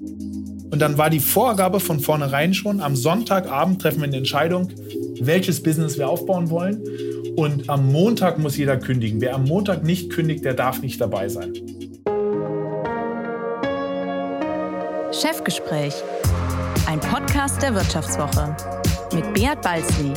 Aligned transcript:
Und 0.00 0.78
dann 0.78 0.98
war 0.98 1.10
die 1.10 1.20
Vorgabe 1.20 1.80
von 1.80 2.00
vornherein 2.00 2.54
schon, 2.54 2.80
am 2.80 2.96
Sonntagabend 2.96 3.82
treffen 3.82 4.00
wir 4.00 4.08
eine 4.08 4.16
Entscheidung, 4.16 4.68
welches 5.20 5.62
Business 5.62 5.98
wir 5.98 6.08
aufbauen 6.08 6.50
wollen. 6.50 6.82
Und 7.36 7.68
am 7.68 7.90
Montag 7.90 8.38
muss 8.38 8.56
jeder 8.56 8.76
kündigen. 8.76 9.20
Wer 9.20 9.34
am 9.34 9.44
Montag 9.44 9.84
nicht 9.84 10.10
kündigt, 10.10 10.44
der 10.44 10.54
darf 10.54 10.80
nicht 10.82 11.00
dabei 11.00 11.28
sein. 11.28 11.52
Chefgespräch, 15.12 15.94
ein 16.86 17.00
Podcast 17.00 17.60
der 17.62 17.74
Wirtschaftswoche 17.74 18.56
mit 19.12 19.34
Beat 19.34 19.60
Balzli. 19.62 20.12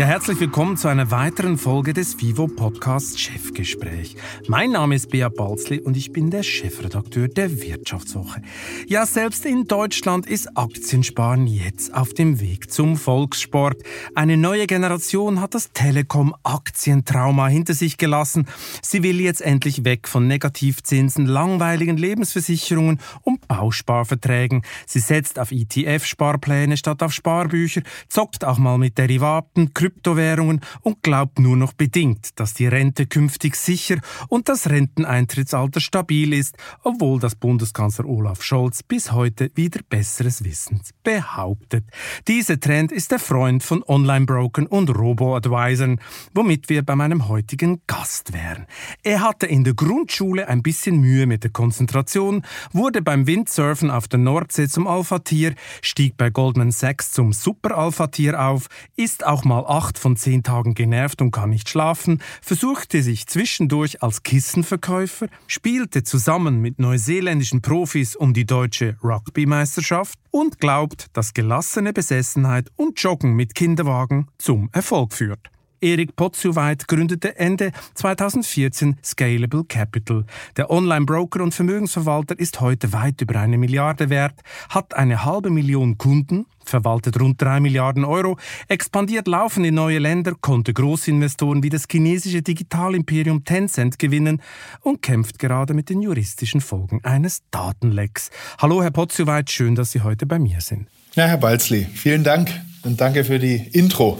Ja, 0.00 0.06
herzlich 0.06 0.40
willkommen 0.40 0.78
zu 0.78 0.88
einer 0.88 1.10
weiteren 1.10 1.58
Folge 1.58 1.92
des 1.92 2.18
Vivo 2.22 2.46
Podcasts 2.46 3.20
Chefgespräch. 3.20 4.16
Mein 4.48 4.70
Name 4.70 4.94
ist 4.94 5.10
Bea 5.10 5.28
Balzli 5.28 5.78
und 5.78 5.94
ich 5.94 6.10
bin 6.10 6.30
der 6.30 6.42
Chefredakteur 6.42 7.28
der 7.28 7.60
Wirtschaftswoche. 7.60 8.40
Ja, 8.86 9.04
selbst 9.04 9.44
in 9.44 9.66
Deutschland 9.66 10.26
ist 10.26 10.56
Aktiensparen 10.56 11.46
jetzt 11.46 11.92
auf 11.92 12.14
dem 12.14 12.40
Weg 12.40 12.72
zum 12.72 12.96
Volkssport. 12.96 13.82
Eine 14.14 14.38
neue 14.38 14.66
Generation 14.66 15.38
hat 15.38 15.54
das 15.54 15.70
Telekom-Aktientrauma 15.72 17.48
hinter 17.48 17.74
sich 17.74 17.98
gelassen. 17.98 18.46
Sie 18.80 19.02
will 19.02 19.20
jetzt 19.20 19.42
endlich 19.42 19.84
weg 19.84 20.08
von 20.08 20.26
Negativzinsen, 20.26 21.26
langweiligen 21.26 21.98
Lebensversicherungen 21.98 23.00
und 23.20 23.46
Bausparverträgen. 23.48 24.62
Sie 24.86 25.00
setzt 25.00 25.38
auf 25.38 25.52
ETF-Sparpläne 25.52 26.78
statt 26.78 27.02
auf 27.02 27.12
Sparbücher, 27.12 27.82
zockt 28.08 28.46
auch 28.46 28.56
mal 28.56 28.78
mit 28.78 28.96
Derivaten, 28.96 29.74
Kryptowährungen 29.90 30.60
und 30.82 31.02
glaubt 31.02 31.38
nur 31.38 31.56
noch 31.56 31.72
bedingt, 31.72 32.38
dass 32.38 32.54
die 32.54 32.66
Rente 32.66 33.06
künftig 33.06 33.56
sicher 33.56 33.96
und 34.28 34.48
das 34.48 34.70
Renteneintrittsalter 34.70 35.80
stabil 35.80 36.32
ist, 36.32 36.56
obwohl 36.82 37.18
das 37.18 37.34
Bundeskanzler 37.34 38.06
Olaf 38.06 38.42
Scholz 38.42 38.82
bis 38.82 39.12
heute 39.12 39.50
wieder 39.54 39.80
besseres 39.88 40.44
Wissens 40.44 40.90
behauptet. 41.02 41.84
Dieser 42.28 42.60
Trend 42.60 42.92
ist 42.92 43.10
der 43.10 43.18
Freund 43.18 43.62
von 43.62 43.82
Online-Brokern 43.82 44.66
und 44.66 44.90
Robo-Advisern, 44.90 46.00
womit 46.34 46.68
wir 46.68 46.82
bei 46.82 46.94
meinem 46.94 47.28
heutigen 47.28 47.80
Gast 47.86 48.32
wären. 48.32 48.66
Er 49.02 49.20
hatte 49.22 49.46
in 49.46 49.64
der 49.64 49.74
Grundschule 49.74 50.48
ein 50.48 50.62
bisschen 50.62 51.00
Mühe 51.00 51.26
mit 51.26 51.42
der 51.42 51.50
Konzentration, 51.50 52.42
wurde 52.72 53.02
beim 53.02 53.26
Windsurfen 53.26 53.90
auf 53.90 54.06
der 54.06 54.20
Nordsee 54.20 54.68
zum 54.68 54.86
Alpha-Tier, 54.86 55.54
stieg 55.82 56.16
bei 56.16 56.30
Goldman 56.30 56.70
Sachs 56.70 57.12
zum 57.12 57.32
Super-Alpha-Tier 57.32 58.40
auf, 58.40 58.68
ist 58.96 59.26
auch 59.26 59.44
mal 59.44 59.64
acht 59.70 59.98
von 59.98 60.16
zehn 60.16 60.42
Tagen 60.42 60.74
genervt 60.74 61.22
und 61.22 61.30
kann 61.30 61.50
nicht 61.50 61.68
schlafen, 61.68 62.20
versuchte 62.42 63.02
sich 63.02 63.26
zwischendurch 63.26 64.02
als 64.02 64.22
Kissenverkäufer, 64.22 65.28
spielte 65.46 66.02
zusammen 66.02 66.60
mit 66.60 66.78
neuseeländischen 66.78 67.62
Profis 67.62 68.16
um 68.16 68.34
die 68.34 68.46
deutsche 68.46 68.96
Rugby-Meisterschaft 69.02 70.18
und 70.30 70.58
glaubt, 70.58 71.06
dass 71.12 71.34
gelassene 71.34 71.92
Besessenheit 71.92 72.70
und 72.76 73.00
Joggen 73.00 73.34
mit 73.34 73.54
Kinderwagen 73.54 74.28
zum 74.38 74.68
Erfolg 74.72 75.12
führt. 75.12 75.50
Erik 75.80 76.14
Potzuweit 76.14 76.88
gründete 76.88 77.38
Ende 77.38 77.72
2014 77.94 78.96
Scalable 79.02 79.64
Capital. 79.64 80.24
Der 80.56 80.70
Online-Broker 80.70 81.42
und 81.42 81.54
Vermögensverwalter 81.54 82.38
ist 82.38 82.60
heute 82.60 82.92
weit 82.92 83.20
über 83.22 83.40
eine 83.40 83.56
Milliarde 83.56 84.10
wert, 84.10 84.40
hat 84.68 84.94
eine 84.94 85.24
halbe 85.24 85.48
Million 85.50 85.96
Kunden, 85.96 86.46
verwaltet 86.64 87.18
rund 87.18 87.40
drei 87.40 87.60
Milliarden 87.60 88.04
Euro, 88.04 88.38
expandiert 88.68 89.26
laufend 89.26 89.66
in 89.66 89.74
neue 89.74 89.98
Länder, 89.98 90.34
konnte 90.38 90.74
Großinvestoren 90.74 91.62
wie 91.62 91.70
das 91.70 91.86
chinesische 91.90 92.42
Digitalimperium 92.42 93.44
Tencent 93.44 93.98
gewinnen 93.98 94.42
und 94.82 95.00
kämpft 95.00 95.38
gerade 95.38 95.72
mit 95.72 95.88
den 95.88 96.02
juristischen 96.02 96.60
Folgen 96.60 97.02
eines 97.04 97.42
Datenlecks. 97.50 98.30
Hallo, 98.58 98.82
Herr 98.82 98.90
Potzuweit, 98.90 99.50
schön, 99.50 99.74
dass 99.74 99.92
Sie 99.92 100.02
heute 100.02 100.26
bei 100.26 100.38
mir 100.38 100.60
sind. 100.60 100.88
Ja, 101.14 101.26
Herr 101.26 101.38
Balzli, 101.38 101.86
vielen 101.94 102.22
Dank 102.22 102.50
und 102.82 103.00
danke 103.00 103.24
für 103.24 103.38
die 103.38 103.56
Intro. 103.72 104.18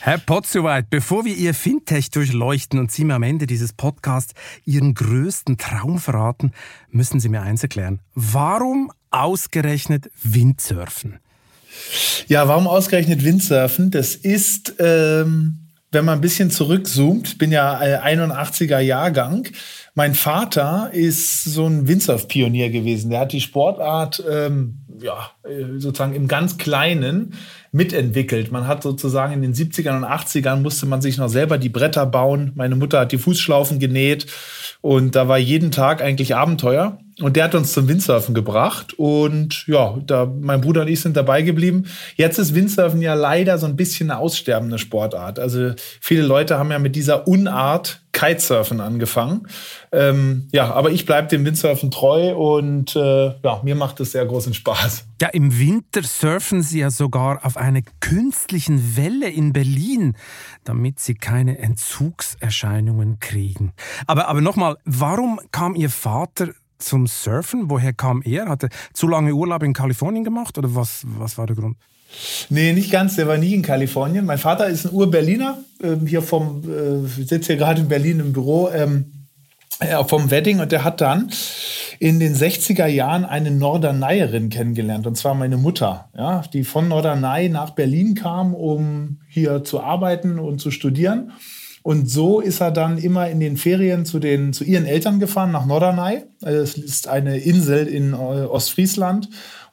Herr 0.00 0.18
Potzowait, 0.18 0.88
bevor 0.88 1.24
wir 1.24 1.34
Ihr 1.34 1.54
Fintech 1.54 2.10
durchleuchten 2.10 2.78
und 2.78 2.90
Sie 2.90 3.04
mir 3.04 3.14
am 3.14 3.22
Ende 3.22 3.46
dieses 3.46 3.72
Podcasts 3.72 4.34
Ihren 4.64 4.94
größten 4.94 5.58
Traum 5.58 5.98
verraten, 5.98 6.52
müssen 6.90 7.20
Sie 7.20 7.28
mir 7.28 7.42
eins 7.42 7.62
erklären. 7.62 8.00
Warum 8.14 8.90
ausgerechnet 9.10 10.10
Windsurfen? 10.22 11.18
Ja, 12.28 12.48
warum 12.48 12.66
ausgerechnet 12.66 13.24
Windsurfen? 13.24 13.90
Das 13.90 14.14
ist, 14.14 14.74
ähm, 14.78 15.58
wenn 15.92 16.04
man 16.04 16.18
ein 16.18 16.20
bisschen 16.20 16.50
zurückzoomt, 16.50 17.38
bin 17.38 17.52
ja 17.52 17.78
81er 17.80 18.78
Jahrgang. 18.80 19.48
Mein 19.94 20.14
Vater 20.14 20.90
ist 20.92 21.44
so 21.44 21.66
ein 21.66 21.88
Windsurf-Pionier 21.88 22.70
gewesen. 22.70 23.10
Der 23.10 23.20
hat 23.20 23.32
die 23.32 23.40
Sportart 23.40 24.22
ähm, 24.30 24.78
ja, 25.02 25.30
äh, 25.44 25.78
sozusagen 25.78 26.14
im 26.14 26.28
ganz 26.28 26.58
Kleinen 26.58 27.34
mitentwickelt. 27.72 28.50
Man 28.50 28.66
hat 28.66 28.82
sozusagen 28.82 29.32
in 29.32 29.42
den 29.42 29.54
70ern 29.54 29.96
und 29.96 30.04
80ern 30.04 30.56
musste 30.56 30.86
man 30.86 31.00
sich 31.00 31.18
noch 31.18 31.28
selber 31.28 31.58
die 31.58 31.68
Bretter 31.68 32.06
bauen. 32.06 32.52
Meine 32.54 32.76
Mutter 32.76 33.00
hat 33.00 33.12
die 33.12 33.18
Fußschlaufen 33.18 33.78
genäht 33.78 34.26
und 34.80 35.14
da 35.14 35.28
war 35.28 35.38
jeden 35.38 35.70
Tag 35.70 36.02
eigentlich 36.02 36.34
Abenteuer. 36.34 36.98
Und 37.20 37.36
der 37.36 37.44
hat 37.44 37.54
uns 37.54 37.72
zum 37.72 37.86
Windsurfen 37.86 38.34
gebracht. 38.34 38.94
Und 38.98 39.66
ja, 39.66 39.98
da, 40.06 40.24
mein 40.24 40.62
Bruder 40.62 40.82
und 40.82 40.88
ich 40.88 41.00
sind 41.00 41.16
dabei 41.16 41.42
geblieben. 41.42 41.84
Jetzt 42.16 42.38
ist 42.38 42.54
Windsurfen 42.54 43.02
ja 43.02 43.12
leider 43.14 43.58
so 43.58 43.66
ein 43.66 43.76
bisschen 43.76 44.10
eine 44.10 44.18
aussterbende 44.18 44.78
Sportart. 44.78 45.38
Also 45.38 45.72
viele 46.00 46.22
Leute 46.22 46.58
haben 46.58 46.70
ja 46.70 46.78
mit 46.78 46.96
dieser 46.96 47.28
Unart 47.28 48.00
Kitesurfen 48.12 48.80
angefangen. 48.80 49.46
Ähm, 49.92 50.48
ja, 50.52 50.72
aber 50.72 50.90
ich 50.90 51.06
bleibe 51.06 51.28
dem 51.28 51.44
Windsurfen 51.44 51.90
treu 51.90 52.34
und 52.34 52.96
äh, 52.96 53.26
ja, 53.42 53.60
mir 53.62 53.74
macht 53.74 54.00
es 54.00 54.12
sehr 54.12 54.24
großen 54.24 54.54
Spaß. 54.54 54.89
Ja, 55.20 55.28
im 55.28 55.58
Winter 55.58 56.02
surfen 56.02 56.62
Sie 56.62 56.80
ja 56.80 56.90
sogar 56.90 57.44
auf 57.44 57.56
einer 57.56 57.82
künstlichen 58.00 58.96
Welle 58.96 59.28
in 59.28 59.52
Berlin, 59.52 60.16
damit 60.64 61.00
Sie 61.00 61.14
keine 61.14 61.58
Entzugserscheinungen 61.58 63.20
kriegen. 63.20 63.72
Aber, 64.06 64.28
aber 64.28 64.40
nochmal, 64.40 64.76
warum 64.84 65.40
kam 65.52 65.74
Ihr 65.74 65.90
Vater 65.90 66.50
zum 66.78 67.06
Surfen? 67.06 67.70
Woher 67.70 67.92
kam 67.92 68.22
er? 68.22 68.48
Hat 68.48 68.64
er 68.64 68.70
zu 68.92 69.08
lange 69.08 69.34
Urlaub 69.34 69.62
in 69.62 69.72
Kalifornien 69.72 70.24
gemacht 70.24 70.56
oder 70.58 70.74
was, 70.74 71.02
was 71.04 71.38
war 71.38 71.46
der 71.46 71.56
Grund? 71.56 71.76
Nee, 72.48 72.72
nicht 72.72 72.90
ganz. 72.90 73.16
Der 73.16 73.28
war 73.28 73.38
nie 73.38 73.54
in 73.54 73.62
Kalifornien. 73.62 74.24
Mein 74.24 74.38
Vater 74.38 74.66
ist 74.66 74.86
ein 74.86 74.92
Ur-Berliner. 74.92 75.58
Ähm, 75.82 76.06
hier 76.06 76.22
vom, 76.22 76.62
äh, 76.68 77.06
sitzt 77.06 77.46
hier 77.46 77.56
gerade 77.56 77.82
in 77.82 77.88
Berlin 77.88 78.20
im 78.20 78.32
Büro 78.32 78.68
ähm, 78.70 79.04
äh, 79.14 79.19
vom 80.06 80.30
Wedding 80.30 80.60
und 80.60 80.72
der 80.72 80.84
hat 80.84 81.00
dann 81.00 81.30
in 81.98 82.20
den 82.20 82.34
60er 82.34 82.86
Jahren 82.86 83.24
eine 83.24 83.50
Norderneierin 83.50 84.48
kennengelernt 84.50 85.06
und 85.06 85.16
zwar 85.16 85.34
meine 85.34 85.56
Mutter, 85.56 86.08
ja, 86.16 86.42
die 86.52 86.64
von 86.64 86.88
Norderney 86.88 87.48
nach 87.48 87.70
Berlin 87.70 88.14
kam, 88.14 88.54
um 88.54 89.20
hier 89.28 89.64
zu 89.64 89.80
arbeiten 89.80 90.38
und 90.38 90.60
zu 90.60 90.70
studieren. 90.70 91.32
Und 91.82 92.10
so 92.10 92.40
ist 92.40 92.60
er 92.60 92.72
dann 92.72 92.98
immer 92.98 93.30
in 93.30 93.40
den 93.40 93.56
Ferien 93.56 94.04
zu, 94.04 94.18
den, 94.18 94.52
zu 94.52 94.64
ihren 94.64 94.84
Eltern 94.84 95.18
gefahren, 95.18 95.50
nach 95.50 95.64
Norderney. 95.64 96.24
Es 96.42 96.74
ist 96.74 97.08
eine 97.08 97.38
Insel 97.38 97.86
in 97.86 98.12
äh, 98.12 98.16
Ostfriesland 98.16 99.30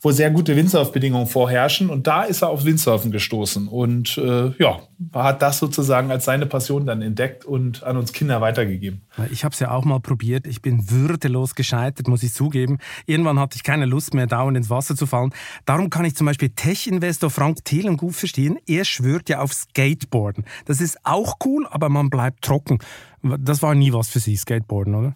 wo 0.08 0.12
sehr 0.12 0.32
gute 0.32 0.56
Windsurfbedingungen 0.56 1.28
vorherrschen. 1.28 1.90
Und 1.90 2.08
da 2.08 2.24
ist 2.24 2.42
er 2.42 2.48
auf 2.48 2.64
Windsurfen 2.64 3.12
gestoßen 3.12 3.68
und 3.68 4.18
äh, 4.18 4.54
ja, 4.58 4.80
hat 5.14 5.42
das 5.42 5.60
sozusagen 5.60 6.12
als 6.12 6.24
seine 6.24 6.46
Passion 6.46 6.86
dann 6.86 7.02
entdeckt 7.02 7.44
und 7.44 7.84
an 7.84 7.98
uns 7.98 8.14
Kinder 8.14 8.40
weitergegeben. 8.40 9.02
Ich 9.32 9.44
habe 9.44 9.52
es 9.52 9.60
ja 9.60 9.72
auch 9.72 9.84
mal 9.84 10.00
probiert. 10.00 10.48
Ich 10.48 10.62
bin 10.62 10.90
würdelos 10.90 11.56
gescheitert, 11.56 12.08
muss 12.08 12.24
ich 12.24 12.34
zugeben. 12.34 12.78
Irgendwann 13.06 13.38
hatte 13.38 13.58
ich 13.58 13.64
keine 13.64 13.86
Lust 13.86 14.14
mehr, 14.14 14.28
dauernd 14.28 14.56
ins 14.56 14.70
Wasser 14.70 14.96
zu 14.96 15.08
fallen. 15.08 15.34
Darum 15.66 15.90
kann 15.90 16.06
ich 16.06 16.16
zum 16.16 16.26
Beispiel 16.26 16.52
Tech-Investor 16.56 17.30
Frank 17.30 17.66
Thelen 17.66 17.98
gut 17.98 18.16
verstehen. 18.16 18.58
Er 18.66 18.86
schwört 18.86 19.28
ja 19.28 19.42
auf 19.42 19.52
Skateboarden. 19.52 20.46
Das 20.64 20.80
ist 20.80 21.00
auch 21.04 21.36
cool, 21.44 21.68
aber 21.70 21.90
man 21.90 22.10
bleibt 22.10 22.46
trocken. 22.46 22.80
Das 23.24 23.62
war 23.62 23.74
nie 23.74 23.94
was 23.94 24.10
für 24.10 24.20
Sie, 24.20 24.36
Skateboarden, 24.36 24.94
oder? 24.94 25.16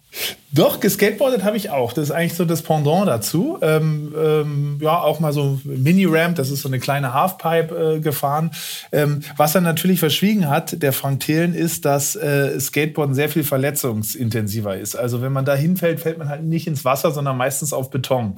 Doch, 0.50 0.80
geskateboardet 0.80 1.44
habe 1.44 1.56
ich 1.56 1.70
auch. 1.70 1.92
Das 1.92 2.04
ist 2.04 2.10
eigentlich 2.10 2.34
so 2.34 2.44
das 2.44 2.62
Pendant 2.62 3.08
dazu. 3.08 3.58
Ähm, 3.62 4.12
ähm, 4.20 4.78
ja, 4.82 5.00
auch 5.00 5.18
mal 5.20 5.32
so 5.32 5.60
Mini-Ramp, 5.64 6.36
das 6.36 6.50
ist 6.50 6.62
so 6.62 6.68
eine 6.68 6.78
kleine 6.78 7.14
Halfpipe 7.14 7.96
äh, 7.96 8.00
gefahren. 8.00 8.50
Ähm, 8.90 9.20
was 9.36 9.54
er 9.54 9.62
natürlich 9.62 10.00
verschwiegen 10.00 10.50
hat, 10.50 10.82
der 10.82 10.92
Frank 10.92 11.20
Thelen, 11.20 11.54
ist, 11.54 11.84
dass 11.84 12.16
äh, 12.16 12.58
Skateboarden 12.60 13.14
sehr 13.14 13.30
viel 13.30 13.44
verletzungsintensiver 13.44 14.76
ist. 14.76 14.94
Also 14.94 15.22
wenn 15.22 15.32
man 15.32 15.44
da 15.44 15.54
hinfällt, 15.54 16.00
fällt 16.00 16.18
man 16.18 16.28
halt 16.28 16.42
nicht 16.42 16.66
ins 16.66 16.84
Wasser, 16.84 17.12
sondern 17.12 17.36
meistens 17.36 17.72
auf 17.72 17.90
Beton. 17.90 18.34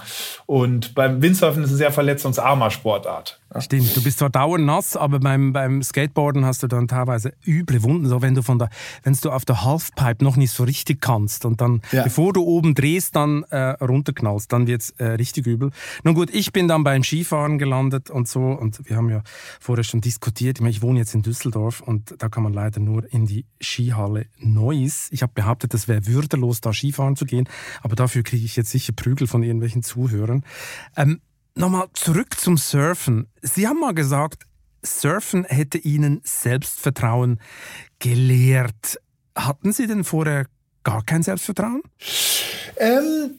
Und 0.46 0.94
beim 0.94 1.20
Windsurfen 1.20 1.64
ist 1.64 1.70
es 1.70 1.74
ein 1.74 1.78
sehr 1.78 1.92
verletzungsarmer 1.92 2.70
Sportart. 2.70 3.40
Stimmt, 3.60 3.96
du 3.96 4.02
bist 4.02 4.18
zwar 4.18 4.30
dauernd 4.30 4.64
nass, 4.64 4.96
aber 4.96 5.20
beim, 5.20 5.52
beim 5.52 5.82
Skateboarden 5.82 6.44
hast 6.44 6.62
du 6.62 6.66
dann 6.66 6.88
teilweise 6.88 7.32
üble 7.46 7.82
Wunden, 7.82 8.06
so 8.06 8.20
wenn 8.22 8.34
du 8.34 8.42
von 8.42 8.58
der, 8.58 8.68
wenn 9.02 9.14
du 9.14 9.30
auf 9.30 9.44
der 9.44 9.64
Halfpipe 9.64 10.24
noch 10.24 10.36
nicht 10.36 10.50
so 10.50 10.64
richtig 10.64 11.00
kannst 11.00 11.44
und 11.44 11.60
dann, 11.60 11.80
ja. 11.92 12.02
bevor 12.02 12.32
du 12.32 12.42
oben 12.42 12.74
drehst, 12.74 13.14
dann 13.14 13.44
äh, 13.44 13.70
runterknallst, 13.82 14.52
dann 14.52 14.66
wird's 14.66 14.90
äh, 14.98 15.04
richtig 15.04 15.46
übel. 15.46 15.70
Nun 16.02 16.14
gut, 16.14 16.30
ich 16.32 16.52
bin 16.52 16.68
dann 16.68 16.84
beim 16.84 17.02
Skifahren 17.04 17.58
gelandet 17.58 18.10
und 18.10 18.28
so 18.28 18.40
und 18.40 18.88
wir 18.88 18.96
haben 18.96 19.10
ja 19.10 19.22
vorher 19.60 19.84
schon 19.84 20.00
diskutiert, 20.00 20.58
ich, 20.58 20.60
meine, 20.60 20.70
ich 20.70 20.82
wohne 20.82 20.98
jetzt 20.98 21.14
in 21.14 21.22
Düsseldorf 21.22 21.80
und 21.80 22.14
da 22.18 22.28
kann 22.28 22.42
man 22.42 22.52
leider 22.52 22.80
nur 22.80 23.10
in 23.12 23.26
die 23.26 23.46
Skihalle 23.60 24.26
Neuss. 24.38 25.08
Ich 25.10 25.22
habe 25.22 25.32
behauptet, 25.34 25.74
das 25.74 25.86
wäre 25.86 26.06
würdelos, 26.06 26.60
da 26.60 26.72
Skifahren 26.72 27.16
zu 27.16 27.24
gehen, 27.24 27.48
aber 27.82 27.94
dafür 27.94 28.22
kriege 28.22 28.44
ich 28.44 28.56
jetzt 28.56 28.70
sicher 28.70 28.92
Prügel 28.92 29.26
von 29.26 29.42
irgendwelchen 29.42 29.82
Zuhörern. 29.82 30.44
Ähm, 30.96 31.20
Nochmal 31.56 31.86
zurück 31.92 32.40
zum 32.40 32.56
Surfen. 32.56 33.28
Sie 33.40 33.68
haben 33.68 33.78
mal 33.78 33.94
gesagt, 33.94 34.42
Surfen 34.82 35.44
hätte 35.44 35.78
Ihnen 35.78 36.20
Selbstvertrauen 36.24 37.38
gelehrt. 38.00 38.98
Hatten 39.36 39.72
Sie 39.72 39.86
denn 39.86 40.02
vorher 40.02 40.46
gar 40.82 41.04
kein 41.04 41.22
Selbstvertrauen? 41.22 41.82
Ähm, 42.76 43.36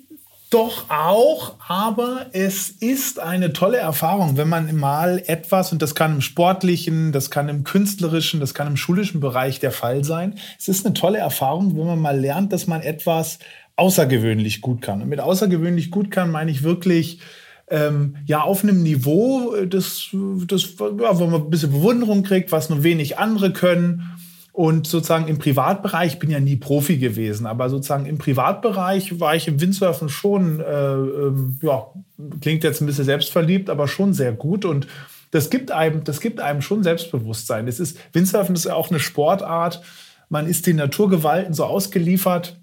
doch 0.49 0.89
auch, 0.89 1.55
aber 1.67 2.27
es 2.31 2.69
ist 2.69 3.19
eine 3.19 3.51
tolle 3.51 3.79
Erfahrung, 3.79 4.37
wenn 4.37 4.47
man 4.47 4.73
mal 4.77 5.21
etwas, 5.27 5.73
und 5.73 5.81
das 5.81 5.93
kann 5.93 6.13
im 6.13 6.21
sportlichen, 6.21 7.11
das 7.11 7.29
kann 7.29 7.49
im 7.49 7.65
künstlerischen, 7.65 8.39
das 8.39 8.53
kann 8.53 8.67
im 8.67 8.77
schulischen 8.77 9.19
Bereich 9.19 9.59
der 9.59 9.73
Fall 9.73 10.05
sein. 10.05 10.39
Es 10.57 10.69
ist 10.69 10.85
eine 10.85 10.93
tolle 10.93 11.17
Erfahrung, 11.17 11.77
wenn 11.77 11.85
man 11.85 11.99
mal 11.99 12.17
lernt, 12.17 12.53
dass 12.53 12.65
man 12.65 12.81
etwas 12.81 13.39
außergewöhnlich 13.75 14.61
gut 14.61 14.81
kann. 14.81 15.01
Und 15.01 15.09
mit 15.09 15.19
außergewöhnlich 15.19 15.91
gut 15.91 16.11
kann 16.11 16.31
meine 16.31 16.49
ich 16.49 16.63
wirklich 16.63 17.19
ähm, 17.67 18.17
ja 18.25 18.41
auf 18.41 18.63
einem 18.63 18.83
Niveau, 18.83 19.55
äh, 19.55 19.67
das, 19.67 20.09
das, 20.47 20.75
ja, 20.79 21.19
wo 21.19 21.25
man 21.25 21.41
ein 21.41 21.49
bisschen 21.49 21.71
Bewunderung 21.71 22.23
kriegt, 22.23 22.51
was 22.51 22.69
nur 22.69 22.83
wenig 22.83 23.17
andere 23.17 23.51
können. 23.53 24.11
Und 24.51 24.87
sozusagen 24.87 25.27
im 25.27 25.37
Privatbereich, 25.37 26.13
ich 26.13 26.19
bin 26.19 26.29
ja 26.29 26.39
nie 26.39 26.55
Profi 26.55 26.97
gewesen, 26.97 27.45
aber 27.45 27.69
sozusagen 27.69 28.05
im 28.05 28.17
Privatbereich 28.17 29.19
war 29.19 29.35
ich 29.35 29.49
im 29.49 29.59
Windsurfen 29.59 30.07
schon, 30.07 30.61
äh, 30.61 30.93
ähm, 30.93 31.59
ja, 31.61 31.87
klingt 32.39 32.63
jetzt 32.63 32.81
ein 32.81 32.85
bisschen 32.85 33.03
selbstverliebt, 33.03 33.69
aber 33.69 33.89
schon 33.89 34.13
sehr 34.13 34.31
gut. 34.31 34.63
Und 34.63 34.87
das 35.31 35.49
gibt 35.49 35.71
einem, 35.71 36.05
das 36.05 36.21
gibt 36.21 36.39
einem 36.39 36.61
schon 36.61 36.83
Selbstbewusstsein. 36.83 37.67
Es 37.67 37.81
ist, 37.81 37.97
Windsurfen 38.13 38.55
ist 38.55 38.63
ja 38.63 38.75
auch 38.75 38.89
eine 38.89 39.01
Sportart. 39.01 39.81
Man 40.29 40.47
ist 40.47 40.67
den 40.67 40.77
Naturgewalten 40.77 41.53
so 41.53 41.65
ausgeliefert 41.65 42.57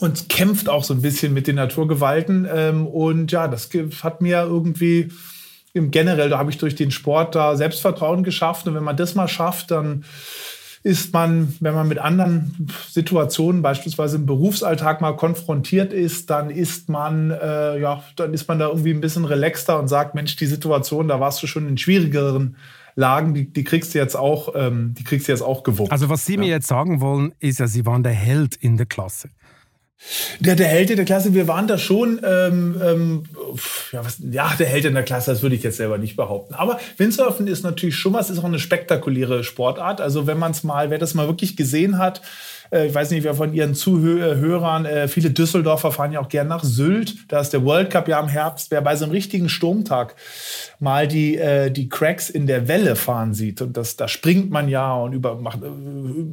und 0.00 0.28
kämpft 0.28 0.68
auch 0.68 0.84
so 0.84 0.94
ein 0.94 1.02
bisschen 1.02 1.32
mit 1.32 1.46
den 1.46 1.56
Naturgewalten. 1.56 2.46
Ähm, 2.52 2.86
und 2.86 3.32
ja, 3.32 3.48
das 3.48 3.70
hat 4.02 4.20
mir 4.20 4.42
irgendwie 4.42 5.10
im 5.72 5.90
generell, 5.90 6.28
da 6.28 6.38
habe 6.38 6.50
ich 6.50 6.58
durch 6.58 6.74
den 6.74 6.90
Sport 6.90 7.34
da 7.34 7.56
Selbstvertrauen 7.56 8.22
geschafft. 8.22 8.66
Und 8.66 8.74
wenn 8.74 8.84
man 8.84 8.96
das 8.96 9.14
mal 9.14 9.28
schafft, 9.28 9.70
dann 9.70 10.04
ist 10.84 11.14
man, 11.14 11.54
wenn 11.60 11.74
man 11.74 11.88
mit 11.88 11.98
anderen 11.98 12.68
Situationen, 12.90 13.62
beispielsweise 13.62 14.16
im 14.16 14.26
Berufsalltag 14.26 15.00
mal 15.00 15.16
konfrontiert 15.16 15.94
ist, 15.94 16.28
dann 16.28 16.50
ist 16.50 16.90
man, 16.90 17.30
äh, 17.30 17.80
ja, 17.80 18.04
dann 18.16 18.34
ist 18.34 18.46
man 18.48 18.58
da 18.58 18.68
irgendwie 18.68 18.90
ein 18.90 19.00
bisschen 19.00 19.24
relaxter 19.24 19.78
und 19.80 19.88
sagt, 19.88 20.14
Mensch, 20.14 20.36
die 20.36 20.46
Situation, 20.46 21.08
da 21.08 21.20
warst 21.20 21.42
du 21.42 21.46
schon 21.46 21.66
in 21.66 21.78
schwierigeren 21.78 22.56
Lagen, 22.96 23.34
die, 23.34 23.50
die 23.50 23.64
kriegst 23.64 23.94
du 23.94 23.98
jetzt 23.98 24.14
auch, 24.14 24.54
ähm, 24.54 24.94
die 24.96 25.04
kriegst 25.04 25.26
du 25.26 25.32
jetzt 25.32 25.42
auch 25.42 25.62
gewuppt. 25.62 25.90
Also 25.90 26.10
was 26.10 26.26
Sie 26.26 26.34
ja. 26.34 26.40
mir 26.40 26.48
jetzt 26.48 26.68
sagen 26.68 27.00
wollen, 27.00 27.32
ist 27.40 27.60
ja, 27.60 27.66
Sie 27.66 27.86
waren 27.86 28.02
der 28.02 28.12
Held 28.12 28.54
in 28.54 28.76
der 28.76 28.86
Klasse. 28.86 29.30
Der, 30.40 30.56
der 30.56 30.68
Held 30.68 30.90
der 30.90 31.04
Klasse, 31.04 31.34
wir 31.34 31.48
waren 31.48 31.66
da 31.66 31.78
schon, 31.78 32.20
ähm, 32.24 32.80
ähm, 32.82 33.24
ja, 33.94 34.04
was, 34.04 34.18
ja, 34.30 34.52
der 34.58 34.66
Held 34.66 34.84
in 34.84 34.94
der 34.94 35.04
Klasse, 35.04 35.30
das 35.30 35.42
würde 35.42 35.54
ich 35.54 35.62
jetzt 35.62 35.76
selber 35.76 35.98
nicht 35.98 36.16
behaupten. 36.16 36.54
Aber 36.54 36.78
Windsurfen 36.96 37.46
ist 37.46 37.62
natürlich 37.62 37.96
schon 37.96 38.12
was, 38.12 38.28
ist 38.28 38.38
auch 38.38 38.44
eine 38.44 38.58
spektakuläre 38.58 39.44
Sportart. 39.44 40.00
Also 40.00 40.26
wenn 40.26 40.38
man 40.38 40.50
es 40.50 40.64
mal, 40.64 40.90
wer 40.90 40.98
das 40.98 41.14
mal 41.14 41.28
wirklich 41.28 41.56
gesehen 41.56 41.98
hat, 41.98 42.20
äh, 42.70 42.86
ich 42.86 42.94
weiß 42.94 43.10
nicht, 43.10 43.24
wer 43.24 43.34
von 43.34 43.54
Ihren 43.54 43.74
Zuhörern, 43.74 44.84
äh, 44.84 45.08
viele 45.08 45.30
Düsseldorfer 45.30 45.92
fahren 45.92 46.12
ja 46.12 46.20
auch 46.20 46.28
gern 46.28 46.48
nach 46.48 46.64
Sylt. 46.64 47.14
Da 47.28 47.40
ist 47.40 47.50
der 47.50 47.64
World 47.64 47.90
Cup 47.90 48.08
ja 48.08 48.20
im 48.20 48.28
Herbst. 48.28 48.70
Wer 48.70 48.82
bei 48.82 48.96
so 48.96 49.04
einem 49.04 49.12
richtigen 49.12 49.48
Sturmtag 49.48 50.14
mal 50.80 51.06
die, 51.06 51.36
äh, 51.36 51.70
die 51.70 51.88
Cracks 51.88 52.30
in 52.30 52.46
der 52.46 52.68
Welle 52.68 52.96
fahren 52.96 53.34
sieht 53.34 53.62
und 53.62 53.76
das, 53.76 53.96
da 53.96 54.08
springt 54.08 54.50
man 54.50 54.68
ja 54.68 54.94
und 54.94 55.12
über, 55.12 55.36
macht 55.36 55.60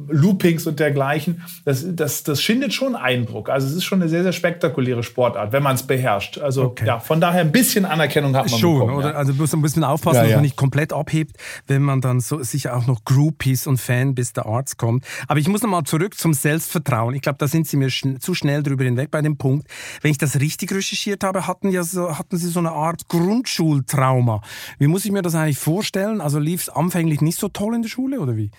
Loopings 0.08 0.66
und 0.66 0.80
dergleichen, 0.80 1.42
das, 1.64 1.84
das, 1.88 2.22
das 2.24 2.42
schindet 2.42 2.74
schon 2.74 2.96
Eindruck. 2.96 3.48
Also 3.48 3.68
es 3.68 3.74
ist 3.74 3.84
schon 3.84 4.00
eine 4.00 4.10
sehr, 4.10 4.22
sehr 4.22 4.32
spektakuläre 4.32 5.02
Sportart, 5.02 5.52
wenn 5.52 5.62
man 5.62 5.76
es 5.76 5.84
beherrscht. 5.84 6.38
Also 6.38 6.64
okay. 6.64 6.86
ja, 6.86 6.98
von 6.98 7.20
daher 7.20 7.44
ein 7.52 7.60
bisschen 7.60 7.84
Anerkennung 7.84 8.34
hat 8.34 8.50
man 8.50 8.58
schon, 8.58 8.78
bekommen, 8.78 8.96
oder? 8.96 9.10
Ja. 9.10 9.16
Also 9.16 9.34
muss 9.34 9.52
ein 9.52 9.62
bisschen 9.62 9.84
aufpassen, 9.84 10.16
ja, 10.16 10.22
dass 10.22 10.32
man 10.34 10.42
nicht 10.42 10.56
komplett 10.56 10.92
abhebt, 10.92 11.36
wenn 11.66 11.82
man 11.82 12.00
dann 12.00 12.20
so 12.20 12.42
sicher 12.42 12.76
auch 12.76 12.86
noch 12.86 13.04
Groupies 13.04 13.66
und 13.66 13.78
Fan 13.78 14.14
bis 14.14 14.32
der 14.32 14.46
Arzt 14.46 14.78
kommt. 14.78 15.04
Aber 15.28 15.38
ich 15.38 15.48
muss 15.48 15.62
noch 15.62 15.70
mal 15.70 15.84
zurück 15.84 16.18
zum 16.18 16.34
Selbstvertrauen. 16.34 17.14
Ich 17.14 17.22
glaube, 17.22 17.38
da 17.38 17.46
sind 17.46 17.66
Sie 17.66 17.76
mir 17.76 17.90
schn 17.90 18.20
zu 18.20 18.34
schnell 18.34 18.62
drüber 18.62 18.84
hinweg 18.84 19.10
bei 19.10 19.20
dem 19.20 19.36
Punkt. 19.36 19.68
Wenn 20.00 20.10
ich 20.10 20.18
das 20.18 20.40
richtig 20.40 20.72
recherchiert 20.72 21.24
habe, 21.24 21.46
hatten, 21.46 21.70
ja 21.70 21.82
so, 21.82 22.18
hatten 22.18 22.36
Sie 22.36 22.48
so 22.48 22.60
eine 22.60 22.72
Art 22.72 23.08
Grundschultrauma. 23.08 24.40
Wie 24.78 24.86
muss 24.86 25.04
ich 25.04 25.12
mir 25.12 25.22
das 25.22 25.34
eigentlich 25.34 25.58
vorstellen? 25.58 26.20
Also 26.20 26.38
lief 26.38 26.62
es 26.62 26.68
anfänglich 26.68 27.20
nicht 27.20 27.38
so 27.38 27.48
toll 27.48 27.74
in 27.74 27.82
der 27.82 27.88
Schule 27.88 28.20
oder 28.20 28.36
wie? 28.36 28.50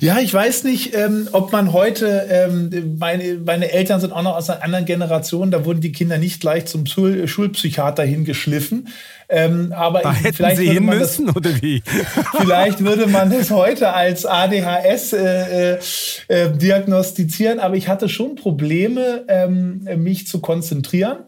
Ja, 0.00 0.18
ich 0.18 0.32
weiß 0.32 0.64
nicht, 0.64 0.94
ähm, 0.94 1.28
ob 1.32 1.52
man 1.52 1.72
heute, 1.72 2.26
ähm, 2.30 2.96
meine, 2.98 3.38
meine 3.44 3.70
Eltern 3.72 4.00
sind 4.00 4.12
auch 4.12 4.22
noch 4.22 4.36
aus 4.36 4.50
einer 4.50 4.62
anderen 4.62 4.84
Generation, 4.84 5.50
da 5.50 5.64
wurden 5.64 5.80
die 5.80 5.92
Kinder 5.92 6.18
nicht 6.18 6.40
gleich 6.40 6.66
zum 6.66 6.86
Schul 6.86 7.26
Schulpsychiater 7.26 8.02
hingeschliffen. 8.02 8.88
Ähm, 9.28 9.72
aber 9.76 10.00
da 10.00 10.12
hätten 10.12 10.34
vielleicht 10.34 10.56
sie 10.56 10.70
hin 10.70 10.86
müssen 10.86 11.26
das, 11.26 11.36
oder 11.36 11.50
wie? 11.62 11.82
vielleicht 12.38 12.84
würde 12.84 13.06
man 13.06 13.30
das 13.30 13.50
heute 13.50 13.92
als 13.92 14.26
ADHS 14.26 15.12
äh, 15.12 15.74
äh, 15.74 15.78
äh, 16.26 16.50
diagnostizieren, 16.50 17.60
aber 17.60 17.76
ich 17.76 17.86
hatte 17.86 18.08
schon 18.08 18.34
Probleme, 18.34 19.24
ähm, 19.28 19.86
mich 19.98 20.26
zu 20.26 20.40
konzentrieren 20.40 21.18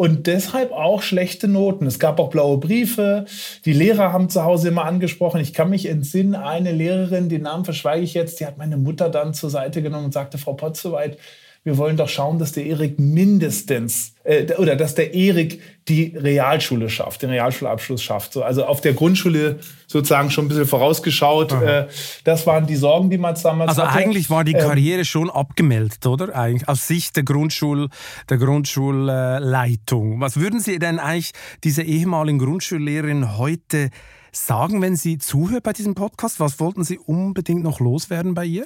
und 0.00 0.26
deshalb 0.26 0.72
auch 0.72 1.02
schlechte 1.02 1.46
Noten. 1.46 1.84
Es 1.84 1.98
gab 1.98 2.20
auch 2.20 2.30
blaue 2.30 2.56
Briefe. 2.56 3.26
Die 3.66 3.74
Lehrer 3.74 4.14
haben 4.14 4.30
zu 4.30 4.44
Hause 4.44 4.68
immer 4.68 4.86
angesprochen. 4.86 5.42
Ich 5.42 5.52
kann 5.52 5.68
mich 5.68 5.84
entsinnen, 5.84 6.34
eine 6.34 6.72
Lehrerin, 6.72 7.28
den 7.28 7.42
Namen 7.42 7.66
verschweige 7.66 8.02
ich 8.02 8.14
jetzt, 8.14 8.40
die 8.40 8.46
hat 8.46 8.56
meine 8.56 8.78
Mutter 8.78 9.10
dann 9.10 9.34
zur 9.34 9.50
Seite 9.50 9.82
genommen 9.82 10.06
und 10.06 10.14
sagte, 10.14 10.38
Frau 10.38 10.54
Potzowait, 10.54 11.18
wir 11.62 11.76
wollen 11.76 11.98
doch 11.98 12.08
schauen, 12.08 12.38
dass 12.38 12.52
der 12.52 12.64
Erik 12.64 12.98
mindestens 12.98 14.14
äh, 14.24 14.54
oder 14.54 14.76
dass 14.76 14.94
der 14.94 15.12
Erik 15.12 15.60
die 15.88 16.16
Realschule 16.16 16.88
schafft, 16.88 17.20
den 17.20 17.28
Realschulabschluss 17.28 18.02
schafft. 18.02 18.32
So, 18.32 18.42
also 18.42 18.64
auf 18.64 18.80
der 18.80 18.94
Grundschule 18.94 19.58
sozusagen 19.86 20.30
schon 20.30 20.46
ein 20.46 20.48
bisschen 20.48 20.66
vorausgeschaut. 20.66 21.52
Äh, 21.52 21.88
das 22.24 22.46
waren 22.46 22.66
die 22.66 22.76
Sorgen, 22.76 23.10
die 23.10 23.18
man 23.18 23.34
damals 23.42 23.70
also 23.70 23.82
hatte. 23.82 23.90
Also 23.90 24.08
eigentlich 24.08 24.30
war 24.30 24.44
die 24.44 24.52
ähm, 24.52 24.60
Karriere 24.60 25.00
ähm, 25.00 25.04
schon 25.04 25.28
abgemeldet, 25.28 26.06
oder? 26.06 26.34
Eigentlich 26.34 26.66
aus 26.66 26.86
Sicht 26.86 27.16
der 27.16 27.24
Grundschul 27.24 27.88
der 28.30 28.38
Grundschulleitung. 28.38 30.18
Was 30.20 30.40
würden 30.40 30.60
Sie 30.60 30.78
denn 30.78 30.98
eigentlich 30.98 31.32
diese 31.62 31.82
ehemaligen 31.82 32.38
Grundschullehrerin 32.38 33.36
heute 33.36 33.90
sagen, 34.32 34.80
wenn 34.80 34.96
sie 34.96 35.18
zuhört 35.18 35.64
bei 35.64 35.72
diesem 35.72 35.94
Podcast? 35.94 36.40
Was 36.40 36.58
wollten 36.58 36.84
Sie 36.84 36.98
unbedingt 36.98 37.62
noch 37.62 37.80
loswerden 37.80 38.32
bei 38.32 38.46
ihr? 38.46 38.64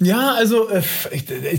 Ja, 0.00 0.34
also 0.34 0.68
äh, 0.68 0.82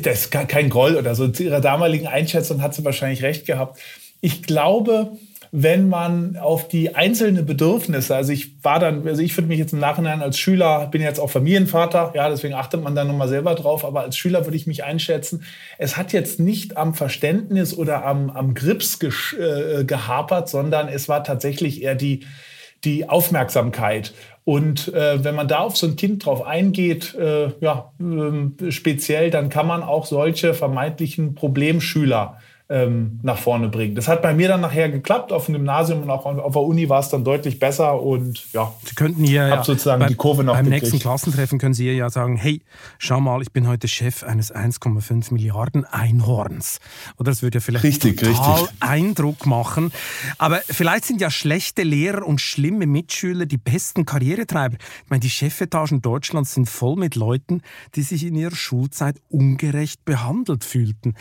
das 0.01 0.21
ist 0.21 0.31
kein 0.31 0.69
Groll 0.69 0.95
oder 0.95 1.15
so. 1.15 1.27
Zu 1.27 1.43
ihrer 1.43 1.61
damaligen 1.61 2.07
Einschätzung 2.07 2.61
hat 2.61 2.73
sie 2.73 2.83
wahrscheinlich 2.85 3.23
recht 3.23 3.45
gehabt. 3.45 3.79
Ich 4.21 4.43
glaube, 4.43 5.11
wenn 5.55 5.87
man 5.87 6.35
auf 6.35 6.67
die 6.67 6.95
einzelnen 6.95 7.45
Bedürfnisse, 7.45 8.15
also 8.15 8.33
ich 8.33 8.63
war 8.63 8.79
dann, 8.79 9.07
also 9.07 9.21
ich 9.21 9.37
würde 9.37 9.47
mich 9.47 9.59
jetzt 9.59 9.71
im 9.71 9.79
Nachhinein 9.79 10.23
als 10.23 10.39
Schüler, 10.39 10.87
bin 10.87 10.99
jetzt 10.99 11.19
auch 11.19 11.29
Familienvater, 11.29 12.11
ja, 12.15 12.27
deswegen 12.27 12.55
achtet 12.55 12.81
man 12.81 12.95
da 12.95 13.03
nochmal 13.03 13.27
selber 13.27 13.53
drauf, 13.53 13.85
aber 13.85 14.01
als 14.01 14.17
Schüler 14.17 14.47
würde 14.47 14.57
ich 14.57 14.65
mich 14.65 14.83
einschätzen, 14.83 15.43
es 15.77 15.95
hat 15.95 16.11
jetzt 16.11 16.39
nicht 16.39 16.75
am 16.75 16.95
Verständnis 16.95 17.77
oder 17.77 18.03
am, 18.03 18.31
am 18.31 18.55
Grips 18.55 18.97
äh, 19.03 19.83
gehapert, 19.83 20.49
sondern 20.49 20.87
es 20.87 21.07
war 21.07 21.23
tatsächlich 21.23 21.83
eher 21.83 21.93
die, 21.93 22.21
die 22.83 23.09
Aufmerksamkeit. 23.09 24.13
Und 24.45 24.93
äh, 24.93 25.23
wenn 25.23 25.35
man 25.35 25.47
da 25.47 25.59
auf 25.59 25.77
so 25.77 25.87
ein 25.87 25.95
Kind 25.95 26.25
drauf 26.25 26.45
eingeht, 26.45 27.15
äh, 27.15 27.51
ja, 27.61 27.93
äh, 27.99 28.71
speziell, 28.71 29.31
dann 29.31 29.49
kann 29.49 29.67
man 29.67 29.83
auch 29.83 30.05
solche 30.05 30.53
vermeintlichen 30.53 31.33
Problemschüler 31.33 32.39
ähm, 32.69 33.19
nach 33.23 33.37
vorne 33.37 33.67
bringen. 33.67 33.93
Das 33.93 34.07
hat 34.07 34.21
bei 34.21 34.33
mir 34.33 34.47
dann 34.47 34.61
nachher 34.61 34.89
geklappt. 34.89 35.31
Auf 35.31 35.47
dem 35.47 35.55
Gymnasium 35.55 36.03
und 36.03 36.09
auch 36.09 36.25
auf 36.25 36.53
der 36.53 36.61
Uni 36.61 36.87
war 36.87 37.01
es 37.01 37.09
dann 37.09 37.23
deutlich 37.23 37.59
besser 37.59 38.01
und 38.01 38.51
ja. 38.53 38.73
Sie 38.85 38.95
könnten 38.95 39.23
hier 39.25 39.47
ja, 39.47 39.63
sozusagen 39.63 39.99
beim, 39.99 40.09
die 40.09 40.15
Kurve 40.15 40.43
noch 40.43 40.53
Beim 40.53 40.65
gekriegt. 40.65 40.83
nächsten 40.83 40.99
Klassentreffen 40.99 41.59
können 41.59 41.73
Sie 41.73 41.91
ja 41.91 42.09
sagen, 42.09 42.37
hey, 42.37 42.61
schau 42.99 43.19
mal, 43.19 43.41
ich 43.41 43.51
bin 43.51 43.67
heute 43.67 43.87
Chef 43.87 44.23
eines 44.23 44.53
1,5 44.53 45.33
Milliarden 45.33 45.85
Einhorns. 45.85 46.79
Oder 47.17 47.31
das 47.31 47.41
würde 47.41 47.57
ja 47.57 47.61
vielleicht 47.61 47.83
richtig, 47.83 48.21
total 48.21 48.61
richtig. 48.61 48.77
Eindruck 48.79 49.45
machen. 49.45 49.91
Aber 50.37 50.61
vielleicht 50.65 51.05
sind 51.05 51.19
ja 51.19 51.29
schlechte 51.29 51.83
Lehrer 51.83 52.25
und 52.25 52.39
schlimme 52.39 52.87
Mitschüler 52.87 53.45
die 53.45 53.57
besten 53.57 54.05
Karrieretreiber. 54.05 54.77
Ich 55.03 55.09
meine, 55.09 55.19
die 55.19 55.29
Chefetagen 55.29 56.01
Deutschlands 56.01 56.53
sind 56.53 56.69
voll 56.69 56.95
mit 56.95 57.15
Leuten, 57.15 57.61
die 57.95 58.03
sich 58.03 58.25
in 58.25 58.35
ihrer 58.35 58.55
Schulzeit 58.55 59.17
ungerecht 59.29 60.05
behandelt 60.05 60.63
fühlten. 60.63 61.15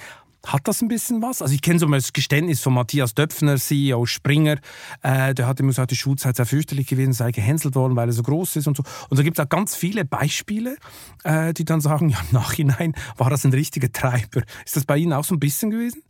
Hat 0.45 0.67
das 0.67 0.83
ein 0.83 0.89
bisschen 0.89 1.23
was? 1.23 1.41
Also 1.41 1.55
ich 1.55 1.63
kenne 1.63 1.79
so 1.79 1.87
mal 1.87 1.99
das 1.99 2.13
Geständnis 2.13 2.61
von 2.61 2.75
Matthias 2.75 3.15
Döpfner, 3.15 3.57
CEO 3.57 4.07
Springer. 4.07 4.59
Äh, 5.03 5.35
der 5.35 5.47
hat 5.47 5.61
immer 5.61 5.69
gesagt, 5.69 5.93
die 5.93 5.97
Schulzeit 5.97 6.37
sei 6.37 6.45
fürchterlich 6.45 6.89
gewesen, 6.89 7.13
sei 7.13 7.31
gehänselt 7.31 7.75
worden, 7.75 7.95
weil 7.95 8.09
er 8.09 8.13
so 8.13 8.23
groß 8.23 8.57
ist 8.57 8.67
und 8.67 8.77
so. 8.77 8.83
Und 9.09 9.19
da 9.19 9.23
gibt 9.23 9.39
es 9.39 9.45
auch 9.45 9.49
ganz 9.49 9.77
viele 9.77 10.05
Beispiele, 10.05 10.77
äh, 11.23 11.53
die 11.55 11.65
dann 11.65 11.81
sagen, 11.81 12.09
ja, 12.09 12.19
im 12.21 12.35
Nachhinein 12.35 12.95
war 13.17 13.31
das 13.31 13.45
ein 13.45 13.53
richtiger 13.53 13.93
Treiber. 13.93 14.43
Ist 14.65 14.77
das 14.77 14.85
bei 14.85 14.99
Ihnen 14.99 15.13
auch 15.13 15.25
so 15.25 15.35
ein 15.35 15.41
bisschen 15.41 15.71
gewesen? 15.71 16.03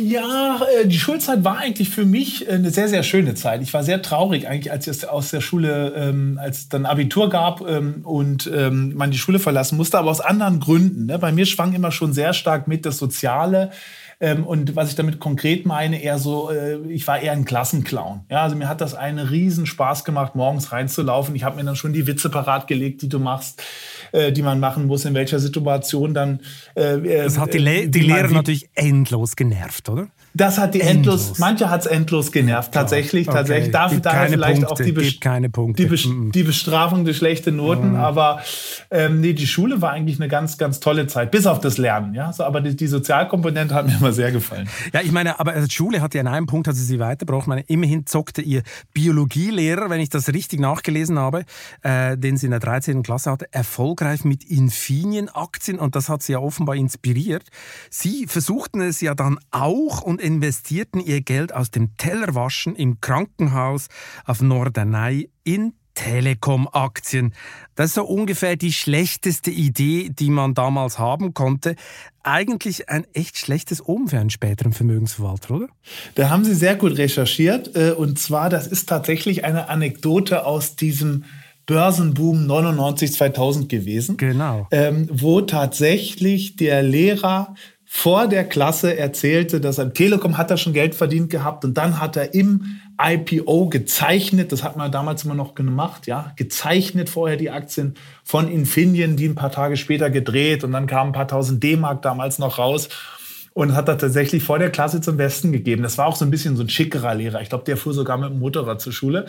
Ja, 0.00 0.60
äh, 0.80 0.86
die 0.86 0.98
Schulzeit 0.98 1.42
war 1.42 1.58
eigentlich 1.58 1.90
für 1.90 2.04
mich 2.04 2.48
eine 2.48 2.70
sehr, 2.70 2.86
sehr 2.86 3.02
schöne 3.02 3.34
Zeit. 3.34 3.62
Ich 3.62 3.74
war 3.74 3.82
sehr 3.82 4.00
traurig 4.00 4.46
eigentlich, 4.46 4.70
als 4.70 4.86
es 4.86 5.04
aus 5.04 5.32
der 5.32 5.40
Schule, 5.40 5.92
ähm, 5.96 6.38
als 6.40 6.58
es 6.58 6.68
dann 6.68 6.86
Abitur 6.86 7.28
gab 7.28 7.68
ähm, 7.68 8.02
und 8.04 8.48
ähm, 8.54 8.94
man 8.94 9.10
die 9.10 9.18
Schule 9.18 9.40
verlassen 9.40 9.76
musste, 9.76 9.98
aber 9.98 10.12
aus 10.12 10.20
anderen 10.20 10.60
Gründen. 10.60 11.06
Ne? 11.06 11.18
Bei 11.18 11.32
mir 11.32 11.46
schwang 11.46 11.72
immer 11.72 11.90
schon 11.90 12.12
sehr 12.12 12.32
stark 12.32 12.68
mit 12.68 12.86
das 12.86 12.96
Soziale. 12.96 13.72
Ähm, 14.20 14.44
und 14.44 14.74
was 14.74 14.88
ich 14.88 14.96
damit 14.96 15.20
konkret 15.20 15.64
meine, 15.64 16.02
eher 16.02 16.18
so, 16.18 16.50
äh, 16.50 16.78
ich 16.88 17.06
war 17.06 17.20
eher 17.20 17.32
ein 17.32 17.44
Klassenclown. 17.44 18.22
Ja, 18.28 18.42
also 18.42 18.56
mir 18.56 18.68
hat 18.68 18.80
das 18.80 18.94
einen 18.94 19.20
riesen 19.20 19.64
Spaß 19.64 20.04
gemacht, 20.04 20.34
morgens 20.34 20.72
reinzulaufen. 20.72 21.36
Ich 21.36 21.44
habe 21.44 21.56
mir 21.56 21.64
dann 21.64 21.76
schon 21.76 21.92
die 21.92 22.08
Witze 22.08 22.28
parat 22.28 22.66
gelegt, 22.66 23.02
die 23.02 23.08
du 23.08 23.20
machst, 23.20 23.62
äh, 24.10 24.32
die 24.32 24.42
man 24.42 24.58
machen 24.58 24.86
muss, 24.86 25.04
in 25.04 25.14
welcher 25.14 25.38
Situation 25.38 26.14
dann. 26.14 26.40
Äh, 26.74 26.94
äh 26.94 27.24
das 27.24 27.38
hat 27.38 27.54
die, 27.54 27.58
Le 27.58 27.88
die 27.88 28.00
Lehrer 28.00 28.28
natürlich 28.28 28.68
endlos 28.74 29.36
genervt, 29.36 29.88
oder? 29.88 30.08
Das 30.38 30.56
hat 30.56 30.74
die 30.74 30.80
endlos, 30.80 31.20
endlos 31.20 31.38
manche 31.38 31.68
hat 31.68 31.80
es 31.80 31.86
endlos 31.86 32.30
genervt, 32.30 32.72
tatsächlich, 32.72 33.26
okay. 33.28 33.38
tatsächlich. 33.38 33.72
Dafür, 33.72 33.98
daher 34.00 34.28
vielleicht 34.28 34.62
Punkte, 34.62 34.72
auch 34.72 34.78
die, 34.78 34.92
Best 34.92 35.20
keine 35.20 35.50
Punkte. 35.50 35.82
Die, 35.82 35.88
Best 35.88 36.08
die, 36.32 36.42
Bestrafung 36.44 37.04
durch 37.04 37.16
schlechte 37.16 37.50
Noten, 37.50 37.90
mhm. 37.90 37.96
aber 37.96 38.40
ähm, 38.90 39.20
nee, 39.20 39.32
die 39.32 39.48
Schule 39.48 39.82
war 39.82 39.90
eigentlich 39.90 40.20
eine 40.20 40.28
ganz, 40.28 40.56
ganz 40.56 40.78
tolle 40.78 41.08
Zeit, 41.08 41.32
bis 41.32 41.46
auf 41.46 41.58
das 41.58 41.76
Lernen, 41.76 42.14
ja. 42.14 42.32
So, 42.32 42.44
aber 42.44 42.60
die, 42.60 42.76
die 42.76 42.86
Sozialkomponente 42.86 43.74
hat 43.74 43.86
mir 43.86 43.96
immer 43.96 44.12
sehr 44.12 44.30
gefallen. 44.30 44.68
Ja, 44.92 45.00
ich 45.02 45.10
meine, 45.10 45.40
aber 45.40 45.52
die 45.52 45.70
Schule 45.70 46.00
hat 46.00 46.14
ja 46.14 46.20
an 46.20 46.28
einem 46.28 46.46
Punkt, 46.46 46.68
also 46.68 46.80
sie 46.80 47.00
weiterbraucht. 47.00 47.48
meine, 47.48 47.62
immerhin 47.62 48.06
zockte 48.06 48.40
ihr 48.40 48.62
Biologielehrer, 48.94 49.90
wenn 49.90 50.00
ich 50.00 50.08
das 50.08 50.28
richtig 50.28 50.60
nachgelesen 50.60 51.18
habe, 51.18 51.44
äh, 51.82 52.16
den 52.16 52.36
sie 52.36 52.46
in 52.46 52.52
der 52.52 52.60
13. 52.60 53.02
Klasse 53.02 53.32
hatte, 53.32 53.52
erfolgreich 53.52 54.24
mit 54.24 54.44
Infineon-Aktien 54.44 55.80
und 55.80 55.96
das 55.96 56.08
hat 56.08 56.22
sie 56.22 56.32
ja 56.32 56.38
offenbar 56.38 56.76
inspiriert. 56.76 57.42
Sie 57.90 58.26
versuchten 58.28 58.80
es 58.80 59.00
ja 59.00 59.16
dann 59.16 59.40
auch 59.50 60.02
und 60.02 60.27
investierten 60.28 61.00
ihr 61.00 61.22
Geld 61.22 61.54
aus 61.54 61.70
dem 61.70 61.96
Tellerwaschen 61.96 62.76
im 62.76 63.00
Krankenhaus 63.00 63.88
auf 64.26 64.42
Norderney 64.42 65.30
in 65.42 65.72
Telekom-Aktien. 65.94 67.32
Das 67.76 67.86
ist 67.86 67.94
so 67.94 68.04
ungefähr 68.04 68.56
die 68.56 68.74
schlechteste 68.74 69.50
Idee, 69.50 70.10
die 70.10 70.28
man 70.28 70.52
damals 70.52 70.98
haben 70.98 71.32
konnte. 71.32 71.76
Eigentlich 72.22 72.90
ein 72.90 73.06
echt 73.14 73.38
schlechtes 73.38 73.82
Omen 73.88 74.08
für 74.08 74.18
einen 74.18 74.28
späteren 74.28 74.74
Vermögensverwalter, 74.74 75.54
oder? 75.54 75.68
Da 76.14 76.28
haben 76.28 76.44
Sie 76.44 76.54
sehr 76.54 76.76
gut 76.76 76.98
recherchiert. 76.98 77.74
Äh, 77.74 77.92
und 77.92 78.18
zwar, 78.18 78.50
das 78.50 78.66
ist 78.66 78.86
tatsächlich 78.86 79.46
eine 79.46 79.70
Anekdote 79.70 80.44
aus 80.44 80.76
diesem 80.76 81.24
Börsenboom 81.64 82.46
99, 82.46 83.14
2000 83.14 83.68
gewesen. 83.70 84.18
Genau. 84.18 84.68
Ähm, 84.70 85.08
wo 85.10 85.40
tatsächlich 85.40 86.56
der 86.56 86.82
Lehrer 86.82 87.54
vor 87.90 88.28
der 88.28 88.44
Klasse 88.44 88.98
erzählte, 88.98 89.62
dass 89.62 89.78
er 89.78 89.94
Telekom 89.94 90.36
hat 90.36 90.50
er 90.50 90.58
schon 90.58 90.74
Geld 90.74 90.94
verdient 90.94 91.30
gehabt 91.30 91.64
und 91.64 91.78
dann 91.78 91.98
hat 91.98 92.18
er 92.18 92.34
im 92.34 92.76
IPO 93.02 93.70
gezeichnet, 93.70 94.52
das 94.52 94.62
hat 94.62 94.76
man 94.76 94.92
damals 94.92 95.24
immer 95.24 95.34
noch 95.34 95.54
gemacht, 95.54 96.06
ja, 96.06 96.32
gezeichnet 96.36 97.08
vorher 97.08 97.38
die 97.38 97.48
Aktien 97.48 97.94
von 98.24 98.46
Infineon, 98.46 99.16
die 99.16 99.26
ein 99.26 99.34
paar 99.34 99.50
Tage 99.50 99.78
später 99.78 100.10
gedreht 100.10 100.64
und 100.64 100.72
dann 100.72 100.86
kamen 100.86 101.10
ein 101.10 101.14
paar 101.14 101.28
tausend 101.28 101.62
D-Mark 101.62 102.02
damals 102.02 102.38
noch 102.38 102.58
raus 102.58 102.90
und 103.54 103.74
hat 103.74 103.88
er 103.88 103.96
tatsächlich 103.96 104.44
vor 104.44 104.58
der 104.58 104.70
Klasse 104.70 105.00
zum 105.00 105.16
Besten 105.16 105.50
gegeben. 105.50 105.82
Das 105.82 105.96
war 105.96 106.06
auch 106.06 106.14
so 106.14 106.26
ein 106.26 106.30
bisschen 106.30 106.56
so 106.56 106.62
ein 106.62 106.68
schickerer 106.68 107.14
Lehrer. 107.14 107.40
Ich 107.40 107.48
glaube, 107.48 107.64
der 107.64 107.78
fuhr 107.78 107.94
sogar 107.94 108.18
mit 108.18 108.28
dem 108.28 108.38
Motorrad 108.38 108.82
zur 108.82 108.92
Schule. 108.92 109.24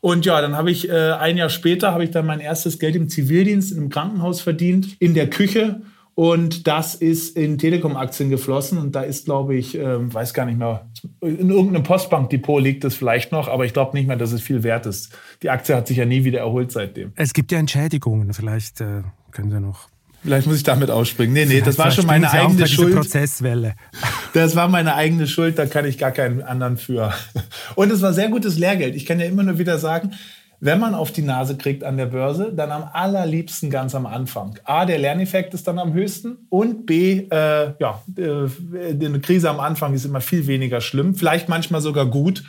Und 0.00 0.24
ja, 0.24 0.40
dann 0.40 0.56
habe 0.56 0.70
ich 0.70 0.88
äh, 0.88 1.10
ein 1.10 1.36
Jahr 1.36 1.50
später 1.50 1.92
habe 1.92 2.04
ich 2.04 2.12
dann 2.12 2.24
mein 2.24 2.40
erstes 2.40 2.78
Geld 2.78 2.94
im 2.94 3.08
Zivildienst 3.08 3.72
in 3.72 3.78
einem 3.78 3.88
Krankenhaus 3.90 4.40
verdient, 4.40 4.96
in 5.00 5.12
der 5.12 5.28
Küche 5.28 5.80
und 6.16 6.66
das 6.66 6.94
ist 6.94 7.36
in 7.36 7.58
Telekom-Aktien 7.58 8.30
geflossen. 8.30 8.78
Und 8.78 8.92
da 8.96 9.02
ist, 9.02 9.26
glaube 9.26 9.54
ich, 9.54 9.76
äh, 9.78 10.14
weiß 10.14 10.32
gar 10.32 10.46
nicht 10.46 10.58
mehr, 10.58 10.86
in 11.20 11.50
irgendeinem 11.50 11.82
Postbankdepot 11.82 12.62
liegt 12.62 12.84
es 12.84 12.96
vielleicht 12.96 13.32
noch, 13.32 13.48
aber 13.48 13.66
ich 13.66 13.74
glaube 13.74 13.94
nicht 13.94 14.06
mehr, 14.06 14.16
dass 14.16 14.32
es 14.32 14.40
viel 14.40 14.62
wert 14.62 14.86
ist. 14.86 15.10
Die 15.42 15.50
Aktie 15.50 15.76
hat 15.76 15.86
sich 15.86 15.98
ja 15.98 16.06
nie 16.06 16.24
wieder 16.24 16.38
erholt 16.38 16.72
seitdem. 16.72 17.12
Es 17.16 17.34
gibt 17.34 17.52
ja 17.52 17.58
Entschädigungen. 17.58 18.32
Vielleicht 18.32 18.80
äh, 18.80 19.02
können 19.30 19.50
Sie 19.50 19.60
noch. 19.60 19.90
Vielleicht 20.22 20.46
muss 20.46 20.56
ich 20.56 20.62
damit 20.62 20.90
ausspringen. 20.90 21.34
Nee, 21.34 21.44
nee, 21.44 21.60
das 21.60 21.76
war 21.76 21.90
schon 21.90 22.06
meine 22.06 22.30
eigene 22.30 22.66
Schuld. 22.66 22.94
Prozesswelle. 22.94 23.74
Das 24.32 24.56
war 24.56 24.68
meine 24.68 24.94
eigene 24.94 25.26
Schuld, 25.26 25.58
da 25.58 25.66
kann 25.66 25.84
ich 25.84 25.98
gar 25.98 26.12
keinen 26.12 26.40
anderen 26.40 26.78
für. 26.78 27.12
Und 27.74 27.92
es 27.92 28.00
war 28.00 28.14
sehr 28.14 28.30
gutes 28.30 28.58
Lehrgeld. 28.58 28.96
Ich 28.96 29.04
kann 29.04 29.20
ja 29.20 29.26
immer 29.26 29.42
nur 29.42 29.58
wieder 29.58 29.78
sagen, 29.78 30.12
wenn 30.60 30.80
man 30.80 30.94
auf 30.94 31.12
die 31.12 31.22
Nase 31.22 31.56
kriegt 31.56 31.84
an 31.84 31.96
der 31.96 32.06
Börse, 32.06 32.52
dann 32.52 32.70
am 32.70 32.88
allerliebsten 32.92 33.70
ganz 33.70 33.94
am 33.94 34.06
Anfang. 34.06 34.58
A, 34.64 34.84
der 34.84 34.98
Lerneffekt 34.98 35.54
ist 35.54 35.68
dann 35.68 35.78
am 35.78 35.92
höchsten 35.92 36.46
und 36.48 36.86
B, 36.86 37.28
äh, 37.30 37.74
ja, 37.78 38.02
äh, 38.16 38.48
eine 38.90 39.20
Krise 39.20 39.50
am 39.50 39.60
Anfang 39.60 39.94
ist 39.94 40.04
immer 40.04 40.20
viel 40.20 40.46
weniger 40.46 40.80
schlimm, 40.80 41.14
vielleicht 41.14 41.48
manchmal 41.48 41.80
sogar 41.80 42.06
gut, 42.06 42.44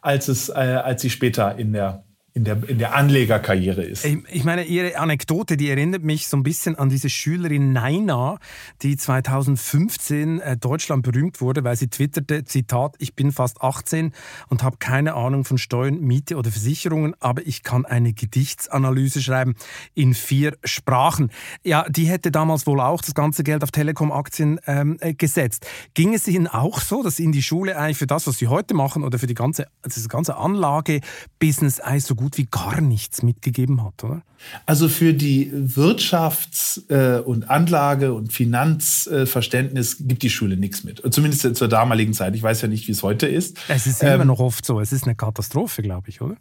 als 0.00 0.28
es, 0.28 0.48
äh, 0.48 0.52
als 0.52 1.02
sie 1.02 1.10
später 1.10 1.56
in 1.56 1.72
der 1.72 2.04
in 2.32 2.44
der, 2.44 2.68
in 2.68 2.78
der 2.78 2.94
Anlegerkarriere 2.94 3.82
ist. 3.82 4.04
Ich 4.04 4.44
meine, 4.44 4.64
Ihre 4.64 4.96
Anekdote, 4.96 5.56
die 5.56 5.68
erinnert 5.68 6.02
mich 6.02 6.28
so 6.28 6.36
ein 6.36 6.44
bisschen 6.44 6.76
an 6.76 6.88
diese 6.88 7.10
Schülerin 7.10 7.72
Naina, 7.72 8.38
die 8.82 8.96
2015 8.96 10.40
äh, 10.40 10.56
Deutschland 10.56 11.02
berühmt 11.02 11.40
wurde, 11.40 11.64
weil 11.64 11.76
sie 11.76 11.88
twitterte, 11.88 12.44
Zitat, 12.44 12.94
ich 12.98 13.14
bin 13.14 13.32
fast 13.32 13.60
18 13.62 14.12
und 14.48 14.62
habe 14.62 14.76
keine 14.78 15.14
Ahnung 15.14 15.44
von 15.44 15.58
Steuern, 15.58 16.00
Miete 16.00 16.36
oder 16.36 16.50
Versicherungen, 16.50 17.14
aber 17.18 17.44
ich 17.46 17.64
kann 17.64 17.84
eine 17.84 18.12
Gedichtsanalyse 18.12 19.20
schreiben 19.22 19.56
in 19.94 20.14
vier 20.14 20.56
Sprachen. 20.62 21.30
Ja, 21.64 21.84
die 21.88 22.04
hätte 22.04 22.30
damals 22.30 22.66
wohl 22.66 22.80
auch 22.80 23.02
das 23.02 23.14
ganze 23.14 23.42
Geld 23.42 23.64
auf 23.64 23.72
Telekom-Aktien 23.72 24.60
ähm, 24.66 24.98
äh, 25.00 25.14
gesetzt. 25.14 25.66
Ging 25.94 26.14
es 26.14 26.28
Ihnen 26.28 26.46
auch 26.46 26.80
so, 26.80 27.02
dass 27.02 27.18
Ihnen 27.18 27.32
die 27.32 27.42
Schule 27.42 27.76
eigentlich 27.76 27.98
für 27.98 28.06
das, 28.06 28.28
was 28.28 28.38
Sie 28.38 28.46
heute 28.46 28.74
machen 28.74 29.02
oder 29.02 29.18
für 29.18 29.26
die 29.26 29.34
ganze, 29.34 29.66
das 29.82 30.08
ganze 30.08 30.36
Anlage-Business 30.36 31.80
eigentlich 31.80 32.04
so 32.04 32.19
gut 32.20 32.38
wie 32.38 32.46
gar 32.46 32.80
nichts 32.80 33.22
mitgegeben 33.22 33.82
hat, 33.82 34.04
oder? 34.04 34.22
Also 34.66 34.88
für 34.88 35.14
die 35.14 35.50
Wirtschafts- 35.52 36.88
äh, 36.90 37.20
und 37.20 37.50
Anlage- 37.50 38.12
und 38.12 38.32
Finanzverständnis 38.32 39.96
gibt 40.00 40.22
die 40.22 40.30
Schule 40.30 40.56
nichts 40.56 40.84
mit. 40.84 41.02
Zumindest 41.12 41.56
zur 41.56 41.68
damaligen 41.68 42.12
Zeit. 42.12 42.34
Ich 42.34 42.42
weiß 42.42 42.62
ja 42.62 42.68
nicht, 42.68 42.86
wie 42.88 42.92
es 42.92 43.02
heute 43.02 43.26
ist. 43.26 43.58
Es 43.68 43.86
ist 43.86 44.02
ähm, 44.02 44.14
immer 44.14 44.24
noch 44.26 44.40
oft 44.40 44.64
so. 44.64 44.80
Es 44.80 44.92
ist 44.92 45.04
eine 45.04 45.14
Katastrophe, 45.14 45.82
glaube 45.82 46.08
ich, 46.08 46.20
oder? 46.20 46.36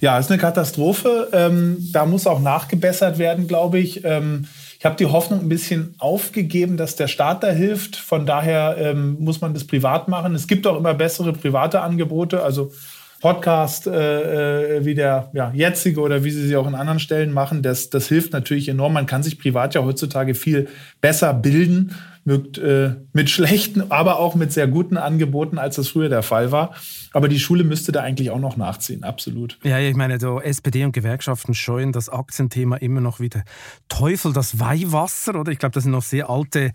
Ja, 0.00 0.18
es 0.18 0.26
ist 0.26 0.32
eine 0.32 0.40
Katastrophe. 0.40 1.28
Ähm, 1.32 1.78
da 1.92 2.04
muss 2.04 2.26
auch 2.26 2.40
nachgebessert 2.40 3.18
werden, 3.18 3.48
glaube 3.48 3.78
ich. 3.78 4.04
Ähm, 4.04 4.46
ich 4.78 4.84
habe 4.84 4.96
die 4.96 5.06
Hoffnung 5.06 5.40
ein 5.40 5.48
bisschen 5.48 5.94
aufgegeben, 5.98 6.76
dass 6.76 6.96
der 6.96 7.08
Staat 7.08 7.42
da 7.42 7.48
hilft. 7.48 7.96
Von 7.96 8.26
daher 8.26 8.76
ähm, 8.78 9.16
muss 9.20 9.40
man 9.40 9.54
das 9.54 9.64
privat 9.64 10.08
machen. 10.08 10.34
Es 10.34 10.46
gibt 10.46 10.66
auch 10.66 10.76
immer 10.76 10.92
bessere 10.94 11.32
private 11.32 11.80
Angebote. 11.80 12.42
Also 12.42 12.72
Podcast 13.20 13.86
äh, 13.86 14.76
äh, 14.76 14.84
wie 14.84 14.94
der 14.94 15.30
ja, 15.32 15.50
jetzige 15.54 16.00
oder 16.00 16.24
wie 16.24 16.30
sie 16.30 16.46
sie 16.46 16.56
auch 16.56 16.66
in 16.66 16.74
anderen 16.74 17.00
Stellen 17.00 17.32
machen, 17.32 17.62
das, 17.62 17.90
das 17.90 18.08
hilft 18.08 18.32
natürlich 18.32 18.68
enorm. 18.68 18.92
Man 18.92 19.06
kann 19.06 19.22
sich 19.22 19.38
privat 19.38 19.74
ja 19.74 19.82
heutzutage 19.82 20.34
viel 20.34 20.68
besser 21.00 21.32
bilden 21.34 21.94
mit, 22.26 22.58
äh, 22.58 22.96
mit 23.12 23.30
schlechten, 23.30 23.90
aber 23.92 24.18
auch 24.18 24.34
mit 24.34 24.52
sehr 24.52 24.66
guten 24.66 24.96
Angeboten, 24.96 25.58
als 25.58 25.76
das 25.76 25.88
früher 25.88 26.08
der 26.08 26.24
Fall 26.24 26.50
war. 26.50 26.74
Aber 27.12 27.28
die 27.28 27.38
Schule 27.38 27.62
müsste 27.62 27.92
da 27.92 28.02
eigentlich 28.02 28.32
auch 28.32 28.40
noch 28.40 28.56
nachziehen, 28.56 29.04
absolut. 29.04 29.58
Ja, 29.62 29.78
ich 29.78 29.94
meine, 29.94 30.18
so 30.18 30.40
SPD 30.40 30.84
und 30.84 30.92
Gewerkschaften 30.92 31.54
scheuen 31.54 31.92
das 31.92 32.08
Aktienthema 32.08 32.76
immer 32.76 33.00
noch 33.00 33.20
wieder. 33.20 33.44
Teufel, 33.88 34.32
das 34.32 34.58
Weihwasser, 34.58 35.38
oder? 35.38 35.52
Ich 35.52 35.58
glaube, 35.60 35.72
das 35.72 35.84
sind 35.84 35.92
noch 35.92 36.02
sehr 36.02 36.28
alte 36.28 36.72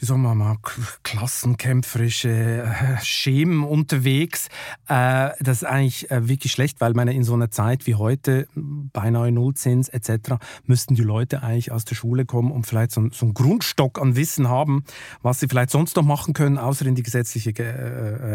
wie 0.00 0.06
soll 0.06 0.16
man 0.16 0.38
mal, 0.38 0.56
klassenkämpferische 1.02 2.30
äh, 2.30 2.96
Schemen 3.02 3.64
unterwegs. 3.64 4.48
Äh, 4.88 5.30
das 5.40 5.58
ist 5.58 5.64
eigentlich 5.64 6.10
äh, 6.10 6.26
wirklich 6.26 6.52
schlecht, 6.52 6.80
weil 6.80 6.94
meine, 6.94 7.12
in 7.12 7.22
so 7.22 7.34
einer 7.34 7.50
Zeit 7.50 7.86
wie 7.86 7.96
heute, 7.96 8.48
beinahe 8.54 9.30
Nullzins 9.30 9.90
etc., 9.90 10.36
müssten 10.64 10.94
die 10.94 11.02
Leute 11.02 11.42
eigentlich 11.42 11.70
aus 11.70 11.84
der 11.84 11.96
Schule 11.96 12.24
kommen 12.24 12.50
und 12.50 12.66
vielleicht 12.66 12.92
so, 12.92 13.00
einen 13.00 13.34
Grundstock 13.34 14.00
an 14.00 14.16
Wissen 14.16 14.48
haben, 14.48 14.84
was 15.20 15.40
sie 15.40 15.48
vielleicht 15.48 15.70
sonst 15.70 15.96
noch 15.96 16.02
machen 16.02 16.32
können, 16.32 16.56
außer 16.56 16.86
in 16.86 16.94
die 16.94 17.02
gesetzliche 17.02 17.50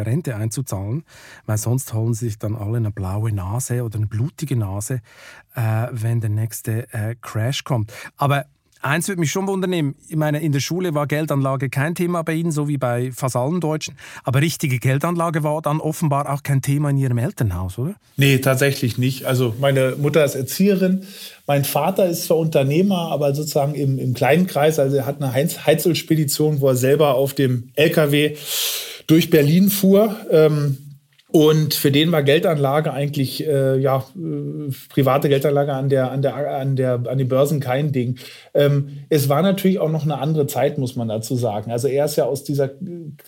Rente 0.05 0.35
einzuzahlen, 0.35 1.03
weil 1.47 1.57
sonst 1.57 1.93
holen 1.93 2.13
sie 2.13 2.25
sich 2.25 2.37
dann 2.37 2.55
alle 2.55 2.77
eine 2.77 2.91
blaue 2.91 3.31
Nase 3.31 3.83
oder 3.83 3.97
eine 3.97 4.05
blutige 4.05 4.55
Nase, 4.55 5.01
wenn 5.55 6.21
der 6.21 6.29
nächste 6.29 6.87
Crash 7.21 7.63
kommt. 7.63 7.91
Aber 8.17 8.45
Eins 8.85 9.07
würde 9.07 9.19
mich 9.19 9.31
schon 9.31 9.47
wundern, 9.47 9.95
ich 10.07 10.15
meine, 10.15 10.41
in 10.41 10.51
der 10.51 10.59
Schule 10.59 10.93
war 10.93 11.07
Geldanlage 11.07 11.69
kein 11.69 11.95
Thema 11.95 12.21
bei 12.21 12.33
Ihnen, 12.33 12.51
so 12.51 12.67
wie 12.67 12.77
bei 12.77 13.11
fast 13.11 13.35
allen 13.35 13.59
Deutschen. 13.59 13.95
Aber 14.23 14.41
richtige 14.41 14.77
Geldanlage 14.77 15.41
war 15.41 15.59
dann 15.63 15.79
offenbar 15.79 16.31
auch 16.31 16.43
kein 16.43 16.61
Thema 16.61 16.91
in 16.91 16.97
Ihrem 16.97 17.17
Elternhaus, 17.17 17.79
oder? 17.79 17.95
Nee, 18.15 18.37
tatsächlich 18.37 18.99
nicht. 18.99 19.25
Also 19.25 19.55
meine 19.59 19.95
Mutter 19.97 20.23
ist 20.23 20.35
Erzieherin, 20.35 21.01
mein 21.47 21.65
Vater 21.65 22.05
ist 22.05 22.25
zwar 22.25 22.37
Unternehmer, 22.37 23.11
aber 23.11 23.33
sozusagen 23.33 23.73
im, 23.73 23.97
im 23.97 24.13
kleinen 24.13 24.45
Kreis. 24.45 24.77
Also 24.77 24.97
er 24.97 25.07
hat 25.07 25.19
eine 25.19 25.33
Heiz 25.33 25.65
Heizelspedition, 25.65 26.61
wo 26.61 26.67
er 26.67 26.75
selber 26.75 27.15
auf 27.15 27.33
dem 27.33 27.71
LKW 27.73 28.35
durch 29.07 29.31
Berlin 29.31 29.71
fuhr. 29.71 30.15
Ähm, 30.29 30.77
und 31.35 31.73
für 31.73 31.91
den 31.91 32.13
war 32.13 32.23
Geldanlage 32.23 32.93
eigentlich, 32.93 33.45
äh, 33.45 33.77
ja, 33.77 34.05
äh, 34.15 34.71
private 34.87 35.27
Geldanlage 35.27 35.73
an 35.73 35.89
der, 35.89 36.09
an 36.09 36.21
der, 36.21 36.33
an 36.33 36.77
der, 36.77 36.93
an 37.09 37.17
den 37.17 37.27
Börsen 37.27 37.59
kein 37.59 37.91
Ding. 37.91 38.17
Ähm, 38.53 38.99
es 39.09 39.27
war 39.27 39.41
natürlich 39.41 39.79
auch 39.79 39.91
noch 39.91 40.03
eine 40.03 40.17
andere 40.17 40.47
Zeit, 40.47 40.77
muss 40.77 40.95
man 40.95 41.09
dazu 41.09 41.35
sagen. 41.35 41.71
Also 41.71 41.89
er 41.89 42.05
ist 42.05 42.15
ja 42.15 42.23
aus 42.23 42.45
dieser 42.45 42.69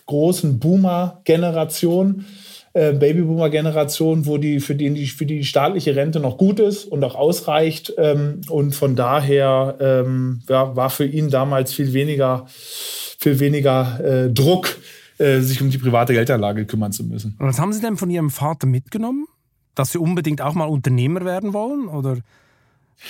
großen 0.06 0.58
Boomer-Generation, 0.58 2.24
äh, 2.72 2.94
Babyboomer-Generation, 2.94 4.24
wo 4.24 4.38
die 4.38 4.60
für, 4.60 4.74
die 4.74 5.04
für 5.04 5.26
die 5.26 5.44
staatliche 5.44 5.94
Rente 5.94 6.18
noch 6.18 6.38
gut 6.38 6.60
ist 6.60 6.86
und 6.86 7.04
auch 7.04 7.14
ausreicht. 7.14 7.92
Ähm, 7.98 8.40
und 8.48 8.74
von 8.74 8.96
daher 8.96 9.76
ähm, 9.80 10.40
ja, 10.48 10.74
war 10.74 10.88
für 10.88 11.04
ihn 11.04 11.28
damals 11.28 11.74
viel 11.74 11.92
weniger, 11.92 12.46
viel 12.48 13.38
weniger 13.38 14.00
äh, 14.02 14.30
Druck 14.30 14.78
äh, 15.18 15.40
sich 15.40 15.60
um 15.60 15.70
die 15.70 15.78
private 15.78 16.12
Geldanlage 16.12 16.64
kümmern 16.66 16.92
zu 16.92 17.04
müssen. 17.04 17.36
Und 17.38 17.46
was 17.46 17.58
haben 17.58 17.72
Sie 17.72 17.80
denn 17.80 17.96
von 17.96 18.10
Ihrem 18.10 18.30
Vater 18.30 18.66
mitgenommen? 18.66 19.26
Dass 19.74 19.92
Sie 19.92 19.98
unbedingt 19.98 20.40
auch 20.40 20.54
mal 20.54 20.64
Unternehmer 20.64 21.24
werden 21.24 21.52
wollen? 21.52 21.88
Oder? 21.88 22.18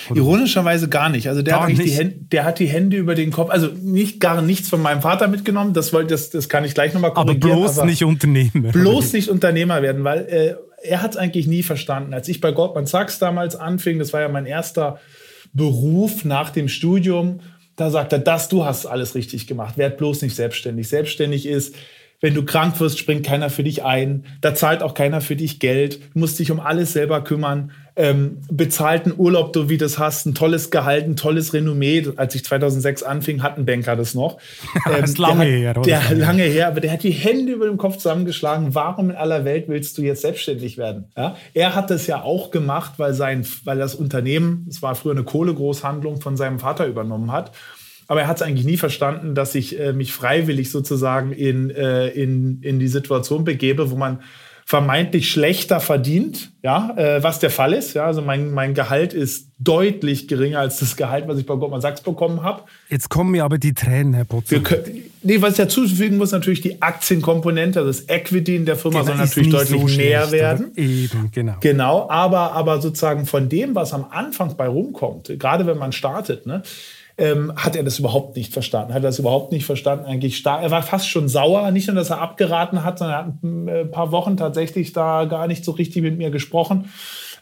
Oder? 0.09 0.19
Ironischerweise 0.19 0.87
gar 0.87 1.09
nicht. 1.09 1.27
Also 1.27 1.41
der 1.41 1.61
hat, 1.61 1.69
nicht. 1.69 1.83
Die 1.83 1.89
Hände, 1.89 2.15
der 2.31 2.45
hat 2.45 2.59
die 2.59 2.67
Hände 2.67 2.97
über 2.97 3.15
den 3.15 3.31
Kopf, 3.31 3.49
also 3.49 3.67
nicht 3.67 4.19
gar 4.19 4.41
nichts 4.41 4.69
von 4.69 4.81
meinem 4.81 5.01
Vater 5.01 5.27
mitgenommen. 5.27 5.73
Das, 5.73 5.93
wollte, 5.93 6.13
das, 6.13 6.29
das 6.29 6.47
kann 6.47 6.63
ich 6.63 6.75
gleich 6.75 6.93
nochmal 6.93 7.13
korrigieren. 7.13 7.51
Aber 7.51 7.61
bloß 7.61 7.79
aber 7.79 7.87
nicht 7.87 8.03
Unternehmer. 8.03 8.71
Bloß 8.71 9.13
nicht 9.13 9.29
Unternehmer 9.29 9.81
werden, 9.81 10.03
weil 10.03 10.25
äh, 10.27 10.55
er 10.83 11.01
hat 11.01 11.11
es 11.11 11.17
eigentlich 11.17 11.47
nie 11.47 11.63
verstanden. 11.63 12.13
Als 12.13 12.27
ich 12.27 12.39
bei 12.39 12.51
Goldman 12.51 12.85
Sachs 12.85 13.19
damals 13.19 13.55
anfing, 13.55 13.99
das 13.99 14.13
war 14.13 14.21
ja 14.21 14.29
mein 14.29 14.45
erster 14.45 14.99
Beruf 15.53 16.23
nach 16.23 16.51
dem 16.51 16.69
Studium, 16.69 17.39
da 17.75 17.89
sagt 17.89 18.13
er, 18.13 18.19
das, 18.19 18.49
du 18.49 18.65
hast 18.65 18.85
alles 18.85 19.15
richtig 19.15 19.47
gemacht. 19.47 19.77
Werd 19.77 19.97
bloß 19.97 20.21
nicht 20.21 20.35
selbstständig. 20.35 20.89
Selbstständig 20.89 21.45
ist, 21.47 21.75
wenn 22.21 22.33
du 22.33 22.43
krank 22.43 22.79
wirst, 22.79 22.99
springt 22.99 23.25
keiner 23.25 23.49
für 23.49 23.63
dich 23.63 23.83
ein. 23.83 24.25
Da 24.41 24.53
zahlt 24.53 24.83
auch 24.83 24.93
keiner 24.93 25.21
für 25.21 25.37
dich 25.37 25.59
Geld. 25.59 25.99
Du 26.13 26.19
musst 26.19 26.37
dich 26.37 26.51
um 26.51 26.59
alles 26.59 26.91
selber 26.91 27.23
kümmern. 27.23 27.71
Ähm, 27.95 28.37
bezahlten 28.49 29.13
Urlaub, 29.17 29.51
du 29.51 29.67
wie 29.67 29.77
das 29.77 29.99
hast, 29.99 30.25
ein 30.25 30.33
tolles 30.33 30.69
Gehalt, 30.69 31.05
ein 31.05 31.15
tolles 31.15 31.53
Renommee. 31.53 32.07
Als 32.17 32.35
ich 32.35 32.45
2006 32.45 33.03
anfing, 33.03 33.41
hat 33.41 33.57
ein 33.57 33.65
Banker 33.65 33.95
das 33.95 34.15
noch. 34.15 34.37
Ähm, 34.85 34.93
das 35.01 35.11
ist 35.11 35.17
lange 35.17 35.45
der, 35.45 35.57
her? 35.57 35.73
Der 35.73 36.15
lange 36.15 36.43
her, 36.43 36.67
aber 36.67 36.81
der 36.81 36.91
hat 36.91 37.03
die 37.03 37.11
Hände 37.11 37.53
über 37.53 37.67
dem 37.67 37.77
Kopf 37.77 37.97
zusammengeschlagen. 37.97 38.75
Warum 38.75 39.09
in 39.09 39.15
aller 39.15 39.45
Welt 39.45 39.65
willst 39.67 39.97
du 39.97 40.01
jetzt 40.01 40.21
selbstständig 40.21 40.77
werden? 40.77 41.05
Ja? 41.17 41.37
Er 41.53 41.75
hat 41.75 41.89
das 41.89 42.07
ja 42.07 42.21
auch 42.21 42.51
gemacht, 42.51 42.93
weil 42.97 43.13
sein, 43.13 43.45
weil 43.63 43.77
das 43.77 43.95
Unternehmen, 43.95 44.65
es 44.69 44.81
war 44.81 44.95
früher 44.95 45.13
eine 45.13 45.23
Kohlegroßhandlung, 45.23 46.21
von 46.21 46.37
seinem 46.37 46.59
Vater 46.59 46.85
übernommen 46.85 47.31
hat. 47.31 47.51
Aber 48.09 48.21
er 48.21 48.27
hat 48.27 48.37
es 48.37 48.41
eigentlich 48.41 48.65
nie 48.65 48.77
verstanden, 48.77 49.35
dass 49.35 49.53
ich 49.53 49.79
äh, 49.79 49.93
mich 49.93 50.13
freiwillig 50.13 50.71
sozusagen 50.71 51.31
in, 51.31 51.69
äh, 51.69 52.07
in, 52.07 52.59
in 52.63 52.79
die 52.79 52.87
Situation 52.87 53.43
begebe, 53.43 53.91
wo 53.91 53.95
man 53.95 54.23
vermeintlich 54.65 55.29
schlechter 55.29 55.79
verdient, 55.79 56.51
ja, 56.63 56.95
äh, 56.97 57.21
was 57.21 57.37
der 57.37 57.51
Fall 57.51 57.71
ist. 57.73 57.93
Ja, 57.93 58.05
also 58.05 58.23
mein, 58.23 58.51
mein 58.51 58.73
Gehalt 58.73 59.13
ist 59.13 59.49
deutlich 59.59 60.27
geringer 60.27 60.59
als 60.59 60.79
das 60.79 60.95
Gehalt, 60.95 61.27
was 61.27 61.37
ich 61.37 61.45
bei 61.45 61.55
Goldman 61.55 61.81
Sachs 61.81 62.01
bekommen 62.01 62.41
habe. 62.41 62.63
Jetzt 62.89 63.09
kommen 63.09 63.29
mir 63.29 63.43
aber 63.43 63.59
die 63.59 63.73
Tränen, 63.75 64.15
Herr 64.15 64.25
Potzer. 64.25 64.59
Nee, 65.21 65.41
was 65.41 65.51
ich 65.51 65.57
dazufügen 65.57 66.17
muss, 66.17 66.31
natürlich 66.31 66.61
die 66.61 66.81
Aktienkomponente, 66.81 67.79
also 67.79 67.91
das 67.91 68.09
Equity 68.09 68.55
in 68.55 68.65
der 68.65 68.75
Firma 68.75 69.01
genau, 69.01 69.11
soll 69.11 69.17
natürlich 69.17 69.49
deutlich 69.49 69.81
so 69.81 69.87
mehr 69.87 70.21
schlecht, 70.21 70.31
werden. 70.31 70.71
Eben, 70.75 71.29
genau. 71.31 71.55
Genau, 71.59 72.09
aber, 72.09 72.53
aber 72.53 72.81
sozusagen 72.81 73.27
von 73.27 73.49
dem, 73.49 73.75
was 73.75 73.93
am 73.93 74.05
Anfang 74.09 74.55
bei 74.57 74.67
rumkommt, 74.67 75.31
gerade 75.37 75.67
wenn 75.67 75.77
man 75.77 75.91
startet, 75.91 76.47
ne, 76.47 76.63
ähm, 77.19 77.53
hat 77.55 77.75
er 77.75 77.83
das 77.83 77.99
überhaupt 77.99 78.35
nicht 78.35 78.53
verstanden. 78.53 78.93
Hat 78.93 79.03
er 79.03 79.09
das 79.09 79.19
überhaupt 79.19 79.51
nicht 79.51 79.65
verstanden. 79.65 80.05
Eigentlich 80.05 80.45
er 80.45 80.71
war 80.71 80.81
fast 80.81 81.07
schon 81.07 81.27
sauer. 81.27 81.69
Nicht 81.71 81.87
nur, 81.87 81.95
dass 81.95 82.09
er 82.09 82.21
abgeraten 82.21 82.83
hat, 82.83 82.99
sondern 82.99 83.15
er 83.15 83.25
hat 83.25 83.43
ein 83.43 83.67
äh, 83.67 83.85
paar 83.85 84.11
Wochen 84.11 84.37
tatsächlich 84.37 84.93
da 84.93 85.25
gar 85.25 85.47
nicht 85.47 85.65
so 85.65 85.71
richtig 85.71 86.01
mit 86.01 86.17
mir 86.17 86.31
gesprochen 86.31 86.89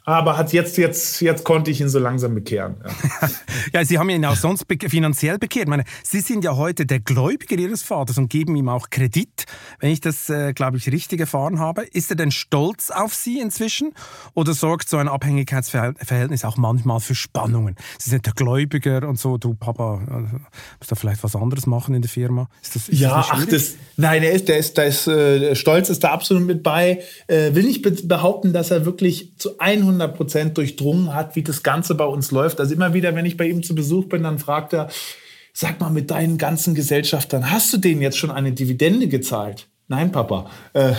aber 0.07 0.37
hat 0.37 0.53
jetzt, 0.53 0.77
jetzt, 0.77 1.19
jetzt 1.19 1.43
konnte 1.43 1.69
ich 1.69 1.81
ihn 1.81 1.89
so 1.89 1.99
langsam 1.99 2.33
bekehren. 2.33 2.77
Ja, 2.81 3.29
ja 3.73 3.85
Sie 3.85 3.99
haben 3.99 4.09
ihn 4.09 4.23
auch 4.23 4.37
sonst 4.37 4.65
be 4.65 4.77
finanziell 4.87 5.37
bekehrt. 5.37 5.65
Ich 5.65 5.69
meine, 5.69 5.83
Sie 6.01 6.21
sind 6.21 6.45
ja 6.45 6.55
heute 6.55 6.85
der 6.85 7.01
Gläubiger 7.01 7.57
Ihres 7.57 7.83
Vaters 7.83 8.17
und 8.17 8.29
geben 8.29 8.55
ihm 8.55 8.69
auch 8.69 8.89
Kredit, 8.89 9.43
wenn 9.81 9.91
ich 9.91 9.99
das, 9.99 10.29
äh, 10.29 10.53
glaube 10.53 10.77
ich, 10.77 10.89
richtig 10.89 11.19
erfahren 11.19 11.59
habe. 11.59 11.83
Ist 11.91 12.09
er 12.09 12.15
denn 12.15 12.31
stolz 12.31 12.89
auf 12.89 13.13
Sie 13.13 13.41
inzwischen 13.41 13.91
oder 14.33 14.53
sorgt 14.53 14.87
so 14.87 14.95
ein 14.95 15.09
Abhängigkeitsverhältnis 15.09 16.45
auch 16.45 16.55
manchmal 16.55 17.01
für 17.01 17.13
Spannungen? 17.13 17.75
Sie 17.99 18.09
sind 18.09 18.25
der 18.25 18.33
Gläubiger 18.33 19.05
und 19.05 19.19
so, 19.19 19.37
du 19.37 19.55
Papa, 19.55 20.01
äh, 20.07 20.37
musst 20.79 20.89
da 20.89 20.95
vielleicht 20.95 21.21
was 21.21 21.35
anderes 21.35 21.67
machen 21.67 21.93
in 21.93 22.01
der 22.01 22.09
Firma? 22.09 22.47
Ist 22.63 22.77
das, 22.77 22.87
ist 22.87 22.97
ja, 22.97 23.17
das 23.17 23.27
ach, 23.29 23.45
das, 23.45 23.73
nein, 23.97 24.23
er 24.23 24.31
ist, 24.31 24.47
der 24.47 24.57
ist, 24.57 24.77
der 24.77 24.85
ist, 24.85 25.05
äh, 25.09 25.53
Stolz 25.53 25.89
ist 25.89 26.01
da 26.05 26.11
absolut 26.11 26.45
mit 26.47 26.63
bei. 26.63 27.01
Äh, 27.27 27.53
will 27.55 27.65
nicht 27.65 28.07
behaupten, 28.07 28.53
dass 28.53 28.71
er 28.71 28.85
wirklich 28.85 29.33
zu 29.35 29.59
100 29.59 29.96
100 30.01 30.15
Prozent 30.15 30.57
durchdrungen 30.57 31.13
hat, 31.13 31.35
wie 31.35 31.43
das 31.43 31.63
Ganze 31.63 31.95
bei 31.95 32.05
uns 32.05 32.31
läuft. 32.31 32.59
Also 32.59 32.73
immer 32.73 32.93
wieder, 32.93 33.15
wenn 33.15 33.25
ich 33.25 33.37
bei 33.37 33.47
ihm 33.47 33.63
zu 33.63 33.75
Besuch 33.75 34.05
bin, 34.05 34.23
dann 34.23 34.39
fragt 34.39 34.73
er, 34.73 34.89
sag 35.53 35.79
mal 35.79 35.89
mit 35.89 36.11
deinen 36.11 36.37
ganzen 36.37 36.75
Gesellschaftern, 36.75 37.49
hast 37.51 37.73
du 37.73 37.77
denen 37.77 38.01
jetzt 38.01 38.17
schon 38.17 38.31
eine 38.31 38.51
Dividende 38.51 39.07
gezahlt? 39.07 39.67
Nein, 39.89 40.11
Papa. 40.11 40.49
Äh, 40.73 40.91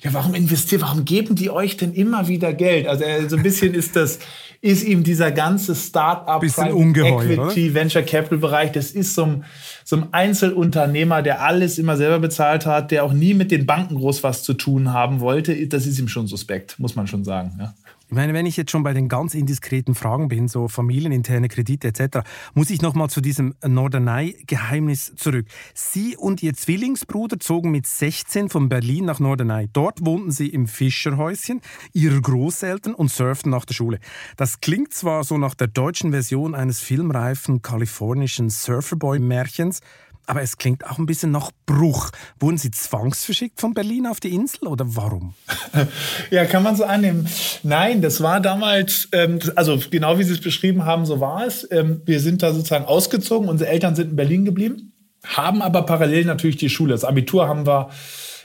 ja, 0.00 0.12
warum 0.12 0.34
investieren, 0.34 0.80
warum 0.80 1.04
geben 1.04 1.34
die 1.34 1.50
euch 1.50 1.76
denn 1.76 1.92
immer 1.92 2.26
wieder 2.26 2.54
Geld? 2.54 2.86
Also 2.86 3.04
äh, 3.04 3.28
so 3.28 3.36
ein 3.36 3.42
bisschen 3.42 3.74
ist 3.74 3.96
das, 3.96 4.18
ist 4.62 4.82
ihm 4.82 5.04
dieser 5.04 5.30
ganze 5.30 5.74
Start-up, 5.74 6.42
Equity, 6.42 7.74
Venture 7.74 8.02
Capital 8.02 8.38
Bereich, 8.38 8.72
das 8.72 8.90
ist 8.92 9.14
so 9.14 9.24
ein, 9.24 9.44
so 9.84 9.96
ein 9.96 10.12
Einzelunternehmer, 10.12 11.22
der 11.22 11.42
alles 11.42 11.78
immer 11.78 11.96
selber 11.96 12.18
bezahlt 12.18 12.66
hat, 12.66 12.90
der 12.90 13.04
auch 13.04 13.12
nie 13.12 13.34
mit 13.34 13.50
den 13.50 13.66
Banken 13.66 13.94
groß 13.94 14.22
was 14.22 14.42
zu 14.42 14.54
tun 14.54 14.92
haben 14.92 15.20
wollte. 15.20 15.66
Das 15.68 15.86
ist 15.86 15.98
ihm 15.98 16.08
schon 16.08 16.26
suspekt, 16.26 16.78
muss 16.78 16.94
man 16.94 17.06
schon 17.06 17.24
sagen. 17.24 17.56
Ja. 17.58 17.74
Ich 18.10 18.16
meine, 18.16 18.34
wenn 18.34 18.44
ich 18.44 18.56
jetzt 18.56 18.72
schon 18.72 18.82
bei 18.82 18.92
den 18.92 19.08
ganz 19.08 19.34
indiskreten 19.34 19.94
Fragen 19.94 20.26
bin, 20.26 20.48
so 20.48 20.66
familieninterne 20.66 21.46
Kredite 21.46 21.86
etc., 21.86 22.28
muss 22.54 22.70
ich 22.70 22.82
noch 22.82 22.94
mal 22.94 23.08
zu 23.08 23.20
diesem 23.20 23.54
Norderney-Geheimnis 23.64 25.14
zurück. 25.14 25.46
Sie 25.74 26.16
und 26.16 26.42
Ihr 26.42 26.54
Zwillingsbruder 26.54 27.38
zogen 27.38 27.70
mit 27.70 27.86
16 27.86 28.48
von 28.48 28.68
Berlin 28.68 29.04
nach 29.04 29.20
Norderney. 29.20 29.68
Dort 29.72 30.04
wohnten 30.04 30.32
Sie 30.32 30.48
im 30.48 30.66
Fischerhäuschen 30.66 31.60
ihrer 31.92 32.20
Großeltern 32.20 32.94
und 32.94 33.12
surften 33.12 33.52
nach 33.52 33.64
der 33.64 33.74
Schule. 33.74 34.00
Das 34.36 34.60
klingt 34.60 34.92
zwar 34.92 35.22
so 35.22 35.38
nach 35.38 35.54
der 35.54 35.68
deutschen 35.68 36.10
Version 36.10 36.56
eines 36.56 36.80
filmreifen 36.80 37.62
kalifornischen 37.62 38.50
Surferboy-Märchens, 38.50 39.82
aber 40.26 40.42
es 40.42 40.56
klingt 40.56 40.86
auch 40.86 40.98
ein 40.98 41.06
bisschen 41.06 41.30
nach 41.30 41.50
Bruch. 41.66 42.10
Wurden 42.38 42.58
Sie 42.58 42.70
zwangsverschickt 42.70 43.60
von 43.60 43.74
Berlin 43.74 44.06
auf 44.06 44.20
die 44.20 44.34
Insel 44.34 44.68
oder 44.68 44.84
warum? 44.96 45.34
ja, 46.30 46.44
kann 46.44 46.62
man 46.62 46.76
so 46.76 46.84
annehmen. 46.84 47.28
Nein, 47.62 48.02
das 48.02 48.22
war 48.22 48.40
damals, 48.40 49.08
ähm, 49.12 49.38
also 49.56 49.78
genau 49.90 50.18
wie 50.18 50.24
Sie 50.24 50.32
es 50.32 50.40
beschrieben 50.40 50.84
haben, 50.84 51.06
so 51.06 51.20
war 51.20 51.46
es. 51.46 51.66
Ähm, 51.70 52.02
wir 52.04 52.20
sind 52.20 52.42
da 52.42 52.52
sozusagen 52.52 52.84
ausgezogen. 52.84 53.48
Unsere 53.48 53.70
Eltern 53.70 53.94
sind 53.94 54.10
in 54.10 54.16
Berlin 54.16 54.44
geblieben, 54.44 54.92
haben 55.24 55.62
aber 55.62 55.82
parallel 55.82 56.24
natürlich 56.24 56.56
die 56.56 56.70
Schule. 56.70 56.92
Das 56.92 57.04
Abitur 57.04 57.48
haben 57.48 57.66
wir 57.66 57.90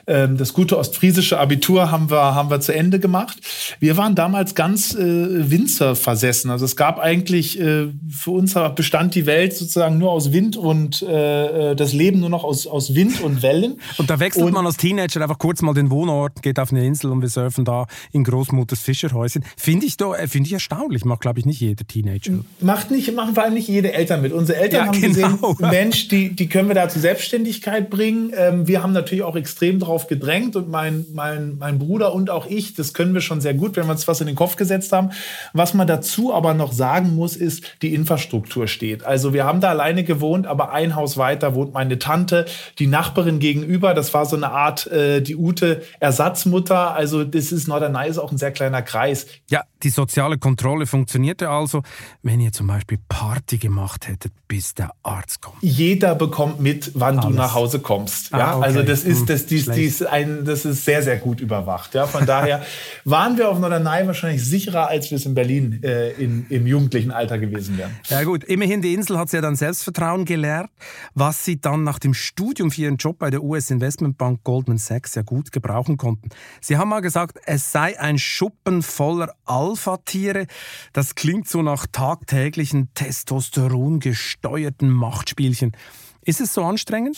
das 0.06 0.54
gute 0.54 0.78
ostfriesische 0.78 1.40
Abitur 1.40 1.92
haben 1.92 2.12
wir, 2.12 2.36
haben 2.36 2.50
wir 2.50 2.60
zu 2.60 2.74
Ende 2.74 3.00
gemacht. 3.00 3.40
Wir 3.80 3.98
waren 3.98 4.16
damals 4.16 4.56
ganz 4.56 4.94
äh, 4.94 5.50
Winzer 5.50 5.96
versessen. 5.96 6.52
Also 6.52 6.66
es 6.66 6.76
gab 6.76 7.00
eigentlich, 7.00 7.60
äh, 7.60 7.88
für 8.10 8.32
uns 8.32 8.56
bestand 8.76 9.16
die 9.16 9.26
Welt 9.26 9.54
sozusagen 9.54 9.98
nur 9.98 10.12
aus 10.12 10.32
Wind 10.32 10.58
und 10.58 11.02
äh, 11.02 11.72
äh, 11.72 11.76
das 11.76 11.94
Leben 11.94 12.20
nur 12.20 12.30
noch 12.30 12.44
aus, 12.44 12.68
aus 12.68 12.96
Wind 12.96 13.22
und 13.22 13.42
Wellen. 13.42 13.80
Und 13.98 14.10
da 14.10 14.20
wechselt 14.20 14.46
und, 14.46 14.54
man 14.54 14.66
als 14.66 14.78
Teenager 14.78 15.22
einfach 15.22 15.38
kurz 15.38 15.62
mal 15.62 15.74
den 15.74 15.90
Wohnort, 15.90 16.42
geht 16.42 16.60
auf 16.60 16.72
eine 16.72 16.86
Insel 16.86 17.12
und 17.12 17.22
wir 17.22 17.30
surfen 17.30 17.66
da 17.66 17.86
in 18.12 18.24
Großmutters 18.24 18.80
Fischerhäuschen. 18.80 19.44
Finde 19.58 19.86
ich, 19.86 20.00
äh, 20.00 20.28
find 20.28 20.48
ich 20.48 20.54
erstaunlich. 20.54 21.06
Macht, 21.06 21.22
glaube 21.22 21.40
ich, 21.40 21.46
nicht 21.46 21.62
jeder 21.62 21.86
Teenager. 21.88 22.40
Macht 22.60 22.92
nicht, 22.92 23.14
machen 23.14 23.36
vor 23.36 23.44
allem 23.44 23.54
nicht 23.54 23.68
jede 23.68 23.94
Eltern 23.94 24.22
mit. 24.22 24.34
Unsere 24.34 24.60
Eltern 24.60 24.82
ja, 24.82 24.88
haben 24.88 25.02
genau. 25.02 25.54
gesehen, 25.54 25.70
Mensch, 25.72 26.08
die, 26.10 26.36
die 26.36 26.50
können 26.50 26.68
wir 26.68 26.76
da 26.76 26.90
zur 26.90 27.02
Selbstständigkeit 27.02 27.90
bringen. 27.90 28.32
Ähm, 28.36 28.68
wir 28.68 28.84
haben 28.84 28.94
natürlich 28.94 29.24
auch 29.24 29.36
extrem 29.36 29.80
drauf 29.80 29.95
darauf 29.96 30.08
gedrängt 30.08 30.56
und 30.58 30.70
mein, 30.70 31.06
mein, 31.14 31.58
mein 31.58 31.80
Bruder 31.80 32.14
und 32.14 32.30
auch 32.30 32.48
ich, 32.48 32.74
das 32.74 32.94
können 32.94 33.14
wir 33.14 33.22
schon 33.22 33.40
sehr 33.40 33.54
gut, 33.54 33.78
wenn 33.78 33.86
wir 33.86 33.92
uns 33.92 34.08
was 34.08 34.20
in 34.20 34.28
den 34.28 34.36
Kopf 34.36 34.58
gesetzt 34.58 34.92
haben. 34.92 35.12
Was 35.54 35.74
man 35.74 35.88
dazu 35.88 36.34
aber 36.34 36.54
noch 36.54 36.74
sagen 36.74 37.16
muss, 37.16 37.38
ist, 37.38 37.64
die 37.82 37.94
Infrastruktur 37.94 38.68
steht. 38.68 39.06
Also 39.06 39.34
wir 39.34 39.46
haben 39.46 39.62
da 39.62 39.70
alleine 39.70 40.04
gewohnt, 40.04 40.48
aber 40.48 40.74
ein 40.74 40.96
Haus 40.96 41.18
weiter 41.18 41.56
wohnt 41.56 41.74
meine 41.74 41.98
Tante, 41.98 42.46
die 42.78 42.88
Nachbarin 42.88 43.40
gegenüber. 43.40 43.94
Das 43.94 44.14
war 44.14 44.26
so 44.26 44.36
eine 44.36 44.52
Art, 44.52 44.88
äh, 44.88 45.22
die 45.22 45.38
Ute 45.38 45.82
Ersatzmutter. 46.02 46.94
Also 46.94 47.24
das 47.24 47.54
ist 47.54 47.68
Norderney 47.68 48.10
ist 48.10 48.18
auch 48.18 48.32
ein 48.32 48.38
sehr 48.38 48.52
kleiner 48.52 48.82
Kreis. 48.82 49.28
Ja, 49.50 49.64
die 49.84 49.90
soziale 49.90 50.38
Kontrolle 50.38 50.88
funktionierte 50.88 51.50
also, 51.50 51.84
wenn 52.22 52.42
ihr 52.42 52.52
zum 52.52 52.68
Beispiel 52.68 52.98
Party 53.08 53.58
gemacht 53.58 54.08
hättet, 54.08 54.34
bis 54.48 54.74
der 54.74 54.92
Arzt 55.04 55.42
kommt. 55.42 55.58
Jeder 55.62 56.16
bekommt 56.16 56.60
mit, 56.60 56.92
wann 56.96 57.20
Alles. 57.20 57.32
du 57.32 57.38
nach 57.38 57.54
Hause 57.54 57.80
kommst. 57.80 58.34
Ah, 58.34 58.38
ja, 58.38 58.58
okay. 58.58 58.66
also 58.66 58.84
das 58.84 59.04
ist, 59.04 59.20
hm, 59.20 59.26
das, 59.28 59.46
dies, 59.86 59.98
dies 59.98 60.08
ein, 60.08 60.46
das 60.46 60.66
ist 60.66 60.86
sehr, 60.86 61.02
sehr 61.04 61.18
gut 61.18 61.40
überwacht. 61.40 61.94
Ja, 61.94 62.08
von 62.08 62.26
daher 62.26 62.66
waren 63.06 63.38
wir 63.38 63.50
auf 63.50 63.60
Norderney 63.60 64.08
wahrscheinlich 64.08 64.44
sicherer, 64.44 64.88
als 64.88 65.12
wir 65.12 65.18
es 65.18 65.26
in 65.26 65.34
Berlin 65.34 65.82
äh, 65.84 66.12
in, 66.12 66.46
im 66.50 66.68
jugendlichen 66.68 67.12
Alter 67.12 67.38
gewesen 67.38 67.78
wären. 67.78 67.92
Ja 68.08 68.24
gut, 68.24 68.44
immerhin 68.44 68.82
die 68.82 68.94
Insel 68.94 69.18
hat 69.18 69.30
sie 69.30 69.38
ja 69.38 69.42
dann 69.42 69.56
Selbstvertrauen 69.56 70.26
gelehrt, 70.26 70.70
was 71.14 71.46
sie 71.46 71.60
dann 71.60 71.84
nach 71.84 72.00
dem 72.00 72.14
Studium 72.14 72.72
für 72.72 72.82
ihren 72.82 72.98
Job 72.98 73.20
bei 73.20 73.30
der 73.30 73.44
US 73.44 73.72
Investmentbank 73.72 74.44
Goldman 74.44 74.78
Sachs 74.78 75.16
ja 75.16 75.22
gut 75.22 75.52
gebrauchen 75.52 75.98
konnten. 75.98 76.30
Sie 76.62 76.78
haben 76.78 76.90
mal 76.90 77.02
gesagt, 77.02 77.40
es 77.46 77.72
sei 77.72 78.00
ein 78.00 78.18
Schuppen 78.18 78.82
voller 78.82 79.34
Alpha-Tiere. 79.46 80.48
Das 80.94 81.16
klingt 81.16 81.48
so 81.48 81.62
nach 81.62 81.86
tagtäglichen 81.92 82.90
Testosteron 82.94 84.00
gesteuerten 84.00 84.90
Machtspielchen. 84.90 85.76
Ist 86.24 86.42
es 86.42 86.54
so 86.54 86.64
anstrengend? 86.64 87.18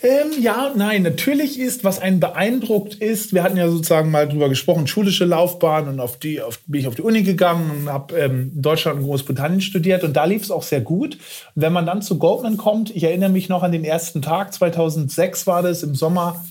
Ähm, 0.00 0.40
ja, 0.40 0.72
nein, 0.76 1.02
natürlich 1.02 1.58
ist, 1.58 1.82
was 1.82 1.98
einen 1.98 2.20
beeindruckt 2.20 2.94
ist, 2.94 3.34
wir 3.34 3.42
hatten 3.42 3.56
ja 3.56 3.68
sozusagen 3.68 4.12
mal 4.12 4.28
drüber 4.28 4.48
gesprochen, 4.48 4.86
schulische 4.86 5.24
Laufbahn 5.24 5.88
und 5.88 5.98
auf 5.98 6.18
die 6.18 6.40
auf, 6.40 6.60
bin 6.66 6.80
ich 6.80 6.86
auf 6.86 6.94
die 6.94 7.02
Uni 7.02 7.24
gegangen 7.24 7.68
und 7.70 7.92
habe 7.92 8.16
ähm, 8.16 8.52
Deutschland 8.54 9.00
und 9.00 9.06
Großbritannien 9.06 9.60
studiert 9.60 10.04
und 10.04 10.16
da 10.16 10.24
lief 10.24 10.44
es 10.44 10.52
auch 10.52 10.62
sehr 10.62 10.80
gut. 10.80 11.14
Und 11.54 11.62
wenn 11.62 11.72
man 11.72 11.84
dann 11.84 12.00
zu 12.00 12.18
Goldman 12.18 12.56
kommt, 12.56 12.94
ich 12.94 13.02
erinnere 13.02 13.30
mich 13.30 13.48
noch 13.48 13.64
an 13.64 13.72
den 13.72 13.84
ersten 13.84 14.22
Tag, 14.22 14.54
2006 14.54 15.48
war 15.48 15.62
das, 15.62 15.82
im 15.82 15.96
Sommer 15.96 16.44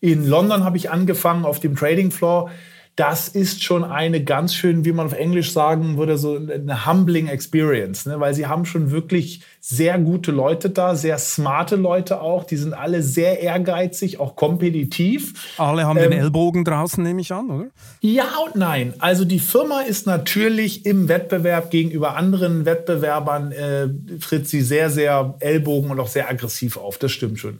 in 0.00 0.26
London 0.26 0.64
habe 0.64 0.78
ich 0.78 0.90
angefangen 0.90 1.44
auf 1.44 1.60
dem 1.60 1.76
Trading 1.76 2.10
Floor 2.10 2.50
das 2.96 3.26
ist 3.26 3.64
schon 3.64 3.82
eine 3.82 4.22
ganz 4.22 4.54
schön, 4.54 4.84
wie 4.84 4.92
man 4.92 5.06
auf 5.06 5.14
Englisch 5.14 5.52
sagen 5.52 5.96
würde, 5.98 6.16
so 6.16 6.36
eine 6.36 6.86
humbling 6.86 7.26
Experience, 7.26 8.06
ne? 8.06 8.20
weil 8.20 8.34
sie 8.34 8.46
haben 8.46 8.64
schon 8.64 8.92
wirklich 8.92 9.40
sehr 9.60 9.98
gute 9.98 10.30
Leute 10.30 10.70
da, 10.70 10.94
sehr 10.94 11.18
smarte 11.18 11.74
Leute 11.74 12.20
auch. 12.20 12.44
Die 12.44 12.56
sind 12.56 12.72
alle 12.72 13.02
sehr 13.02 13.40
ehrgeizig, 13.40 14.20
auch 14.20 14.36
kompetitiv. 14.36 15.54
Alle 15.58 15.86
haben 15.86 15.96
ähm, 15.96 16.10
den 16.10 16.20
Ellbogen 16.20 16.64
draußen, 16.64 17.02
nehme 17.02 17.20
ich 17.20 17.32
an, 17.32 17.50
oder? 17.50 17.66
Ja 18.00 18.26
und 18.46 18.54
nein. 18.54 18.94
Also 19.00 19.24
die 19.24 19.40
Firma 19.40 19.80
ist 19.80 20.06
natürlich 20.06 20.86
im 20.86 21.08
Wettbewerb 21.08 21.72
gegenüber 21.72 22.14
anderen 22.16 22.64
Wettbewerbern, 22.64 23.50
äh, 23.50 23.88
tritt 24.20 24.46
sie 24.46 24.60
sehr, 24.60 24.90
sehr 24.90 25.34
Ellbogen 25.40 25.90
und 25.90 25.98
auch 25.98 26.08
sehr 26.08 26.30
aggressiv 26.30 26.76
auf. 26.76 26.98
Das 26.98 27.10
stimmt 27.10 27.40
schon. 27.40 27.58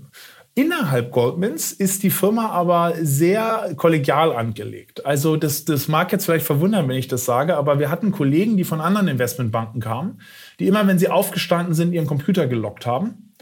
Innerhalb 0.56 1.10
Goldmans 1.10 1.72
ist 1.72 2.04
die 2.04 2.10
Firma 2.10 2.50
aber 2.50 2.94
sehr 3.02 3.74
kollegial 3.76 4.32
angelegt. 4.32 5.04
Also 5.04 5.36
das, 5.36 5.64
das 5.64 5.88
mag 5.88 6.12
jetzt 6.12 6.26
vielleicht 6.26 6.46
verwundern, 6.46 6.88
wenn 6.88 6.96
ich 6.96 7.08
das 7.08 7.24
sage, 7.24 7.56
aber 7.56 7.80
wir 7.80 7.90
hatten 7.90 8.12
Kollegen, 8.12 8.56
die 8.56 8.62
von 8.62 8.80
anderen 8.80 9.08
Investmentbanken 9.08 9.80
kamen, 9.80 10.20
die 10.60 10.68
immer, 10.68 10.86
wenn 10.86 11.00
sie 11.00 11.08
aufgestanden 11.08 11.74
sind, 11.74 11.92
ihren 11.92 12.06
Computer 12.06 12.46
gelockt 12.46 12.86
haben, 12.86 13.32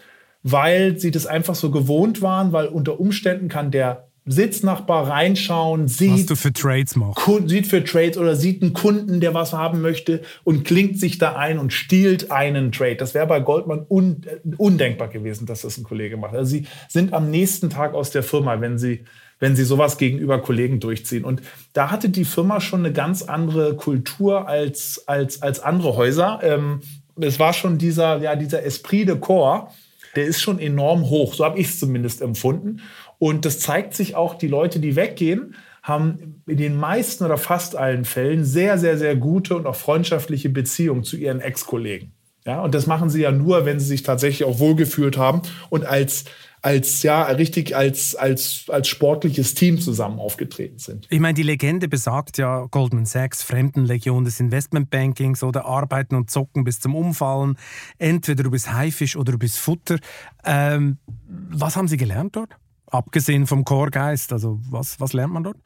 weil 0.42 0.98
sie 0.98 1.11
das 1.11 1.27
einfach 1.27 1.55
so 1.55 1.70
gewohnt 1.70 2.22
waren, 2.22 2.53
weil 2.53 2.66
unter 2.68 2.98
Umständen 2.98 3.48
kann 3.48 3.70
der 3.70 4.09
Sitznachbar 4.25 5.09
reinschauen, 5.09 5.89
sieht, 5.89 6.13
was 6.13 6.27
du 6.27 6.37
für 6.37 6.53
Trades 6.53 6.95
machst. 6.95 7.29
sieht 7.47 7.67
für 7.67 7.83
Trades 7.83 8.17
oder 8.19 8.37
sieht 8.37 8.63
einen 8.63 8.73
Kunden, 8.73 9.21
der 9.21 9.35
was 9.35 9.53
haben 9.53 9.81
möchte 9.81 10.23
und 10.45 10.65
klingt 10.65 11.01
sich 11.01 11.19
da 11.19 11.35
ein 11.35 11.59
und 11.59 11.73
stiehlt 11.73 12.31
einen 12.31 12.71
Trade. 12.71 12.97
Das 12.97 13.15
wäre 13.15 13.27
bei 13.27 13.41
Goldman 13.41 13.85
un, 13.89 14.25
undenkbar 14.59 15.09
gewesen, 15.09 15.47
dass 15.47 15.63
das 15.63 15.77
ein 15.77 15.83
Kollege 15.83 16.17
macht. 16.17 16.35
Also 16.35 16.51
sie 16.51 16.67
sind 16.89 17.13
am 17.13 17.31
nächsten 17.31 17.69
Tag 17.69 17.95
aus 17.95 18.11
der 18.11 18.23
Firma, 18.23 18.61
wenn 18.61 18.79
sie 18.79 19.05
wenn 19.43 19.57
sie 19.57 19.65
sowas 19.65 19.99
gegenüber 19.99 20.41
Kollegen 20.41 20.79
durchziehen. 20.79 21.25
Und 21.25 21.43
da 21.73 21.91
hatte 21.91 22.09
die 22.09 22.25
Firma 22.25 22.61
schon 22.61 22.85
eine 22.85 22.93
ganz 22.93 23.23
andere 23.23 23.75
Kultur 23.75 24.47
als, 24.47 25.03
als, 25.09 25.43
als 25.43 25.59
andere 25.59 25.97
Häuser. 25.97 26.39
Ähm, 26.45 26.81
es 27.21 27.41
war 27.41 27.53
schon 27.53 27.77
dieser, 27.77 28.19
ja, 28.19 28.37
dieser 28.37 28.63
Esprit 28.63 29.09
de 29.09 29.19
Corps, 29.19 29.73
der 30.15 30.27
ist 30.27 30.41
schon 30.41 30.61
enorm 30.61 31.09
hoch. 31.11 31.35
So 31.35 31.45
habe 31.45 31.59
ich 31.59 31.69
es 31.69 31.81
zumindest 31.81 32.23
empfunden. 32.23 32.83
Und 33.23 33.45
das 33.45 33.61
zeigt 33.61 33.95
sich 33.95 34.17
auch, 34.17 34.35
die 34.35 34.49
Leute, 34.49 34.81
die 34.81 34.97
weggehen, 34.97 35.55
haben 35.81 36.43
in 36.45 36.57
den 36.57 36.75
meisten 36.75 37.25
oder 37.25 37.37
fast 37.37 37.77
allen 37.77 38.05
Fällen 38.05 38.45
sehr, 38.45 38.79
sehr, 38.79 38.99
sehr 38.99 39.15
gute 39.15 39.55
und 39.55 39.65
auch 39.65 39.77
freundschaftliche 39.77 40.49
Beziehungen 40.49 41.05
zu 41.05 41.17
ihren 41.17 41.41
Ex-Kollegen. 41.41 42.11
Ja, 42.45 42.63
und 42.63 42.75
das 42.75 42.89
machen 42.89 43.11
sie 43.11 43.23
ja 43.23 43.31
nur, 43.31 43.65
wenn 43.65 43.79
sie 43.79 43.87
sich 43.87 44.03
tatsächlich 44.03 44.43
auch 44.49 44.59
wohlgefühlt 44.59 45.19
haben 45.19 45.43
und 45.71 45.87
als 45.87 46.25
als 46.63 47.05
ja 47.05 47.23
richtig 47.23 47.77
als 47.77 48.17
als 48.17 48.65
als 48.69 48.89
sportliches 48.89 49.55
Team 49.55 49.81
zusammen 49.81 50.19
aufgetreten 50.19 50.79
sind. 50.79 51.07
Ich 51.09 51.21
meine, 51.21 51.35
die 51.35 51.45
Legende 51.45 51.89
besagt 51.89 52.39
ja 52.39 52.67
Goldman 52.73 53.07
Sachs, 53.07 53.45
Fremdenlegion 53.45 54.25
des 54.25 54.41
Investmentbankings 54.41 55.45
oder 55.45 55.65
Arbeiten 55.65 56.17
und 56.17 56.29
Zocken 56.29 56.65
bis 56.65 56.81
zum 56.81 56.97
Umfallen. 56.97 57.57
Entweder 57.99 58.43
du 58.43 58.51
bist 58.51 58.73
Haifisch 58.73 59.15
oder 59.15 59.31
du 59.31 59.39
bist 59.39 59.59
Futter. 59.59 59.99
Ähm, 60.45 60.99
was 61.29 61.77
haben 61.77 61.87
Sie 61.87 61.97
gelernt 61.97 62.35
dort? 62.35 62.57
Abgesehen 62.93 63.47
vom 63.47 63.65
Chorgeist, 63.65 64.35
also 64.35 64.61
was, 64.69 65.01
was 65.01 65.15
lernt 65.15 65.33
man 65.33 65.45
dort? 65.45 65.57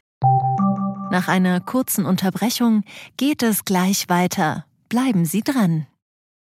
Nach 1.11 1.27
einer 1.27 1.59
kurzen 1.59 2.05
Unterbrechung 2.05 2.83
geht 3.17 3.43
es 3.43 3.65
gleich 3.65 4.07
weiter. 4.07 4.65
Bleiben 4.87 5.25
Sie 5.25 5.41
dran. 5.41 5.87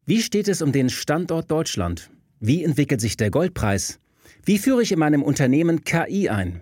Wie 0.05 0.21
steht 0.21 0.47
es 0.47 0.61
um 0.61 0.71
den 0.71 0.89
Standort 0.89 1.51
Deutschland? 1.51 2.09
Wie 2.39 2.63
entwickelt 2.63 3.01
sich 3.01 3.17
der 3.17 3.31
Goldpreis? 3.31 3.99
Wie 4.45 4.57
führe 4.57 4.81
ich 4.81 4.93
in 4.93 4.99
meinem 4.99 5.23
Unternehmen 5.23 5.83
KI 5.83 6.29
ein? 6.29 6.61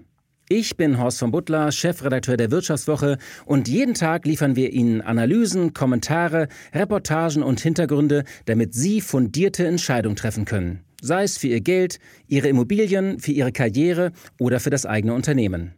Ich 0.49 0.75
bin 0.75 0.97
Horst 0.97 1.19
von 1.19 1.29
Butler, 1.29 1.71
Chefredakteur 1.71 2.35
der 2.35 2.49
Wirtschaftswoche 2.49 3.19
und 3.45 3.67
jeden 3.67 3.93
Tag 3.93 4.25
liefern 4.25 4.55
wir 4.55 4.73
Ihnen 4.73 5.01
Analysen, 5.01 5.73
Kommentare, 5.73 6.47
Reportagen 6.73 7.43
und 7.43 7.59
Hintergründe, 7.59 8.23
damit 8.45 8.73
Sie 8.73 9.01
fundierte 9.01 9.67
Entscheidungen 9.67 10.15
treffen 10.15 10.45
können 10.45 10.83
sei 11.01 11.23
es 11.23 11.37
für 11.37 11.47
ihr 11.47 11.61
Geld, 11.61 11.99
ihre 12.27 12.47
Immobilien, 12.47 13.19
für 13.19 13.31
ihre 13.31 13.51
Karriere 13.51 14.11
oder 14.39 14.59
für 14.59 14.69
das 14.69 14.85
eigene 14.85 15.13
Unternehmen. 15.13 15.73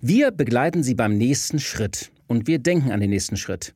Wir 0.00 0.30
begleiten 0.30 0.82
sie 0.82 0.94
beim 0.94 1.16
nächsten 1.16 1.58
Schritt 1.58 2.10
und 2.26 2.46
wir 2.46 2.58
denken 2.58 2.90
an 2.90 3.00
den 3.00 3.10
nächsten 3.10 3.36
Schritt. 3.36 3.74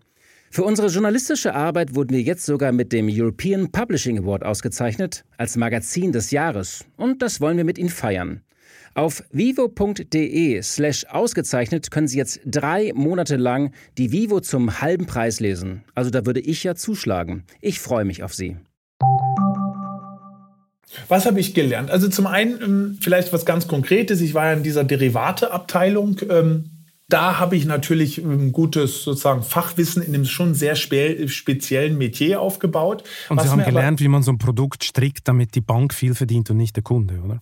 Für 0.52 0.64
unsere 0.64 0.88
journalistische 0.88 1.54
Arbeit 1.54 1.94
wurden 1.94 2.10
wir 2.10 2.22
jetzt 2.22 2.44
sogar 2.44 2.72
mit 2.72 2.92
dem 2.92 3.08
European 3.08 3.70
Publishing 3.70 4.18
Award 4.18 4.44
ausgezeichnet 4.44 5.24
als 5.36 5.56
Magazin 5.56 6.10
des 6.10 6.32
Jahres 6.32 6.84
und 6.96 7.22
das 7.22 7.40
wollen 7.40 7.56
wir 7.56 7.64
mit 7.64 7.78
Ihnen 7.78 7.88
feiern. 7.88 8.42
Auf 8.94 9.22
vivo.de 9.30 10.60
slash 10.62 11.06
ausgezeichnet 11.06 11.92
können 11.92 12.08
Sie 12.08 12.18
jetzt 12.18 12.40
drei 12.44 12.92
Monate 12.92 13.36
lang 13.36 13.72
die 13.96 14.10
Vivo 14.10 14.40
zum 14.40 14.80
halben 14.80 15.06
Preis 15.06 15.38
lesen. 15.38 15.84
Also 15.94 16.10
da 16.10 16.26
würde 16.26 16.40
ich 16.40 16.64
ja 16.64 16.74
zuschlagen. 16.74 17.44
Ich 17.60 17.78
freue 17.78 18.04
mich 18.04 18.24
auf 18.24 18.34
Sie. 18.34 18.56
Was 21.09 21.26
habe 21.26 21.40
ich 21.40 21.55
gelernt? 21.55 21.90
Also 21.90 22.09
zum 22.09 22.26
einen 22.26 22.62
ähm, 22.62 22.98
vielleicht 23.00 23.33
was 23.33 23.44
ganz 23.44 23.68
Konkretes. 23.68 24.20
Ich 24.20 24.35
war 24.35 24.46
ja 24.46 24.53
in 24.55 24.62
dieser 24.62 24.85
Derivateabteilung. 24.85 26.16
Ähm, 26.29 26.70
da 27.09 27.38
habe 27.38 27.57
ich 27.57 27.64
natürlich 27.64 28.18
ein 28.18 28.33
ähm, 28.33 28.53
gutes 28.53 29.03
sozusagen 29.03 29.42
Fachwissen 29.42 30.03
in 30.03 30.14
einem 30.14 30.24
schon 30.24 30.55
sehr 30.55 30.76
spe 30.76 31.29
speziellen 31.29 31.98
Metier 31.98 32.40
aufgebaut. 32.40 33.05
Und 33.29 33.40
Sie 33.40 33.48
haben 33.48 33.64
gelernt, 33.64 34.00
wie 34.00 34.09
man 34.09 34.22
so 34.22 34.31
ein 34.31 34.38
Produkt 34.38 34.85
strickt, 34.85 35.26
damit 35.26 35.55
die 35.55 35.61
Bank 35.61 35.92
viel 35.92 36.14
verdient 36.14 36.50
und 36.50 36.57
nicht 36.57 36.76
der 36.76 36.83
Kunde, 36.83 37.20
oder? 37.24 37.40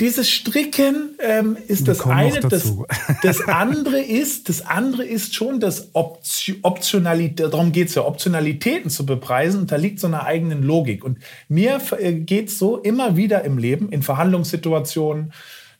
Dieses 0.00 0.30
Stricken 0.30 1.16
ähm, 1.20 1.56
ist 1.68 1.86
das 1.86 2.06
eine. 2.06 2.40
Das, 2.40 2.74
das, 3.22 3.40
andere 3.46 4.00
ist, 4.00 4.48
das 4.48 4.66
andere 4.66 5.04
ist 5.04 5.34
schon 5.34 5.60
das 5.60 5.90
Option, 5.94 6.56
Optionalität, 6.62 7.52
darum 7.52 7.70
geht 7.70 7.88
es 7.88 7.94
ja, 7.94 8.04
Optionalitäten 8.04 8.90
zu 8.90 9.04
bepreisen 9.04 9.60
und 9.60 9.72
da 9.72 9.76
liegt 9.76 10.00
so 10.00 10.06
eine 10.06 10.24
eigene 10.24 10.54
Logik. 10.54 11.04
Und 11.04 11.18
mir 11.48 11.78
äh, 11.98 12.14
geht 12.14 12.48
es 12.48 12.58
so 12.58 12.78
immer 12.78 13.16
wieder 13.16 13.44
im 13.44 13.58
Leben, 13.58 13.90
in 13.90 14.02
Verhandlungssituationen, 14.02 15.32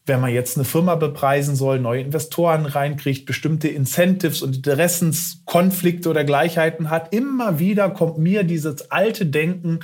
wenn 0.06 0.20
man 0.20 0.32
jetzt 0.32 0.56
eine 0.56 0.64
Firma 0.64 0.96
bepreisen 0.96 1.56
soll, 1.56 1.78
neue 1.78 2.02
Investoren 2.02 2.66
reinkriegt, 2.66 3.26
bestimmte 3.26 3.68
Incentives 3.68 4.42
und 4.42 4.56
Interessenskonflikte 4.56 6.10
oder 6.10 6.24
Gleichheiten 6.24 6.90
hat, 6.90 7.12
immer 7.14 7.58
wieder 7.58 7.90
kommt 7.90 8.18
mir 8.18 8.44
dieses 8.44 8.90
alte 8.90 9.24
Denken, 9.24 9.80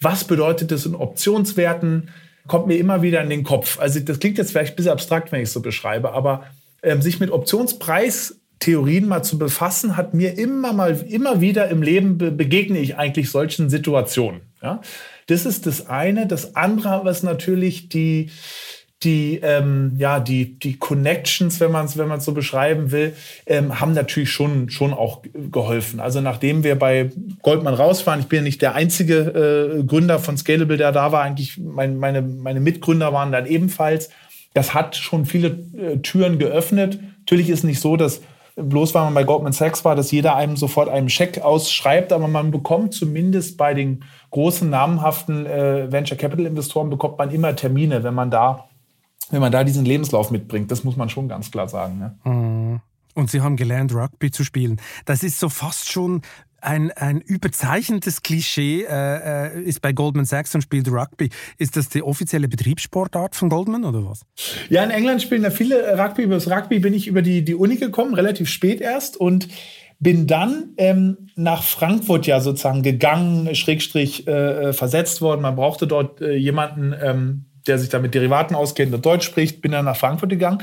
was 0.00 0.24
bedeutet 0.24 0.72
das 0.72 0.86
in 0.86 0.94
Optionswerten? 0.94 2.08
Kommt 2.46 2.66
mir 2.66 2.76
immer 2.76 3.02
wieder 3.02 3.22
in 3.22 3.30
den 3.30 3.44
Kopf. 3.44 3.78
Also 3.78 4.00
das 4.00 4.18
klingt 4.18 4.38
jetzt 4.38 4.50
vielleicht 4.50 4.72
ein 4.72 4.76
bisschen 4.76 4.92
abstrakt, 4.92 5.32
wenn 5.32 5.40
ich 5.40 5.48
es 5.48 5.52
so 5.52 5.60
beschreibe, 5.60 6.12
aber 6.12 6.44
ähm, 6.82 7.02
sich 7.02 7.20
mit 7.20 7.30
Optionspreistheorien 7.30 9.06
mal 9.06 9.22
zu 9.22 9.38
befassen, 9.38 9.96
hat 9.96 10.14
mir 10.14 10.38
immer 10.38 10.72
mal 10.72 10.98
immer 11.08 11.40
wieder 11.40 11.68
im 11.68 11.82
Leben 11.82 12.18
be 12.18 12.30
begegne 12.30 12.78
ich 12.78 12.96
eigentlich 12.96 13.30
solchen 13.30 13.70
Situationen. 13.70 14.40
Ja? 14.62 14.80
Das 15.26 15.46
ist 15.46 15.66
das 15.66 15.86
eine. 15.88 16.26
Das 16.26 16.56
andere, 16.56 17.04
was 17.04 17.22
natürlich 17.22 17.88
die 17.88 18.30
die, 19.02 19.40
ähm, 19.42 19.92
ja, 19.96 20.20
die, 20.20 20.58
die 20.58 20.76
Connections, 20.76 21.58
wenn 21.58 21.72
man 21.72 21.86
es 21.86 21.96
wenn 21.96 22.08
man's 22.08 22.26
so 22.26 22.32
beschreiben 22.32 22.90
will, 22.90 23.14
ähm, 23.46 23.80
haben 23.80 23.92
natürlich 23.92 24.30
schon, 24.30 24.68
schon 24.68 24.92
auch 24.92 25.22
geholfen. 25.50 26.00
Also 26.00 26.20
nachdem 26.20 26.64
wir 26.64 26.78
bei 26.78 27.10
Goldman 27.42 27.74
rausfahren, 27.74 28.20
ich 28.20 28.26
bin 28.26 28.38
ja 28.38 28.42
nicht 28.42 28.60
der 28.60 28.74
einzige 28.74 29.78
äh, 29.78 29.84
Gründer 29.84 30.18
von 30.18 30.36
Scalable, 30.36 30.76
der 30.76 30.92
da 30.92 31.12
war, 31.12 31.22
eigentlich 31.22 31.58
mein, 31.58 31.96
meine, 31.96 32.20
meine 32.20 32.60
Mitgründer 32.60 33.12
waren 33.12 33.32
dann 33.32 33.46
ebenfalls. 33.46 34.10
Das 34.52 34.74
hat 34.74 34.96
schon 34.96 35.24
viele 35.24 35.58
äh, 35.78 35.98
Türen 35.98 36.38
geöffnet. 36.38 36.98
Natürlich 37.20 37.48
ist 37.48 37.64
nicht 37.64 37.80
so, 37.80 37.96
dass 37.96 38.20
bloß 38.56 38.94
weil 38.94 39.04
man 39.04 39.14
bei 39.14 39.24
Goldman 39.24 39.52
Sachs 39.52 39.84
war, 39.84 39.96
dass 39.96 40.10
jeder 40.10 40.36
einem 40.36 40.56
sofort 40.56 40.90
einen 40.90 41.08
Scheck 41.08 41.40
ausschreibt, 41.40 42.12
aber 42.12 42.28
man 42.28 42.50
bekommt 42.50 42.92
zumindest 42.92 43.56
bei 43.56 43.72
den 43.72 44.04
großen 44.30 44.68
namhaften 44.68 45.46
äh, 45.46 45.90
Venture 45.90 46.18
Capital 46.18 46.44
Investoren 46.44 46.90
bekommt 46.90 47.16
man 47.16 47.30
immer 47.30 47.56
Termine, 47.56 48.02
wenn 48.04 48.14
man 48.14 48.30
da 48.30 48.69
wenn 49.30 49.40
man 49.40 49.52
da 49.52 49.64
diesen 49.64 49.84
Lebenslauf 49.84 50.30
mitbringt. 50.30 50.70
Das 50.70 50.84
muss 50.84 50.96
man 50.96 51.08
schon 51.08 51.28
ganz 51.28 51.50
klar 51.50 51.68
sagen. 51.68 51.98
Ne? 51.98 52.18
Mhm. 52.24 52.80
Und 53.14 53.30
Sie 53.30 53.40
haben 53.40 53.56
gelernt, 53.56 53.94
Rugby 53.94 54.30
zu 54.30 54.44
spielen. 54.44 54.80
Das 55.04 55.22
ist 55.22 55.40
so 55.40 55.48
fast 55.48 55.90
schon 55.90 56.22
ein, 56.62 56.90
ein 56.92 57.20
überzeichnetes 57.20 58.22
Klischee. 58.22 58.84
Äh, 58.84 59.56
äh, 59.56 59.62
ist 59.62 59.80
bei 59.80 59.92
Goldman 59.92 60.24
Sachs 60.24 60.54
und 60.54 60.62
spielt 60.62 60.88
Rugby. 60.88 61.30
Ist 61.58 61.76
das 61.76 61.88
die 61.88 62.02
offizielle 62.02 62.48
Betriebssportart 62.48 63.34
von 63.34 63.48
Goldman 63.48 63.84
oder 63.84 64.04
was? 64.04 64.22
Ja, 64.68 64.84
in 64.84 64.90
England 64.90 65.22
spielen 65.22 65.42
da 65.42 65.50
viele 65.50 65.98
Rugby. 65.98 66.22
Über 66.22 66.34
das 66.34 66.50
Rugby 66.50 66.78
bin 66.78 66.94
ich 66.94 67.06
über 67.06 67.22
die, 67.22 67.44
die 67.44 67.54
Uni 67.54 67.76
gekommen, 67.76 68.14
relativ 68.14 68.48
spät 68.48 68.80
erst. 68.80 69.16
Und 69.16 69.48
bin 69.98 70.26
dann 70.26 70.70
ähm, 70.78 71.28
nach 71.36 71.62
Frankfurt 71.62 72.26
ja 72.26 72.40
sozusagen 72.40 72.82
gegangen, 72.82 73.54
Schrägstrich 73.54 74.26
äh, 74.26 74.30
äh 74.68 74.72
versetzt 74.72 75.20
worden. 75.20 75.42
Man 75.42 75.56
brauchte 75.56 75.86
dort 75.86 76.22
äh, 76.22 76.34
jemanden, 76.36 76.94
ähm, 77.00 77.44
der 77.66 77.78
sich 77.78 77.88
da 77.88 77.98
mit 77.98 78.14
Derivaten 78.14 78.54
auskennt 78.54 78.94
und 78.94 79.04
Deutsch 79.04 79.26
spricht, 79.26 79.60
bin 79.60 79.72
dann 79.72 79.84
nach 79.84 79.96
Frankfurt 79.96 80.30
gegangen 80.30 80.62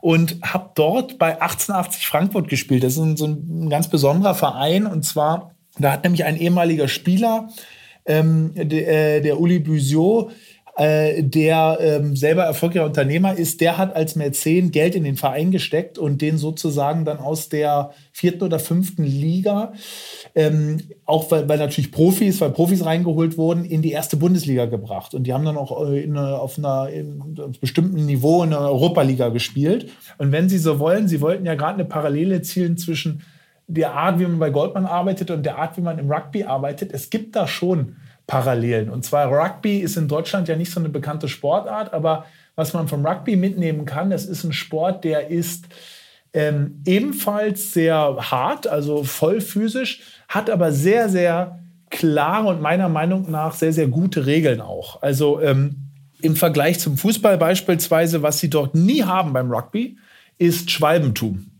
und 0.00 0.36
habe 0.42 0.70
dort 0.74 1.18
bei 1.18 1.40
1880 1.40 2.06
Frankfurt 2.06 2.48
gespielt. 2.48 2.84
Das 2.84 2.94
ist 2.94 2.98
ein, 2.98 3.16
so 3.16 3.26
ein 3.26 3.70
ganz 3.70 3.88
besonderer 3.88 4.34
Verein 4.34 4.86
und 4.86 5.04
zwar, 5.04 5.54
da 5.78 5.92
hat 5.92 6.04
nämlich 6.04 6.24
ein 6.24 6.36
ehemaliger 6.36 6.88
Spieler, 6.88 7.48
ähm, 8.06 8.52
der, 8.54 9.16
äh, 9.16 9.20
der 9.20 9.40
Uli 9.40 9.58
Busiot, 9.58 10.32
äh, 10.76 11.22
der 11.22 11.78
ähm, 11.80 12.16
selber 12.16 12.42
erfolgreicher 12.42 12.86
Unternehmer 12.86 13.36
ist, 13.36 13.60
der 13.60 13.78
hat 13.78 13.94
als 13.94 14.16
Mäzen 14.16 14.72
Geld 14.72 14.96
in 14.96 15.04
den 15.04 15.16
Verein 15.16 15.52
gesteckt 15.52 15.98
und 15.98 16.20
den 16.20 16.36
sozusagen 16.36 17.04
dann 17.04 17.18
aus 17.18 17.48
der 17.48 17.92
vierten 18.10 18.42
oder 18.42 18.58
fünften 18.58 19.04
Liga, 19.04 19.72
ähm, 20.34 20.78
auch 21.04 21.30
weil, 21.30 21.48
weil 21.48 21.58
natürlich 21.58 21.92
Profis, 21.92 22.40
weil 22.40 22.50
Profis 22.50 22.84
reingeholt 22.84 23.38
wurden, 23.38 23.64
in 23.64 23.82
die 23.82 23.92
erste 23.92 24.16
Bundesliga 24.16 24.66
gebracht. 24.66 25.14
Und 25.14 25.28
die 25.28 25.32
haben 25.32 25.44
dann 25.44 25.56
auch 25.56 25.88
äh, 25.88 26.02
in, 26.02 26.18
auf 26.18 26.58
einer 26.58 26.88
in 26.88 27.22
einem 27.22 27.52
bestimmten 27.60 28.04
Niveau 28.06 28.42
in 28.42 28.50
der 28.50 28.60
Europaliga 28.60 29.28
gespielt. 29.28 29.90
Und 30.18 30.32
wenn 30.32 30.48
Sie 30.48 30.58
so 30.58 30.80
wollen, 30.80 31.06
Sie 31.06 31.20
wollten 31.20 31.46
ja 31.46 31.54
gerade 31.54 31.74
eine 31.74 31.84
Parallele 31.84 32.42
zielen 32.42 32.76
zwischen 32.76 33.22
der 33.68 33.94
Art, 33.94 34.18
wie 34.18 34.24
man 34.24 34.40
bei 34.40 34.50
Goldman 34.50 34.86
arbeitet 34.86 35.30
und 35.30 35.46
der 35.46 35.56
Art, 35.58 35.76
wie 35.76 35.82
man 35.82 35.98
im 35.98 36.10
Rugby 36.10 36.44
arbeitet. 36.44 36.92
Es 36.92 37.10
gibt 37.10 37.36
da 37.36 37.46
schon 37.46 37.96
Parallelen. 38.26 38.90
Und 38.90 39.04
zwar 39.04 39.30
Rugby 39.30 39.78
ist 39.78 39.96
in 39.96 40.08
Deutschland 40.08 40.48
ja 40.48 40.56
nicht 40.56 40.70
so 40.70 40.80
eine 40.80 40.88
bekannte 40.88 41.28
Sportart, 41.28 41.92
aber 41.92 42.26
was 42.56 42.72
man 42.72 42.88
vom 42.88 43.04
Rugby 43.04 43.36
mitnehmen 43.36 43.84
kann, 43.84 44.10
das 44.10 44.24
ist 44.24 44.44
ein 44.44 44.52
Sport, 44.52 45.04
der 45.04 45.28
ist 45.28 45.66
ähm, 46.32 46.82
ebenfalls 46.84 47.72
sehr 47.72 48.16
hart, 48.30 48.66
also 48.66 49.04
voll 49.04 49.40
physisch, 49.40 50.00
hat 50.28 50.50
aber 50.50 50.72
sehr, 50.72 51.08
sehr 51.08 51.60
klare 51.90 52.48
und 52.48 52.60
meiner 52.60 52.88
Meinung 52.88 53.30
nach 53.30 53.54
sehr, 53.54 53.72
sehr 53.72 53.86
gute 53.86 54.26
Regeln 54.26 54.60
auch. 54.60 55.00
Also 55.02 55.40
ähm, 55.40 55.76
im 56.20 56.34
Vergleich 56.34 56.80
zum 56.80 56.96
Fußball 56.96 57.38
beispielsweise, 57.38 58.22
was 58.22 58.38
sie 58.38 58.50
dort 58.50 58.74
nie 58.74 59.04
haben 59.04 59.32
beim 59.32 59.50
Rugby, 59.50 59.98
ist 60.38 60.70
Schwalbentum. 60.70 61.50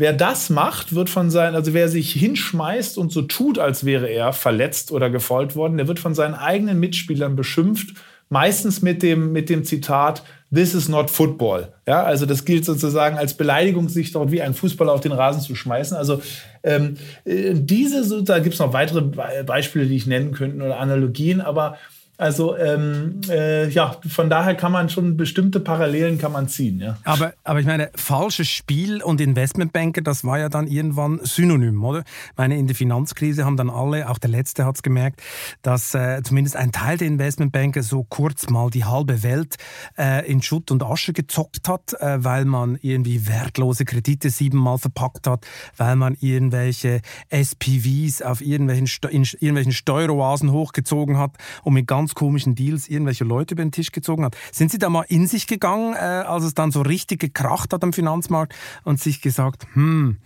Wer 0.00 0.14
das 0.14 0.48
macht, 0.48 0.94
wird 0.94 1.10
von 1.10 1.28
seinen, 1.28 1.54
also 1.54 1.74
wer 1.74 1.90
sich 1.90 2.10
hinschmeißt 2.12 2.96
und 2.96 3.12
so 3.12 3.20
tut, 3.20 3.58
als 3.58 3.84
wäre 3.84 4.08
er 4.08 4.32
verletzt 4.32 4.92
oder 4.92 5.10
gefault 5.10 5.56
worden, 5.56 5.76
der 5.76 5.88
wird 5.88 5.98
von 5.98 6.14
seinen 6.14 6.32
eigenen 6.32 6.80
Mitspielern 6.80 7.36
beschimpft, 7.36 7.94
meistens 8.30 8.80
mit 8.80 9.02
dem, 9.02 9.32
mit 9.32 9.50
dem 9.50 9.62
Zitat, 9.62 10.22
This 10.50 10.74
is 10.74 10.88
not 10.88 11.10
football. 11.10 11.74
Ja, 11.86 12.02
also 12.02 12.24
das 12.24 12.46
gilt 12.46 12.64
sozusagen 12.64 13.18
als 13.18 13.34
Beleidigung, 13.34 13.90
sich 13.90 14.10
dort 14.10 14.32
wie 14.32 14.40
ein 14.40 14.54
Fußballer 14.54 14.90
auf 14.90 15.02
den 15.02 15.12
Rasen 15.12 15.42
zu 15.42 15.54
schmeißen. 15.54 15.94
Also 15.94 16.22
ähm, 16.62 16.96
äh, 17.26 17.52
diese, 17.54 18.24
da 18.24 18.38
gibt 18.38 18.54
es 18.54 18.58
noch 18.58 18.72
weitere 18.72 19.02
Beispiele, 19.42 19.84
die 19.84 19.96
ich 19.96 20.06
nennen 20.06 20.32
könnte 20.32 20.64
oder 20.64 20.78
Analogien, 20.78 21.42
aber 21.42 21.76
also 22.20 22.54
ähm, 22.56 23.22
äh, 23.30 23.68
ja, 23.70 23.96
von 24.06 24.28
daher 24.28 24.54
kann 24.54 24.72
man 24.72 24.90
schon 24.90 25.16
bestimmte 25.16 25.58
Parallelen 25.58 26.18
kann 26.18 26.32
man 26.32 26.48
ziehen. 26.48 26.78
Ja. 26.78 26.98
Aber, 27.04 27.32
aber 27.44 27.60
ich 27.60 27.66
meine, 27.66 27.90
falsches 27.94 28.46
Spiel 28.46 29.02
und 29.02 29.22
Investmentbanker, 29.22 30.02
das 30.02 30.22
war 30.22 30.38
ja 30.38 30.50
dann 30.50 30.66
irgendwann 30.66 31.20
synonym, 31.22 31.82
oder? 31.82 32.00
Ich 32.00 32.36
meine, 32.36 32.58
in 32.58 32.66
der 32.66 32.76
Finanzkrise 32.76 33.46
haben 33.46 33.56
dann 33.56 33.70
alle, 33.70 34.08
auch 34.10 34.18
der 34.18 34.28
Letzte 34.28 34.66
hat 34.66 34.76
es 34.76 34.82
gemerkt, 34.82 35.22
dass 35.62 35.94
äh, 35.94 36.22
zumindest 36.22 36.56
ein 36.56 36.72
Teil 36.72 36.98
der 36.98 37.08
Investmentbanker 37.08 37.82
so 37.82 38.04
kurz 38.04 38.50
mal 38.50 38.68
die 38.68 38.84
halbe 38.84 39.22
Welt 39.22 39.56
äh, 39.98 40.30
in 40.30 40.42
Schutt 40.42 40.70
und 40.70 40.82
Asche 40.82 41.14
gezockt 41.14 41.68
hat, 41.68 41.94
äh, 42.00 42.22
weil 42.22 42.44
man 42.44 42.78
irgendwie 42.82 43.28
wertlose 43.28 43.86
Kredite 43.86 44.28
siebenmal 44.28 44.76
verpackt 44.76 45.26
hat, 45.26 45.46
weil 45.78 45.96
man 45.96 46.18
irgendwelche 46.20 47.00
SPVs 47.30 48.20
auf 48.20 48.42
irgendwelchen, 48.42 48.88
in 49.10 49.22
irgendwelchen 49.22 49.72
Steueroasen 49.72 50.52
hochgezogen 50.52 51.16
hat 51.16 51.32
und 51.62 51.72
mit 51.72 51.86
ganz 51.86 52.09
ganz 52.10 52.14
komischen 52.14 52.54
Deals 52.54 52.88
irgendwelche 52.88 53.24
Leute 53.24 53.54
über 53.54 53.62
den 53.62 53.72
Tisch 53.72 53.92
gezogen 53.92 54.24
hat. 54.24 54.36
Sind 54.52 54.70
Sie 54.70 54.78
da 54.78 54.88
mal 54.88 55.04
in 55.08 55.26
sich 55.26 55.46
gegangen, 55.46 55.94
äh, 55.94 55.98
als 55.98 56.44
es 56.44 56.54
dann 56.54 56.72
so 56.72 56.82
richtig 56.82 57.20
gekracht 57.20 57.72
hat 57.72 57.84
am 57.84 57.92
Finanzmarkt 57.92 58.54
und 58.84 59.00
sich 59.00 59.20
gesagt, 59.20 59.66
hm, 59.74 60.18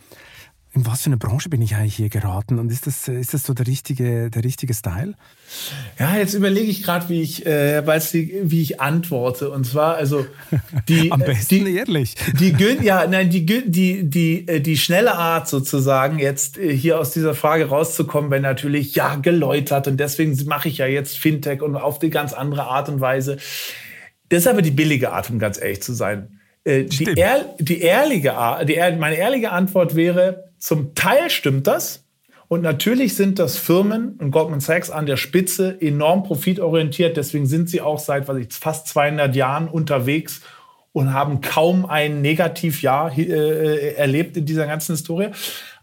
in 0.75 0.85
was 0.87 1.03
für 1.03 1.07
eine 1.07 1.17
Branche 1.17 1.49
bin 1.49 1.63
ich 1.63 1.77
eigentlich 1.77 1.95
hier 1.95 2.09
geraten? 2.09 2.59
Und 2.59 2.71
ist 2.73 2.87
das, 2.87 3.07
ist 3.07 3.33
das 3.33 3.45
so 3.45 3.55
der 3.55 3.67
richtige, 3.67 4.29
der 4.29 4.43
richtige 4.43 4.75
Style? 4.75 5.15
Ja, 6.01 6.17
jetzt 6.17 6.35
überlege 6.35 6.69
ich 6.69 6.83
gerade, 6.83 7.09
wie 7.09 7.23
ich, 7.23 7.47
äh, 7.47 7.83
wie 8.43 8.61
ich 8.61 8.81
antworte. 8.81 9.51
Und 9.51 9.67
zwar, 9.67 9.95
also 9.95 10.27
die 10.89 11.13
am 11.13 11.21
besten 11.21 11.65
die, 11.65 11.77
ehrlich. 11.77 12.17
Die, 12.41 12.55
ja, 12.83 13.07
nein, 13.07 13.31
die, 13.31 13.47
die, 13.47 14.09
die, 14.09 14.49
äh, 14.49 14.61
die 14.61 14.77
schnelle 14.77 15.15
Art 15.15 15.49
sozusagen, 15.49 16.19
jetzt 16.19 16.59
äh, 16.59 16.77
hier 16.77 16.99
aus 16.99 17.13
dieser 17.13 17.35
Frage 17.35 17.67
rauszukommen, 17.67 18.31
wenn 18.31 18.43
natürlich 18.43 18.95
ja 18.95 19.15
geläutert 19.15 19.87
und 19.87 19.99
deswegen 19.99 20.37
mache 20.47 20.69
ich 20.69 20.79
ja 20.79 20.87
jetzt 20.87 21.19
Fintech 21.19 21.63
und 21.63 21.77
auf 21.77 21.99
die 21.99 22.11
ganz 22.11 22.33
andere 22.33 22.65
Art 22.65 22.89
und 22.89 23.01
Weise. 23.01 23.37
Das 24.29 24.41
ist 24.41 24.49
aber 24.49 24.63
die 24.63 24.71
billige 24.71 25.13
Art, 25.13 25.31
um 25.31 25.39
ganz 25.39 25.61
ehrlich 25.61 25.83
zu 25.83 25.93
sein. 25.93 26.41
Äh, 26.65 26.85
die, 26.85 27.05
ehr, 27.05 27.55
die 27.59 27.81
ehrliche, 27.81 28.35
die, 28.67 28.77
meine 28.99 29.17
ehrliche 29.17 29.53
Antwort 29.53 29.95
wäre, 29.95 30.54
zum 30.65 30.95
Teil 30.95 31.29
stimmt 31.29 31.67
das. 31.67 32.05
Und 32.49 32.63
natürlich 32.63 33.17
sind 33.17 33.39
das 33.39 33.59
Firmen 33.59 34.17
und 34.19 34.31
Goldman 34.31 34.61
Sachs 34.61 34.89
an 34.89 35.05
der 35.05 35.19
Spitze 35.19 35.79
enorm 35.79 36.23
profitorientiert. 36.23 37.19
Deswegen 37.19 37.45
sind 37.45 37.69
sie 37.69 37.83
auch 37.83 37.99
seit 37.99 38.29
was 38.29 38.39
ich, 38.39 38.51
fast 38.51 38.89
200 38.89 39.37
Jahren 39.37 39.69
unterwegs 39.69 40.41
und 40.93 41.13
haben 41.13 41.43
kaum 41.43 41.85
ein 41.85 42.23
Negativjahr 42.23 43.15
äh, 43.19 43.93
erlebt 43.95 44.39
in 44.39 44.47
dieser 44.47 44.67
ganzen 44.67 44.95
Historie. 44.95 45.29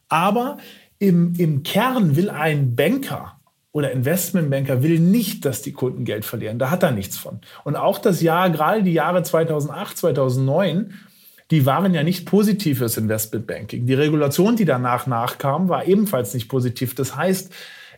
Aber 0.10 0.58
im, 0.98 1.36
im 1.38 1.62
Kern 1.62 2.16
will 2.16 2.32
ein 2.32 2.76
Banker 2.76 3.40
oder 3.74 3.92
Investmentbanker 3.92 4.82
will 4.82 4.98
nicht, 4.98 5.46
dass 5.46 5.62
die 5.62 5.74
Kunden 5.74 6.06
Geld 6.06 6.26
verlieren. 6.26 6.58
Da 6.58 6.72
hat 6.72 6.82
er 6.82 6.92
nichts 6.92 7.20
von. 7.20 7.40
Und 7.64 7.76
auch 7.76 8.00
das 8.00 8.24
Jahr, 8.24 8.50
gerade 8.50 8.82
die 8.82 8.94
Jahre 8.94 9.22
2008, 9.22 9.96
2009, 9.96 10.94
die 11.52 11.66
waren 11.66 11.94
ja 11.94 12.04
nicht 12.04 12.26
positiv 12.26 12.80
fürs 12.80 12.98
Investmentbanking. 12.98 13.86
Die 13.86 13.94
Regulation, 13.94 14.56
die 14.56 14.66
danach 14.66 15.06
nachkam, 15.06 15.68
war 15.70 15.86
ebenfalls 15.86 16.34
nicht 16.34 16.48
positiv. 16.48 16.96
Das 16.96 17.16
heißt, 17.16 17.54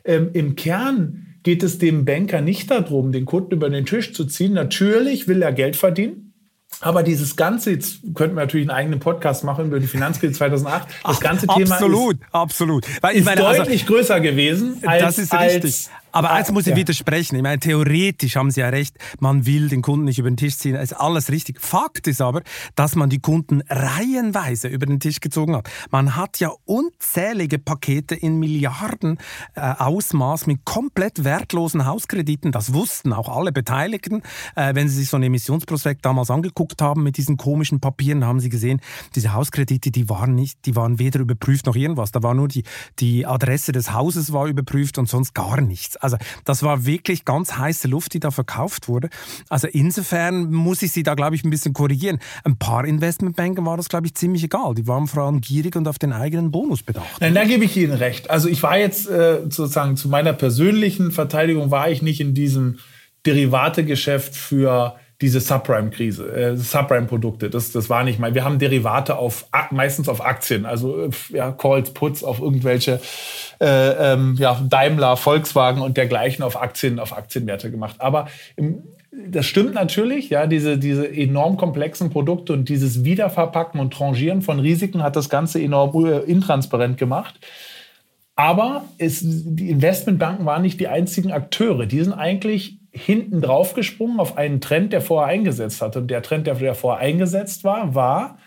ähm, 0.06 0.32
im 0.34 0.56
Kern 0.56 1.28
geht 1.44 1.62
es 1.62 1.78
dem 1.78 2.04
Banker 2.04 2.42
nicht 2.42 2.72
darum, 2.72 3.12
den 3.12 3.26
Kunden 3.26 3.54
über 3.54 3.70
den 3.70 3.86
Tisch 3.86 4.14
zu 4.14 4.26
ziehen. 4.26 4.54
Natürlich 4.54 5.28
will 5.28 5.42
er 5.42 5.54
Geld 5.54 5.76
verdienen. 5.76 6.34
Aber 6.82 7.04
dieses 7.04 7.36
Ganze, 7.36 7.72
jetzt 7.72 8.00
könnten 8.16 8.36
wir 8.36 8.42
natürlich 8.42 8.68
einen 8.68 8.78
eigenen 8.78 9.00
Podcast 9.00 9.44
machen 9.44 9.68
über 9.68 9.80
die 9.80 9.88
Finanzkrise 9.88 10.34
2008. 10.34 10.88
Das 11.04 11.20
ganze 11.22 11.46
Ach, 11.48 11.56
Thema 11.56 11.76
absolut, 11.76 12.16
ist, 12.16 12.28
absolut. 12.32 12.86
Weil 13.02 13.16
ist 13.16 13.26
meine, 13.26 13.46
also 13.46 13.62
deutlich 13.62 13.84
also, 13.84 13.94
größer 13.94 14.20
gewesen 14.20 14.78
als, 14.84 15.04
das 15.04 15.18
ist 15.20 15.34
richtig. 15.34 15.64
als 15.64 15.90
aber 16.14 16.32
eins 16.32 16.52
muss 16.52 16.68
ich 16.68 16.72
ja. 16.72 16.78
widersprechen. 16.78 17.36
Ich 17.36 17.42
meine, 17.42 17.60
theoretisch 17.60 18.36
haben 18.36 18.52
Sie 18.52 18.62
ja 18.62 18.70
recht, 18.70 18.96
man 19.20 19.46
will 19.48 19.68
den 19.68 19.82
Kunden 19.82 20.06
nicht 20.06 20.20
über 20.20 20.30
den 20.30 20.38
Tisch 20.38 20.58
ziehen. 20.58 20.76
Ist 20.76 20.94
alles 20.94 21.32
richtig. 21.32 21.60
Fakt 21.60 22.08
ist 22.08 22.22
aber, 22.22 22.44
dass 22.76 22.96
man 22.96 23.10
die 23.10 23.20
Kunden 23.20 23.62
reihenweise 23.68 24.68
über 24.68 24.86
den 24.86 25.00
Tisch 25.00 25.20
gezogen 25.20 25.56
hat. 25.56 25.70
Man 25.90 26.16
hat 26.16 26.40
ja 26.40 26.52
unzählige 26.66 27.58
Pakete 27.58 28.14
in 28.14 28.38
Milliarden 28.38 29.18
äh, 29.56 29.62
Ausmaß 29.62 30.46
mit 30.46 30.66
komplett 30.66 31.24
wertlosen 31.24 31.88
Hauskrediten. 31.88 32.52
Das 32.52 32.74
wussten 32.74 33.12
auch 33.12 33.36
alle 33.36 33.52
Beteiligten. 33.52 34.22
Äh, 34.56 34.76
wenn 34.76 34.88
Sie 34.90 34.96
sich 34.96 35.10
so 35.10 35.18
ein 35.18 35.24
Emissionsprospekt 35.24 36.06
damals 36.06 36.30
angeguckt 36.30 36.82
haben 36.82 37.02
mit 37.02 37.18
diesen 37.18 37.38
komischen 37.38 37.80
Papieren, 37.80 38.24
haben 38.24 38.40
Sie 38.40 38.50
gesehen, 38.50 38.82
diese 39.16 39.34
Hauskredite, 39.34 39.90
die 39.90 40.10
waren 40.10 40.36
nicht, 40.36 40.66
die 40.68 40.76
waren 40.76 41.00
weder 41.00 41.20
überprüft 41.20 41.66
noch 41.66 41.76
irgendwas. 41.76 42.12
Da 42.12 42.22
war 42.22 42.36
nur 42.36 42.48
die, 42.48 42.64
die 43.00 43.26
Adresse 43.26 43.72
des 43.72 43.94
Hauses 43.94 44.32
war 44.32 44.46
überprüft 44.46 45.00
und 45.00 45.10
sonst 45.10 45.34
gar 45.34 45.60
nichts. 45.60 45.98
Also 46.04 46.18
das 46.46 46.64
war 46.64 46.86
wirklich 46.86 47.26
ganz 47.26 47.58
heiße 47.58 47.88
Luft, 47.88 48.14
die 48.14 48.20
da 48.20 48.32
verkauft 48.32 48.88
wurde. 48.88 49.10
Also 49.50 49.68
insofern 49.68 50.52
muss 50.52 50.82
ich 50.82 50.92
Sie 50.92 51.04
da, 51.04 51.16
glaube 51.16 51.36
ich, 51.36 51.44
ein 51.44 51.50
bisschen 51.50 51.74
korrigieren. 51.74 52.20
Ein 52.44 52.58
paar 52.58 52.86
Investmentbanken 52.86 53.66
war 53.66 53.78
das, 53.78 53.90
glaube 53.90 54.08
ich, 54.08 54.16
ziemlich 54.16 54.44
egal. 54.44 54.76
Die 54.76 54.88
waren 54.88 55.08
vor 55.08 55.24
allem 55.24 55.42
gierig 55.42 55.76
und 55.76 55.88
auf 55.88 56.00
den 56.00 56.14
eigenen 56.14 56.52
Bonus 56.52 56.84
bedacht. 56.84 57.22
Nein, 57.22 57.34
da 57.34 57.46
gebe 57.46 57.66
ich 57.66 57.78
Ihnen 57.78 57.94
recht. 57.94 58.30
Also 58.30 58.50
ich 58.50 58.62
war 58.64 58.78
jetzt 58.78 59.10
äh, 59.10 59.40
sozusagen 59.44 59.96
zu 59.96 60.10
meiner 60.10 60.34
persönlichen 60.34 61.12
Verteidigung 61.12 61.72
war 61.72 61.90
ich 61.90 62.02
nicht 62.02 62.20
in 62.20 62.34
diesem 62.34 62.80
Derivategeschäft 63.26 64.36
für 64.36 64.96
diese 65.24 65.40
Subprime-Krise, 65.40 66.36
äh, 66.36 66.58
Subprime-Produkte. 66.58 67.50
Das, 67.50 67.72
das 67.72 67.90
war 67.90 68.04
nicht 68.04 68.20
mal. 68.20 68.36
Wir 68.36 68.44
haben 68.44 68.60
Derivate 68.60 69.16
auf 69.16 69.46
meistens 69.72 70.10
auf 70.10 70.24
Aktien, 70.24 70.66
also 70.66 71.06
äh, 71.06 71.10
ja, 71.30 71.54
Calls, 71.54 71.92
Puts 71.92 72.26
auf 72.26 72.42
irgendwelche 72.42 73.00
äh, 73.62 74.14
ähm, 74.14 74.36
ja, 74.38 74.60
Daimler, 74.68 75.16
Volkswagen 75.16 75.82
und 75.82 75.96
dergleichen 75.96 76.44
auf 76.44 76.62
Aktien, 76.62 77.00
auf 77.00 77.16
Aktienwerte 77.16 77.72
gemacht. 77.72 77.96
Aber 78.00 78.28
im, 78.58 78.84
das 79.30 79.46
stimmt 79.46 79.76
natürlich, 79.76 80.30
ja, 80.30 80.46
diese, 80.46 80.78
diese 80.78 81.10
enorm 81.10 81.56
komplexen 81.56 82.10
Produkte 82.10 82.52
und 82.52 82.68
dieses 82.68 83.06
Wiederverpacken 83.06 83.80
und 83.80 83.94
Trangieren 83.94 84.42
von 84.42 84.60
Risiken 84.60 85.04
hat 85.04 85.16
das 85.16 85.30
Ganze 85.30 85.62
enorm 85.62 86.06
äh, 86.06 86.20
intransparent 86.20 86.98
gemacht. 86.98 87.40
Aber 88.36 88.84
es, 88.98 89.22
die 89.24 89.70
Investmentbanken 89.70 90.46
waren 90.46 90.64
nicht 90.64 90.82
die 90.82 90.90
einzigen 90.90 91.32
Akteure. 91.32 91.86
Die 91.86 92.04
sind 92.04 92.12
eigentlich 92.12 92.83
hinten 92.94 93.42
drauf 93.42 93.74
gesprungen 93.74 94.20
auf 94.20 94.38
einen 94.38 94.62
Trend, 94.62 94.94
der 94.94 95.02
vorher 95.02 95.28
eingesetzt 95.28 95.82
hatte. 95.82 96.00
Und 96.00 96.08
der 96.12 96.22
Trend, 96.22 96.48
der 96.48 96.76
vorher 96.76 97.02
eingesetzt 97.02 97.64
war, 97.64 97.96
war 97.96 98.38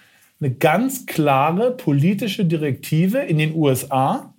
eine 0.40 0.52
ganz 0.52 1.06
klare 1.06 1.72
politische 1.72 2.44
Direktive 2.44 3.18
in 3.18 3.38
den 3.38 3.54
USA. 3.54 4.32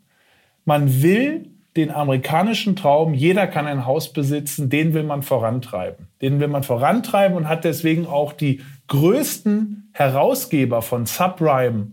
Man 0.64 1.02
will 1.02 1.50
den 1.76 1.92
amerikanischen 1.92 2.76
Traum, 2.76 3.14
jeder 3.14 3.48
kann 3.48 3.68
ein 3.68 3.86
Haus 3.86 4.12
besitzen, 4.12 4.70
den 4.70 4.94
will 4.94 5.04
man 5.04 5.22
vorantreiben. 5.22 6.08
Den 6.22 6.40
will 6.40 6.48
man 6.48 6.64
vorantreiben 6.64 7.38
und 7.38 7.48
hat 7.48 7.66
deswegen 7.66 8.08
auch 8.08 8.34
die 8.34 8.62
größten 8.88 9.90
Herausgeber 9.92 10.82
von 10.82 11.06
Subprime 11.06 11.88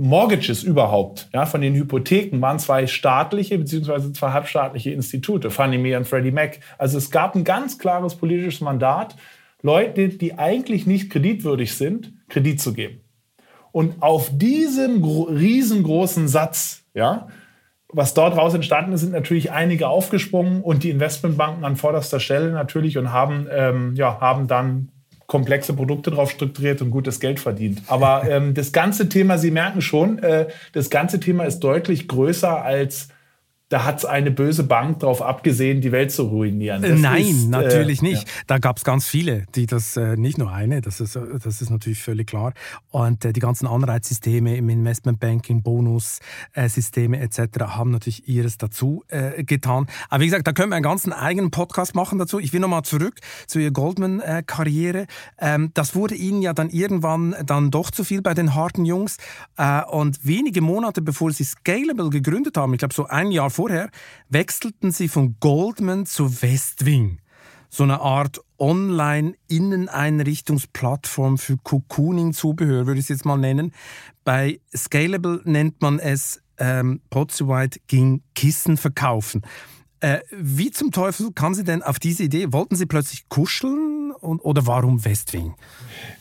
Mortgages 0.00 0.62
überhaupt, 0.62 1.28
ja, 1.32 1.46
von 1.46 1.60
den 1.60 1.74
Hypotheken, 1.74 2.40
waren 2.40 2.58
zwei 2.58 2.86
staatliche 2.86 3.58
bzw. 3.58 4.12
zwei 4.12 4.32
halbstaatliche 4.32 4.90
Institute, 4.90 5.50
Fannie 5.50 5.78
Mae 5.78 5.96
und 5.96 6.08
Freddie 6.08 6.30
Mac. 6.30 6.60
Also 6.78 6.98
es 6.98 7.10
gab 7.10 7.34
ein 7.34 7.44
ganz 7.44 7.78
klares 7.78 8.14
politisches 8.14 8.60
Mandat, 8.60 9.16
Leute, 9.62 10.08
die 10.08 10.38
eigentlich 10.38 10.86
nicht 10.86 11.10
kreditwürdig 11.10 11.74
sind, 11.74 12.14
Kredit 12.28 12.60
zu 12.60 12.72
geben. 12.72 13.00
Und 13.72 14.02
auf 14.02 14.30
diesem 14.32 15.04
riesengroßen 15.04 16.28
Satz, 16.28 16.82
ja, 16.94 17.28
was 17.92 18.14
dort 18.14 18.36
raus 18.36 18.54
entstanden 18.54 18.92
ist, 18.92 19.00
sind 19.00 19.12
natürlich 19.12 19.50
einige 19.52 19.88
aufgesprungen 19.88 20.62
und 20.62 20.82
die 20.82 20.90
Investmentbanken 20.90 21.64
an 21.64 21.76
vorderster 21.76 22.20
Stelle 22.20 22.52
natürlich 22.52 22.98
und 22.98 23.12
haben, 23.12 23.48
ähm, 23.50 23.94
ja, 23.96 24.20
haben 24.20 24.46
dann 24.46 24.90
komplexe 25.30 25.72
Produkte 25.74 26.10
drauf 26.10 26.32
strukturiert 26.32 26.82
und 26.82 26.90
gutes 26.90 27.20
Geld 27.20 27.38
verdient. 27.38 27.82
Aber 27.86 28.28
ähm, 28.28 28.52
das 28.52 28.72
ganze 28.72 29.08
Thema, 29.08 29.38
Sie 29.38 29.52
merken 29.52 29.80
schon, 29.80 30.18
äh, 30.18 30.48
das 30.72 30.90
ganze 30.90 31.20
Thema 31.20 31.44
ist 31.44 31.60
deutlich 31.60 32.08
größer 32.08 32.64
als 32.64 33.10
da 33.70 33.84
hat 33.84 33.98
es 33.98 34.04
eine 34.04 34.32
böse 34.32 34.64
Bank 34.64 34.98
darauf 34.98 35.22
abgesehen, 35.22 35.80
die 35.80 35.92
Welt 35.92 36.10
zu 36.10 36.24
ruinieren. 36.24 36.82
Das 36.82 36.98
Nein, 36.98 37.22
ist, 37.22 37.44
äh, 37.44 37.48
natürlich 37.48 38.02
äh, 38.02 38.06
nicht. 38.06 38.26
Ja. 38.26 38.34
Da 38.48 38.58
gab 38.58 38.78
es 38.78 38.84
ganz 38.84 39.06
viele, 39.06 39.46
die 39.54 39.66
das, 39.66 39.96
äh, 39.96 40.16
nicht 40.16 40.38
nur 40.38 40.50
eine, 40.50 40.80
das 40.80 41.00
ist, 41.00 41.16
das 41.16 41.62
ist 41.62 41.70
natürlich 41.70 42.02
völlig 42.02 42.26
klar. 42.26 42.52
Und 42.90 43.24
äh, 43.24 43.32
die 43.32 43.38
ganzen 43.38 43.68
Anreizsysteme 43.68 44.56
im 44.56 44.68
Investmentbanking, 44.68 45.62
Bonussysteme 45.62 47.20
etc. 47.20 47.60
haben 47.60 47.92
natürlich 47.92 48.28
ihres 48.28 48.58
dazu 48.58 49.04
äh, 49.06 49.44
getan. 49.44 49.86
Aber 50.08 50.20
wie 50.20 50.26
gesagt, 50.26 50.48
da 50.48 50.52
können 50.52 50.70
wir 50.70 50.76
einen 50.76 50.82
ganzen 50.82 51.12
eigenen 51.12 51.52
Podcast 51.52 51.94
machen 51.94 52.18
dazu. 52.18 52.40
Ich 52.40 52.52
will 52.52 52.60
nochmal 52.60 52.82
zurück 52.82 53.20
zu 53.46 53.60
Ihrer 53.60 53.70
Goldman-Karriere. 53.70 55.06
Ähm, 55.38 55.70
das 55.74 55.94
wurde 55.94 56.16
Ihnen 56.16 56.42
ja 56.42 56.54
dann 56.54 56.70
irgendwann 56.70 57.36
dann 57.46 57.70
doch 57.70 57.92
zu 57.92 58.02
viel 58.02 58.20
bei 58.20 58.34
den 58.34 58.56
harten 58.56 58.84
Jungs. 58.84 59.18
Äh, 59.56 59.84
und 59.84 60.26
wenige 60.26 60.60
Monate 60.60 61.02
bevor 61.02 61.30
Sie 61.30 61.44
Scalable 61.44 62.10
gegründet 62.10 62.56
haben, 62.56 62.74
ich 62.74 62.80
glaube 62.80 62.94
so 62.94 63.06
ein 63.06 63.30
Jahr 63.30 63.50
vorher 63.60 63.90
wechselten 64.30 64.90
sie 64.90 65.08
von 65.08 65.36
Goldman 65.38 66.06
zu 66.06 66.40
Westwing. 66.40 67.18
So 67.68 67.84
eine 67.84 68.00
Art 68.00 68.40
Online-Inneneinrichtungsplattform 68.58 71.36
für 71.36 71.58
Cocooning-Zubehör, 71.58 72.86
würde 72.86 73.00
ich 73.00 73.04
es 73.04 73.10
jetzt 73.10 73.26
mal 73.26 73.36
nennen. 73.36 73.74
Bei 74.24 74.60
Scalable 74.74 75.42
nennt 75.44 75.82
man 75.82 75.98
es 75.98 76.40
ähm, 76.56 77.02
White 77.10 77.80
ging 77.86 78.22
Kissen 78.34 78.78
verkaufen. 78.78 79.42
Äh, 80.00 80.20
wie 80.30 80.70
zum 80.70 80.92
Teufel 80.92 81.30
kamen 81.32 81.54
Sie 81.54 81.62
denn 81.62 81.82
auf 81.82 81.98
diese 81.98 82.22
Idee? 82.22 82.52
Wollten 82.52 82.74
Sie 82.74 82.86
plötzlich 82.86 83.28
kuscheln 83.28 84.12
und, 84.12 84.40
oder 84.40 84.66
warum 84.66 85.04
Westwing? 85.04 85.54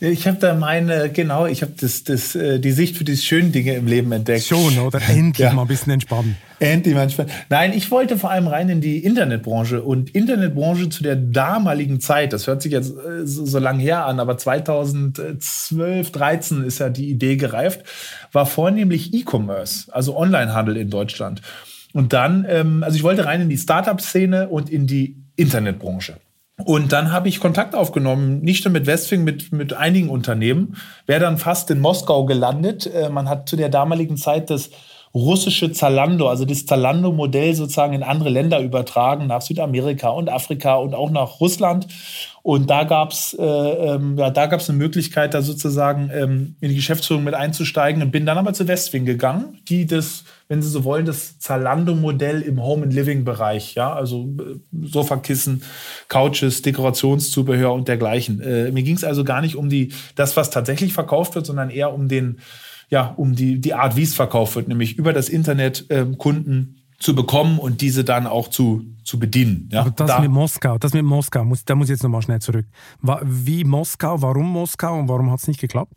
Ich 0.01 0.27
habe 0.27 0.37
da 0.37 0.53
meine, 0.53 1.09
genau, 1.09 1.45
ich 1.45 1.61
habe 1.61 1.73
das, 1.79 2.03
das, 2.03 2.35
äh, 2.35 2.59
die 2.59 2.71
Sicht 2.71 2.97
für 2.97 3.05
die 3.05 3.15
schönen 3.15 3.53
Dinge 3.53 3.75
im 3.75 3.87
Leben 3.87 4.11
entdeckt. 4.11 4.45
Schon, 4.45 4.77
oder? 4.79 4.99
Endlich 5.07 5.39
ja. 5.47 5.53
mal 5.53 5.61
ein 5.61 5.67
bisschen 5.69 5.93
entspannen. 5.93 6.35
Endlich 6.59 6.93
mal 6.93 7.03
entspannen. 7.03 7.31
Nein, 7.47 7.71
ich 7.71 7.89
wollte 7.89 8.17
vor 8.17 8.31
allem 8.31 8.47
rein 8.47 8.67
in 8.67 8.81
die 8.81 8.97
Internetbranche 8.97 9.81
und 9.81 10.13
Internetbranche 10.13 10.89
zu 10.89 11.01
der 11.01 11.15
damaligen 11.15 12.01
Zeit, 12.01 12.33
das 12.33 12.47
hört 12.47 12.61
sich 12.61 12.73
jetzt 12.73 12.91
äh, 12.91 13.25
so, 13.25 13.45
so 13.45 13.59
lang 13.59 13.79
her 13.79 14.05
an, 14.05 14.19
aber 14.19 14.37
2012, 14.37 16.11
13 16.11 16.63
ist 16.65 16.79
ja 16.79 16.89
die 16.89 17.09
Idee 17.09 17.37
gereift, 17.37 17.83
war 18.33 18.45
vornehmlich 18.45 19.13
E-Commerce, 19.13 19.85
also 19.93 20.17
Onlinehandel 20.17 20.75
in 20.75 20.89
Deutschland. 20.89 21.41
Und 21.93 22.13
dann, 22.13 22.45
ähm, 22.47 22.83
also 22.83 22.95
ich 22.95 23.03
wollte 23.03 23.25
rein 23.25 23.41
in 23.41 23.49
die 23.49 23.57
Startup-Szene 23.57 24.49
und 24.49 24.69
in 24.69 24.87
die 24.87 25.15
Internetbranche. 25.35 26.17
Und 26.65 26.91
dann 26.91 27.11
habe 27.11 27.29
ich 27.29 27.39
Kontakt 27.39 27.73
aufgenommen, 27.73 28.41
nicht 28.41 28.65
nur 28.65 28.73
mit 28.73 28.85
Westwing, 28.85 29.23
mit, 29.23 29.53
mit 29.53 29.73
einigen 29.73 30.09
Unternehmen. 30.09 30.75
Wäre 31.05 31.21
dann 31.21 31.37
fast 31.37 31.71
in 31.71 31.79
Moskau 31.79 32.25
gelandet. 32.25 32.85
Äh, 32.85 33.09
man 33.09 33.29
hat 33.29 33.47
zu 33.47 33.55
der 33.55 33.69
damaligen 33.69 34.17
Zeit 34.17 34.49
das 34.49 34.69
russische 35.13 35.71
Zalando, 35.71 36.29
also 36.29 36.45
das 36.45 36.65
Zalando-Modell 36.65 37.55
sozusagen 37.55 37.93
in 37.93 38.03
andere 38.03 38.29
Länder 38.29 38.59
übertragen, 38.59 39.27
nach 39.27 39.41
Südamerika 39.41 40.09
und 40.09 40.29
Afrika 40.29 40.75
und 40.75 40.93
auch 40.93 41.09
nach 41.09 41.39
Russland. 41.39 41.87
Und 42.43 42.69
da 42.69 42.83
gab 42.83 43.11
es 43.11 43.33
äh, 43.33 43.43
ähm, 43.43 44.17
ja, 44.17 44.27
eine 44.27 44.77
Möglichkeit, 44.77 45.33
da 45.33 45.41
sozusagen 45.41 46.11
ähm, 46.13 46.55
in 46.61 46.69
die 46.69 46.75
Geschäftsführung 46.75 47.23
mit 47.23 47.33
einzusteigen 47.33 48.01
und 48.01 48.11
bin 48.11 48.25
dann 48.25 48.37
aber 48.37 48.53
zu 48.53 48.67
Westwing 48.67 49.05
gegangen, 49.05 49.59
die 49.67 49.85
das, 49.87 50.25
wenn 50.49 50.63
Sie 50.63 50.69
so 50.69 50.83
wollen, 50.83 51.05
das 51.05 51.37
Zalando-Modell 51.37 52.41
im 52.41 52.61
Home 52.61 52.83
and 52.83 52.93
Living 52.93 53.23
Bereich, 53.23 53.75
ja, 53.75 53.93
also 53.93 54.35
äh, 54.39 54.55
Sofakissen, 54.87 55.61
Couches, 56.07 56.63
Dekorationszubehör 56.63 57.71
und 57.71 57.87
dergleichen. 57.87 58.41
Äh, 58.41 58.71
mir 58.71 58.81
ging 58.81 58.95
es 58.95 59.03
also 59.03 59.23
gar 59.23 59.41
nicht 59.41 59.55
um 59.55 59.69
die 59.69 59.93
das, 60.15 60.35
was 60.35 60.49
tatsächlich 60.49 60.91
verkauft 60.91 61.35
wird, 61.35 61.45
sondern 61.45 61.69
eher 61.69 61.93
um 61.93 62.09
den 62.09 62.39
ja, 62.91 63.13
um 63.17 63.35
die, 63.35 63.61
die 63.61 63.75
Art, 63.75 63.95
wie 63.95 64.01
es 64.01 64.15
verkauft 64.15 64.55
wird, 64.55 64.67
nämlich 64.67 64.97
über 64.97 65.13
das 65.13 65.29
Internet 65.29 65.85
äh, 65.91 66.05
Kunden 66.17 66.78
zu 66.99 67.15
bekommen 67.15 67.59
und 67.59 67.79
diese 67.81 68.03
dann 68.03 68.27
auch 68.27 68.49
zu, 68.49 68.83
zu 69.05 69.19
bedienen. 69.19 69.69
Ja? 69.71 69.81
Aber 69.81 69.91
das 69.91 70.07
da, 70.07 70.19
mit 70.19 70.31
Moskau, 70.31 70.77
das 70.77 70.93
mit 70.93 71.03
Moskau, 71.03 71.45
muss, 71.45 71.63
da 71.63 71.75
muss 71.75 71.87
ich 71.87 71.91
jetzt 71.91 72.03
nochmal 72.03 72.21
schnell 72.21 72.39
zurück. 72.41 72.65
Wie 73.23 73.63
Moskau, 73.63 74.21
warum 74.21 74.49
Moskau 74.51 74.99
und 74.99 75.07
warum 75.07 75.31
hat 75.31 75.39
es 75.39 75.47
nicht 75.47 75.61
geklappt? 75.61 75.93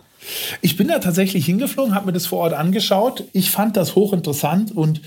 Ich 0.61 0.77
bin 0.77 0.89
da 0.89 1.01
tatsächlich 1.01 1.45
hingeflogen, 1.45 1.95
habe 1.95 2.07
mir 2.07 2.13
das 2.13 2.27
vor 2.27 2.39
Ort 2.39 2.55
angeschaut. 2.55 3.25
Ich 3.33 3.51
fand 3.51 3.77
das 3.77 3.97
hochinteressant 3.97 4.71
und 4.71 5.03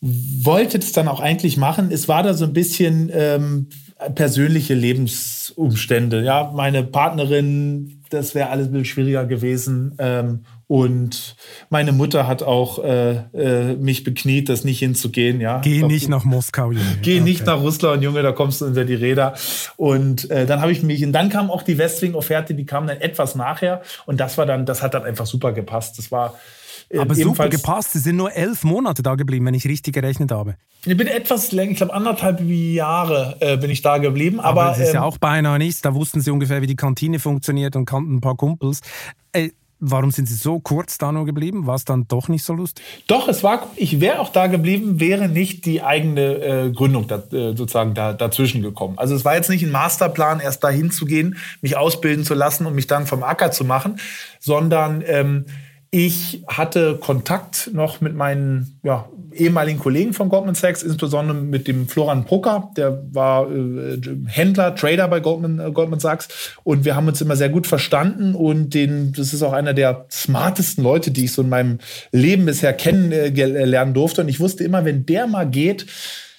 wollte 0.00 0.78
das 0.78 0.92
dann 0.92 1.08
auch 1.08 1.20
eigentlich 1.20 1.58
machen. 1.58 1.90
Es 1.92 2.08
war 2.08 2.22
da 2.22 2.32
so 2.32 2.46
ein 2.46 2.54
bisschen 2.54 3.10
ähm, 3.12 3.68
persönliche 4.14 4.74
Lebensumstände. 4.74 6.24
Ja, 6.24 6.50
meine 6.54 6.82
Partnerin, 6.82 8.01
das 8.12 8.34
wäre 8.34 8.50
alles 8.50 8.66
ein 8.66 8.72
bisschen 8.72 8.84
schwieriger 8.84 9.24
gewesen. 9.24 9.94
Ähm, 9.98 10.44
und 10.66 11.36
meine 11.70 11.92
Mutter 11.92 12.26
hat 12.26 12.42
auch 12.42 12.82
äh, 12.82 13.16
äh, 13.34 13.76
mich 13.76 14.04
bekniet, 14.04 14.48
das 14.48 14.64
nicht 14.64 14.78
hinzugehen. 14.78 15.40
Ja. 15.40 15.60
Geh 15.60 15.78
glaub, 15.78 15.90
nicht 15.90 16.08
nach 16.08 16.24
Moskau, 16.24 16.72
Junge. 16.72 16.98
Geh 17.02 17.16
okay. 17.16 17.20
nicht 17.20 17.46
nach 17.46 17.60
Russland, 17.60 18.02
Junge, 18.02 18.22
da 18.22 18.32
kommst 18.32 18.60
du 18.60 18.66
unter 18.66 18.84
die 18.84 18.94
Räder. 18.94 19.34
Und 19.76 20.30
äh, 20.30 20.46
dann 20.46 20.60
habe 20.60 20.72
ich 20.72 20.82
mich, 20.82 21.04
und 21.04 21.12
dann 21.12 21.28
kam 21.28 21.50
auch 21.50 21.62
die 21.62 21.76
Westwing-Offerte, 21.78 22.54
die 22.54 22.64
kam 22.64 22.86
dann 22.86 22.98
etwas 22.98 23.34
nachher. 23.34 23.82
Und 24.06 24.20
das 24.20 24.38
war 24.38 24.46
dann, 24.46 24.64
das 24.64 24.82
hat 24.82 24.94
dann 24.94 25.04
einfach 25.04 25.26
super 25.26 25.52
gepasst. 25.52 25.98
Das 25.98 26.10
war 26.10 26.38
Aber 26.98 27.14
super 27.14 27.48
gepasst. 27.48 27.92
Sie 27.92 27.98
sind 27.98 28.16
nur 28.16 28.32
elf 28.32 28.64
Monate 28.64 29.02
da 29.02 29.14
geblieben, 29.14 29.46
wenn 29.46 29.54
ich 29.54 29.66
richtig 29.66 29.94
gerechnet 29.94 30.30
habe. 30.30 30.56
Ich 30.84 30.96
bin 30.96 31.06
etwas 31.06 31.52
länger, 31.52 31.72
ich 31.72 31.76
glaube 31.76 31.94
anderthalb 31.94 32.40
Jahre 32.40 33.36
äh, 33.40 33.56
bin 33.56 33.70
ich 33.70 33.82
da 33.82 33.98
geblieben. 33.98 34.40
Aber, 34.40 34.62
aber 34.62 34.70
das 34.70 34.80
ist 34.80 34.88
ähm, 34.88 34.94
ja 34.96 35.02
auch 35.02 35.18
beinahe 35.18 35.58
nichts. 35.58 35.80
Da 35.80 35.94
wussten 35.94 36.20
Sie 36.20 36.30
ungefähr, 36.30 36.60
wie 36.60 36.66
die 36.66 36.76
Kantine 36.76 37.18
funktioniert 37.18 37.76
und 37.76 37.86
kannten 37.86 38.16
ein 38.16 38.20
paar 38.20 38.36
Kumpels. 38.36 38.80
Äh, 39.32 39.50
Warum 39.84 40.12
sind 40.12 40.28
Sie 40.28 40.36
so 40.36 40.60
kurz 40.60 40.96
da 40.96 41.10
nur 41.10 41.26
geblieben? 41.26 41.66
War 41.66 41.74
es 41.74 41.84
dann 41.84 42.06
doch 42.06 42.28
nicht 42.28 42.44
so 42.44 42.52
lustig? 42.52 42.84
Doch, 43.08 43.26
es 43.26 43.42
war, 43.42 43.66
ich 43.74 44.00
wäre 44.00 44.20
auch 44.20 44.28
da 44.28 44.46
geblieben, 44.46 45.00
wäre 45.00 45.28
nicht 45.28 45.66
die 45.66 45.82
eigene 45.82 46.34
äh, 46.36 46.70
Gründung 46.70 47.08
da, 47.08 47.16
äh, 47.16 47.56
sozusagen 47.56 47.92
da, 47.92 48.12
dazwischen 48.12 48.62
gekommen. 48.62 48.96
Also 48.96 49.16
es 49.16 49.24
war 49.24 49.34
jetzt 49.34 49.50
nicht 49.50 49.64
ein 49.64 49.72
Masterplan, 49.72 50.38
erst 50.38 50.62
dahin 50.62 50.92
zu 50.92 51.04
gehen, 51.04 51.36
mich 51.62 51.76
ausbilden 51.76 52.24
zu 52.24 52.34
lassen 52.34 52.64
und 52.66 52.76
mich 52.76 52.86
dann 52.86 53.08
vom 53.08 53.24
Acker 53.24 53.50
zu 53.50 53.64
machen, 53.64 53.98
sondern 54.38 55.02
ähm, 55.04 55.46
Ich 55.94 56.42
hatte 56.48 56.96
Kontakt 56.96 57.68
noch 57.74 58.00
mit 58.00 58.14
meinen 58.14 58.80
ja, 58.82 59.10
ehemaligen 59.34 59.78
Kollegen 59.78 60.14
von 60.14 60.30
Goldman 60.30 60.54
Sachs, 60.54 60.82
insbesondere 60.82 61.36
mit 61.36 61.68
dem 61.68 61.86
Florian 61.86 62.24
Brucker, 62.24 62.70
der 62.78 63.04
war 63.12 63.50
äh, 63.52 64.00
Händler, 64.26 64.74
Trader 64.74 65.06
bei 65.08 65.20
Goldman, 65.20 65.58
äh, 65.60 65.70
Goldman 65.70 66.00
Sachs. 66.00 66.54
Und 66.64 66.86
wir 66.86 66.96
haben 66.96 67.08
uns 67.08 67.20
immer 67.20 67.36
sehr 67.36 67.50
gut 67.50 67.66
verstanden. 67.66 68.34
Und 68.34 68.72
den, 68.72 69.12
das 69.12 69.34
ist 69.34 69.42
auch 69.42 69.52
einer 69.52 69.74
der 69.74 70.06
smartesten 70.10 70.82
Leute, 70.82 71.10
die 71.10 71.26
ich 71.26 71.32
so 71.32 71.42
in 71.42 71.50
meinem 71.50 71.78
Leben 72.10 72.46
bisher 72.46 72.72
kennenlernen 72.72 73.92
durfte. 73.92 74.22
Und 74.22 74.28
ich 74.28 74.40
wusste 74.40 74.64
immer, 74.64 74.86
wenn 74.86 75.04
der 75.04 75.26
mal 75.26 75.44
geht, 75.46 75.84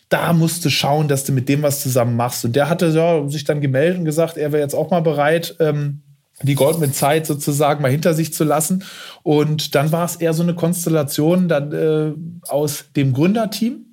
da 0.09 0.33
musst 0.33 0.63
du 0.63 0.69
schauen, 0.69 1.07
dass 1.07 1.25
du 1.25 1.31
mit 1.31 1.49
dem 1.49 1.63
was 1.63 1.81
zusammen 1.81 2.15
machst. 2.15 2.45
Und 2.45 2.55
der 2.55 2.69
hatte 2.69 2.87
ja, 2.89 3.27
sich 3.27 3.43
dann 3.43 3.61
gemeldet 3.61 3.99
und 3.99 4.05
gesagt, 4.05 4.37
er 4.37 4.51
wäre 4.51 4.61
jetzt 4.61 4.75
auch 4.75 4.91
mal 4.91 5.01
bereit, 5.01 5.55
ähm, 5.59 6.02
die 6.41 6.55
goldene 6.55 6.91
Zeit 6.91 7.25
sozusagen 7.25 7.81
mal 7.81 7.91
hinter 7.91 8.13
sich 8.13 8.33
zu 8.33 8.43
lassen. 8.43 8.83
Und 9.21 9.75
dann 9.75 9.91
war 9.91 10.05
es 10.05 10.15
eher 10.15 10.33
so 10.33 10.43
eine 10.43 10.55
Konstellation 10.55 11.47
dann 11.47 11.71
äh, 11.71 12.13
aus 12.49 12.85
dem 12.95 13.13
Gründerteam 13.13 13.85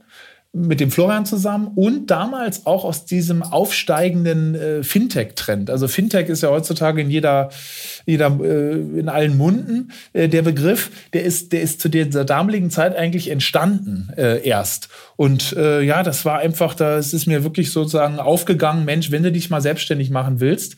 mit 0.53 0.81
dem 0.81 0.91
Florian 0.91 1.27
zusammen 1.27 1.71
und 1.77 2.11
damals 2.11 2.67
auch 2.67 2.85
aus 2.85 3.05
diesem 3.05 3.45
aufsteigenden 3.45 4.57
äh, 4.57 4.83
Fintech-Trend. 4.83 5.71
Also 5.71 5.87
Fintech 5.87 6.29
ist 6.29 6.43
ja 6.43 6.51
heutzutage 6.51 7.01
in 7.01 7.09
jeder, 7.09 7.51
jeder 8.05 8.37
äh, 8.43 8.73
in 8.73 9.09
allen 9.09 9.39
Munden. 9.39 9.93
Äh, 10.13 10.29
der 10.29 10.43
Begriff, 10.43 10.91
der 11.13 11.23
ist, 11.23 11.53
der 11.53 11.63
ist 11.63 11.81
zu 11.81 11.89
dieser 11.89 12.25
damaligen 12.25 12.71
Zeit 12.71 12.97
eigentlich 12.97 13.31
entstanden 13.31 14.09
äh, 14.17 14.45
erst. 14.45 14.89
Und 15.15 15.53
äh, 15.53 15.83
ja, 15.83 16.03
das 16.03 16.25
war 16.25 16.41
einfach, 16.41 16.75
da 16.75 16.99
ist 16.99 17.27
mir 17.29 17.45
wirklich 17.45 17.71
sozusagen 17.71 18.19
aufgegangen, 18.19 18.85
Mensch, 18.85 19.13
wenn 19.13 19.23
du 19.23 19.31
dich 19.31 19.51
mal 19.51 19.61
selbstständig 19.61 20.11
machen 20.11 20.41
willst, 20.41 20.75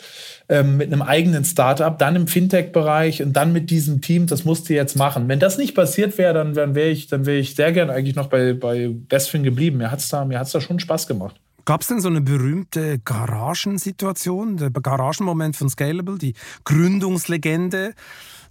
ähm, 0.48 0.76
mit 0.76 0.92
einem 0.92 1.02
eigenen 1.02 1.44
Startup, 1.44 1.98
dann 1.98 2.16
im 2.16 2.26
Fintech-Bereich 2.26 3.22
und 3.22 3.32
dann 3.34 3.52
mit 3.52 3.70
diesem 3.70 4.00
Team, 4.00 4.26
das 4.26 4.44
musst 4.44 4.68
du 4.68 4.74
jetzt 4.74 4.96
machen. 4.96 5.28
Wenn 5.28 5.40
das 5.40 5.58
nicht 5.58 5.74
passiert 5.74 6.18
wäre, 6.18 6.34
dann, 6.34 6.54
dann 6.54 6.74
wäre 6.74 6.90
ich, 6.90 7.06
dann 7.06 7.26
ich 7.28 7.54
sehr 7.54 7.72
gern 7.72 7.90
eigentlich 7.90 8.16
noch 8.16 8.28
bei, 8.28 8.52
bei 8.52 8.90
Bestfin 8.92 9.42
geblieben. 9.42 9.78
Mir 9.78 9.90
hat 9.90 10.00
es 10.00 10.08
da, 10.08 10.24
da 10.24 10.60
schon 10.60 10.80
Spaß 10.80 11.06
gemacht. 11.06 11.36
Gab 11.64 11.82
es 11.82 11.86
denn 11.86 12.00
so 12.00 12.08
eine 12.08 12.20
berühmte 12.20 12.98
Garagensituation, 12.98 14.56
der 14.56 14.70
Garagenmoment 14.70 15.54
von 15.54 15.68
Scalable, 15.68 16.18
die 16.18 16.34
Gründungslegende? 16.64 17.94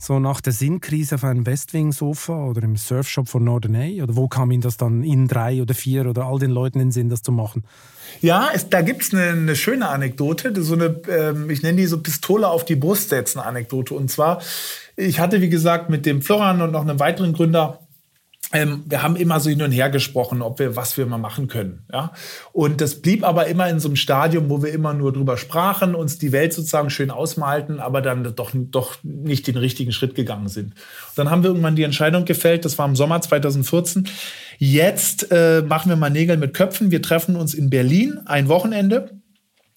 So 0.01 0.19
nach 0.19 0.41
der 0.41 0.51
Sinnkrise 0.51 1.15
auf 1.15 1.23
einem 1.23 1.45
Westwing-Sofa 1.45 2.45
oder 2.45 2.63
im 2.63 2.75
Surfshop 2.75 3.29
von 3.29 3.43
Norderney? 3.43 4.01
Oder 4.01 4.15
wo 4.15 4.27
kam 4.27 4.49
Ihnen 4.49 4.61
das 4.61 4.75
dann 4.75 5.03
in 5.03 5.27
drei 5.27 5.61
oder 5.61 5.75
vier 5.75 6.07
oder 6.07 6.25
all 6.25 6.39
den 6.39 6.49
Leuten 6.49 6.79
in 6.79 6.87
den 6.87 6.91
Sinn, 6.91 7.09
das 7.09 7.21
zu 7.21 7.31
machen? 7.31 7.63
Ja, 8.19 8.49
es, 8.51 8.67
da 8.67 8.81
gibt 8.81 9.03
es 9.03 9.13
eine, 9.13 9.29
eine, 9.29 9.55
schöne 9.55 9.87
Anekdote, 9.87 10.59
so 10.63 10.73
eine, 10.73 10.99
ähm, 11.07 11.51
ich 11.51 11.61
nenne 11.61 11.77
die 11.77 11.85
so 11.85 12.01
Pistole 12.01 12.47
auf 12.47 12.65
die 12.65 12.75
Brust 12.75 13.09
setzen 13.09 13.39
Anekdote. 13.39 13.93
Und 13.93 14.09
zwar, 14.09 14.41
ich 14.95 15.19
hatte, 15.19 15.39
wie 15.39 15.49
gesagt, 15.49 15.91
mit 15.91 16.07
dem 16.07 16.23
Florian 16.23 16.63
und 16.63 16.71
noch 16.71 16.81
einem 16.81 16.99
weiteren 16.99 17.33
Gründer 17.33 17.79
ähm, 18.53 18.83
wir 18.85 19.01
haben 19.01 19.15
immer 19.15 19.39
so 19.39 19.49
hin 19.49 19.61
und 19.61 19.71
her 19.71 19.89
gesprochen, 19.89 20.41
ob 20.41 20.59
wir, 20.59 20.75
was 20.75 20.97
wir 20.97 21.05
mal 21.05 21.17
machen 21.17 21.47
können. 21.47 21.83
Ja? 21.91 22.11
Und 22.51 22.81
das 22.81 23.01
blieb 23.01 23.23
aber 23.23 23.47
immer 23.47 23.69
in 23.69 23.79
so 23.79 23.87
einem 23.87 23.95
Stadium, 23.95 24.49
wo 24.49 24.61
wir 24.61 24.73
immer 24.73 24.93
nur 24.93 25.13
drüber 25.13 25.37
sprachen, 25.37 25.95
uns 25.95 26.17
die 26.17 26.31
Welt 26.31 26.53
sozusagen 26.53 26.89
schön 26.89 27.11
ausmalten, 27.11 27.79
aber 27.79 28.01
dann 28.01 28.35
doch, 28.35 28.51
doch 28.53 28.97
nicht 29.03 29.47
den 29.47 29.57
richtigen 29.57 29.91
Schritt 29.91 30.15
gegangen 30.15 30.49
sind. 30.49 30.73
Und 30.73 31.17
dann 31.17 31.29
haben 31.29 31.43
wir 31.43 31.49
irgendwann 31.49 31.75
die 31.75 31.83
Entscheidung 31.83 32.25
gefällt, 32.25 32.65
das 32.65 32.77
war 32.77 32.87
im 32.87 32.95
Sommer 32.95 33.21
2014. 33.21 34.07
Jetzt 34.57 35.31
äh, 35.31 35.61
machen 35.61 35.89
wir 35.89 35.95
mal 35.95 36.09
Nägel 36.09 36.37
mit 36.37 36.53
Köpfen. 36.53 36.91
Wir 36.91 37.01
treffen 37.01 37.35
uns 37.35 37.53
in 37.53 37.69
Berlin 37.69 38.19
ein 38.25 38.47
Wochenende 38.47 39.20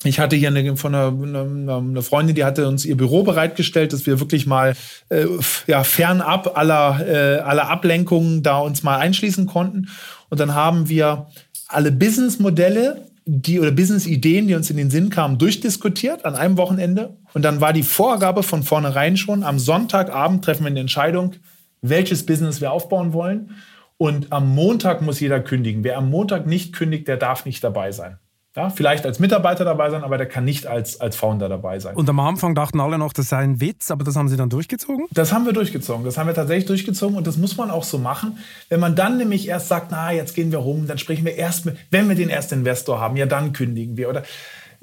ich 0.05 0.18
hatte 0.18 0.36
hier 0.36 0.48
eine, 0.48 0.76
von 0.76 0.94
einer, 0.94 1.76
eine, 1.76 2.02
Freundin, 2.02 2.34
die 2.34 2.44
hatte 2.44 2.68
uns 2.68 2.84
ihr 2.84 2.96
Büro 2.96 3.22
bereitgestellt, 3.22 3.92
dass 3.92 4.07
wir 4.07 4.20
wirklich 4.20 4.46
mal 4.46 4.74
äh, 5.09 5.26
ja, 5.66 5.84
fernab 5.84 6.57
aller, 6.57 7.00
äh, 7.07 7.40
aller 7.40 7.70
Ablenkungen 7.70 8.42
da 8.42 8.59
uns 8.59 8.82
mal 8.82 8.98
einschließen 8.98 9.46
konnten. 9.46 9.88
Und 10.28 10.40
dann 10.40 10.55
haben 10.55 10.88
wir 10.88 11.28
alle 11.68 11.90
Businessmodelle, 11.90 13.09
die 13.26 13.59
oder 13.59 13.70
Business-Ideen, 13.70 14.48
die 14.48 14.55
uns 14.55 14.68
in 14.68 14.76
den 14.76 14.90
Sinn 14.90 15.09
kamen, 15.09 15.38
durchdiskutiert 15.38 16.24
an 16.24 16.34
einem 16.34 16.59
Wochenende. 16.59 17.16
Und 17.32 17.42
dann 17.42 17.61
war 17.61 17.72
die 17.72 17.82
Vorgabe 17.82 18.42
von 18.42 18.62
vornherein 18.62 19.16
schon, 19.16 19.42
am 19.42 19.59
Sonntagabend 19.59 20.44
treffen 20.44 20.64
wir 20.64 20.70
eine 20.70 20.80
Entscheidung, 20.80 21.32
welches 21.80 22.26
Business 22.26 22.61
wir 22.61 22.72
aufbauen 22.72 23.12
wollen. 23.12 23.52
Und 23.96 24.32
am 24.32 24.55
Montag 24.55 25.00
muss 25.02 25.20
jeder 25.20 25.40
kündigen. 25.40 25.84
Wer 25.84 25.96
am 25.98 26.11
Montag 26.11 26.46
nicht 26.46 26.74
kündigt, 26.74 27.09
der 27.09 27.16
darf 27.16 27.46
nicht 27.46 27.62
dabei 27.64 27.92
sein. 27.92 28.18
Ja, 28.57 28.70
vielleicht 28.70 29.05
als 29.05 29.18
Mitarbeiter 29.18 29.64
dabei 29.64 29.90
sein, 29.90 30.05
aber 30.05 30.16
der 30.16 30.28
kann 30.28 30.44
nicht 30.44 30.68
als, 30.68 31.00
als 31.00 31.16
Founder 31.16 31.48
dabei 31.48 31.80
sein. 31.80 31.96
Und 31.96 32.09
am 32.09 32.20
Anfang 32.20 32.55
dachten 32.55 32.78
alle 32.78 32.98
noch, 32.98 33.12
das 33.12 33.28
sei 33.30 33.38
ein 33.38 33.61
Witz, 33.61 33.90
aber 33.90 34.05
das 34.05 34.14
haben 34.14 34.28
Sie 34.28 34.36
dann 34.36 34.48
durchgezogen? 34.48 35.07
Das 35.11 35.32
haben 35.32 35.44
wir 35.44 35.52
durchgezogen. 35.52 36.05
Das 36.05 36.18
haben 36.18 36.28
wir 36.28 36.34
tatsächlich 36.34 36.66
durchgezogen 36.66 37.16
und 37.16 37.26
das 37.26 37.36
muss 37.36 37.57
man 37.57 37.72
auch 37.72 37.82
so 37.82 37.98
machen. 37.98 38.38
Wenn 38.68 38.78
man 38.78 38.94
dann 38.94 39.18
nämlich 39.18 39.48
erst 39.48 39.66
sagt, 39.66 39.88
na, 39.90 40.12
jetzt 40.12 40.36
gehen 40.36 40.52
wir 40.52 40.61
rum, 40.61 40.86
dann 40.86 40.98
sprechen 40.98 41.24
wir 41.24 41.34
erst 41.34 41.66
mit, 41.66 41.76
wenn 41.90 42.09
wir 42.09 42.14
den 42.14 42.28
ersten 42.28 42.61
Investor 42.61 43.00
haben, 43.00 43.16
ja, 43.16 43.26
dann 43.26 43.52
kündigen 43.52 43.96
wir. 43.96 44.09
Oder 44.09 44.22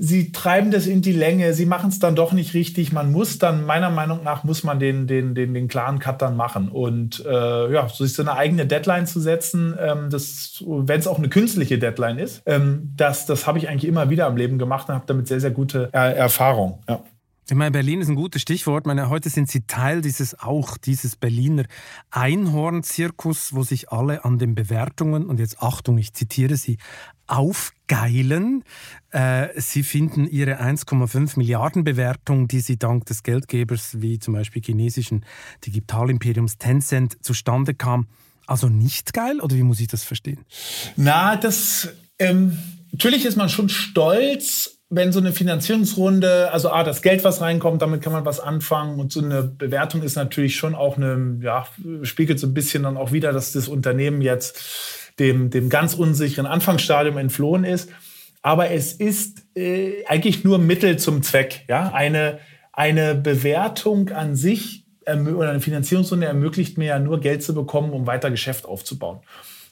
sie 0.04 0.32
treiben 0.32 0.72
das 0.72 0.88
in 0.88 1.04
die 1.04 1.12
Länge, 1.12 1.54
sie 1.54 1.68
machen 1.68 1.90
es 1.90 2.00
dann 2.00 2.16
doch 2.16 2.34
nicht 2.34 2.56
richtig. 2.56 2.92
Man 2.92 3.12
muss 3.12 3.38
dann, 3.38 3.66
meiner 3.66 3.92
Meinung 3.92 4.24
nach, 4.24 4.44
muss 4.44 4.64
man 4.64 4.80
den, 4.80 5.06
den, 5.06 5.36
den, 5.36 5.54
den 5.54 5.68
klaren 5.68 6.00
Cut 6.00 6.24
dann 6.24 6.36
machen. 6.36 6.70
Und 6.70 7.24
äh, 7.24 7.72
ja, 7.72 7.86
ist 7.86 8.16
so 8.16 8.24
eine 8.24 8.34
eigene 8.34 8.66
Deadline 8.66 9.06
zu 9.06 9.20
setzen, 9.20 9.76
ähm, 9.80 10.12
wenn 10.12 11.00
es 11.00 11.08
auch 11.08 11.20
eine 11.20 11.30
künstliche 11.30 11.78
Deadline 11.78 12.18
ist, 12.18 12.42
ähm, 12.48 12.92
das, 12.98 13.28
das 13.28 13.46
habe 13.46 13.60
ich 13.60 13.70
eigentlich 13.70 13.88
immer 13.88 14.10
wieder 14.10 14.28
im 14.28 14.38
Leben 14.38 14.58
gemacht 14.58 14.90
und 14.90 14.96
habe 14.96 15.06
damit 15.06 15.28
sehr, 15.28 15.40
sehr 15.40 15.52
gute 15.52 15.92
äh, 15.94 16.16
Erfahrung. 16.16 16.80
Ja. 16.90 17.04
Ich 17.52 17.58
meine, 17.58 17.72
Berlin 17.72 18.02
ist 18.02 18.08
ein 18.08 18.16
gutes 18.16 18.42
Stichwort. 18.42 18.84
Ich 18.84 18.88
meine, 18.88 19.10
heute 19.10 19.30
sind 19.30 19.50
Sie 19.52 19.68
Teil 19.68 20.02
dieses 20.02 20.40
auch 20.40 20.78
dieses 20.78 21.16
Berliner 21.16 21.66
Einhorn-Zirkus, 22.10 23.54
wo 23.54 23.64
sich 23.64 23.92
alle 23.92 24.24
an 24.24 24.40
den 24.40 24.56
Bewertungen 24.56 25.26
und 25.26 25.40
jetzt 25.40 25.62
Achtung, 25.62 25.98
ich 25.98 26.14
zitiere 26.14 26.56
Sie 26.56 26.78
aufgeilen. 27.28 28.64
Äh, 29.12 29.50
sie 29.60 29.84
finden 29.84 30.28
ihre 30.28 30.62
1,5 30.62 31.38
Milliarden 31.38 31.84
Bewertung, 31.84 32.48
die 32.48 32.62
sie 32.62 32.78
dank 32.78 33.06
des 33.06 33.24
Geldgebers 33.24 34.02
wie 34.02 34.20
zum 34.20 34.34
Beispiel 34.34 34.62
chinesischen 34.64 35.26
Digitalimperiums 35.66 36.58
Tencent 36.58 37.24
zustande 37.24 37.74
kam, 37.74 38.08
also 38.48 38.68
nicht 38.68 39.14
geil 39.14 39.40
oder 39.42 39.56
wie 39.56 39.64
muss 39.64 39.80
ich 39.80 39.88
das 39.88 40.04
verstehen? 40.04 40.46
Na, 40.96 41.36
das 41.36 41.90
ähm, 42.20 42.58
natürlich 42.92 43.26
ist 43.26 43.38
man 43.38 43.50
schon 43.50 43.70
stolz 43.70 44.78
wenn 44.94 45.14
so 45.14 45.22
eine 45.22 45.32
Finanzierungsrunde, 45.32 46.52
also 46.52 46.70
A, 46.70 46.84
das 46.84 47.02
Geld, 47.02 47.24
was 47.24 47.40
reinkommt, 47.40 47.82
damit 47.82 48.02
kann 48.02 48.12
man 48.12 48.26
was 48.26 48.42
anfangen 48.42 49.00
und 49.00 49.14
so 49.14 49.22
eine 49.22 49.42
Bewertung 49.42 50.04
ist 50.04 50.18
natürlich 50.18 50.58
schon 50.58 50.76
auch 50.76 50.98
eine, 50.98 51.40
ja, 51.42 51.66
spiegelt 52.04 52.40
so 52.42 52.48
ein 52.48 52.54
bisschen 52.54 52.84
dann 52.84 52.98
auch 52.98 53.14
wieder, 53.14 53.32
dass 53.32 53.54
das 53.54 53.70
Unternehmen 53.70 54.22
jetzt 54.22 54.60
dem, 55.18 55.50
dem 55.50 55.70
ganz 55.70 55.94
unsicheren 55.94 56.46
Anfangsstadium 56.46 57.18
entflohen 57.18 57.64
ist. 57.64 57.90
Aber 58.42 58.72
es 58.72 58.94
ist 58.94 59.46
äh, 59.56 60.04
eigentlich 60.08 60.44
nur 60.44 60.58
Mittel 60.58 60.98
zum 60.98 61.22
Zweck. 61.22 61.66
Ja? 61.68 61.92
Eine, 61.94 62.40
eine 62.74 63.14
Bewertung 63.16 64.10
an 64.10 64.36
sich 64.36 64.82
oder 65.08 65.50
eine 65.50 65.60
Finanzierungsrunde 65.60 66.28
ermöglicht 66.28 66.78
mir 66.78 66.86
ja 66.86 67.00
nur 67.00 67.20
Geld 67.20 67.42
zu 67.44 67.56
bekommen, 67.56 67.92
um 67.92 68.08
weiter 68.08 68.30
Geschäft 68.30 68.66
aufzubauen. 68.66 69.20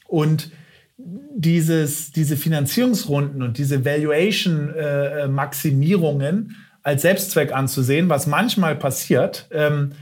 Und 0.08 0.52
dieses, 0.98 2.12
diese 2.12 2.36
Finanzierungsrunden 2.36 3.44
und 3.44 3.58
diese 3.58 3.86
Valuation-Maximierungen 3.86 6.50
äh, 6.50 6.54
als 6.84 7.04
Selbstzweck 7.04 7.54
anzusehen, 7.54 8.10
was 8.10 8.28
manchmal 8.28 8.76
passiert, 8.76 9.48
ähm, 9.52 9.94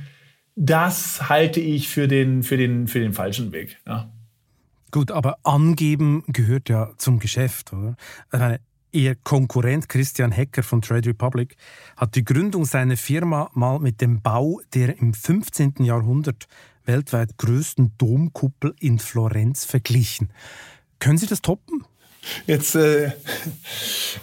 das 0.55 1.30
halte 1.30 1.59
ich 1.59 1.88
für 1.88 2.07
den, 2.07 2.41
für 2.41 2.57
den, 2.57 2.88
für 2.88 2.99
den 2.99 3.13
falschen 3.13 3.51
Weg. 3.51 3.78
Ja. 3.86 4.11
Gut, 4.91 5.11
aber 5.11 5.38
angeben 5.43 6.23
gehört 6.27 6.69
ja 6.69 6.91
zum 6.97 7.19
Geschäft, 7.19 7.73
oder? 7.73 7.95
Meine, 8.31 8.59
Ihr 8.93 9.15
Konkurrent 9.15 9.89
Christian 9.89 10.31
Hecker 10.31 10.63
von 10.63 10.81
Trade 10.81 11.09
Republic 11.09 11.57
hat 11.97 12.15
die 12.15 12.23
Gründung 12.23 12.63
seiner 12.63 12.95
Firma 12.95 13.49
mal 13.53 13.79
mit 13.79 13.99
dem 13.99 14.21
Bau 14.21 14.61
der 14.73 14.97
im 14.97 15.13
15. 15.13 15.75
Jahrhundert 15.79 16.47
weltweit 16.85 17.38
größten 17.38 17.93
Domkuppel 17.97 18.73
in 18.79 18.97
Florenz 18.97 19.65
verglichen. 19.65 20.31
Können 20.99 21.17
Sie 21.17 21.27
das 21.27 21.41
toppen? 21.41 21.83
Jetzt, 22.45 22.75
äh, 22.75 23.11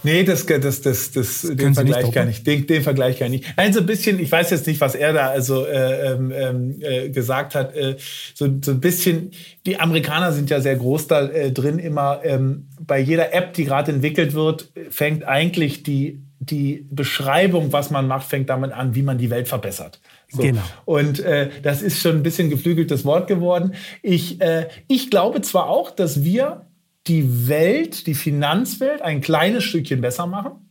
nee, 0.02 0.24
das, 0.24 0.46
das, 0.46 0.80
das, 0.80 1.12
das, 1.12 1.42
den 1.42 1.74
Vergleich 1.74 2.10
gar 2.12 2.24
nicht. 2.24 2.46
Den, 2.46 2.66
den 2.66 2.82
Vergleich 2.82 3.18
gar 3.18 3.28
nicht. 3.28 3.44
Nein, 3.56 3.72
so 3.72 3.80
ein 3.80 3.86
bisschen, 3.86 4.18
ich 4.18 4.30
weiß 4.30 4.50
jetzt 4.50 4.66
nicht, 4.66 4.80
was 4.80 4.94
er 4.94 5.12
da 5.12 5.28
also 5.28 5.66
äh, 5.66 6.12
ähm, 6.12 6.32
ähm, 6.34 6.76
äh, 6.80 7.10
gesagt 7.10 7.54
hat. 7.54 7.74
Äh, 7.74 7.96
so, 8.34 8.48
so 8.62 8.72
ein 8.72 8.80
bisschen, 8.80 9.32
die 9.66 9.78
Amerikaner 9.78 10.32
sind 10.32 10.50
ja 10.50 10.60
sehr 10.60 10.76
groß 10.76 11.06
da 11.08 11.28
äh, 11.28 11.52
drin 11.52 11.78
immer. 11.78 12.20
Ähm, 12.24 12.68
bei 12.80 12.98
jeder 12.98 13.32
App, 13.34 13.54
die 13.54 13.64
gerade 13.64 13.92
entwickelt 13.92 14.34
wird, 14.34 14.70
fängt 14.90 15.24
eigentlich 15.24 15.82
die, 15.82 16.20
die 16.38 16.86
Beschreibung, 16.90 17.72
was 17.72 17.90
man 17.90 18.06
macht, 18.06 18.28
fängt 18.28 18.50
damit 18.50 18.72
an, 18.72 18.94
wie 18.94 19.02
man 19.02 19.18
die 19.18 19.30
Welt 19.30 19.48
verbessert. 19.48 20.00
So. 20.28 20.42
Genau. 20.42 20.62
Und 20.84 21.20
äh, 21.20 21.50
das 21.62 21.82
ist 21.82 22.00
schon 22.00 22.16
ein 22.16 22.22
bisschen 22.22 22.50
geflügeltes 22.50 23.04
Wort 23.04 23.28
geworden. 23.28 23.74
Ich, 24.02 24.40
äh, 24.40 24.68
ich 24.88 25.10
glaube 25.10 25.42
zwar 25.42 25.68
auch, 25.68 25.90
dass 25.90 26.24
wir 26.24 26.66
die 27.06 27.48
Welt, 27.48 28.06
die 28.06 28.14
Finanzwelt 28.14 29.02
ein 29.02 29.20
kleines 29.20 29.64
Stückchen 29.64 30.00
besser 30.00 30.26
machen, 30.26 30.70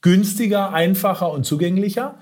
günstiger, 0.00 0.72
einfacher 0.72 1.30
und 1.30 1.44
zugänglicher. 1.44 2.18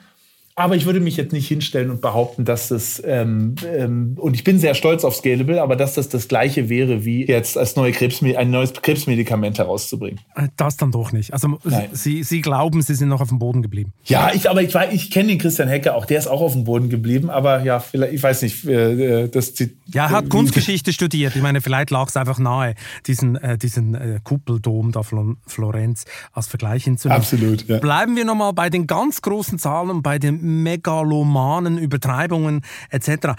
Aber 0.54 0.76
ich 0.76 0.84
würde 0.84 1.00
mich 1.00 1.16
jetzt 1.16 1.32
nicht 1.32 1.48
hinstellen 1.48 1.90
und 1.90 2.02
behaupten, 2.02 2.44
dass 2.44 2.68
das, 2.68 3.02
ähm, 3.06 3.54
ähm, 3.66 4.16
und 4.18 4.34
ich 4.34 4.44
bin 4.44 4.58
sehr 4.58 4.74
stolz 4.74 5.02
auf 5.02 5.16
Scalable, 5.16 5.62
aber 5.62 5.76
dass 5.76 5.94
das 5.94 6.10
das 6.10 6.28
Gleiche 6.28 6.68
wäre, 6.68 7.06
wie 7.06 7.26
jetzt 7.26 7.56
als 7.56 7.74
neue 7.74 7.92
Krebsme 7.92 8.36
ein 8.36 8.50
neues 8.50 8.74
Krebsmedikament 8.74 9.58
herauszubringen. 9.58 10.20
Äh, 10.34 10.48
das 10.56 10.76
dann 10.76 10.92
doch 10.92 11.12
nicht. 11.12 11.32
Also 11.32 11.58
Sie, 11.92 12.22
Sie 12.22 12.42
glauben, 12.42 12.82
Sie 12.82 12.94
sind 12.94 13.08
noch 13.08 13.22
auf 13.22 13.30
dem 13.30 13.38
Boden 13.38 13.62
geblieben. 13.62 13.94
Ja, 14.04 14.30
ich, 14.34 14.50
aber 14.50 14.62
ich, 14.62 14.74
ich 14.92 15.10
kenne 15.10 15.28
den 15.28 15.38
Christian 15.38 15.68
Hecke 15.68 15.94
auch, 15.94 16.04
der 16.04 16.18
ist 16.18 16.26
auch 16.26 16.42
auf 16.42 16.52
dem 16.52 16.64
Boden 16.64 16.90
geblieben, 16.90 17.30
aber 17.30 17.62
ja, 17.62 17.80
vielleicht, 17.80 18.12
ich 18.12 18.22
weiß 18.22 18.42
nicht, 18.42 18.66
äh, 18.66 19.28
das 19.28 19.54
Ja, 19.86 20.04
er 20.04 20.10
hat 20.10 20.28
Kunstgeschichte 20.28 20.92
studiert. 20.92 21.34
Ich 21.34 21.42
meine, 21.42 21.62
vielleicht 21.62 21.90
lag 21.90 22.08
es 22.08 22.16
einfach 22.16 22.38
nahe, 22.38 22.74
diesen, 23.06 23.36
äh, 23.36 23.56
diesen 23.56 23.94
äh, 23.94 24.20
Kuppeldom 24.22 24.92
da 24.92 25.02
von 25.02 25.38
Florenz 25.46 26.04
als 26.32 26.46
Vergleich 26.46 26.84
hinzunehmen. 26.84 27.22
Absolut. 27.22 27.66
Ja. 27.68 27.78
Bleiben 27.78 28.16
wir 28.16 28.26
nochmal 28.26 28.52
bei 28.52 28.68
den 28.68 28.86
ganz 28.86 29.22
großen 29.22 29.58
Zahlen 29.58 29.88
und 29.88 30.02
bei 30.02 30.18
den 30.18 30.41
megalomanen 30.42 31.78
Übertreibungen 31.78 32.62
etc. 32.90 33.34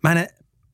Meine, 0.00 0.28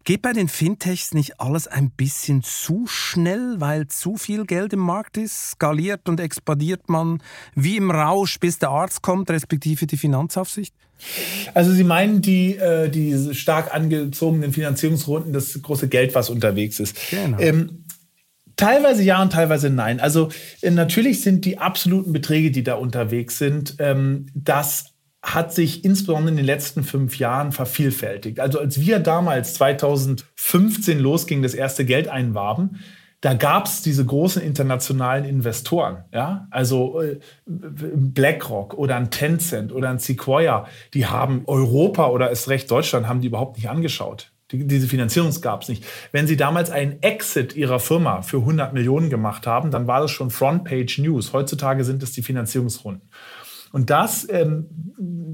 geht 0.05 0.23
bei 0.23 0.33
den 0.33 0.49
Fintechs 0.49 1.15
nicht 1.15 1.41
alles 1.41 1.67
ein 1.67 1.91
bisschen 1.91 2.43
zu 2.43 2.87
schnell, 2.87 3.57
weil 3.59 3.89
zu 3.89 4.17
viel 4.17 4.45
Geld 4.45 4.73
im 4.73 4.81
Markt 4.81 5.17
ist? 5.17 5.51
Skaliert 5.53 6.09
und 6.09 6.21
expandiert 6.21 6.89
man 6.89 7.23
wie 7.55 7.77
im 7.77 7.91
Rausch, 7.91 8.39
bis 8.39 8.59
der 8.59 8.71
Arzt 8.71 9.03
kommt, 9.03 9.31
respektive 9.31 9.87
die 9.87 9.97
Finanzaufsicht? 9.97 10.75
Also 11.55 11.73
Sie 11.73 11.85
meinen 11.85 12.23
die, 12.23 12.57
äh, 12.57 12.89
die 12.89 13.35
stark 13.35 13.75
angezogenen 13.75 14.53
Finanzierungsrunden, 14.53 15.33
das 15.33 15.61
große 15.61 15.89
Geld, 15.89 16.15
was 16.15 16.31
unterwegs 16.31 16.81
ist. 16.81 16.97
Genau. 17.11 17.39
Ähm, 17.41 17.85
Teilweise 18.57 19.03
ja 19.03 19.21
und 19.21 19.33
teilweise 19.33 19.69
nein. 19.69 19.99
Also 19.99 20.29
äh, 20.61 20.71
natürlich 20.71 21.23
sind 21.23 21.45
die 21.45 21.59
absoluten 21.59 22.13
Beträge, 22.13 22.51
die 22.51 22.63
da 22.63 22.75
unterwegs 22.75 23.39
sind, 23.39 23.77
ähm, 23.81 24.27
das 24.35 24.94
hat 25.25 25.55
sich 25.55 25.85
insbesondere 25.85 26.31
in 26.31 26.37
den 26.37 26.47
letzten 26.47 26.85
fünf 26.85 27.19
Jahren 27.19 27.51
vervielfältigt. 27.51 28.41
Also 28.41 28.61
als 28.61 28.81
wir 28.81 28.99
damals 28.99 29.55
2015 29.55 30.99
losgingen, 31.01 31.43
das 31.43 31.55
erste 31.55 31.85
Geld 31.85 32.09
einwarben, 32.09 32.81
da 33.23 33.33
gab 33.33 33.65
es 33.65 33.81
diese 33.81 34.05
großen 34.05 34.43
internationalen 34.43 35.25
Investoren, 35.25 36.05
ja, 36.13 36.47
also 36.51 37.01
äh, 37.01 37.19
BlackRock 37.47 38.75
oder 38.75 38.97
ein 38.97 39.11
Tencent 39.11 39.73
oder 39.73 39.89
ein 39.89 39.99
Sequoia, 39.99 40.67
die 40.93 41.07
haben 41.07 41.45
Europa 41.47 42.09
oder 42.09 42.31
ist 42.31 42.51
recht 42.51 42.71
Deutschland 42.71 43.09
haben 43.09 43.23
die 43.23 43.29
überhaupt 43.29 43.57
nicht 43.57 43.71
angeschaut. 43.71 44.31
Die, 44.53 44.67
diese 44.67 44.89
Finanzierung 44.89 45.33
gab 45.41 45.63
es 45.63 45.71
nicht. 45.71 45.87
Wenn 46.13 46.27
Sie 46.27 46.37
damals 46.37 46.71
einen 46.71 47.03
Exit 47.03 47.57
Ihrer 47.57 47.81
Firma 47.81 48.21
für 48.21 48.39
100 48.39 48.75
Millionen 48.75 49.09
gemacht 49.09 49.47
haben, 49.47 49.71
dann 49.71 49.87
war 49.87 50.03
das 50.03 50.11
schon 50.11 50.31
Frontpage 50.31 50.99
News. 50.99 51.33
Heutzutage 51.33 51.83
sind 51.85 52.03
es 52.03 52.13
die 52.13 52.23
Finanzierungsrunden. 52.23 53.09
Und 53.75 53.91
das, 53.91 54.29
ähm, 54.31 54.69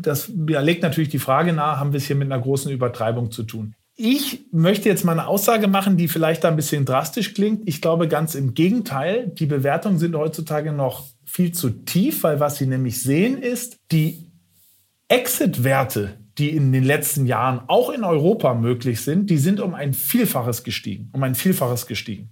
das 0.00 0.32
legt 0.34 0.82
natürlich 0.82 1.10
die 1.10 1.18
Frage 1.18 1.52
nahe, 1.52 1.78
haben 1.78 1.92
wir 1.92 1.98
es 1.98 2.06
hier 2.06 2.16
mit 2.16 2.32
einer 2.32 2.40
großen 2.40 2.72
Übertreibung 2.72 3.30
zu 3.30 3.42
tun? 3.42 3.74
Ich 3.96 4.46
möchte 4.50 4.88
jetzt 4.88 5.04
mal 5.04 5.12
eine 5.12 5.26
Aussage 5.26 5.68
machen, 5.68 5.98
die 5.98 6.08
vielleicht 6.08 6.42
da 6.42 6.48
ein 6.48 6.56
bisschen 6.56 6.86
drastisch 6.86 7.34
klingt. 7.34 7.68
Ich 7.68 7.82
glaube 7.82 8.08
ganz 8.08 8.34
im 8.34 8.54
Gegenteil, 8.54 9.28
die 9.28 9.44
Bewertungen 9.44 9.98
sind 9.98 10.16
heutzutage 10.16 10.72
noch 10.72 11.04
viel 11.26 11.52
zu 11.52 11.68
tief, 11.68 12.22
weil 12.22 12.40
was 12.40 12.56
Sie 12.56 12.66
nämlich 12.66 13.02
sehen 13.02 13.42
ist, 13.42 13.76
die 13.92 14.32
Exit-Werte, 15.08 16.16
die 16.38 16.48
in 16.48 16.72
den 16.72 16.84
letzten 16.84 17.26
Jahren 17.26 17.60
auch 17.66 17.90
in 17.90 18.04
Europa 18.04 18.54
möglich 18.54 19.02
sind, 19.02 19.28
die 19.28 19.36
sind 19.36 19.60
um 19.60 19.74
ein 19.74 19.92
Vielfaches 19.92 20.64
gestiegen, 20.64 21.10
um 21.12 21.22
ein 21.24 21.34
Vielfaches 21.34 21.86
gestiegen. 21.86 22.30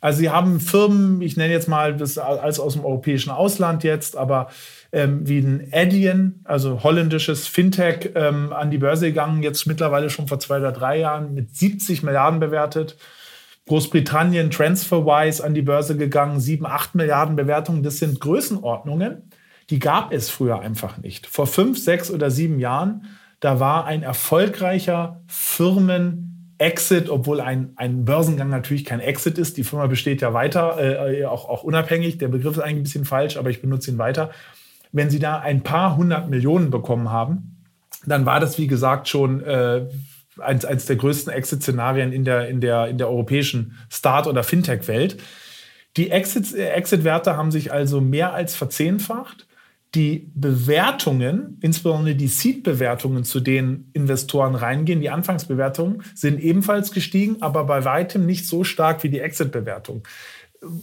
Also 0.00 0.20
sie 0.20 0.30
haben 0.30 0.60
Firmen, 0.60 1.20
ich 1.20 1.36
nenne 1.36 1.52
jetzt 1.52 1.68
mal 1.68 1.94
das 1.94 2.16
alles 2.16 2.58
aus 2.58 2.72
dem 2.72 2.84
europäischen 2.84 3.30
Ausland 3.30 3.84
jetzt, 3.84 4.16
aber 4.16 4.48
ähm, 4.92 5.26
wie 5.28 5.38
ein 5.38 5.68
Adyen, 5.72 6.40
also 6.44 6.82
holländisches 6.82 7.46
Fintech, 7.46 8.10
ähm, 8.14 8.52
an 8.52 8.70
die 8.70 8.78
Börse 8.78 9.06
gegangen, 9.06 9.42
jetzt 9.42 9.66
mittlerweile 9.66 10.10
schon 10.10 10.26
vor 10.26 10.40
zwei 10.40 10.58
oder 10.58 10.72
drei 10.72 10.98
Jahren 10.98 11.34
mit 11.34 11.54
70 11.54 12.02
Milliarden 12.02 12.40
bewertet. 12.40 12.96
Großbritannien 13.66 14.50
TransferWise 14.50 15.44
an 15.44 15.54
die 15.54 15.62
Börse 15.62 15.96
gegangen, 15.96 16.40
7, 16.40 16.66
8 16.66 16.96
Milliarden 16.96 17.36
Bewertungen. 17.36 17.84
Das 17.84 17.98
sind 17.98 18.18
Größenordnungen, 18.20 19.30
die 19.70 19.78
gab 19.78 20.12
es 20.12 20.28
früher 20.28 20.58
einfach 20.58 20.98
nicht. 20.98 21.28
Vor 21.28 21.46
fünf, 21.46 21.78
sechs 21.78 22.10
oder 22.10 22.32
sieben 22.32 22.58
Jahren, 22.58 23.06
da 23.38 23.60
war 23.60 23.86
ein 23.86 24.02
erfolgreicher 24.02 25.22
Firmen 25.28 26.26
Exit, 26.58 27.08
obwohl 27.08 27.40
ein, 27.40 27.72
ein 27.76 28.04
Börsengang 28.04 28.50
natürlich 28.50 28.84
kein 28.84 29.00
Exit 29.00 29.38
ist. 29.38 29.56
Die 29.56 29.64
Firma 29.64 29.86
besteht 29.86 30.20
ja 30.20 30.34
weiter, 30.34 30.76
äh, 30.78 31.24
auch, 31.24 31.48
auch 31.48 31.62
unabhängig. 31.62 32.18
Der 32.18 32.28
Begriff 32.28 32.56
ist 32.56 32.62
eigentlich 32.62 32.80
ein 32.80 32.82
bisschen 32.82 33.04
falsch, 33.06 33.38
aber 33.38 33.48
ich 33.48 33.62
benutze 33.62 33.90
ihn 33.90 33.98
weiter 33.98 34.30
wenn 34.92 35.10
sie 35.10 35.18
da 35.18 35.38
ein 35.38 35.62
paar 35.62 35.96
hundert 35.96 36.28
Millionen 36.28 36.70
bekommen 36.70 37.10
haben, 37.10 37.64
dann 38.06 38.26
war 38.26 38.40
das, 38.40 38.58
wie 38.58 38.66
gesagt, 38.66 39.08
schon 39.08 39.42
äh, 39.42 39.86
eins, 40.38 40.64
eins 40.64 40.86
der 40.86 40.96
größten 40.96 41.32
Exit-Szenarien 41.32 42.12
in 42.12 42.24
der, 42.24 42.48
in, 42.48 42.60
der, 42.60 42.88
in 42.88 42.98
der 42.98 43.08
europäischen 43.08 43.76
Start- 43.88 44.26
oder 44.26 44.42
Fintech-Welt. 44.42 45.18
Die 45.96 46.10
Exit-Werte 46.10 46.72
Exit 46.72 47.04
haben 47.26 47.50
sich 47.50 47.72
also 47.72 48.00
mehr 48.00 48.32
als 48.32 48.54
verzehnfacht. 48.54 49.46
Die 49.96 50.30
Bewertungen, 50.36 51.58
insbesondere 51.62 52.14
die 52.14 52.28
Seed-Bewertungen, 52.28 53.24
zu 53.24 53.40
denen 53.40 53.90
Investoren 53.92 54.54
reingehen, 54.54 55.00
die 55.00 55.10
Anfangsbewertungen, 55.10 56.04
sind 56.14 56.38
ebenfalls 56.40 56.92
gestiegen, 56.92 57.42
aber 57.42 57.64
bei 57.64 57.84
weitem 57.84 58.24
nicht 58.24 58.46
so 58.46 58.62
stark 58.62 59.02
wie 59.02 59.10
die 59.10 59.18
Exit-Bewertung. 59.18 60.04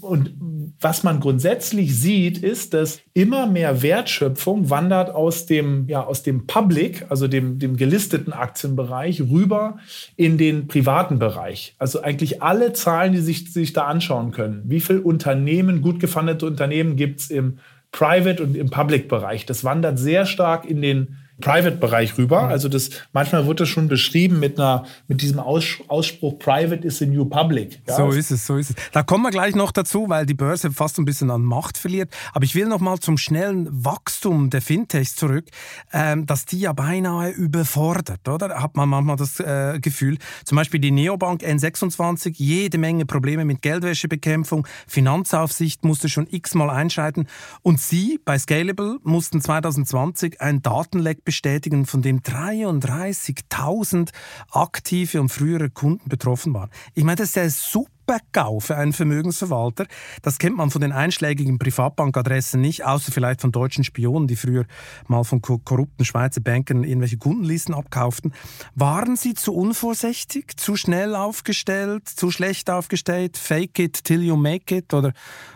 Und 0.01 0.33
was 0.79 1.03
man 1.03 1.19
grundsätzlich 1.19 1.99
sieht, 1.99 2.39
ist, 2.39 2.73
dass 2.73 2.99
immer 3.13 3.45
mehr 3.45 3.83
Wertschöpfung 3.83 4.71
wandert 4.71 5.13
aus 5.13 5.45
dem, 5.45 5.87
ja, 5.87 6.03
aus 6.03 6.23
dem 6.23 6.47
Public, 6.47 7.05
also 7.09 7.27
dem, 7.27 7.59
dem 7.59 7.77
gelisteten 7.77 8.33
Aktienbereich, 8.33 9.21
rüber 9.21 9.77
in 10.15 10.39
den 10.39 10.67
privaten 10.67 11.19
Bereich. 11.19 11.75
Also 11.77 12.01
eigentlich 12.01 12.41
alle 12.41 12.73
Zahlen, 12.73 13.13
die 13.13 13.19
sich, 13.19 13.53
sich 13.53 13.73
da 13.73 13.83
anschauen 13.85 14.31
können. 14.31 14.63
Wie 14.65 14.79
viele 14.79 15.01
Unternehmen, 15.01 15.83
gut 15.83 15.99
gefundete 15.99 16.47
Unternehmen 16.47 16.95
gibt 16.95 17.19
es 17.19 17.29
im 17.29 17.59
Private 17.91 18.41
und 18.41 18.57
im 18.57 18.71
Public-Bereich? 18.71 19.45
Das 19.45 19.63
wandert 19.63 19.99
sehr 19.99 20.25
stark 20.25 20.65
in 20.65 20.81
den 20.81 21.17
Private-Bereich 21.41 22.17
rüber. 22.17 22.43
Also 22.43 22.69
das 22.69 22.89
manchmal 23.13 23.45
wird 23.47 23.59
das 23.59 23.69
schon 23.69 23.87
beschrieben 23.87 24.39
mit 24.39 24.59
einer 24.59 24.85
mit 25.07 25.21
diesem 25.21 25.39
Ausspruch 25.39 26.39
Private 26.39 26.85
is 26.85 26.97
the 26.97 27.05
new 27.05 27.25
public. 27.25 27.79
Ja? 27.87 27.95
So 27.95 28.09
ist 28.09 28.31
es, 28.31 28.45
so 28.45 28.57
ist 28.57 28.71
es. 28.71 28.75
Da 28.91 29.03
kommen 29.03 29.23
wir 29.23 29.31
gleich 29.31 29.55
noch 29.55 29.71
dazu, 29.71 30.09
weil 30.09 30.25
die 30.25 30.33
Börse 30.33 30.71
fast 30.71 30.97
ein 30.97 31.05
bisschen 31.05 31.29
an 31.29 31.43
Macht 31.43 31.77
verliert. 31.77 32.11
Aber 32.33 32.43
ich 32.43 32.55
will 32.55 32.67
noch 32.67 32.79
mal 32.79 32.97
zum 32.99 33.17
schnellen 33.17 33.67
Wachstum 33.71 34.49
der 34.49 34.61
Fintechs 34.61 35.15
zurück, 35.15 35.45
ähm, 35.93 36.25
dass 36.25 36.45
die 36.45 36.59
ja 36.59 36.73
beinahe 36.73 37.29
überfordert, 37.29 38.27
oder? 38.27 38.61
Hat 38.61 38.75
man 38.75 38.89
manchmal 38.89 39.17
das 39.17 39.39
äh, 39.39 39.79
Gefühl. 39.79 40.17
Zum 40.43 40.55
Beispiel 40.55 40.79
die 40.79 40.91
Neobank 40.91 41.43
N26, 41.43 42.33
jede 42.37 42.77
Menge 42.77 43.05
Probleme 43.05 43.45
mit 43.45 43.61
Geldwäschebekämpfung, 43.61 44.67
Finanzaufsicht 44.87 45.83
musste 45.85 46.09
schon 46.09 46.27
x-mal 46.29 46.69
einschreiten 46.69 47.27
und 47.61 47.79
sie 47.79 48.19
bei 48.25 48.39
Scalable 48.39 48.97
mussten 49.03 49.41
2020 49.41 50.41
ein 50.41 50.61
Datenleck 50.61 51.23
bestätigen, 51.27 51.85
von 51.85 52.01
dem 52.01 52.21
33.000 52.21 54.09
aktive 54.49 55.21
und 55.21 55.29
frühere 55.29 55.69
Kunden 55.69 56.09
betroffen 56.09 56.53
waren. 56.53 56.71
Ich 56.95 57.03
meine, 57.03 57.17
das 57.17 57.29
ist 57.29 57.35
ja 57.35 57.49
super 57.49 57.91
Super-GAU 58.07 58.61
für 58.61 58.77
einen 58.77 58.93
Vermögensverwalter. 58.93 59.85
Das 60.21 60.37
kennt 60.39 60.55
man 60.55 60.71
von 60.71 60.79
den 60.79 60.93
einschlägigen 60.93 61.59
Privatbankadressen 61.59 62.61
nicht, 62.61 62.85
außer 62.85 63.11
vielleicht 63.11 63.41
von 63.41 63.51
deutschen 63.51 63.83
Spionen, 63.83 64.27
die 64.27 64.37
früher 64.37 64.65
mal 65.07 65.23
von 65.23 65.41
korrupten 65.41 66.05
Schweizer 66.05 66.39
Bankern 66.39 66.85
irgendwelche 66.85 67.17
Kundenlisten 67.17 67.75
abkauften. 67.75 68.33
Waren 68.75 69.17
sie 69.17 69.33
zu 69.33 69.53
unvorsichtig, 69.53 70.57
zu 70.57 70.77
schnell 70.77 71.15
aufgestellt, 71.15 72.07
zu 72.07 72.31
schlecht 72.31 72.69
aufgestellt? 72.69 73.35
Fake 73.35 73.77
it 73.79 74.05
till 74.05 74.23
you 74.23 74.37
make 74.37 74.73
it? 74.73 74.93
Oder 74.93 75.11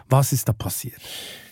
was 0.10 0.34
ist 0.34 0.50
da 0.50 0.54
passiert? 0.54 1.00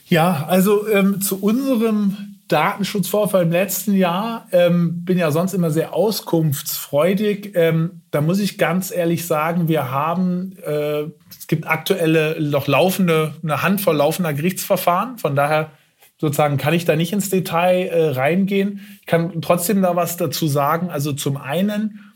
Ja, 0.08 0.46
also 0.48 0.86
ähm, 0.90 1.22
zu 1.22 1.42
unserem 1.42 2.39
Datenschutzvorfall 2.50 3.44
im 3.44 3.52
letzten 3.52 3.94
Jahr, 3.94 4.48
ähm, 4.52 5.06
bin 5.06 5.18
ja 5.18 5.32
sonst 5.32 5.54
immer 5.54 5.72
sehr 5.72 5.94
auskunftsfreudig. 5.94 7.52
Ähm, 7.56 8.02
da 8.12 8.22
muss 8.22 8.40
ich 8.40 8.58
ganz 8.58 8.92
ehrlich 8.92 9.26
sagen, 9.26 9.68
wir 9.68 9.92
haben, 9.92 10.58
äh, 10.66 11.04
es 11.30 11.48
gibt 11.48 11.68
aktuelle, 11.68 12.42
noch 12.42 12.68
laufende, 12.68 13.36
eine 13.44 13.62
Handvoll 13.62 13.96
laufender 13.96 14.34
Gerichtsverfahren. 14.34 15.20
Von 15.20 15.36
daher 15.36 15.72
sozusagen 16.18 16.58
kann 16.58 16.74
ich 16.74 16.86
da 16.86 16.96
nicht 16.96 17.14
ins 17.14 17.30
Detail 17.30 17.88
äh, 17.88 18.10
reingehen. 18.10 18.82
Ich 19.00 19.06
kann 19.06 19.42
trotzdem 19.42 19.82
da 19.82 19.96
was 19.96 20.18
dazu 20.18 20.48
sagen. 20.48 20.90
Also 20.90 21.14
zum 21.14 21.38
einen 21.38 22.12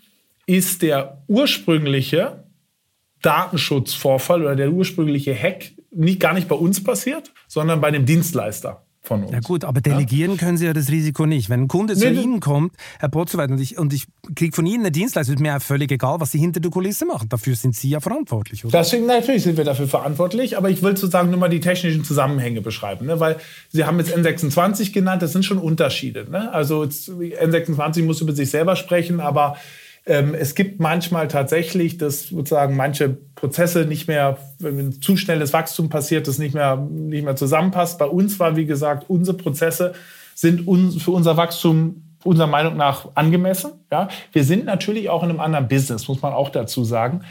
ist 0.48 0.82
der 0.82 1.24
ursprüngliche 1.28 2.44
Datenschutzvorfall 3.22 4.42
oder 4.42 4.56
der 4.56 4.72
ursprüngliche 4.72 5.34
Hack 5.34 5.72
nicht, 5.92 6.20
gar 6.20 6.34
nicht 6.34 6.48
bei 6.48 6.56
uns 6.56 6.84
passiert, 6.84 7.32
sondern 7.48 7.82
bei 7.82 7.88
einem 7.88 8.06
Dienstleister. 8.06 8.84
Von 9.04 9.24
uns. 9.24 9.32
Ja 9.32 9.40
gut, 9.42 9.66
aber 9.66 9.82
delegieren 9.82 10.32
ja? 10.32 10.38
können 10.38 10.58
Sie 10.58 10.66
ja 10.66 10.74
das 10.74 10.90
Risiko 10.90 11.26
nicht. 11.26 11.50
Wenn 11.50 11.64
ein 11.64 11.68
Kunde 11.68 11.94
nee, 11.94 12.00
zu 12.00 12.12
Ihnen 12.12 12.40
kommt, 12.40 12.74
Herr 13.00 13.10
Potzowait, 13.10 13.52
und 13.52 13.60
ich, 13.60 13.78
und 13.78 13.94
ich 13.94 14.06
kriege 14.36 14.56
von 14.56 14.66
Ihnen 14.66 14.84
eine 14.84 14.92
Dienstleistung, 14.92 15.36
ist 15.36 15.42
mir 15.42 15.50
ja 15.50 15.60
völlig 15.60 15.92
egal, 15.92 16.20
was 16.20 16.32
Sie 16.32 16.40
hinter 16.40 16.60
der 16.60 16.72
Kulisse 16.72 17.06
machen. 17.06 17.28
Dafür 17.30 17.56
sind 17.56 17.76
Sie 17.76 17.90
ja 17.90 18.00
verantwortlich, 18.00 18.64
oder? 18.64 18.80
Deswegen, 18.80 19.06
natürlich 19.06 19.44
sind 19.44 19.58
wir 19.58 19.66
dafür 19.66 19.88
verantwortlich, 19.88 20.58
aber 20.58 20.70
ich 20.70 20.82
will 20.82 20.96
sozusagen 20.96 21.30
nur 21.30 21.40
mal 21.40 21.50
die 21.50 21.60
technischen 21.60 22.04
Zusammenhänge 22.04 22.62
beschreiben, 22.62 23.06
ne? 23.06 23.20
weil 23.20 23.38
Sie 23.70 23.84
haben 23.84 24.00
jetzt 24.00 24.16
N26 24.16 24.94
genannt, 24.94 25.22
das 25.22 25.34
sind 25.34 25.44
schon 25.44 25.58
Unterschiede. 25.58 26.26
Ne? 26.30 26.52
Also 26.54 26.84
N26 26.84 28.04
muss 28.04 28.22
über 28.22 28.34
sich 28.34 28.50
selber 28.50 28.76
sprechen, 28.76 29.20
aber 29.20 29.58
es 30.06 30.54
gibt 30.56 30.82
manchmal 30.82 31.30
tatsächlich, 31.30 31.98
dass 31.98 32.24
sozusagen 32.24 32.76
manche 32.76 33.10
Prozesse 33.36 33.86
nicht 33.86 34.10
mehr, 34.10 34.38
wenn 34.60 35.02
zu 35.02 35.16
schnelles 35.16 35.54
Wachstum 35.54 35.90
passiert, 35.90 36.28
das 36.28 36.40
nicht 36.40 36.54
mehr, 36.54 36.76
nicht 36.76 37.24
mehr 37.24 37.38
zusammenpasst. 37.38 38.00
Bei 38.00 38.06
uns 38.06 38.38
war, 38.38 38.58
wie 38.58 38.66
gesagt, 38.66 39.06
unsere 39.10 39.38
Prozesse 39.38 39.94
sind 40.36 40.68
uns, 40.68 41.02
für 41.02 41.12
unser 41.12 41.38
Wachstum 41.38 42.04
unserer 42.26 42.48
Meinung 42.48 42.76
nach 42.76 43.10
angemessen. 43.16 43.72
Ja? 43.92 44.10
Wir 44.32 44.44
sind 44.44 44.66
natürlich 44.66 45.10
auch 45.10 45.24
in 45.24 45.30
einem 45.30 45.40
anderen 45.40 45.68
Business, 45.68 46.08
muss 46.08 46.22
man 46.22 46.34
auch 46.34 46.50
dazu 46.50 46.84
sagen. 46.84 47.22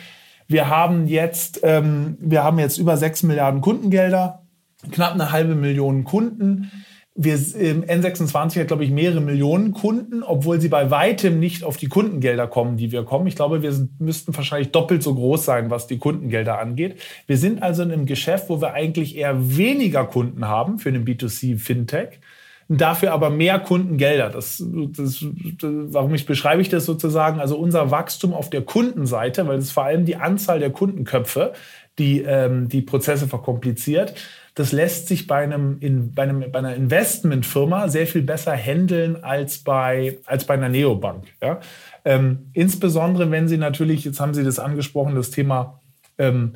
Wir 0.49 0.69
haben 0.69 1.07
jetzt, 1.07 1.61
ähm, 1.63 2.17
wir 2.21 2.43
haben 2.43 2.59
jetzt 2.59 2.79
über 2.79 2.97
6 2.97 3.23
Milliarden 3.25 3.61
Kundengelder, 3.61 4.43
knapp 4.91 5.15
eine 5.15 5.33
halbe 5.33 5.55
Million 5.55 6.05
Kunden 6.05 6.71
wir, 7.15 7.37
N26 7.37 8.61
hat, 8.61 8.69
glaube 8.69 8.85
ich, 8.85 8.91
mehrere 8.91 9.21
Millionen 9.21 9.73
Kunden, 9.73 10.23
obwohl 10.23 10.61
sie 10.61 10.69
bei 10.69 10.91
weitem 10.91 11.39
nicht 11.39 11.63
auf 11.63 11.77
die 11.77 11.89
Kundengelder 11.89 12.47
kommen, 12.47 12.79
die 12.79 12.91
wir 12.91 13.05
kommen. 13.05 13.27
Ich 13.27 13.37
glaube, 13.37 13.63
wir 13.63 13.73
sind, 13.73 14.01
müssten 14.01 14.35
wahrscheinlich 14.35 14.73
doppelt 14.73 15.03
so 15.03 15.15
groß 15.15 15.45
sein, 15.45 15.71
was 15.71 15.87
die 15.87 15.99
Kundengelder 15.99 16.59
angeht. 16.59 17.01
Wir 17.27 17.37
sind 17.37 17.63
also 17.63 17.83
in 17.83 17.93
einem 17.93 18.07
Geschäft, 18.07 18.49
wo 18.49 18.63
wir 18.63 18.73
eigentlich 18.73 19.17
eher 19.17 19.57
weniger 19.57 20.07
Kunden 20.07 20.49
haben 20.49 20.79
für 20.79 20.89
einen 20.89 21.05
B2C-Fintech, 21.05 22.21
dafür 22.69 23.13
aber 23.13 23.29
mehr 23.29 23.59
Kundengelder. 23.59 24.31
Das, 24.31 24.65
das, 24.67 25.23
warum 25.61 26.15
ich 26.15 26.25
beschreibe 26.25 26.63
ich 26.63 26.71
das 26.71 26.87
sozusagen? 26.87 27.41
Also 27.41 27.59
unser 27.59 27.91
Wachstum 27.91 28.33
auf 28.33 28.49
der 28.49 28.63
Kundenseite, 28.63 29.47
weil 29.47 29.59
es 29.59 29.71
vor 29.71 29.85
allem 29.85 30.07
die 30.07 30.17
Anzahl 30.17 30.61
der 30.61 30.71
Kundenköpfe, 30.71 31.53
die 31.99 32.23
ähm, 32.23 32.71
die 32.71 32.81
Prozesse 32.81 33.27
verkompliziert 33.27 34.15
das 34.55 34.73
lässt 34.73 35.09
sich 35.09 35.27
bei, 35.27 35.43
einem, 35.43 35.79
in, 35.81 36.15
bei, 36.15 36.25
einem, 36.25 36.51
bei 36.53 36.59
einer 36.59 36.75
Investmentfirma 36.75 37.89
sehr 37.89 38.07
viel 38.07 38.23
besser 38.23 38.55
handeln 38.55 39.23
als 39.23 39.59
bei, 39.59 40.19
als 40.27 40.45
bei 40.45 40.55
einer 40.55 40.69
Neobank. 40.69 41.25
Ja? 41.41 41.61
Ähm, 42.05 42.51
insbesondere, 42.53 43.31
wenn 43.31 43.49
Sie 43.49 43.57
natürlich, 43.57 44.05
jetzt 44.05 44.21
haben 44.21 44.35
Sie 44.35 44.45
das 44.45 44.59
angesprochen, 44.59 45.15
das 45.15 45.31
Thema 45.31 45.81
ähm, 46.19 46.53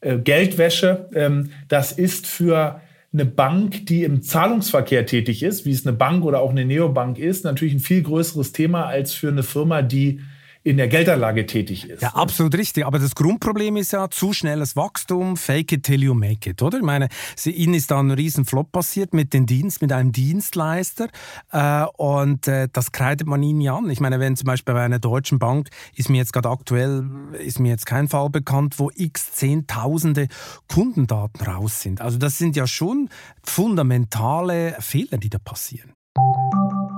äh, 0.00 0.18
Geldwäsche, 0.18 1.08
ähm, 1.14 1.50
das 1.68 1.92
ist 1.92 2.26
für 2.26 2.80
eine 3.12 3.24
Bank, 3.24 3.86
die 3.86 4.02
im 4.02 4.22
Zahlungsverkehr 4.22 5.06
tätig 5.06 5.42
ist, 5.42 5.64
wie 5.64 5.72
es 5.72 5.86
eine 5.86 5.96
Bank 5.96 6.24
oder 6.24 6.40
auch 6.40 6.50
eine 6.50 6.64
Neobank 6.64 7.18
ist, 7.18 7.44
natürlich 7.44 7.74
ein 7.74 7.80
viel 7.80 8.02
größeres 8.02 8.52
Thema 8.52 8.86
als 8.86 9.14
für 9.14 9.28
eine 9.28 9.44
Firma, 9.44 9.82
die 9.82 10.20
in 10.66 10.78
der 10.78 10.88
Geldanlage 10.88 11.46
tätig 11.46 11.88
ist. 11.88 12.02
Ja, 12.02 12.08
absolut 12.14 12.52
richtig. 12.56 12.84
Aber 12.84 12.98
das 12.98 13.14
Grundproblem 13.14 13.76
ist 13.76 13.92
ja 13.92 14.10
zu 14.10 14.32
schnelles 14.32 14.74
Wachstum, 14.74 15.36
fake 15.36 15.70
it 15.70 15.84
till 15.84 16.02
you 16.02 16.12
make 16.12 16.50
it, 16.50 16.60
oder? 16.60 16.78
Ich 16.78 16.84
meine, 16.84 17.08
Ihnen 17.44 17.74
ist 17.74 17.92
da 17.92 18.00
ein 18.00 18.10
riesen 18.10 18.44
Flop 18.44 18.72
passiert 18.72 19.14
mit 19.14 19.32
dem 19.32 19.46
Dienst, 19.46 19.80
mit 19.80 19.92
einem 19.92 20.10
Dienstleister 20.10 21.06
äh, 21.52 21.84
und 21.96 22.48
äh, 22.48 22.68
das 22.72 22.90
kreidet 22.90 23.28
man 23.28 23.44
Ihnen 23.44 23.60
ja 23.60 23.76
an. 23.76 23.88
Ich 23.90 24.00
meine, 24.00 24.18
wenn 24.18 24.34
zum 24.34 24.46
Beispiel 24.46 24.74
bei 24.74 24.82
einer 24.82 24.98
deutschen 24.98 25.38
Bank, 25.38 25.68
ist 25.94 26.10
mir 26.10 26.18
jetzt 26.18 26.32
gerade 26.32 26.48
aktuell, 26.48 27.08
ist 27.38 27.60
mir 27.60 27.68
jetzt 27.68 27.86
kein 27.86 28.08
Fall 28.08 28.28
bekannt, 28.28 28.80
wo 28.80 28.90
x 28.92 29.34
Zehntausende 29.34 30.26
Kundendaten 30.66 31.46
raus 31.46 31.80
sind. 31.80 32.00
Also 32.00 32.18
das 32.18 32.38
sind 32.38 32.56
ja 32.56 32.66
schon 32.66 33.08
fundamentale 33.44 34.74
Fehler, 34.80 35.18
die 35.18 35.30
da 35.30 35.38
passieren. 35.38 35.92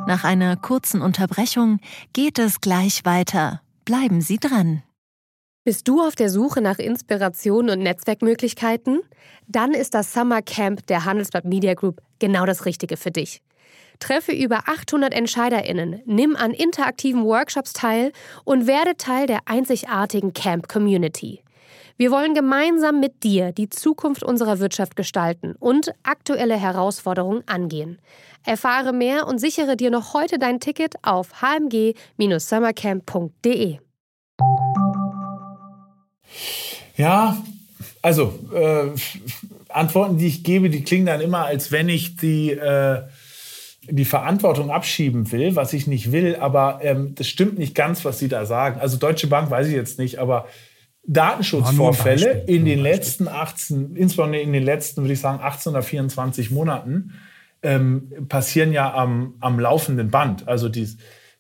Nach 0.08 0.24
einer 0.24 0.56
kurzen 0.56 1.02
Unterbrechung 1.02 1.80
geht 2.14 2.38
es 2.38 2.62
gleich 2.62 3.04
weiter. 3.04 3.60
Bleiben 3.84 4.22
Sie 4.22 4.38
dran. 4.38 4.82
Bist 5.64 5.86
du 5.86 6.00
auf 6.00 6.14
der 6.14 6.30
Suche 6.30 6.62
nach 6.62 6.78
Inspiration 6.78 7.68
und 7.68 7.80
Netzwerkmöglichkeiten? 7.80 9.02
Dann 9.48 9.74
ist 9.74 9.92
das 9.92 10.14
Summer 10.14 10.40
Camp 10.40 10.86
der 10.86 11.04
Handelsblatt 11.04 11.44
Media 11.44 11.74
Group 11.74 12.00
genau 12.20 12.46
das 12.46 12.64
Richtige 12.64 12.96
für 12.96 13.10
dich. 13.10 13.42
Treffe 13.98 14.32
über 14.32 14.60
800 14.66 15.12
EntscheiderInnen, 15.12 16.00
nimm 16.06 16.36
an 16.36 16.52
interaktiven 16.52 17.26
Workshops 17.26 17.74
teil 17.74 18.12
und 18.44 18.66
werde 18.66 18.96
Teil 18.96 19.26
der 19.26 19.40
einzigartigen 19.44 20.32
Camp 20.32 20.68
Community. 20.68 21.42
Wir 22.00 22.12
wollen 22.12 22.32
gemeinsam 22.32 23.00
mit 23.00 23.24
dir 23.24 23.50
die 23.50 23.70
Zukunft 23.70 24.22
unserer 24.22 24.60
Wirtschaft 24.60 24.94
gestalten 24.94 25.56
und 25.58 25.90
aktuelle 26.04 26.54
Herausforderungen 26.54 27.42
angehen. 27.46 27.98
Erfahre 28.46 28.92
mehr 28.92 29.26
und 29.26 29.40
sichere 29.40 29.76
dir 29.76 29.90
noch 29.90 30.14
heute 30.14 30.38
dein 30.38 30.60
Ticket 30.60 30.94
auf 31.02 31.42
hmg-summercamp.de. 31.42 33.78
Ja, 36.96 37.36
also 38.00 38.32
äh, 38.54 38.90
Antworten, 39.68 40.18
die 40.18 40.28
ich 40.28 40.44
gebe, 40.44 40.70
die 40.70 40.84
klingen 40.84 41.06
dann 41.06 41.20
immer, 41.20 41.46
als 41.46 41.72
wenn 41.72 41.88
ich 41.88 42.14
die, 42.14 42.52
äh, 42.52 43.02
die 43.88 44.04
Verantwortung 44.04 44.70
abschieben 44.70 45.32
will, 45.32 45.56
was 45.56 45.72
ich 45.72 45.88
nicht 45.88 46.12
will. 46.12 46.36
Aber 46.36 46.78
ähm, 46.80 47.16
das 47.16 47.26
stimmt 47.26 47.58
nicht 47.58 47.74
ganz, 47.74 48.04
was 48.04 48.20
Sie 48.20 48.28
da 48.28 48.46
sagen. 48.46 48.78
Also 48.78 48.98
Deutsche 48.98 49.26
Bank 49.26 49.50
weiß 49.50 49.66
ich 49.66 49.74
jetzt 49.74 49.98
nicht, 49.98 50.20
aber 50.20 50.46
Datenschutzvorfälle 51.08 52.44
in 52.46 52.64
den 52.64 52.78
letzten 52.78 53.28
18, 53.28 53.96
insbesondere 53.96 54.42
in 54.42 54.52
den 54.52 54.62
letzten, 54.62 55.02
würde 55.02 55.14
ich 55.14 55.20
sagen, 55.20 55.40
18 55.42 55.72
oder 55.72 55.82
24 55.82 56.50
Monaten, 56.50 57.14
ähm, 57.62 58.12
passieren 58.28 58.72
ja 58.72 58.92
am, 58.94 59.34
am 59.40 59.58
laufenden 59.58 60.10
Band. 60.10 60.46
Also 60.46 60.68
die, 60.68 60.86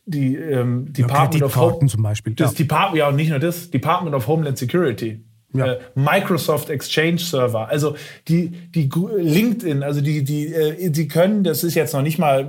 die 0.06 0.36
ähm, 0.36 0.92
Department 0.92 1.40
ja, 1.40 1.46
of 1.46 1.56
Home, 1.56 1.86
zum 1.86 2.02
Beispiel. 2.02 2.34
Das 2.34 2.52
ja. 2.52 2.56
Department, 2.56 2.98
ja, 2.98 3.08
und 3.08 3.16
nicht 3.16 3.28
nur 3.28 3.38
das, 3.38 3.70
Department 3.70 4.16
of 4.16 4.26
Homeland 4.26 4.56
Security 4.58 5.24
ja. 5.54 5.66
Äh, 5.66 5.80
Microsoft 5.94 6.68
Exchange 6.68 7.18
Server, 7.18 7.68
also 7.68 7.96
die, 8.28 8.50
die 8.50 8.90
LinkedIn, 9.16 9.82
also 9.82 10.02
die, 10.02 10.22
die, 10.22 10.52
äh, 10.52 10.90
die 10.90 11.08
können, 11.08 11.42
das 11.42 11.64
ist 11.64 11.74
jetzt 11.74 11.94
noch 11.94 12.02
nicht 12.02 12.18
mal, 12.18 12.44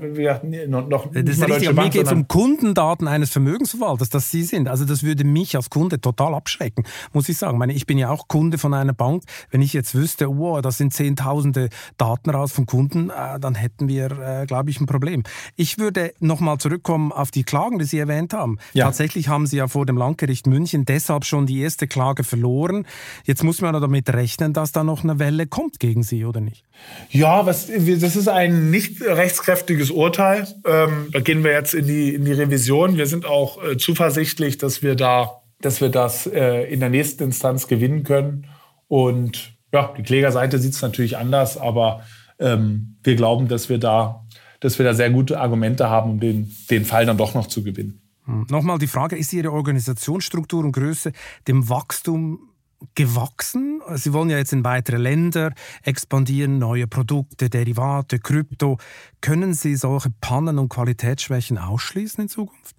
noch, 0.67 0.87
noch 0.89 1.07
das 1.13 1.37
ist 1.37 1.47
richtig, 1.47 1.67
Bank, 1.67 1.87
mir 1.87 1.89
geht 1.89 2.07
es 2.07 2.11
um 2.11 2.27
Kundendaten 2.27 3.07
eines 3.07 3.29
Vermögensverwalters, 3.29 4.09
dass 4.09 4.31
Sie 4.31 4.43
sind. 4.43 4.67
Also 4.67 4.83
das 4.83 5.03
würde 5.03 5.23
mich 5.23 5.55
als 5.55 5.69
Kunde 5.69 6.01
total 6.01 6.33
abschrecken, 6.33 6.83
muss 7.13 7.29
ich 7.29 7.37
sagen. 7.37 7.55
Ich, 7.55 7.59
meine, 7.59 7.73
ich 7.73 7.85
bin 7.85 7.97
ja 7.97 8.09
auch 8.09 8.27
Kunde 8.27 8.57
von 8.57 8.73
einer 8.73 8.93
Bank. 8.93 9.23
Wenn 9.49 9.61
ich 9.61 9.71
jetzt 9.71 9.95
wüsste, 9.95 10.29
oh, 10.29 10.59
das 10.59 10.77
sind 10.77 10.93
zehntausende 10.93 11.69
Daten 11.97 12.29
raus 12.29 12.51
von 12.51 12.65
Kunden, 12.65 13.11
äh, 13.11 13.39
dann 13.39 13.55
hätten 13.55 13.87
wir, 13.87 14.11
äh, 14.11 14.45
glaube 14.45 14.71
ich, 14.71 14.81
ein 14.81 14.87
Problem. 14.87 15.23
Ich 15.55 15.77
würde 15.77 16.13
nochmal 16.19 16.57
zurückkommen 16.57 17.13
auf 17.13 17.31
die 17.31 17.43
Klagen, 17.43 17.79
die 17.79 17.85
Sie 17.85 17.97
erwähnt 17.97 18.33
haben. 18.33 18.57
Ja. 18.73 18.85
Tatsächlich 18.85 19.29
haben 19.29 19.47
Sie 19.47 19.55
ja 19.55 19.69
vor 19.69 19.85
dem 19.85 19.95
Landgericht 19.95 20.47
München 20.47 20.83
deshalb 20.83 21.23
schon 21.23 21.45
die 21.45 21.61
erste 21.61 21.87
Klage 21.87 22.25
verloren. 22.25 22.85
Jetzt 23.25 23.43
muss 23.43 23.61
man 23.61 23.73
damit 23.73 24.09
rechnen, 24.09 24.53
dass 24.53 24.71
da 24.71 24.83
noch 24.83 25.03
eine 25.03 25.19
Welle 25.19 25.47
kommt 25.47 25.79
gegen 25.79 26.03
Sie, 26.03 26.25
oder 26.25 26.41
nicht? 26.41 26.63
Ja, 27.09 27.45
was, 27.45 27.67
das 27.67 28.15
ist 28.15 28.27
ein 28.27 28.71
nicht 28.71 29.01
rechtskräftiges 29.01 29.91
Urteil. 29.91 30.47
Ähm, 30.65 31.09
da 31.11 31.19
gehen 31.19 31.43
wir 31.43 31.51
jetzt 31.51 31.73
in 31.73 31.87
die, 31.87 32.13
in 32.13 32.25
die 32.25 32.33
Revision. 32.33 32.97
Wir 32.97 33.07
sind 33.07 33.25
auch 33.25 33.63
äh, 33.63 33.77
zuversichtlich, 33.77 34.57
dass 34.57 34.81
wir 34.81 34.95
da, 34.95 35.41
dass 35.61 35.81
wir 35.81 35.89
das 35.89 36.27
äh, 36.27 36.63
in 36.71 36.79
der 36.79 36.89
nächsten 36.89 37.23
Instanz 37.23 37.67
gewinnen 37.67 38.03
können. 38.03 38.47
Und 38.87 39.53
ja, 39.71 39.93
die 39.97 40.03
Klägerseite 40.03 40.57
sieht 40.59 40.73
es 40.73 40.81
natürlich 40.81 41.17
anders, 41.17 41.57
aber 41.57 42.03
ähm, 42.39 42.97
wir 43.03 43.15
glauben, 43.15 43.47
dass 43.47 43.69
wir 43.69 43.77
da, 43.77 44.25
dass 44.59 44.79
wir 44.79 44.85
da 44.85 44.93
sehr 44.93 45.09
gute 45.09 45.39
Argumente 45.39 45.89
haben, 45.89 46.11
um 46.11 46.19
den, 46.19 46.55
den 46.69 46.85
Fall 46.85 47.05
dann 47.05 47.17
doch 47.17 47.33
noch 47.33 47.47
zu 47.47 47.63
gewinnen. 47.63 48.01
Hm. 48.25 48.47
Nochmal 48.49 48.77
die 48.79 48.87
Frage, 48.87 49.17
ist 49.17 49.33
Ihre 49.33 49.51
Organisationsstruktur 49.51 50.63
und 50.63 50.71
Größe 50.71 51.11
dem 51.47 51.69
Wachstum 51.69 52.48
gewachsen. 52.95 53.81
Sie 53.95 54.13
wollen 54.13 54.29
ja 54.29 54.37
jetzt 54.37 54.53
in 54.53 54.63
weitere 54.63 54.97
Länder 54.97 55.53
expandieren, 55.83 56.59
neue 56.59 56.87
Produkte, 56.87 57.49
Derivate, 57.49 58.19
Krypto. 58.19 58.77
Können 59.21 59.53
Sie 59.53 59.75
solche 59.75 60.09
Pannen 60.21 60.59
und 60.59 60.69
Qualitätsschwächen 60.69 61.57
ausschließen 61.57 62.23
in 62.23 62.29
Zukunft? 62.29 62.75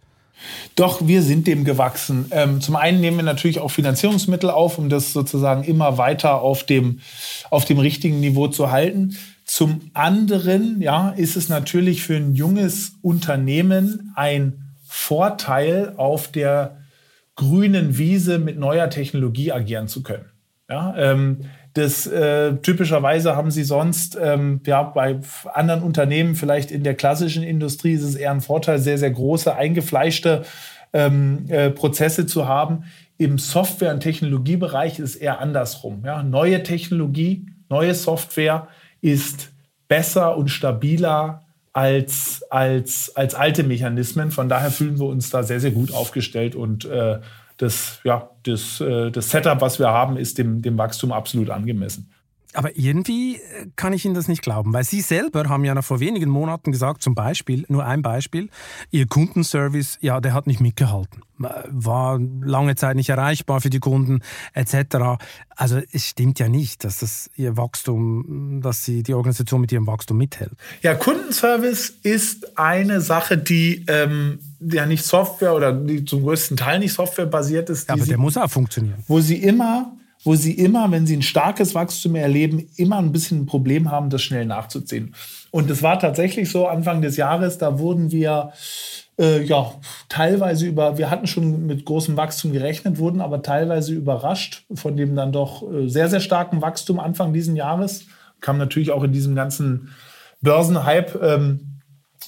Doch, 0.74 1.06
wir 1.06 1.22
sind 1.22 1.46
dem 1.46 1.64
gewachsen. 1.64 2.26
Ähm, 2.30 2.60
zum 2.60 2.76
einen 2.76 3.00
nehmen 3.00 3.18
wir 3.18 3.24
natürlich 3.24 3.60
auch 3.60 3.70
Finanzierungsmittel 3.70 4.50
auf, 4.50 4.78
um 4.78 4.88
das 4.88 5.12
sozusagen 5.12 5.64
immer 5.64 5.98
weiter 5.98 6.40
auf 6.40 6.64
dem, 6.64 7.00
auf 7.50 7.66
dem 7.66 7.78
richtigen 7.78 8.20
Niveau 8.20 8.48
zu 8.48 8.70
halten. 8.70 9.16
Zum 9.44 9.90
anderen 9.92 10.80
ja, 10.80 11.10
ist 11.10 11.36
es 11.36 11.48
natürlich 11.48 12.02
für 12.02 12.16
ein 12.16 12.34
junges 12.34 12.92
Unternehmen 13.02 14.12
ein 14.14 14.74
Vorteil, 14.86 15.94
auf 15.96 16.28
der 16.28 16.79
grünen 17.40 17.96
Wiese 17.96 18.38
mit 18.38 18.58
neuer 18.58 18.90
Technologie 18.90 19.50
agieren 19.50 19.88
zu 19.88 20.02
können. 20.02 20.26
Ja, 20.68 20.94
ähm, 20.98 21.38
das 21.72 22.06
äh, 22.06 22.56
typischerweise 22.58 23.34
haben 23.34 23.50
sie 23.50 23.64
sonst 23.64 24.18
ähm, 24.20 24.60
ja 24.66 24.82
bei 24.82 25.20
anderen 25.54 25.82
Unternehmen 25.82 26.34
vielleicht 26.34 26.70
in 26.70 26.84
der 26.84 26.94
klassischen 26.94 27.42
Industrie 27.42 27.92
ist 27.92 28.02
es 28.02 28.14
eher 28.14 28.30
ein 28.30 28.42
Vorteil, 28.42 28.78
sehr 28.78 28.98
sehr 28.98 29.10
große 29.10 29.56
eingefleischte 29.56 30.44
ähm, 30.92 31.46
äh, 31.48 31.70
Prozesse 31.70 32.26
zu 32.26 32.46
haben. 32.46 32.84
Im 33.16 33.38
Software- 33.38 33.94
und 33.94 34.00
Technologiebereich 34.00 34.98
ist 34.98 35.14
es 35.14 35.16
eher 35.16 35.40
andersrum. 35.40 36.02
Ja? 36.04 36.22
Neue 36.22 36.62
Technologie, 36.62 37.46
neue 37.70 37.94
Software 37.94 38.68
ist 39.00 39.50
besser 39.88 40.36
und 40.36 40.48
stabiler 40.48 41.42
als, 41.72 42.42
als, 42.50 43.14
als 43.16 43.34
alte 43.34 43.62
Mechanismen. 43.62 44.30
Von 44.30 44.48
daher 44.48 44.70
fühlen 44.70 44.98
wir 44.98 45.06
uns 45.06 45.30
da 45.30 45.42
sehr, 45.42 45.60
sehr 45.60 45.70
gut 45.70 45.92
aufgestellt 45.92 46.54
und 46.54 46.84
äh, 46.84 47.20
das, 47.56 48.00
ja, 48.04 48.30
das, 48.44 48.80
äh, 48.80 49.10
das 49.10 49.30
Setup, 49.30 49.60
was 49.60 49.78
wir 49.78 49.88
haben, 49.88 50.16
ist 50.16 50.38
dem, 50.38 50.62
dem 50.62 50.78
Wachstum 50.78 51.12
absolut 51.12 51.50
angemessen. 51.50 52.10
Aber 52.52 52.76
irgendwie 52.76 53.36
äh, 53.36 53.66
kann 53.76 53.92
ich 53.92 54.04
Ihnen 54.04 54.14
das 54.14 54.26
nicht 54.26 54.42
glauben, 54.42 54.72
weil 54.72 54.84
Sie 54.84 55.00
selber 55.00 55.48
haben 55.48 55.64
ja 55.64 55.74
noch 55.74 55.84
vor 55.84 56.00
wenigen 56.00 56.28
Monaten 56.28 56.72
gesagt, 56.72 57.02
zum 57.02 57.14
Beispiel, 57.14 57.64
nur 57.68 57.84
ein 57.84 58.02
Beispiel, 58.02 58.48
Ihr 58.90 59.06
Kundenservice, 59.06 59.98
ja, 60.00 60.20
der 60.20 60.34
hat 60.34 60.46
nicht 60.48 60.60
mitgehalten, 60.60 61.22
war 61.38 62.18
lange 62.18 62.74
Zeit 62.74 62.96
nicht 62.96 63.08
erreichbar 63.08 63.60
für 63.60 63.70
die 63.70 63.78
Kunden 63.78 64.20
etc. 64.52 65.20
Also 65.54 65.80
es 65.92 66.06
stimmt 66.06 66.40
ja 66.40 66.48
nicht, 66.48 66.82
dass 66.82 66.98
das 66.98 67.30
Ihr 67.36 67.56
Wachstum, 67.56 68.60
dass 68.62 68.84
Sie 68.84 69.04
die 69.04 69.14
Organisation 69.14 69.60
mit 69.60 69.70
Ihrem 69.70 69.86
Wachstum 69.86 70.16
mithält. 70.16 70.52
Ja, 70.82 70.94
Kundenservice 70.94 71.90
ist 72.02 72.58
eine 72.58 73.00
Sache, 73.00 73.38
die 73.38 73.84
ähm, 73.86 74.40
ja 74.58 74.86
nicht 74.86 75.04
Software 75.04 75.54
oder 75.54 75.72
die 75.72 76.04
zum 76.04 76.22
größten 76.22 76.56
Teil 76.56 76.80
nicht 76.80 76.92
Software 76.92 77.26
basiert 77.26 77.70
ist. 77.70 77.88
Ja, 77.88 77.94
aber 77.94 78.02
sie, 78.02 78.08
der 78.08 78.18
muss 78.18 78.36
auch 78.36 78.50
funktionieren. 78.50 79.04
Wo 79.06 79.20
Sie 79.20 79.36
immer 79.36 79.92
wo 80.22 80.34
sie 80.34 80.52
immer, 80.52 80.90
wenn 80.90 81.06
sie 81.06 81.16
ein 81.16 81.22
starkes 81.22 81.74
Wachstum 81.74 82.14
erleben, 82.14 82.68
immer 82.76 82.98
ein 82.98 83.12
bisschen 83.12 83.42
ein 83.42 83.46
Problem 83.46 83.90
haben, 83.90 84.10
das 84.10 84.22
schnell 84.22 84.44
nachzuziehen. 84.44 85.14
Und 85.50 85.70
es 85.70 85.82
war 85.82 85.98
tatsächlich 85.98 86.50
so 86.50 86.66
Anfang 86.66 87.00
des 87.02 87.16
Jahres, 87.16 87.58
da 87.58 87.78
wurden 87.78 88.12
wir 88.12 88.52
äh, 89.18 89.42
ja 89.42 89.72
teilweise 90.08 90.66
über, 90.66 90.98
wir 90.98 91.10
hatten 91.10 91.26
schon 91.26 91.66
mit 91.66 91.84
großem 91.84 92.16
Wachstum 92.16 92.52
gerechnet, 92.52 92.98
wurden 92.98 93.20
aber 93.20 93.42
teilweise 93.42 93.94
überrascht 93.94 94.64
von 94.74 94.96
dem 94.96 95.16
dann 95.16 95.32
doch 95.32 95.62
äh, 95.70 95.88
sehr, 95.88 96.08
sehr 96.08 96.20
starken 96.20 96.60
Wachstum 96.60 97.00
Anfang 97.00 97.32
diesen 97.32 97.56
Jahres. 97.56 98.06
Kam 98.40 98.58
natürlich 98.58 98.90
auch 98.90 99.04
in 99.04 99.12
diesem 99.12 99.34
ganzen 99.34 99.90
Börsenhype 100.42 101.18
ähm, 101.18 101.79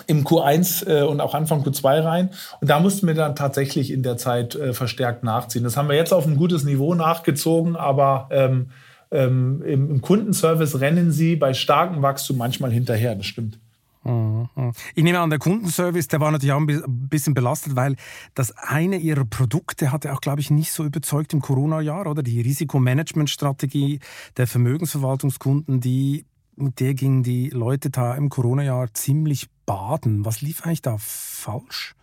im 0.07 0.25
Q1 0.25 0.89
äh, 0.89 1.03
und 1.03 1.21
auch 1.21 1.35
Anfang 1.35 1.63
Q2 1.63 2.05
rein. 2.05 2.31
Und 2.61 2.71
da 2.71 2.81
mussten 2.81 3.07
wir 3.07 3.15
dann 3.15 3.37
tatsächlich 3.37 3.91
in 3.91 4.03
der 4.03 4.17
Zeit 4.17 4.55
äh, 4.55 4.73
verstärkt 4.73 5.23
nachziehen. 5.25 5.65
Das 5.65 5.77
haben 5.77 5.89
wir 5.89 5.97
jetzt 5.97 6.13
auf 6.13 6.27
ein 6.27 6.37
gutes 6.37 6.65
Niveau 6.65 6.95
nachgezogen, 6.95 7.77
aber 7.77 8.29
ähm, 8.31 8.71
ähm, 9.11 9.63
im, 9.67 9.91
im, 9.91 10.01
Kundenservice 10.01 10.81
rennen 10.81 11.13
sie 11.13 11.37
bei 11.37 11.53
starkem 11.53 12.01
Wachstum 12.01 12.39
manchmal 12.39 12.73
hinterher, 12.73 13.15
das 13.15 13.27
stimmt. 13.27 13.59
Mhm. 14.05 14.49
Ich 14.95 15.05
nehme 15.05 15.21
an, 15.21 15.31
der 15.31 15.39
Kundenservice, 15.39 16.09
der 16.09 16.21
war 16.21 16.33
natürlich 16.33 16.53
auch 16.53 16.61
ein 16.61 17.09
bisschen 17.09 17.35
belastet, 17.35 17.77
weil 17.77 17.95
das 18.35 18.51
eine 18.57 18.97
ihrer 18.97 19.25
Produkte 19.25 19.93
hatte 19.93 20.13
auch, 20.13 20.21
glaube 20.21 20.41
ich, 20.41 20.51
nicht 20.51 20.73
so 20.73 20.85
überzeugt 20.85 21.33
im 21.35 21.41
Corona-Jahr, 21.41 22.07
oder? 22.07 22.23
Die 22.23 22.41
Risikomanagementstrategie 22.41 24.01
der 24.37 24.47
Vermögensverwaltungskunden, 24.47 25.81
die 25.81 26.25
mit 26.57 26.81
der 26.81 26.95
gingen 26.95 27.23
die 27.23 27.51
Leute 27.51 27.91
da 27.91 28.15
im 28.15 28.29
Corona-Jahr 28.29 28.93
ziemlich 28.95 29.47
baden. 29.67 30.25
Was 30.25 30.43
lief 30.43 30.65
eigentlich 30.65 30.83
da 30.83 30.97
falsch? 30.99 31.95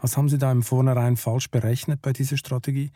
Was 0.00 0.16
haben 0.16 0.28
Sie 0.28 0.38
da 0.38 0.50
im 0.52 0.62
Vornherein 0.62 1.16
falsch 1.16 1.50
berechnet 1.50 2.00
bei 2.02 2.12
dieser 2.12 2.36
Strategie? 2.36 2.90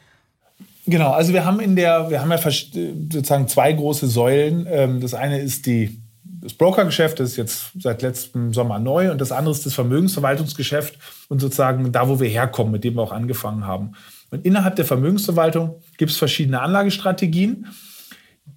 Genau, 0.86 1.12
also 1.12 1.32
wir 1.32 1.44
haben 1.44 1.60
in 1.60 1.76
der, 1.76 2.10
wir 2.10 2.20
haben 2.20 2.30
ja 2.30 2.38
sozusagen 2.38 3.48
zwei 3.48 3.72
große 3.72 4.06
Säulen. 4.06 4.66
Ähm, 4.68 5.00
das 5.00 5.14
eine 5.14 5.40
ist 5.40 5.66
die, 5.66 6.00
das 6.24 6.54
Brokergeschäft, 6.54 7.20
das 7.20 7.30
ist 7.30 7.36
jetzt 7.36 7.72
seit 7.78 8.02
letztem 8.02 8.52
Sommer 8.52 8.78
neu, 8.78 9.12
und 9.12 9.20
das 9.20 9.30
andere 9.30 9.54
ist 9.54 9.64
das 9.64 9.74
Vermögensverwaltungsgeschäft 9.74 10.98
und 11.28 11.40
sozusagen 11.40 11.92
da, 11.92 12.08
wo 12.08 12.18
wir 12.18 12.28
herkommen, 12.28 12.72
mit 12.72 12.84
dem 12.84 12.94
wir 12.94 13.02
auch 13.02 13.12
angefangen 13.12 13.66
haben. 13.66 13.92
Und 14.30 14.44
innerhalb 14.44 14.76
der 14.76 14.84
Vermögensverwaltung 14.84 15.76
gibt 15.98 16.10
es 16.10 16.16
verschiedene 16.16 16.60
Anlagestrategien 16.60 17.66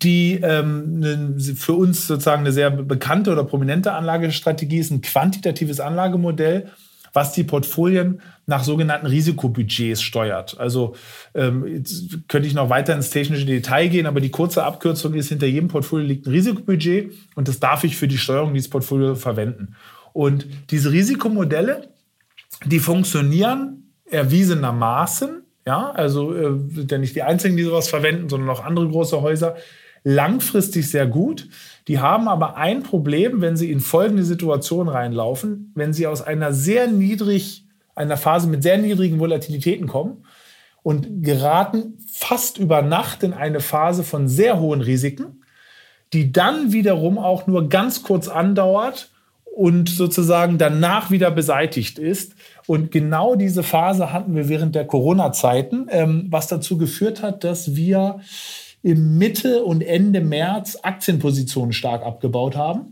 die 0.02 0.40
ähm, 0.42 1.38
für 1.40 1.74
uns 1.74 2.08
sozusagen 2.08 2.42
eine 2.42 2.52
sehr 2.52 2.70
bekannte 2.70 3.32
oder 3.32 3.44
prominente 3.44 3.94
Anlagestrategie 3.94 4.80
ist, 4.80 4.92
ein 4.92 5.02
quantitatives 5.02 5.80
Anlagemodell, 5.80 6.70
was 7.14 7.32
die 7.32 7.46
Portfolien 7.46 8.22
nach 8.46 8.64
sogenannten 8.64 9.08
Risikobudgets 9.08 10.02
steuert. 10.02 10.60
Also 10.60 10.96
ähm, 11.34 11.84
könnte 12.28 12.48
ich 12.48 12.54
noch 12.54 12.70
weiter 12.70 12.94
ins 12.94 13.10
technische 13.10 13.46
Detail 13.46 13.88
gehen, 13.88 14.06
aber 14.06 14.20
die 14.20 14.32
kurze 14.32 14.64
Abkürzung 14.64 15.14
ist, 15.14 15.30
hinter 15.30 15.48
jedem 15.48 15.70
Portfolio 15.70 16.06
liegt 16.06 16.28
ein 16.28 16.32
Risikobudget 16.32 17.14
und 17.36 17.48
das 17.48 17.60
darf 17.60 17.84
ich 17.84 17.96
für 17.96 18.08
die 18.08 18.18
Steuerung 18.18 18.54
dieses 18.54 18.70
Portfolios 18.70 19.22
verwenden. 19.22 19.76
Und 20.12 20.46
diese 20.72 20.92
Risikomodelle, 20.92 21.90
die 22.66 22.80
funktionieren 22.80 23.92
erwiesenermaßen 24.10 25.46
ja, 25.68 25.90
also 25.92 26.34
äh, 26.36 26.60
sind 26.70 26.92
ja 26.92 26.98
nicht 26.98 27.16
die 27.16 27.24
einzigen, 27.24 27.58
die 27.58 27.64
sowas 27.64 27.90
verwenden, 27.90 28.30
sondern 28.30 28.50
auch 28.50 28.64
andere 28.64 28.88
große 28.88 29.22
Häuser. 29.22 29.56
Langfristig 30.08 30.88
sehr 30.88 31.08
gut. 31.08 31.50
Die 31.88 31.98
haben 31.98 32.28
aber 32.28 32.58
ein 32.58 32.84
Problem, 32.84 33.42
wenn 33.42 33.58
sie 33.58 33.72
in 33.72 33.80
folgende 33.80 34.24
Situation 34.24 34.88
reinlaufen, 34.88 35.72
wenn 35.74 35.94
sie 35.94 36.06
aus 36.06 36.22
einer 36.22 36.54
sehr 36.54 36.88
niedrig, 36.88 37.66
einer 37.96 38.16
Phase 38.16 38.48
mit 38.48 38.62
sehr 38.62 38.78
niedrigen 38.78 39.20
Volatilitäten 39.20 39.88
kommen 39.88 40.24
und 40.84 41.24
geraten 41.24 41.98
fast 42.08 42.60
über 42.60 42.84
Nacht 42.84 43.24
in 43.24 43.34
eine 43.34 43.62
Phase 43.62 44.04
von 44.04 44.28
sehr 44.28 44.60
hohen 44.60 44.82
Risiken, 44.82 45.44
die 46.14 46.32
dann 46.32 46.72
wiederum 46.72 47.18
auch 47.18 47.48
nur 47.48 47.68
ganz 47.68 48.04
kurz 48.04 48.28
andauert 48.28 49.10
und 49.56 49.90
sozusagen 49.90 50.60
danach 50.60 51.10
wieder 51.10 51.32
beseitigt 51.32 51.98
ist. 51.98 52.36
Und 52.68 52.92
genau 52.92 53.34
diese 53.36 53.64
Phase 53.64 54.14
hatten 54.14 54.36
wir 54.36 54.50
während 54.50 54.76
der 54.76 54.86
Corona-Zeiten, 54.86 55.88
ähm, 55.90 56.28
was 56.30 56.46
dazu 56.46 56.78
geführt 56.78 57.24
hat, 57.24 57.44
dass 57.44 57.76
wir 57.76 58.20
im 58.86 59.18
Mitte 59.18 59.64
und 59.64 59.82
Ende 59.82 60.22
März 60.22 60.78
Aktienpositionen 60.84 61.74
stark 61.74 62.06
abgebaut 62.06 62.56
haben. 62.56 62.92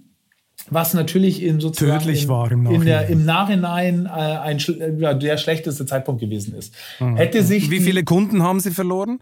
Was 0.70 0.96
natürlich 0.96 1.44
in 1.44 1.60
sozusagen 1.60 2.00
Tödlich 2.00 2.28
war 2.28 2.52
im 2.52 2.64
Nachhinein, 2.64 2.82
in 2.82 2.86
der, 2.88 3.08
im 3.10 3.26
Nachhinein 3.26 4.06
äh, 4.06 4.10
ein 4.10 4.60
ja, 4.98 5.14
der 5.14 5.38
schlechteste 5.38 5.86
Zeitpunkt 5.86 6.22
gewesen 6.22 6.56
ist. 6.56 6.74
Mhm. 7.00 7.18
Hätte 7.18 7.44
sich 7.44 7.70
Wie 7.70 7.80
viele 7.80 8.04
Kunden 8.04 8.42
haben 8.42 8.60
Sie 8.60 8.72
verloren, 8.72 9.20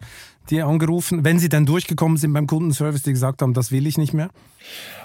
die 0.50 0.62
angerufen, 0.62 1.24
wenn 1.24 1.38
Sie 1.38 1.48
dann 1.48 1.66
durchgekommen 1.66 2.16
sind 2.16 2.32
beim 2.32 2.46
Kundenservice, 2.46 3.02
die 3.02 3.12
gesagt 3.12 3.42
haben, 3.42 3.54
das 3.54 3.70
will 3.72 3.86
ich 3.86 3.98
nicht 3.98 4.12
mehr? 4.12 4.30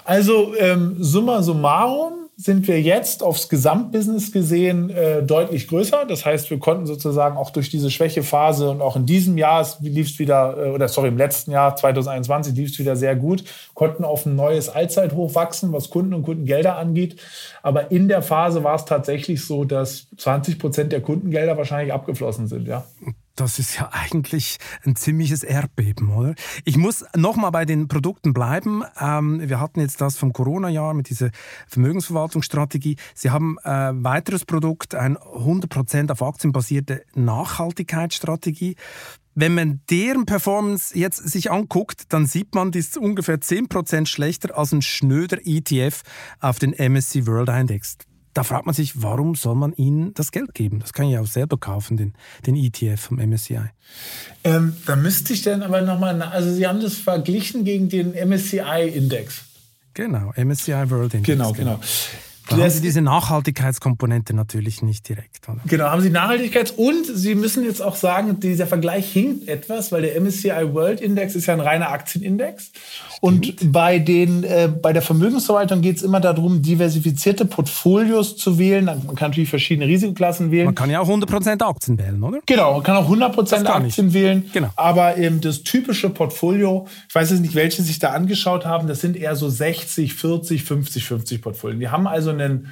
Also 0.04 0.54
ähm, 0.56 0.96
summa 0.98 1.42
summarum 1.42 2.28
sind 2.40 2.68
wir 2.68 2.80
jetzt 2.80 3.24
aufs 3.24 3.48
Gesamtbusiness 3.48 4.30
gesehen 4.30 4.90
äh, 4.90 5.24
deutlich 5.24 5.66
größer. 5.66 6.04
Das 6.06 6.24
heißt, 6.24 6.50
wir 6.50 6.60
konnten 6.60 6.86
sozusagen 6.86 7.36
auch 7.36 7.50
durch 7.50 7.68
diese 7.68 7.90
Schwächephase 7.90 8.70
und 8.70 8.80
auch 8.80 8.94
in 8.94 9.06
diesem 9.06 9.36
Jahr 9.36 9.66
lief 9.80 10.08
es 10.08 10.20
wieder, 10.20 10.56
äh, 10.56 10.70
oder 10.70 10.86
sorry, 10.86 11.08
im 11.08 11.18
letzten 11.18 11.50
Jahr 11.50 11.74
2021 11.74 12.54
lief 12.54 12.70
es 12.70 12.78
wieder 12.78 12.94
sehr 12.94 13.16
gut, 13.16 13.42
konnten 13.74 14.04
auf 14.04 14.24
ein 14.24 14.36
neues 14.36 14.68
Allzeithoch 14.68 15.34
wachsen, 15.34 15.72
was 15.72 15.90
Kunden 15.90 16.14
und 16.14 16.22
Kundengelder 16.22 16.76
angeht. 16.76 17.16
Aber 17.64 17.90
in 17.90 18.06
der 18.06 18.22
Phase 18.22 18.62
war 18.62 18.76
es 18.76 18.84
tatsächlich 18.84 19.44
so, 19.44 19.64
dass 19.64 20.06
20 20.16 20.60
Prozent 20.60 20.92
der 20.92 21.00
Kundengelder 21.00 21.56
wahrscheinlich 21.56 21.92
abgeflossen 21.92 22.46
sind. 22.46 22.68
Ja. 22.68 22.84
Das 23.38 23.60
ist 23.60 23.76
ja 23.76 23.90
eigentlich 23.92 24.58
ein 24.84 24.96
ziemliches 24.96 25.44
Erdbeben, 25.44 26.10
oder? 26.10 26.34
Ich 26.64 26.76
muss 26.76 27.04
nochmal 27.14 27.52
bei 27.52 27.64
den 27.64 27.86
Produkten 27.86 28.34
bleiben. 28.34 28.82
Ähm, 29.00 29.48
wir 29.48 29.60
hatten 29.60 29.78
jetzt 29.78 30.00
das 30.00 30.16
vom 30.16 30.32
Corona-Jahr 30.32 30.92
mit 30.92 31.08
dieser 31.08 31.30
Vermögensverwaltungsstrategie. 31.68 32.96
Sie 33.14 33.30
haben 33.30 33.56
ein 33.60 34.00
äh, 34.00 34.04
weiteres 34.04 34.44
Produkt, 34.44 34.96
ein 34.96 35.16
100% 35.16 36.10
auf 36.10 36.20
Aktien 36.20 36.50
basierte 36.50 37.04
Nachhaltigkeitsstrategie. 37.14 38.74
Wenn 39.36 39.54
man 39.54 39.82
deren 39.88 40.26
Performance 40.26 40.98
jetzt 40.98 41.18
sich 41.18 41.52
anguckt, 41.52 42.12
dann 42.12 42.26
sieht 42.26 42.56
man, 42.56 42.72
die 42.72 42.80
ist 42.80 42.98
ungefähr 42.98 43.38
10% 43.38 44.06
schlechter 44.06 44.58
als 44.58 44.72
ein 44.72 44.82
schnöder 44.82 45.38
ETF 45.44 46.02
auf 46.40 46.58
den 46.58 46.72
MSCI 46.72 47.28
World 47.28 47.50
Index 47.50 47.98
da 48.38 48.44
fragt 48.44 48.66
man 48.66 48.74
sich, 48.74 49.02
warum 49.02 49.34
soll 49.34 49.56
man 49.56 49.72
ihnen 49.72 50.14
das 50.14 50.30
Geld 50.30 50.54
geben? 50.54 50.78
Das 50.78 50.92
kann 50.92 51.06
ich 51.06 51.14
ja 51.14 51.20
auch 51.20 51.26
selber 51.26 51.56
kaufen, 51.56 51.96
den, 51.96 52.14
den 52.46 52.54
ETF 52.54 53.00
vom 53.00 53.16
MSCI. 53.16 53.58
Ähm, 54.44 54.76
da 54.86 54.94
müsste 54.94 55.32
ich 55.32 55.42
dann 55.42 55.64
aber 55.64 55.80
nochmal, 55.80 56.22
also 56.22 56.54
Sie 56.54 56.64
haben 56.64 56.80
das 56.80 56.94
verglichen 56.94 57.64
gegen 57.64 57.88
den 57.88 58.12
MSCI-Index. 58.12 59.40
Genau, 59.92 60.32
MSCI 60.36 60.88
World 60.88 61.14
Index. 61.14 61.26
Genau, 61.26 61.50
genau. 61.52 61.78
genau. 61.78 61.80
Da 62.50 62.56
haben 62.56 62.70
Sie 62.70 62.80
diese 62.80 63.02
Nachhaltigkeitskomponente 63.02 64.34
natürlich 64.34 64.82
nicht 64.82 65.08
direkt. 65.08 65.48
Oder? 65.48 65.60
Genau, 65.66 65.84
haben 65.84 66.00
Sie 66.00 66.10
Nachhaltigkeits- 66.10 66.74
und 66.74 67.04
Sie 67.06 67.34
müssen 67.34 67.64
jetzt 67.64 67.82
auch 67.82 67.96
sagen, 67.96 68.40
dieser 68.40 68.66
Vergleich 68.66 69.10
hinkt 69.12 69.48
etwas, 69.48 69.92
weil 69.92 70.02
der 70.02 70.16
MSCI 70.20 70.72
World 70.72 71.00
Index 71.00 71.34
ist 71.34 71.46
ja 71.46 71.54
ein 71.54 71.60
reiner 71.60 71.90
Aktienindex. 71.90 72.72
Und 73.20 73.72
bei, 73.72 73.98
den, 73.98 74.44
äh, 74.44 74.68
bei 74.68 74.92
der 74.92 75.02
Vermögensverwaltung 75.02 75.80
geht 75.80 75.96
es 75.96 76.02
immer 76.02 76.20
darum, 76.20 76.62
diversifizierte 76.62 77.44
Portfolios 77.44 78.36
zu 78.36 78.58
wählen. 78.58 78.86
Man 78.86 79.14
kann 79.16 79.30
natürlich 79.30 79.50
verschiedene 79.50 79.86
Risikoklassen 79.86 80.50
wählen. 80.50 80.66
Man 80.66 80.74
kann 80.74 80.90
ja 80.90 81.00
auch 81.00 81.08
100% 81.08 81.62
Aktien 81.62 81.98
wählen, 81.98 82.22
oder? 82.22 82.40
Genau, 82.46 82.74
man 82.74 82.82
kann 82.82 82.96
auch 82.96 83.10
100% 83.10 83.66
Aktien 83.66 84.08
ich. 84.08 84.14
wählen. 84.14 84.50
Genau. 84.52 84.70
Aber 84.76 85.18
eben 85.18 85.40
das 85.40 85.62
typische 85.64 86.10
Portfolio, 86.10 86.86
ich 87.08 87.14
weiß 87.14 87.30
jetzt 87.30 87.40
nicht, 87.40 87.54
welche 87.54 87.82
sich 87.82 87.98
da 87.98 88.10
angeschaut 88.10 88.64
haben, 88.64 88.88
das 88.88 89.00
sind 89.00 89.16
eher 89.16 89.36
so 89.36 89.48
60, 89.48 90.14
40, 90.14 90.62
50, 90.62 91.04
50 91.04 91.42
Portfolien. 91.42 91.80
Die 91.80 91.88
haben 91.88 92.06
also 92.06 92.30
einen 92.40 92.68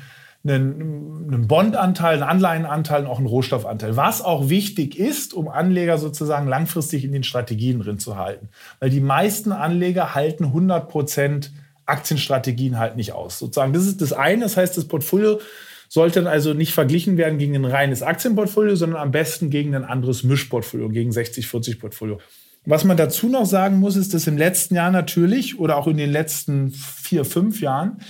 einen, 0.48 1.26
einen 1.32 1.48
Bondanteil, 1.48 2.14
einen 2.14 2.22
Anleihenanteil 2.22 3.02
und 3.02 3.08
auch 3.08 3.18
einen 3.18 3.26
Rohstoffanteil. 3.26 3.96
Was 3.96 4.22
auch 4.22 4.48
wichtig 4.48 4.98
ist, 4.98 5.34
um 5.34 5.48
Anleger 5.48 5.98
sozusagen 5.98 6.46
langfristig 6.46 7.04
in 7.04 7.12
den 7.12 7.24
Strategien 7.24 7.80
drin 7.80 7.98
zu 7.98 8.16
halten. 8.16 8.48
Weil 8.78 8.90
die 8.90 9.00
meisten 9.00 9.52
Anleger 9.52 10.14
halten 10.14 10.44
100 10.44 10.88
Prozent 10.88 11.52
Aktienstrategien 11.84 12.78
halt 12.78 12.96
nicht 12.96 13.12
aus. 13.12 13.38
Sozusagen, 13.38 13.72
das 13.72 13.86
ist 13.86 14.00
das 14.00 14.12
eine. 14.12 14.42
Das 14.42 14.56
heißt, 14.56 14.76
das 14.76 14.86
Portfolio 14.86 15.40
sollte 15.88 16.28
also 16.28 16.52
nicht 16.52 16.72
verglichen 16.72 17.16
werden 17.16 17.38
gegen 17.38 17.54
ein 17.54 17.64
reines 17.64 18.02
Aktienportfolio, 18.02 18.74
sondern 18.74 19.00
am 19.00 19.12
besten 19.12 19.50
gegen 19.50 19.74
ein 19.74 19.84
anderes 19.84 20.24
Mischportfolio, 20.24 20.88
gegen 20.88 21.10
60-40-Portfolio. 21.12 22.18
Was 22.64 22.82
man 22.82 22.96
dazu 22.96 23.28
noch 23.28 23.46
sagen 23.46 23.78
muss, 23.78 23.94
ist, 23.94 24.12
dass 24.12 24.26
im 24.26 24.36
letzten 24.36 24.74
Jahr 24.74 24.90
natürlich 24.90 25.60
oder 25.60 25.76
auch 25.76 25.86
in 25.86 25.96
den 25.96 26.10
letzten 26.10 26.72
vier, 26.72 27.24
fünf 27.24 27.60
Jahren 27.60 28.00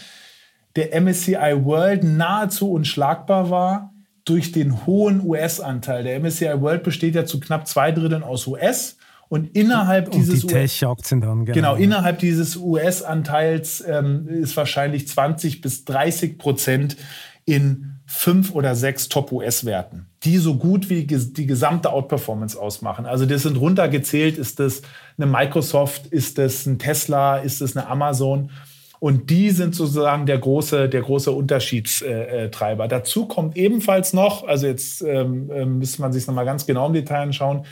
der 0.77 1.01
MSCI 1.01 1.65
World 1.65 2.05
nahezu 2.05 2.71
unschlagbar 2.71 3.51
war 3.51 3.95
durch 4.25 4.53
den 4.53 4.87
hohen 4.87 5.25
US-Anteil. 5.25 6.05
Der 6.05 6.21
MSCI 6.21 6.61
World 6.61 6.83
besteht 6.83 7.15
ja 7.15 7.25
zu 7.25 7.41
knapp 7.41 7.67
zwei 7.67 7.93
Dritteln 7.93 8.23
aus 8.23 8.47
US. 8.47 8.97
Und 9.29 9.57
innerhalb 9.57 10.07
und 10.07 10.15
dieses 10.15 10.43
die 10.43 10.47
Tech-Aktien 10.47 11.21
dann, 11.21 11.45
genau. 11.47 11.55
genau. 11.55 11.75
innerhalb 11.75 12.21
dieses 12.21 12.57
US-Anteils 12.57 13.83
ähm, 13.87 14.29
ist 14.29 14.57
wahrscheinlich 14.57 15.09
20 15.09 15.61
bis 15.61 15.85
30 15.85 16.39
Prozent 16.39 16.97
in 17.45 17.97
fünf 18.07 18.55
oder 18.55 18.77
sechs 18.77 19.09
Top-US-Werten, 19.09 20.07
die 20.23 20.39
so 20.39 20.57
gut 20.57 20.91
wie 20.91 21.07
die 21.07 21.47
gesamte 21.47 21.91
Outperformance 21.91 22.57
ausmachen. 22.57 23.05
Also 23.05 23.27
das 23.27 23.43
sind 23.43 23.57
runtergezählt, 23.57 24.39
ist 24.39 24.61
das 24.61 24.83
eine 25.19 25.27
Microsoft, 25.27 26.07
ist 26.07 26.39
das 26.39 26.67
ein 26.67 26.79
Tesla, 26.79 27.39
ist 27.39 27.61
das 27.61 27.77
eine 27.77 27.89
Amazon. 27.89 28.51
Und 28.99 29.31
die 29.31 29.51
sind 29.51 29.75
sozusagen 29.75 30.27
der 30.27 30.39
große, 30.39 30.89
der 30.89 31.03
große 31.03 31.31
Unterschiedstreiber. 31.31 32.85
Äh, 32.85 32.89
Dazu 32.89 33.27
kommt 33.27 33.57
ebenfalls 33.57 34.13
noch, 34.13 34.47
also 34.47 34.67
jetzt 34.67 35.03
ähm, 35.03 35.51
ähm 35.53 35.79
müsste 35.79 36.01
man 36.03 36.13
sich 36.13 36.27
nochmal 36.27 36.45
ganz 36.45 36.67
genau 36.67 36.87
im 36.87 36.95
Detail 36.95 37.21
anschauen, 37.21 37.67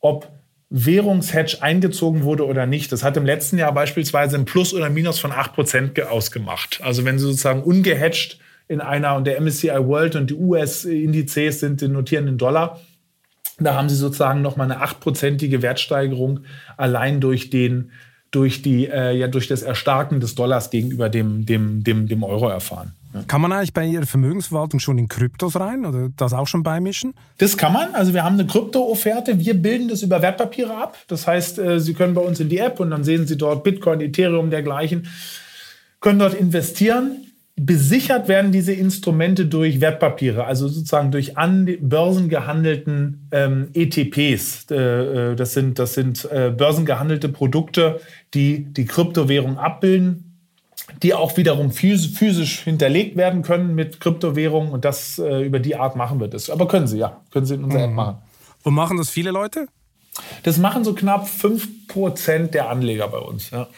ob 0.00 0.28
Währungshedge 0.68 1.62
eingezogen 1.62 2.24
wurde 2.24 2.46
oder 2.46 2.66
nicht. 2.66 2.90
Das 2.90 3.04
hat 3.04 3.16
im 3.16 3.24
letzten 3.24 3.58
Jahr 3.58 3.72
beispielsweise 3.72 4.36
ein 4.36 4.44
Plus 4.44 4.74
oder 4.74 4.90
Minus 4.90 5.18
von 5.20 5.30
8% 5.30 6.02
ausgemacht. 6.02 6.80
Also 6.82 7.04
wenn 7.04 7.18
Sie 7.18 7.26
sozusagen 7.26 7.62
ungehedged 7.62 8.38
in 8.68 8.80
einer, 8.80 9.14
und 9.14 9.26
der 9.26 9.40
MSCI 9.40 9.86
World 9.86 10.16
und 10.16 10.30
die 10.30 10.34
US-Indizes 10.34 11.60
sind 11.60 11.82
notieren 11.82 12.26
in 12.26 12.36
Dollar, 12.36 12.80
da 13.58 13.74
haben 13.74 13.88
Sie 13.88 13.94
sozusagen 13.94 14.42
nochmal 14.42 14.70
eine 14.70 14.82
achtprozentige 14.82 15.62
Wertsteigerung 15.62 16.40
allein 16.76 17.20
durch 17.20 17.48
den 17.48 17.92
durch, 18.30 18.62
die, 18.62 18.86
äh, 18.86 19.16
ja, 19.16 19.28
durch 19.28 19.48
das 19.48 19.62
Erstarken 19.62 20.20
des 20.20 20.34
Dollars 20.34 20.70
gegenüber 20.70 21.08
dem, 21.08 21.46
dem, 21.46 21.84
dem, 21.84 22.08
dem 22.08 22.22
Euro 22.22 22.48
erfahren. 22.48 22.92
Kann 23.28 23.40
man 23.40 23.52
eigentlich 23.52 23.72
bei 23.72 23.86
Ihrer 23.86 24.04
Vermögensverwaltung 24.04 24.78
schon 24.78 24.98
in 24.98 25.08
Kryptos 25.08 25.58
rein 25.58 25.86
oder 25.86 26.10
das 26.16 26.32
auch 26.32 26.46
schon 26.46 26.62
beimischen? 26.62 27.14
Das 27.38 27.56
kann 27.56 27.72
man. 27.72 27.94
Also 27.94 28.12
wir 28.12 28.24
haben 28.24 28.34
eine 28.34 28.46
Krypto-Offerte. 28.46 29.38
Wir 29.38 29.54
bilden 29.54 29.88
das 29.88 30.02
über 30.02 30.20
Wertpapiere 30.20 30.76
ab. 30.76 30.98
Das 31.08 31.26
heißt, 31.26 31.58
äh, 31.58 31.80
Sie 31.80 31.94
können 31.94 32.14
bei 32.14 32.20
uns 32.20 32.40
in 32.40 32.48
die 32.48 32.58
App 32.58 32.78
und 32.78 32.90
dann 32.90 33.04
sehen 33.04 33.26
Sie 33.26 33.38
dort 33.38 33.64
Bitcoin, 33.64 34.00
Ethereum, 34.00 34.50
dergleichen, 34.50 35.08
können 36.00 36.18
dort 36.18 36.34
investieren. 36.34 37.25
Besichert 37.58 38.28
werden 38.28 38.52
diese 38.52 38.74
Instrumente 38.74 39.46
durch 39.46 39.80
Wertpapiere, 39.80 40.44
also 40.44 40.68
sozusagen 40.68 41.10
durch 41.10 41.38
an 41.38 41.66
Börsen 41.80 42.28
gehandelten 42.28 43.28
ähm, 43.32 43.68
ETPs. 43.72 44.70
Äh, 44.70 44.74
äh, 45.30 45.36
das 45.36 45.54
sind, 45.54 45.78
das 45.78 45.94
sind 45.94 46.30
äh, 46.30 46.52
börsengehandelte 46.54 47.30
Produkte, 47.30 48.00
die 48.34 48.64
die 48.64 48.84
Kryptowährung 48.84 49.56
abbilden, 49.56 50.38
die 51.02 51.14
auch 51.14 51.38
wiederum 51.38 51.72
physisch 51.72 52.60
hinterlegt 52.60 53.16
werden 53.16 53.40
können 53.40 53.74
mit 53.74 54.00
Kryptowährungen 54.00 54.70
und 54.70 54.84
das 54.84 55.18
äh, 55.18 55.40
über 55.46 55.58
die 55.58 55.76
Art 55.76 55.96
machen 55.96 56.20
wir 56.20 56.28
das. 56.28 56.50
Aber 56.50 56.68
können 56.68 56.86
Sie, 56.86 56.98
ja, 56.98 57.22
können 57.30 57.46
Sie 57.46 57.54
in 57.54 57.64
unserer 57.64 57.86
mhm. 57.86 57.92
App 57.92 57.96
machen. 57.96 58.18
Und 58.64 58.74
machen 58.74 58.98
das 58.98 59.08
viele 59.08 59.30
Leute? 59.30 59.66
Das 60.42 60.58
machen 60.58 60.84
so 60.84 60.94
knapp 60.94 61.26
5% 61.26 62.48
der 62.48 62.68
Anleger 62.68 63.08
bei 63.08 63.18
uns. 63.18 63.50
Ja. 63.50 63.68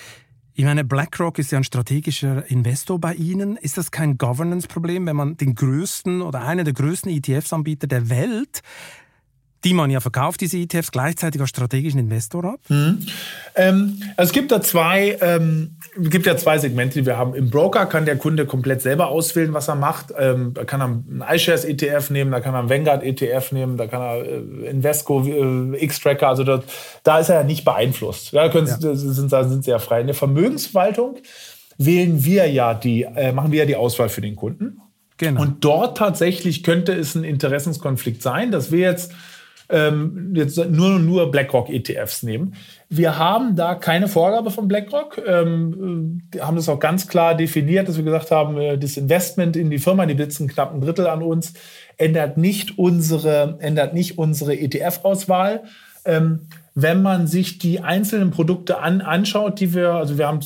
Ich 0.58 0.64
meine, 0.64 0.82
BlackRock 0.82 1.38
ist 1.38 1.52
ja 1.52 1.58
ein 1.58 1.62
strategischer 1.62 2.50
Investor 2.50 2.98
bei 2.98 3.14
Ihnen. 3.14 3.56
Ist 3.56 3.78
das 3.78 3.92
kein 3.92 4.18
Governance-Problem, 4.18 5.06
wenn 5.06 5.14
man 5.14 5.36
den 5.36 5.54
größten 5.54 6.20
oder 6.20 6.40
einen 6.40 6.64
der 6.64 6.74
größten 6.74 7.12
ETFs-Anbieter 7.12 7.86
der 7.86 8.08
Welt 8.10 8.62
die 9.64 9.74
man 9.74 9.90
ja 9.90 10.00
verkauft, 10.00 10.40
diese 10.40 10.58
ETFs, 10.58 10.92
gleichzeitig 10.92 11.40
als 11.40 11.50
strategischen 11.50 11.98
Investor 11.98 12.44
hat? 12.44 12.60
Mhm. 12.68 13.06
Ähm, 13.54 14.02
also 14.16 14.28
es 14.28 14.32
gibt 14.32 14.52
da 14.52 14.60
zwei, 14.60 15.18
ähm, 15.20 15.76
gibt 15.96 16.26
ja 16.26 16.36
zwei 16.36 16.58
Segmente, 16.58 17.00
die 17.00 17.06
wir 17.06 17.16
haben. 17.16 17.34
Im 17.34 17.50
Broker 17.50 17.86
kann 17.86 18.04
der 18.04 18.16
Kunde 18.16 18.46
komplett 18.46 18.82
selber 18.82 19.08
auswählen, 19.08 19.52
was 19.52 19.68
er 19.68 19.74
macht. 19.74 20.12
Ähm, 20.16 20.54
da 20.54 20.64
kann 20.64 20.80
er 20.80 20.86
einen 20.86 21.24
iShares 21.28 21.64
ETF 21.64 22.10
nehmen, 22.10 22.30
da 22.30 22.40
kann 22.40 22.54
er 22.54 22.60
einen 22.60 22.70
Vanguard 22.70 23.02
ETF 23.02 23.52
nehmen, 23.52 23.76
da 23.76 23.86
kann 23.86 24.02
er 24.02 24.24
äh, 24.24 24.70
Invesco 24.70 25.24
äh, 25.24 25.84
X-Tracker, 25.84 26.28
also 26.28 26.44
dort, 26.44 26.64
da 27.02 27.18
ist 27.18 27.28
er 27.28 27.36
ja 27.36 27.44
nicht 27.44 27.64
beeinflusst. 27.64 28.34
Da, 28.34 28.48
können, 28.48 28.68
ja. 28.68 28.94
sind, 28.94 29.32
da 29.32 29.48
sind 29.48 29.64
sie 29.64 29.70
ja 29.70 29.78
frei. 29.78 30.00
In 30.00 30.06
der 30.06 30.14
Vermögensverwaltung 30.14 31.16
wählen 31.78 32.24
wir 32.24 32.46
ja 32.50 32.74
die, 32.74 33.02
äh, 33.02 33.32
machen 33.32 33.52
wir 33.52 33.60
ja 33.60 33.66
die 33.66 33.76
Auswahl 33.76 34.08
für 34.08 34.20
den 34.20 34.36
Kunden. 34.36 34.80
Genau. 35.16 35.42
Und 35.42 35.64
dort 35.64 35.98
tatsächlich 35.98 36.62
könnte 36.62 36.92
es 36.92 37.14
ein 37.14 37.24
Interessenskonflikt 37.24 38.22
sein, 38.22 38.52
dass 38.52 38.70
wir 38.70 38.80
jetzt 38.80 39.12
ähm, 39.70 40.32
jetzt 40.34 40.56
nur, 40.56 40.98
nur 40.98 41.30
BlackRock 41.30 41.68
ETFs 41.68 42.22
nehmen. 42.22 42.54
Wir 42.88 43.18
haben 43.18 43.54
da 43.54 43.74
keine 43.74 44.08
Vorgabe 44.08 44.50
von 44.50 44.66
BlackRock, 44.66 45.20
ähm, 45.26 46.22
haben 46.40 46.56
das 46.56 46.68
auch 46.68 46.80
ganz 46.80 47.06
klar 47.06 47.34
definiert, 47.34 47.88
dass 47.88 47.96
wir 47.96 48.04
gesagt 48.04 48.30
haben, 48.30 48.58
äh, 48.58 48.78
das 48.78 48.96
Investment 48.96 49.56
in 49.56 49.70
die 49.70 49.78
Firma, 49.78 50.06
die 50.06 50.14
besitzen 50.14 50.48
knapp 50.48 50.72
ein 50.72 50.80
Drittel 50.80 51.06
an 51.06 51.22
uns, 51.22 51.52
ändert 51.98 52.38
nicht 52.38 52.78
unsere, 52.78 53.58
ändert 53.60 53.92
nicht 53.92 54.16
unsere 54.16 54.54
ETF-Auswahl. 54.54 55.64
Ähm, 56.04 56.46
wenn 56.74 57.02
man 57.02 57.26
sich 57.26 57.58
die 57.58 57.80
einzelnen 57.80 58.30
Produkte 58.30 58.78
an, 58.78 59.00
anschaut, 59.00 59.60
die 59.60 59.74
wir, 59.74 59.90
also 59.94 60.16
wir 60.16 60.28
haben 60.28 60.40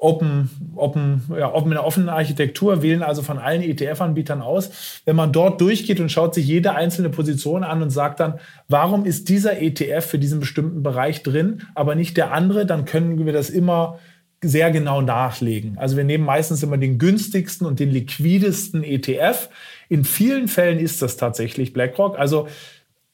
Open, 0.00 0.50
Open, 0.74 1.22
ja, 1.38 1.52
open 1.52 1.72
in 1.72 1.76
der 1.76 1.86
offenen 1.86 2.08
Architektur, 2.08 2.82
wählen 2.82 3.02
also 3.02 3.22
von 3.22 3.38
allen 3.38 3.62
ETF-Anbietern 3.62 4.42
aus. 4.42 5.02
Wenn 5.04 5.16
man 5.16 5.32
dort 5.32 5.60
durchgeht 5.60 6.00
und 6.00 6.10
schaut 6.10 6.34
sich 6.34 6.46
jede 6.46 6.74
einzelne 6.74 7.10
Position 7.10 7.64
an 7.64 7.82
und 7.82 7.90
sagt 7.90 8.20
dann, 8.20 8.40
warum 8.68 9.04
ist 9.04 9.28
dieser 9.28 9.60
ETF 9.60 10.06
für 10.06 10.18
diesen 10.18 10.40
bestimmten 10.40 10.82
Bereich 10.82 11.22
drin, 11.22 11.62
aber 11.74 11.94
nicht 11.94 12.16
der 12.16 12.32
andere, 12.32 12.66
dann 12.66 12.84
können 12.84 13.24
wir 13.24 13.32
das 13.32 13.50
immer 13.50 13.98
sehr 14.42 14.70
genau 14.70 15.02
nachlegen. 15.02 15.76
Also 15.76 15.98
wir 15.98 16.04
nehmen 16.04 16.24
meistens 16.24 16.62
immer 16.62 16.78
den 16.78 16.98
günstigsten 16.98 17.66
und 17.66 17.78
den 17.78 17.90
liquidesten 17.90 18.82
ETF. 18.82 19.50
In 19.90 20.04
vielen 20.04 20.48
Fällen 20.48 20.78
ist 20.78 21.02
das 21.02 21.18
tatsächlich 21.18 21.74
BlackRock. 21.74 22.18
Also 22.18 22.48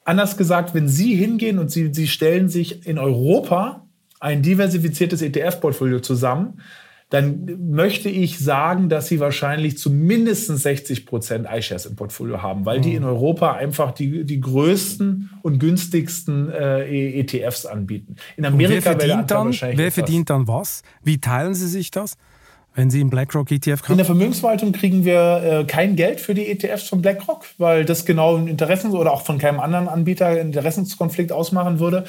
Anders 0.07 0.37
gesagt, 0.37 0.73
wenn 0.73 0.89
Sie 0.89 1.17
hingehen 1.17 1.59
und 1.59 1.73
Sie, 1.73 1.93
Sie 1.93 2.07
stellen 2.07 2.49
sich 2.49 2.87
in 2.87 2.97
Europa 2.97 3.86
ein 4.21 4.43
diversifiziertes 4.43 5.23
ETF-Portfolio 5.23 6.01
zusammen, 6.01 6.61
dann 7.11 7.59
möchte 7.71 8.09
ich 8.09 8.41
sagen, 8.41 8.89
dass 8.89 9.07
Sie 9.07 9.21
wahrscheinlich 9.21 9.79
zu 9.79 9.91
mindestens 9.91 10.65
60 10.65 11.07
Prozent 11.07 11.47
iShares 11.49 11.87
im 11.87 11.95
Portfolio 11.95 12.43
haben, 12.43 12.67
weil 12.67 12.81
die 12.81 12.91
mhm. 12.91 12.97
in 12.97 13.05
Europa 13.05 13.53
einfach 13.53 13.93
die, 13.93 14.25
die 14.25 14.41
größten 14.41 15.31
und 15.43 15.61
günstigsten 15.61 16.51
äh, 16.51 17.21
ETFs 17.21 17.65
anbieten. 17.65 18.17
In 18.37 18.45
Amerika 18.45 18.87
wer 18.87 18.97
verdient, 18.99 19.31
dann, 19.31 19.53
wer 19.53 19.93
verdient 19.93 20.31
dann 20.31 20.49
was? 20.49 20.83
Wie 21.05 21.19
teilen 21.19 21.55
Sie 21.55 21.69
sich 21.69 21.93
das? 21.93 22.17
wenn 22.77 22.91
Sie 22.91 23.01
einen 23.01 23.11
BlackRock 23.11 23.51
ETF 23.51 23.81
kaufen? 23.81 23.93
In 23.93 23.99
der 23.99 24.07
Vermögensverwaltung 24.07 24.73
kriegen 24.73 25.05
wir 25.05 25.43
äh, 25.43 25.65
kein 25.65 25.97
Geld 25.97 26.21
für 26.21 26.35
die 26.35 26.47
ETFs 26.47 26.89
von 26.89 27.03
BlackRock, 27.03 27.47
weil 27.59 27.85
das 27.85 28.05
genau 28.05 28.37
ein 28.37 28.47
Interessen 28.47 28.93
oder 28.93 29.13
auch 29.13 29.25
von 29.25 29.39
keinem 29.39 29.61
anderen 29.61 29.89
Anbieter 29.89 30.27
einen 30.27 30.53
Interessenskonflikt 30.53 31.33
ausmachen 31.33 31.81
würde. 31.81 32.05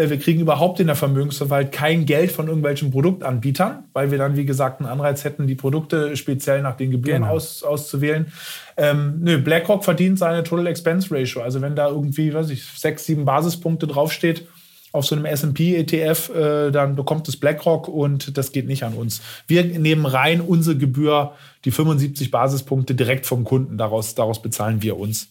Äh, 0.00 0.10
wir 0.10 0.18
kriegen 0.18 0.40
überhaupt 0.40 0.80
in 0.80 0.86
der 0.86 0.96
Vermögensverwaltung 0.96 1.70
kein 1.70 2.06
Geld 2.06 2.32
von 2.32 2.46
irgendwelchen 2.46 2.90
Produktanbietern, 2.90 3.84
weil 3.92 4.10
wir 4.10 4.18
dann, 4.18 4.36
wie 4.36 4.46
gesagt, 4.46 4.80
einen 4.80 4.88
Anreiz 4.88 5.24
hätten, 5.24 5.46
die 5.46 5.54
Produkte 5.54 6.16
speziell 6.16 6.62
nach 6.62 6.76
den 6.76 6.90
Gebühren 6.90 7.22
genau. 7.22 7.34
aus, 7.34 7.62
auszuwählen. 7.62 8.32
Ähm, 8.76 9.18
nö, 9.20 9.38
BlackRock 9.38 9.84
verdient 9.84 10.18
seine 10.18 10.42
Total 10.42 10.66
Expense 10.66 11.08
Ratio. 11.10 11.42
Also 11.42 11.60
wenn 11.60 11.76
da 11.76 11.88
irgendwie, 11.88 12.32
weiß 12.32 12.50
ich, 12.50 12.64
sechs, 12.64 13.04
sieben 13.04 13.24
Basispunkte 13.24 13.86
draufsteht, 13.86 14.46
auf 14.92 15.06
so 15.06 15.14
einem 15.14 15.24
S&P-ETF, 15.24 16.30
äh, 16.34 16.70
dann 16.72 16.96
bekommt 16.96 17.28
es 17.28 17.36
BlackRock 17.36 17.86
und 17.86 18.36
das 18.36 18.50
geht 18.50 18.66
nicht 18.66 18.82
an 18.82 18.94
uns. 18.94 19.20
Wir 19.46 19.62
nehmen 19.64 20.04
rein 20.04 20.40
unsere 20.40 20.76
Gebühr, 20.76 21.32
die 21.64 21.70
75 21.70 22.32
Basispunkte 22.32 22.96
direkt 22.96 23.26
vom 23.26 23.44
Kunden. 23.44 23.78
Daraus, 23.78 24.16
daraus 24.16 24.42
bezahlen 24.42 24.82
wir 24.82 24.98
uns. 24.98 25.28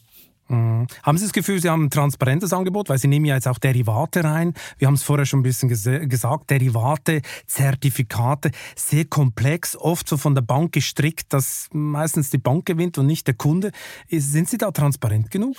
Mhm. 0.49 0.87
Haben 1.03 1.17
Sie 1.17 1.25
das 1.25 1.33
Gefühl, 1.33 1.61
Sie 1.61 1.69
haben 1.69 1.85
ein 1.85 1.89
transparentes 1.89 2.51
Angebot? 2.53 2.89
Weil 2.89 2.97
Sie 2.97 3.07
nehmen 3.07 3.25
ja 3.25 3.35
jetzt 3.35 3.47
auch 3.47 3.59
Derivate 3.59 4.23
rein. 4.23 4.53
Wir 4.77 4.87
haben 4.87 4.95
es 4.95 5.03
vorher 5.03 5.25
schon 5.25 5.39
ein 5.39 5.43
bisschen 5.43 5.69
ges 5.69 5.83
gesagt. 5.83 6.49
Derivate, 6.49 7.21
Zertifikate, 7.45 8.51
sehr 8.75 9.05
komplex, 9.05 9.75
oft 9.75 10.09
so 10.09 10.17
von 10.17 10.35
der 10.35 10.41
Bank 10.41 10.73
gestrickt, 10.73 11.31
dass 11.33 11.69
meistens 11.71 12.29
die 12.29 12.37
Bank 12.37 12.65
gewinnt 12.65 12.97
und 12.97 13.05
nicht 13.05 13.27
der 13.27 13.35
Kunde. 13.35 13.71
Sind 14.09 14.49
Sie 14.49 14.57
da 14.57 14.71
transparent 14.71 15.31
genug? 15.31 15.55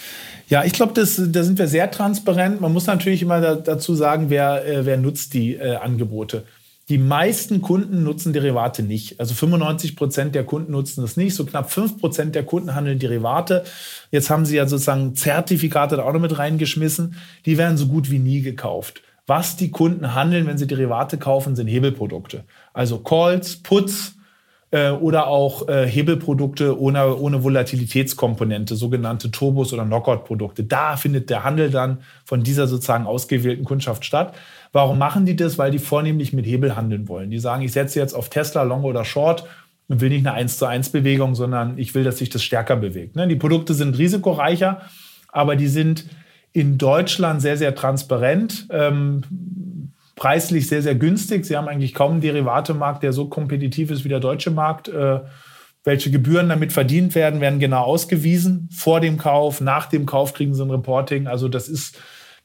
Ja, 0.48 0.64
ich 0.64 0.72
glaube, 0.72 0.92
da 0.92 1.04
sind 1.06 1.58
wir 1.58 1.68
sehr 1.68 1.90
transparent. 1.90 2.60
Man 2.60 2.72
muss 2.72 2.86
natürlich 2.86 3.22
immer 3.22 3.40
da, 3.40 3.54
dazu 3.54 3.94
sagen, 3.94 4.28
wer, 4.28 4.66
äh, 4.66 4.84
wer 4.84 4.96
nutzt 4.96 5.34
die 5.34 5.54
äh, 5.54 5.76
Angebote. 5.76 6.44
Die 6.90 6.98
meisten 6.98 7.62
Kunden 7.62 8.02
nutzen 8.02 8.32
Derivate 8.32 8.82
nicht. 8.82 9.20
Also 9.20 9.32
95 9.32 9.94
Prozent 9.94 10.34
der 10.34 10.42
Kunden 10.42 10.72
nutzen 10.72 11.02
das 11.02 11.16
nicht. 11.16 11.36
So 11.36 11.46
knapp 11.46 11.70
5 11.70 12.00
Prozent 12.00 12.34
der 12.34 12.42
Kunden 12.42 12.74
handeln 12.74 12.98
Derivate. 12.98 13.62
Jetzt 14.10 14.28
haben 14.28 14.44
sie 14.44 14.56
ja 14.56 14.66
sozusagen 14.66 15.14
Zertifikate 15.14 15.96
da 15.96 16.02
auch 16.02 16.12
noch 16.12 16.20
mit 16.20 16.36
reingeschmissen. 16.36 17.14
Die 17.46 17.58
werden 17.58 17.76
so 17.76 17.86
gut 17.86 18.10
wie 18.10 18.18
nie 18.18 18.42
gekauft. 18.42 19.02
was 19.26 19.54
die 19.54 19.70
Kunden 19.70 20.16
handeln, 20.16 20.48
wenn 20.48 20.58
sie 20.58 20.66
Derivate 20.66 21.16
kaufen, 21.16 21.54
sind 21.54 21.68
Hebelprodukte. 21.68 22.42
Also 22.72 22.98
Calls, 22.98 23.62
Puts 23.62 24.16
äh, 24.72 24.90
oder 24.90 25.28
auch 25.28 25.68
äh, 25.68 25.86
Hebelprodukte 25.86 26.76
ohne, 26.76 27.16
ohne 27.16 27.44
Volatilitätskomponente, 27.44 28.74
sogenannte 28.74 29.30
Turbos 29.30 29.72
oder 29.72 29.84
Knockout-Produkte. 29.84 30.64
Da 30.64 30.96
findet 30.96 31.30
der 31.30 31.44
Handel 31.44 31.70
dann 31.70 31.98
von 32.24 32.42
dieser 32.42 32.66
sozusagen 32.66 33.06
ausgewählten 33.06 33.64
Kundschaft 33.64 34.04
statt. 34.04 34.34
Warum 34.72 34.98
machen 34.98 35.26
die 35.26 35.36
das? 35.36 35.58
Weil 35.58 35.70
die 35.70 35.78
vornehmlich 35.78 36.32
mit 36.32 36.46
Hebel 36.46 36.76
handeln 36.76 37.08
wollen. 37.08 37.30
Die 37.30 37.38
sagen, 37.38 37.62
ich 37.62 37.72
setze 37.72 37.98
jetzt 37.98 38.14
auf 38.14 38.28
Tesla, 38.28 38.62
Long 38.62 38.84
oder 38.84 39.04
Short 39.04 39.44
und 39.88 40.00
will 40.00 40.10
nicht 40.10 40.26
eine 40.26 40.36
1 40.36 40.58
zu 40.58 40.66
1 40.66 40.90
Bewegung, 40.90 41.34
sondern 41.34 41.76
ich 41.78 41.94
will, 41.94 42.04
dass 42.04 42.18
sich 42.18 42.28
das 42.28 42.42
stärker 42.42 42.76
bewegt. 42.76 43.16
Ne? 43.16 43.26
Die 43.26 43.36
Produkte 43.36 43.74
sind 43.74 43.98
risikoreicher, 43.98 44.82
aber 45.32 45.56
die 45.56 45.66
sind 45.66 46.06
in 46.52 46.78
Deutschland 46.78 47.42
sehr, 47.42 47.56
sehr 47.56 47.74
transparent, 47.74 48.66
ähm, 48.70 49.22
preislich 50.16 50.68
sehr, 50.68 50.82
sehr 50.82 50.94
günstig. 50.94 51.46
Sie 51.46 51.56
haben 51.56 51.68
eigentlich 51.68 51.94
kaum 51.94 52.12
einen 52.12 52.20
Derivatemarkt, 52.20 53.02
der 53.02 53.12
so 53.12 53.28
kompetitiv 53.28 53.90
ist 53.90 54.04
wie 54.04 54.08
der 54.08 54.20
deutsche 54.20 54.50
Markt. 54.50 54.88
Äh, 54.88 55.20
welche 55.82 56.10
Gebühren 56.10 56.48
damit 56.48 56.72
verdient 56.72 57.14
werden, 57.14 57.40
werden 57.40 57.58
genau 57.58 57.82
ausgewiesen. 57.82 58.68
Vor 58.70 59.00
dem 59.00 59.16
Kauf, 59.16 59.60
nach 59.60 59.86
dem 59.86 60.04
Kauf 60.04 60.34
kriegen 60.34 60.54
sie 60.54 60.62
ein 60.62 60.70
Reporting. 60.70 61.26
Also 61.26 61.48
das 61.48 61.68
ist, 61.68 61.98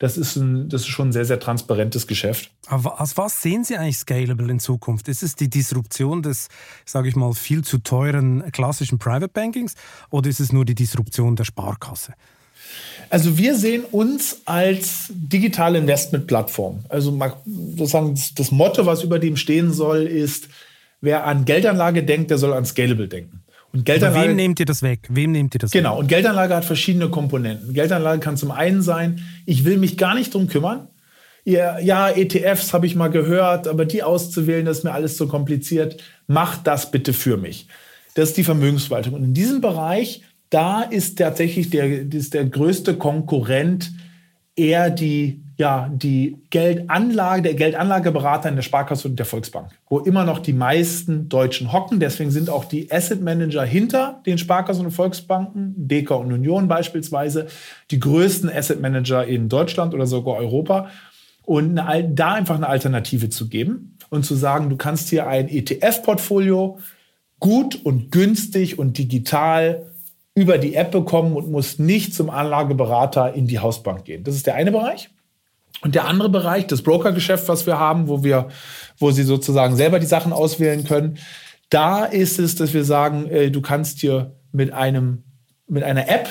das 0.06 0.18
ist, 0.18 0.36
ein, 0.36 0.70
das 0.70 0.82
ist 0.82 0.88
schon 0.88 1.10
ein 1.10 1.12
sehr, 1.12 1.26
sehr 1.26 1.40
transparentes 1.40 2.06
Geschäft. 2.06 2.52
Aber 2.68 3.00
als 3.02 3.18
was 3.18 3.42
sehen 3.42 3.64
Sie 3.64 3.76
eigentlich 3.76 3.98
Scalable 3.98 4.52
in 4.52 4.60
Zukunft? 4.60 5.08
Ist 5.08 5.24
es 5.24 5.34
die 5.36 5.50
Disruption 5.50 6.22
des, 6.22 6.48
sage 6.86 7.10
ich 7.10 7.16
mal, 7.16 7.34
viel 7.34 7.64
zu 7.64 7.80
teuren 7.80 8.52
klassischen 8.52 9.00
Private 9.00 9.30
Bankings 9.30 9.74
oder 10.12 10.30
ist 10.30 10.40
es 10.40 10.54
nur 10.54 10.64
die 10.64 10.76
Disruption 10.76 11.36
der 11.36 11.44
Sparkasse? 11.44 12.14
Also 13.10 13.36
wir 13.40 13.58
sehen 13.58 13.84
uns 13.84 14.42
als 14.46 15.08
digitale 15.10 15.80
Investmentplattform. 15.80 16.86
Also 16.88 17.20
sozusagen 17.76 18.14
das 18.36 18.52
Motto, 18.52 18.86
was 18.86 19.02
über 19.02 19.18
dem 19.18 19.38
stehen 19.38 19.74
soll, 19.74 20.04
ist, 20.04 20.50
wer 21.02 21.26
an 21.26 21.46
Geldanlage 21.46 22.04
denkt, 22.04 22.30
der 22.30 22.38
soll 22.38 22.54
an 22.54 22.66
Scalable 22.66 23.08
denken. 23.08 23.42
Und 23.76 23.86
Geldanlage, 23.86 24.30
wem 24.30 24.36
nehmt 24.38 24.60
ihr 24.62 24.66
das 24.66 24.82
weg? 24.82 25.02
Wem 25.10 25.34
nehmt 25.34 25.54
ihr 25.54 25.60
das 25.60 25.72
Genau, 25.72 25.96
weg? 25.96 26.00
und 26.00 26.08
Geldanlage 26.08 26.56
hat 26.56 26.64
verschiedene 26.64 27.10
Komponenten. 27.10 27.74
Geldanlage 27.74 28.22
kann 28.22 28.38
zum 28.38 28.52
einen 28.52 28.82
sein, 28.82 29.22
ich 29.46 29.66
will 29.66 29.78
mich 29.78 29.98
gar 29.98 30.16
nicht 30.16 30.34
drum 30.34 30.48
kümmern. 30.48 30.88
Ja, 31.44 31.78
ja 31.80 32.10
ETFs 32.10 32.74
habe 32.74 32.86
ich 32.86 32.96
mal 32.96 33.10
gehört, 33.10 33.68
aber 33.68 33.84
die 33.84 34.02
auszuwählen, 34.02 34.66
das 34.66 34.80
ist 34.80 34.84
mir 34.86 34.94
alles 34.94 35.18
zu 35.18 35.28
kompliziert. 35.28 36.02
Macht 36.26 36.66
das 36.68 36.90
bitte 36.90 37.12
für 37.12 37.36
mich. 37.36 37.68
Das 38.14 38.30
ist 38.30 38.38
die 38.38 38.46
Vermögensverwaltung. 38.46 39.14
Und 39.14 39.24
in 39.26 39.34
diesem 39.34 39.60
Bereich 39.60 40.24
da 40.50 40.82
ist 40.82 41.18
tatsächlich 41.18 41.70
der, 41.70 42.14
ist 42.14 42.34
der 42.34 42.46
größte 42.46 42.96
Konkurrent 42.96 43.92
eher 44.56 44.90
die, 44.90 45.44
ja, 45.58 45.90
die 45.94 46.38
Geldanlage, 46.50 47.44
der 47.44 47.54
Geldanlageberater 47.54 48.50
in 48.50 48.56
der 48.56 48.62
Sparkasse 48.62 49.08
und 49.08 49.18
der 49.18 49.26
Volksbank, 49.26 49.70
wo 49.90 50.00
immer 50.00 50.26
noch 50.26 50.40
die 50.40 50.54
meisten 50.54 51.30
Deutschen 51.30 51.72
hocken. 51.72 52.00
Deswegen 52.00 52.32
sind 52.32 52.50
auch 52.50 52.66
die 52.66 52.92
Asset 52.92 53.22
Manager 53.22 53.64
hinter 53.64 54.22
den 54.26 54.38
Sparkassen 54.38 54.86
und 54.86 54.92
Volksbanken, 54.92 55.74
DK 55.78 56.12
und 56.12 56.34
Union 56.34 56.68
beispielsweise, 56.68 57.48
die 57.90 58.00
größten 58.00 58.50
Asset 58.50 58.82
Manager 58.82 59.26
in 59.26 59.48
Deutschland 59.48 59.94
oder 59.94 60.08
sogar 60.08 60.36
Europa. 60.36 60.90
Und 61.44 61.78
eine, 61.78 62.10
da 62.10 62.34
einfach 62.34 62.56
eine 62.56 62.68
Alternative 62.68 63.30
zu 63.30 63.48
geben 63.48 63.98
und 64.10 64.26
zu 64.26 64.36
sagen, 64.36 64.70
du 64.70 64.76
kannst 64.76 65.10
hier 65.10 65.28
ein 65.28 65.48
ETF-Portfolio 65.48 66.80
gut 67.40 67.80
und 67.86 68.12
günstig 68.12 68.78
und 68.80 68.98
digital 68.98 69.86
über 70.34 70.58
die 70.58 70.76
App 70.76 70.92
bekommen 70.92 71.34
und 71.34 71.50
muss 71.50 71.80
nicht 71.80 72.14
zum 72.14 72.30
Anlageberater 72.30 73.34
in 73.34 73.48
die 73.48 73.60
Hausbank 73.60 74.04
gehen. 74.04 74.24
Das 74.24 74.36
ist 74.36 74.48
der 74.48 74.56
eine 74.56 74.72
Bereich. 74.72 75.10
Und 75.86 75.94
der 75.94 76.06
andere 76.06 76.30
Bereich, 76.30 76.66
das 76.66 76.82
Brokergeschäft, 76.82 77.48
was 77.48 77.68
wir 77.68 77.78
haben, 77.78 78.08
wo 78.08 78.24
wir, 78.24 78.48
wo 78.98 79.12
Sie 79.12 79.22
sozusagen 79.22 79.76
selber 79.76 80.00
die 80.00 80.08
Sachen 80.08 80.34
auswählen 80.34 80.84
können, 80.84 81.20
da 81.70 82.06
ist 82.06 82.40
es, 82.40 82.56
dass 82.56 82.74
wir 82.74 82.84
sagen, 82.84 83.28
äh, 83.30 83.52
du 83.52 83.62
kannst 83.62 84.00
hier 84.00 84.34
mit 84.52 84.74
einem, 84.74 85.26
mit 85.68 85.84
einer 85.84 86.10
App, 86.10 86.28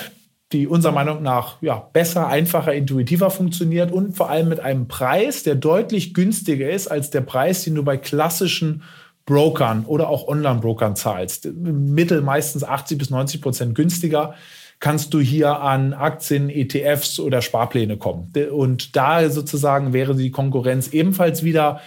die 0.51 0.67
unserer 0.67 0.91
Meinung 0.91 1.23
nach 1.23 1.61
ja, 1.61 1.89
besser, 1.93 2.27
einfacher, 2.27 2.73
intuitiver 2.73 3.29
funktioniert 3.29 3.93
und 3.93 4.17
vor 4.17 4.29
allem 4.29 4.49
mit 4.49 4.59
einem 4.59 4.89
Preis, 4.89 5.43
der 5.43 5.55
deutlich 5.55 6.13
günstiger 6.13 6.69
ist 6.69 6.87
als 6.87 7.09
der 7.09 7.21
Preis, 7.21 7.63
den 7.63 7.75
du 7.75 7.83
bei 7.83 7.95
klassischen 7.95 8.83
Brokern 9.25 9.85
oder 9.85 10.09
auch 10.09 10.27
Online-Brokern 10.27 10.97
zahlst, 10.97 11.45
Mittel 11.55 12.21
meistens 12.21 12.65
80 12.65 12.97
bis 12.97 13.09
90 13.09 13.41
Prozent 13.41 13.73
günstiger, 13.73 14.35
kannst 14.79 15.13
du 15.13 15.19
hier 15.19 15.61
an 15.61 15.93
Aktien, 15.93 16.49
ETFs 16.49 17.19
oder 17.19 17.41
Sparpläne 17.41 17.97
kommen. 17.97 18.31
Und 18.51 18.95
da 18.95 19.29
sozusagen 19.29 19.93
wäre 19.93 20.15
die 20.15 20.31
Konkurrenz 20.31 20.89
ebenfalls 20.89 21.43
wieder 21.43 21.81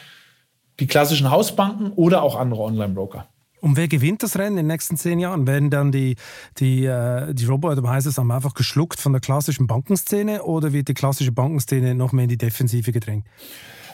die 0.80 0.86
klassischen 0.86 1.30
Hausbanken 1.30 1.93
oder 1.93 2.22
auch 2.22 2.39
andere 2.39 2.62
Online-Broker. 2.62 3.26
Und 3.61 3.76
wer 3.76 3.89
gewinnt 3.89 4.22
das 4.22 4.39
Rennen 4.39 4.59
in 4.59 4.64
den 4.64 4.66
nächsten 4.68 4.97
zehn 4.97 5.18
Jahren? 5.18 5.47
Werden 5.47 5.70
dann 5.70 5.91
die, 5.91 6.14
die, 6.59 6.84
äh, 6.84 7.34
die 7.34 7.45
Robo, 7.45 7.70
heißt 7.70 8.07
es, 8.07 8.18
einfach 8.18 8.55
geschluckt 8.55 9.01
von 9.01 9.12
der 9.12 9.20
klassischen 9.20 9.66
Bankenszene 9.66 10.45
oder 10.45 10.72
wird 10.72 10.89
die 10.89 10.95
klassische 10.95 11.32
Bankenszene 11.32 11.95
noch 11.95 12.12
mehr 12.12 12.24
in 12.24 12.28
die 12.28 12.39
Defensive 12.39 12.93
gedrängt? 12.93 13.26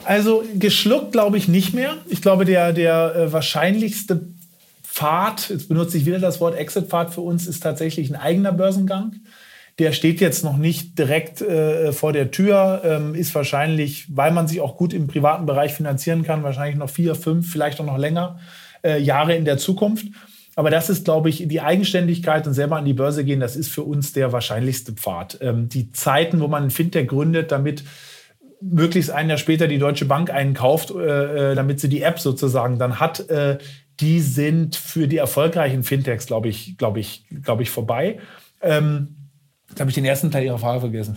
Also 0.05 0.45
geschluckt 0.55 1.12
glaube 1.12 1.38
ich 1.38 1.49
nicht 1.49 1.72
mehr. 1.72 1.97
Ich 2.09 2.20
glaube, 2.20 2.45
der, 2.45 2.74
der 2.74 3.14
äh, 3.14 3.32
wahrscheinlichste 3.32 4.34
Pfad, 4.95 5.51
jetzt 5.51 5.68
benutze 5.68 5.99
ich 5.99 6.07
wieder 6.07 6.20
das 6.20 6.40
Wort 6.40 6.57
Exit-Pfad 6.57 7.12
für 7.12 7.20
uns, 7.20 7.49
ist 7.49 7.64
tatsächlich 7.64 8.11
ein 8.11 8.16
eigener 8.16 8.53
Börsengang. 8.53 9.16
Der 9.80 9.90
steht 9.90 10.20
jetzt 10.20 10.45
noch 10.45 10.57
nicht 10.57 10.97
direkt 10.97 11.42
äh, 11.42 11.90
vor 11.90 12.12
der 12.12 12.30
Tür, 12.30 12.80
ähm, 12.84 13.16
ist 13.16 13.34
wahrscheinlich, 13.34 14.07
weil 14.14 14.30
man 14.30 14.47
sich 14.47 14.61
auch 14.61 14.76
gut 14.76 14.92
im 14.92 15.09
privaten 15.09 15.47
Bereich 15.47 15.74
finanzieren 15.74 16.22
kann, 16.22 16.45
wahrscheinlich 16.45 16.76
noch 16.76 16.88
vier, 16.88 17.16
fünf, 17.16 17.51
vielleicht 17.51 17.80
auch 17.80 17.84
noch 17.84 17.99
länger 17.99 18.38
äh, 18.84 19.01
Jahre 19.01 19.34
in 19.34 19.45
der 19.45 19.59
Zukunft. 19.59 20.07
Aber 20.55 20.70
das 20.70 20.88
ist, 20.88 21.05
glaube 21.05 21.28
ich, 21.28 21.49
die 21.49 21.61
Eigenständigkeit 21.61 22.47
und 22.47 22.55
selber 22.55 22.76
an 22.76 22.84
die 22.84 22.92
Börse 22.92 23.24
gehen, 23.24 23.40
das 23.40 23.57
ist 23.57 23.72
für 23.72 23.82
uns 23.82 24.12
der 24.12 24.30
wahrscheinlichste 24.30 24.92
Pfad. 24.92 25.38
Ähm, 25.40 25.68
die 25.68 25.90
Zeiten, 25.90 26.38
wo 26.38 26.47
man 26.47 26.62
ein 26.62 26.70
Fintech 26.70 27.09
gründet, 27.09 27.51
damit 27.51 27.82
möglichst 28.61 29.11
ein 29.11 29.28
Jahr 29.28 29.38
später 29.38 29.66
die 29.66 29.78
Deutsche 29.78 30.05
Bank 30.05 30.30
einkauft, 30.30 30.92
äh, 30.92 31.51
äh, 31.51 31.55
damit 31.57 31.80
sie 31.80 31.88
die 31.88 32.03
App 32.03 32.20
sozusagen 32.20 32.78
dann 32.78 33.01
hat, 33.01 33.28
äh, 33.28 33.59
die 34.01 34.20
sind 34.20 34.76
für 34.76 35.09
die 35.09 35.18
erfolgreichen 35.18 35.82
Fintechs, 35.82 36.26
glaube 36.26 36.49
ich, 36.49 36.76
glaube 36.78 37.01
ich, 37.01 37.26
glaube 37.42 37.62
ich, 37.62 37.70
vorbei. 37.70 38.18
Ähm, 38.61 39.16
jetzt 39.68 39.80
habe 39.80 39.90
ich 39.90 39.95
den 39.95 40.05
ersten 40.05 40.30
Teil 40.30 40.45
Ihrer 40.45 40.59
Frage 40.59 40.80
vergessen. 40.80 41.16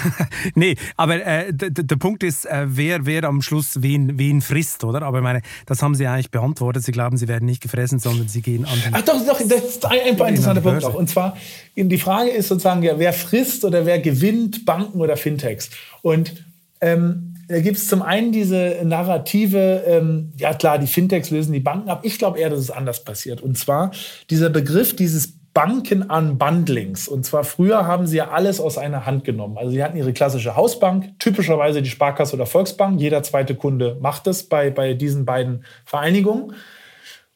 nee, 0.54 0.76
aber 0.96 1.24
äh, 1.24 1.52
der 1.52 1.96
Punkt 1.96 2.22
ist, 2.22 2.46
äh, 2.46 2.64
wer, 2.66 3.06
wer 3.06 3.24
am 3.24 3.42
Schluss 3.42 3.82
wen, 3.82 4.18
wen 4.18 4.40
frisst, 4.40 4.84
oder? 4.84 5.02
Aber 5.02 5.18
ich 5.18 5.22
meine, 5.22 5.42
das 5.66 5.82
haben 5.82 5.94
Sie 5.94 6.06
eigentlich 6.06 6.30
beantwortet. 6.30 6.82
Sie 6.82 6.92
glauben, 6.92 7.16
Sie 7.16 7.28
werden 7.28 7.44
nicht 7.44 7.62
gefressen, 7.62 7.98
sondern 7.98 8.28
Sie 8.28 8.42
gehen 8.42 8.64
an 8.64 8.78
Ach 8.92 9.02
doch, 9.02 9.24
doch 9.24 9.38
das 9.38 9.64
ist 9.64 9.84
ein, 9.86 10.00
ein 10.00 10.28
interessanter 10.28 10.62
Punkt 10.62 10.84
auch. 10.84 10.94
Und 10.94 11.08
zwar, 11.08 11.36
die 11.76 11.98
Frage 11.98 12.30
ist 12.30 12.48
sozusagen, 12.48 12.82
ja, 12.82 12.98
wer 12.98 13.12
frisst 13.12 13.64
oder 13.64 13.86
wer 13.86 14.00
gewinnt 14.00 14.64
Banken 14.64 15.00
oder 15.00 15.16
Fintechs? 15.16 15.70
Und 16.02 16.44
ähm, 16.80 17.31
da 17.52 17.60
gibt 17.60 17.76
es 17.76 17.86
zum 17.86 18.02
einen 18.02 18.32
diese 18.32 18.78
Narrative, 18.82 19.84
ähm, 19.86 20.32
ja 20.38 20.54
klar, 20.54 20.78
die 20.78 20.86
Fintechs 20.86 21.30
lösen 21.30 21.52
die 21.52 21.60
Banken 21.60 21.90
ab. 21.90 22.00
Ich 22.02 22.18
glaube 22.18 22.38
eher, 22.38 22.50
dass 22.50 22.60
es 22.60 22.70
anders 22.70 23.04
passiert. 23.04 23.42
Und 23.42 23.58
zwar 23.58 23.90
dieser 24.30 24.48
Begriff 24.48 24.96
dieses 24.96 25.34
Banken-Unbundlings. 25.52 27.08
Und 27.08 27.26
zwar 27.26 27.44
früher 27.44 27.86
haben 27.86 28.06
sie 28.06 28.16
ja 28.16 28.30
alles 28.30 28.58
aus 28.58 28.78
einer 28.78 29.04
Hand 29.04 29.24
genommen. 29.24 29.58
Also 29.58 29.70
sie 29.70 29.84
hatten 29.84 29.98
ihre 29.98 30.14
klassische 30.14 30.56
Hausbank, 30.56 31.18
typischerweise 31.18 31.82
die 31.82 31.90
Sparkasse 31.90 32.34
oder 32.34 32.46
Volksbank. 32.46 32.98
Jeder 32.98 33.22
zweite 33.22 33.54
Kunde 33.54 33.98
macht 34.00 34.26
es 34.26 34.44
bei, 34.44 34.70
bei 34.70 34.94
diesen 34.94 35.26
beiden 35.26 35.64
Vereinigungen. 35.84 36.54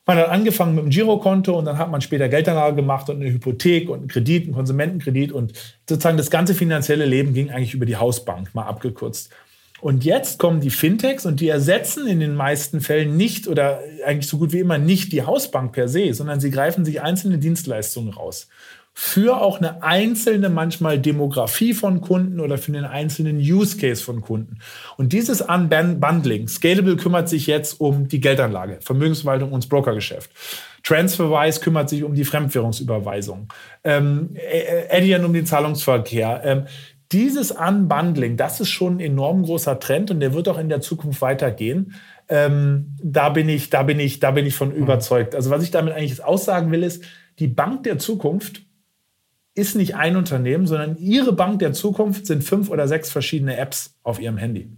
Man 0.07 0.19
hat 0.19 0.29
angefangen 0.29 0.77
mit 0.77 0.83
einem 0.83 0.91
Girokonto 0.91 1.59
und 1.59 1.65
dann 1.65 1.79
hat 1.79 1.91
man 1.91 2.01
später 2.01 2.29
Geldanlage 2.29 2.77
gemacht 2.77 3.11
und 3.11 3.21
eine 3.21 3.31
Hypothek 3.31 3.91
und 3.91 3.99
einen 3.99 4.09
Kredit, 4.09 4.45
einen 4.45 4.55
Konsumentenkredit 4.55 5.33
und 5.33 5.53
sozusagen 5.87 6.17
das 6.17 6.31
ganze 6.31 6.55
finanzielle 6.55 7.05
Leben 7.05 7.35
ging 7.35 7.51
eigentlich 7.51 7.75
über 7.75 7.87
die 7.87 7.97
Hausbank, 7.97 8.55
mal 8.55 8.67
abgekürzt. 8.67 9.31
Und 9.81 10.05
jetzt 10.05 10.39
kommen 10.39 10.61
die 10.61 10.71
Fintechs 10.71 11.27
und 11.27 11.41
die 11.41 11.49
ersetzen 11.49 12.07
in 12.07 12.21
den 12.21 12.35
meisten 12.35 12.81
Fällen 12.81 13.17
nicht 13.17 13.47
oder 13.47 13.81
eigentlich 14.05 14.29
so 14.29 14.39
gut 14.39 14.53
wie 14.53 14.61
immer 14.61 14.79
nicht 14.79 15.13
die 15.13 15.23
Hausbank 15.23 15.73
per 15.73 15.89
se, 15.89 16.15
sondern 16.15 16.41
sie 16.41 16.51
greifen 16.51 16.85
sich 16.85 17.03
einzelne 17.03 17.39
Dienstleistungen 17.39 18.13
raus 18.13 18.49
für 18.99 19.43
auch 19.43 19.59
eine 19.59 19.83
einzelne 19.83 20.49
manchmal 20.49 20.99
Demografie 20.99 21.75
von 21.75 22.01
Kunden 22.01 22.41
oder 22.41 22.57
für 22.57 22.73
einen 22.73 22.87
einzelnen 22.87 23.37
Use 23.37 23.77
Case 23.77 24.03
von 24.03 24.23
Kunden. 24.23 24.61
Und 24.97 25.13
dieses 25.13 25.43
Unbundling, 25.43 26.49
Scalable 26.49 26.97
kümmert 26.97 27.29
sich 27.29 27.47
jetzt 27.47 27.79
um 27.79 28.09
die 28.09 28.21
Geldanlage, 28.21 28.79
Vermögensverwaltung 28.81 29.53
und 29.53 29.65
das 29.65 29.69
Brokergeschäft. 29.69 30.31
TransferWise 30.83 31.61
kümmert 31.61 31.91
sich 31.91 32.05
um 32.05 32.15
die 32.15 32.25
Fremdwährungsüberweisung. 32.25 33.49
Ähm, 33.85 34.35
Adyen 34.91 35.27
um 35.27 35.35
den 35.35 35.45
Zahlungsverkehr. 35.45 36.41
Ähm, 36.43 36.65
dieses 37.13 37.53
Unbundling, 37.53 38.37
das 38.37 38.61
ist 38.61 38.71
schon 38.71 38.97
ein 38.97 39.01
enorm 39.01 39.45
großer 39.45 39.79
Trend 39.79 40.11
und 40.11 40.21
der 40.21 40.35
wird 40.35 40.49
auch 40.49 40.59
in 40.59 40.69
der 40.69 40.81
Zukunft 40.81 41.23
weitergehen. 41.23 41.95
Ähm, 42.29 42.97
da 43.03 43.29
bin 43.29 43.49
ich, 43.49 43.71
da 43.71 43.85
bin 43.85 44.01
ich, 44.01 44.19
da 44.19 44.33
bin 44.33 44.47
ich 44.47 44.55
von 44.55 44.71
mhm. 44.71 44.77
überzeugt. 44.77 45.35
Also 45.35 45.51
was 45.51 45.63
ich 45.63 45.71
damit 45.71 45.95
eigentlich 45.95 46.25
aussagen 46.25 46.71
will, 46.73 46.83
ist, 46.83 47.05
die 47.39 47.49
Bank 47.49 47.85
der 47.85 47.99
Zukunft 47.99 48.63
ist 49.55 49.77
nicht 49.77 49.95
ein 49.95 50.17
Unternehmen, 50.17 50.67
sondern 50.67 50.97
Ihre 50.97 51.33
Bank 51.33 51.61
der 51.61 51.73
Zukunft 51.73 52.27
sind 52.27 52.45
fünf 52.45 52.69
oder 52.69 52.89
sechs 52.89 53.11
verschiedene 53.11 53.57
Apps 53.57 53.95
auf 54.03 54.21
Ihrem 54.21 54.37
Handy. 54.37 54.71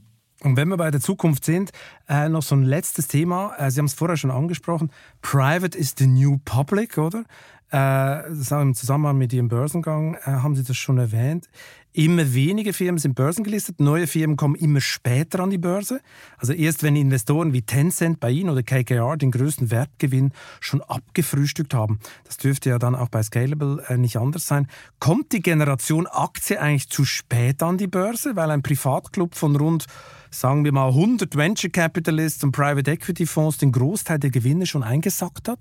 Und 0.45 0.57
wenn 0.57 0.69
wir 0.69 0.77
bei 0.77 0.93
der 0.93 1.01
Zukunft 1.01 1.45
sind, 1.45 1.71
äh, 2.09 2.29
noch 2.29 2.43
so 2.43 2.55
ein 2.55 2.63
letztes 2.63 3.09
Thema. 3.09 3.55
Äh, 3.59 3.73
Sie 3.73 3.81
haben 3.81 3.87
es 3.87 3.95
vorher 3.95 4.17
schon 4.17 4.31
angesprochen. 4.31 4.91
Private 5.21 5.77
is 5.77 5.95
the 5.99 6.07
new 6.07 6.39
public, 6.45 6.97
oder? 6.97 7.25
Äh, 7.71 8.29
im 8.29 8.75
Zusammenhang 8.75 9.19
mit 9.19 9.33
Ihrem 9.33 9.49
Börsengang 9.49 10.15
äh, 10.15 10.31
haben 10.31 10.57
Sie 10.57 10.65
das 10.65 10.77
schon 10.77 10.99
erwähnt. 10.99 11.49
Immer 11.93 12.33
weniger 12.33 12.73
Firmen 12.73 12.99
sind 12.99 13.15
börsengelistet, 13.15 13.81
neue 13.81 14.07
Firmen 14.07 14.37
kommen 14.37 14.55
immer 14.55 14.81
später 14.81 15.41
an 15.41 15.51
die 15.51 15.59
Börse. 15.59 16.01
Also 16.37 16.53
erst 16.53 16.83
wenn 16.83 16.97
Investoren 16.97 17.53
wie 17.53 17.63
Tencent 17.63 18.21
bei 18.21 18.31
Ihnen 18.31 18.51
oder 18.51 18.63
KKR 18.63 19.17
den 19.17 19.33
größten 19.33 19.71
Wertgewinn 19.71 20.33
schon 20.61 20.81
abgefrühstückt 20.81 21.75
haben. 21.75 21.99
Das 22.25 22.37
dürfte 22.37 22.71
ja 22.71 22.79
dann 22.79 22.95
auch 22.95 23.09
bei 23.09 23.23
Scalable 23.23 23.85
äh, 23.89 23.97
nicht 23.97 24.17
anders 24.17 24.47
sein. 24.47 24.69
Kommt 25.01 25.33
die 25.33 25.41
Generation 25.41 26.07
Aktie 26.07 26.61
eigentlich 26.61 26.89
zu 26.89 27.05
spät 27.05 27.63
an 27.63 27.79
die 27.79 27.89
Börse, 27.89 28.37
weil 28.37 28.51
ein 28.51 28.63
Privatclub 28.63 29.35
von 29.35 29.57
rund 29.57 29.87
sagen 30.31 30.65
wir 30.65 30.73
mal 30.73 30.89
100 30.89 31.37
Venture 31.37 31.71
Capitalists 31.71 32.45
und 32.45 32.53
Private 32.53 32.91
Equity 32.91 33.27
Fonds 33.27 33.59
den 33.59 33.73
Großteil 33.73 34.19
der 34.19 34.31
Gewinne 34.31 34.67
schon 34.67 34.83
eingesackt 34.83 35.49
hat? 35.49 35.59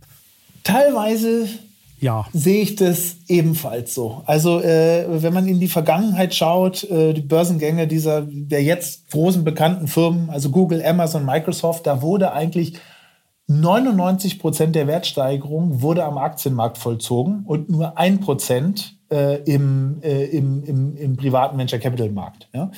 Teilweise 0.64 1.47
ja. 2.00 2.26
sehe 2.34 2.62
ich 2.62 2.76
das 2.76 3.18
ebenfalls 3.28 3.93
so. 3.93 4.22
Also 4.26 4.60
äh, 4.62 5.06
wenn 5.22 5.34
man 5.34 5.48
in 5.48 5.60
die 5.60 5.68
Vergangenheit 5.68 6.36
schaut, 6.36 6.84
äh, 6.86 7.14
die 7.14 7.22
Börsengänge 7.22 7.88
dieser 7.88 8.22
der 8.22 8.64
jetzt 8.64 9.12
großen 9.12 9.43
bekannten 9.43 9.88
Firmen, 9.88 10.30
also 10.30 10.50
Google, 10.50 10.84
Amazon, 10.84 11.26
Microsoft, 11.26 11.88
da 11.88 12.02
wurde 12.02 12.34
eigentlich 12.34 12.80
99 13.48 14.39
Prozent 14.39 14.76
der 14.76 14.88
Wertsteigerung 14.88 15.82
wurde 15.82 16.04
am 16.04 16.18
Aktienmarkt 16.18 16.78
vollzogen 16.78 17.43
und 17.45 17.70
nur 17.70 17.98
ein 17.98 18.20
Prozent 18.20 18.98
äh, 19.10 19.41
im, 19.43 20.02
äh, 20.02 20.26
im, 20.26 20.64
im, 20.64 20.98
im 20.98 21.16
privaten 21.16 21.58
Venture 21.58 21.80
Capital 21.80 22.10
Markt. 22.10 22.50
Ja? 22.54 22.72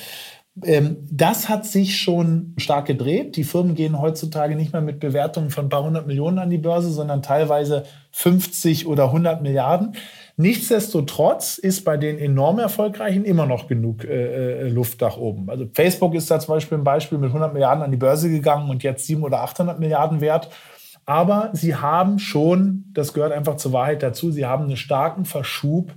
Ähm, 0.64 1.08
das 1.10 1.48
hat 1.48 1.66
sich 1.66 1.98
schon 1.98 2.54
stark 2.58 2.88
gedreht. 2.88 3.36
Die 3.36 3.44
Firmen 3.44 3.76
gehen 3.76 4.00
heutzutage 4.00 4.56
nicht 4.56 4.74
mehr 4.74 4.82
mit 4.82 5.00
Bewertungen 5.00 5.52
von 5.52 5.66
ein 5.66 5.70
paar 5.70 5.84
hundert 5.84 6.08
Millionen 6.08 6.40
an 6.40 6.50
die 6.50 6.58
Börse, 6.58 6.92
sondern 6.92 7.22
teilweise 7.22 7.86
50 8.12 8.88
oder 8.88 9.06
100 9.06 9.42
Milliarden. 9.42 9.96
Nichtsdestotrotz 10.38 11.58
ist 11.58 11.84
bei 11.84 11.98
den 11.98 12.18
enorm 12.18 12.60
erfolgreichen 12.60 13.26
immer 13.26 13.46
noch 13.46 13.68
genug 13.68 14.04
äh, 14.04 14.64
äh 14.64 14.70
Luft 14.70 15.02
nach 15.02 15.18
oben. 15.18 15.50
Also 15.50 15.68
Facebook 15.74 16.16
ist 16.16 16.32
da 16.32 16.40
zum 16.40 16.56
Beispiel 16.56 16.78
ein 16.78 16.84
Beispiel 16.84 17.18
mit 17.18 17.30
100 17.30 17.54
Milliarden 17.54 17.84
an 17.84 17.92
die 17.92 17.98
Börse 17.98 18.30
gegangen 18.30 18.70
und 18.70 18.84
jetzt 18.84 19.06
700 19.06 19.34
oder 19.34 19.44
800 19.44 19.80
Milliarden 19.80 20.22
wert. 20.22 20.50
Aber 21.06 21.50
sie 21.54 21.76
haben 21.76 22.20
schon, 22.20 22.86
das 22.94 23.14
gehört 23.14 23.32
einfach 23.32 23.56
zur 23.56 23.74
Wahrheit 23.74 24.04
dazu, 24.04 24.32
sie 24.32 24.46
haben 24.46 24.66
einen 24.66 24.78
starken 24.78 25.26
Verschub 25.26 25.94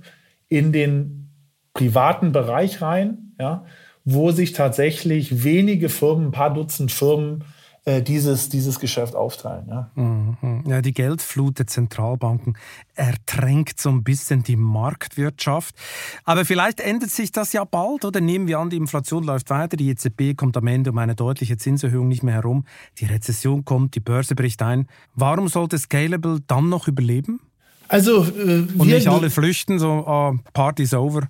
in 0.47 0.71
den 0.71 1.29
privaten 1.73 2.31
Bereich 2.31 2.81
rein. 2.81 3.35
Ja 3.39 3.65
wo 4.05 4.31
sich 4.31 4.53
tatsächlich 4.53 5.43
wenige 5.43 5.89
Firmen, 5.89 6.27
ein 6.27 6.31
paar 6.31 6.53
Dutzend 6.53 6.91
Firmen, 6.91 7.43
äh, 7.85 8.01
dieses, 8.01 8.47
dieses 8.47 8.79
Geschäft 8.79 9.13
aufteilen. 9.13 9.65
Ja. 9.67 9.91
Mhm. 9.95 10.63
ja, 10.65 10.81
die 10.81 10.93
Geldflut 10.93 11.59
der 11.59 11.67
Zentralbanken 11.67 12.57
ertränkt 12.95 13.81
so 13.81 13.89
ein 13.89 14.03
bisschen 14.03 14.41
die 14.43 14.55
Marktwirtschaft. 14.55 15.75
Aber 16.23 16.45
vielleicht 16.45 16.79
ändert 16.79 17.09
sich 17.09 17.33
das 17.33 17.51
ja 17.51 17.65
bald, 17.65 18.05
oder 18.05 18.21
nehmen 18.21 18.47
wir 18.47 18.59
an, 18.59 18.69
die 18.69 18.77
Inflation 18.77 19.25
läuft 19.25 19.49
weiter, 19.49 19.75
die 19.75 19.89
EZB 19.89 20.37
kommt 20.37 20.55
am 20.55 20.67
Ende 20.67 20.91
um 20.91 20.97
eine 20.97 21.15
deutliche 21.15 21.57
Zinserhöhung 21.57 22.07
nicht 22.07 22.23
mehr 22.23 22.35
herum, 22.35 22.65
die 22.99 23.05
Rezession 23.05 23.65
kommt, 23.65 23.95
die 23.95 23.99
Börse 23.99 24.33
bricht 24.33 24.61
ein. 24.61 24.87
Warum 25.15 25.49
sollte 25.49 25.77
Scalable 25.77 26.39
dann 26.47 26.69
noch 26.69 26.87
überleben? 26.87 27.41
Also, 27.89 28.23
äh, 28.23 28.65
Und 28.77 28.87
nicht 28.87 29.09
alle 29.09 29.29
flüchten, 29.29 29.77
so 29.77 30.07
uh, 30.07 30.37
Party's 30.53 30.93
over. 30.93 31.27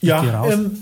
Ja, 0.00 0.46
ähm, 0.46 0.72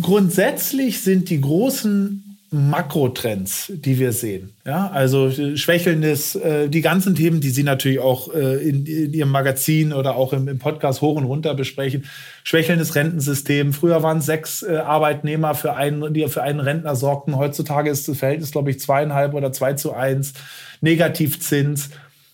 grundsätzlich 0.00 1.00
sind 1.00 1.30
die 1.30 1.40
großen 1.40 2.30
Makrotrends, 2.52 3.72
die 3.72 4.00
wir 4.00 4.12
sehen. 4.12 4.54
Ja, 4.66 4.90
also 4.90 5.30
schwächelndes, 5.30 6.34
äh, 6.34 6.68
die 6.68 6.80
ganzen 6.80 7.14
Themen, 7.14 7.40
die 7.40 7.50
Sie 7.50 7.62
natürlich 7.62 8.00
auch 8.00 8.34
äh, 8.34 8.56
in, 8.56 8.86
in, 8.86 9.12
Ihrem 9.12 9.30
Magazin 9.30 9.92
oder 9.92 10.16
auch 10.16 10.32
im, 10.32 10.48
im, 10.48 10.58
Podcast 10.58 11.00
hoch 11.00 11.14
und 11.14 11.26
runter 11.26 11.54
besprechen. 11.54 12.06
Schwächelndes 12.42 12.96
Rentensystem. 12.96 13.72
Früher 13.72 14.02
waren 14.02 14.20
sechs 14.20 14.64
äh, 14.64 14.78
Arbeitnehmer 14.78 15.54
für 15.54 15.74
einen, 15.74 16.12
die 16.12 16.26
für 16.26 16.42
einen 16.42 16.58
Rentner 16.58 16.96
sorgten. 16.96 17.36
Heutzutage 17.36 17.88
ist 17.88 18.08
das 18.08 18.18
Verhältnis, 18.18 18.50
glaube 18.50 18.70
ich, 18.70 18.80
zweieinhalb 18.80 19.34
oder 19.34 19.52
zwei 19.52 19.74
zu 19.74 19.92
eins. 19.92 20.32
Negativzins. 20.80 21.90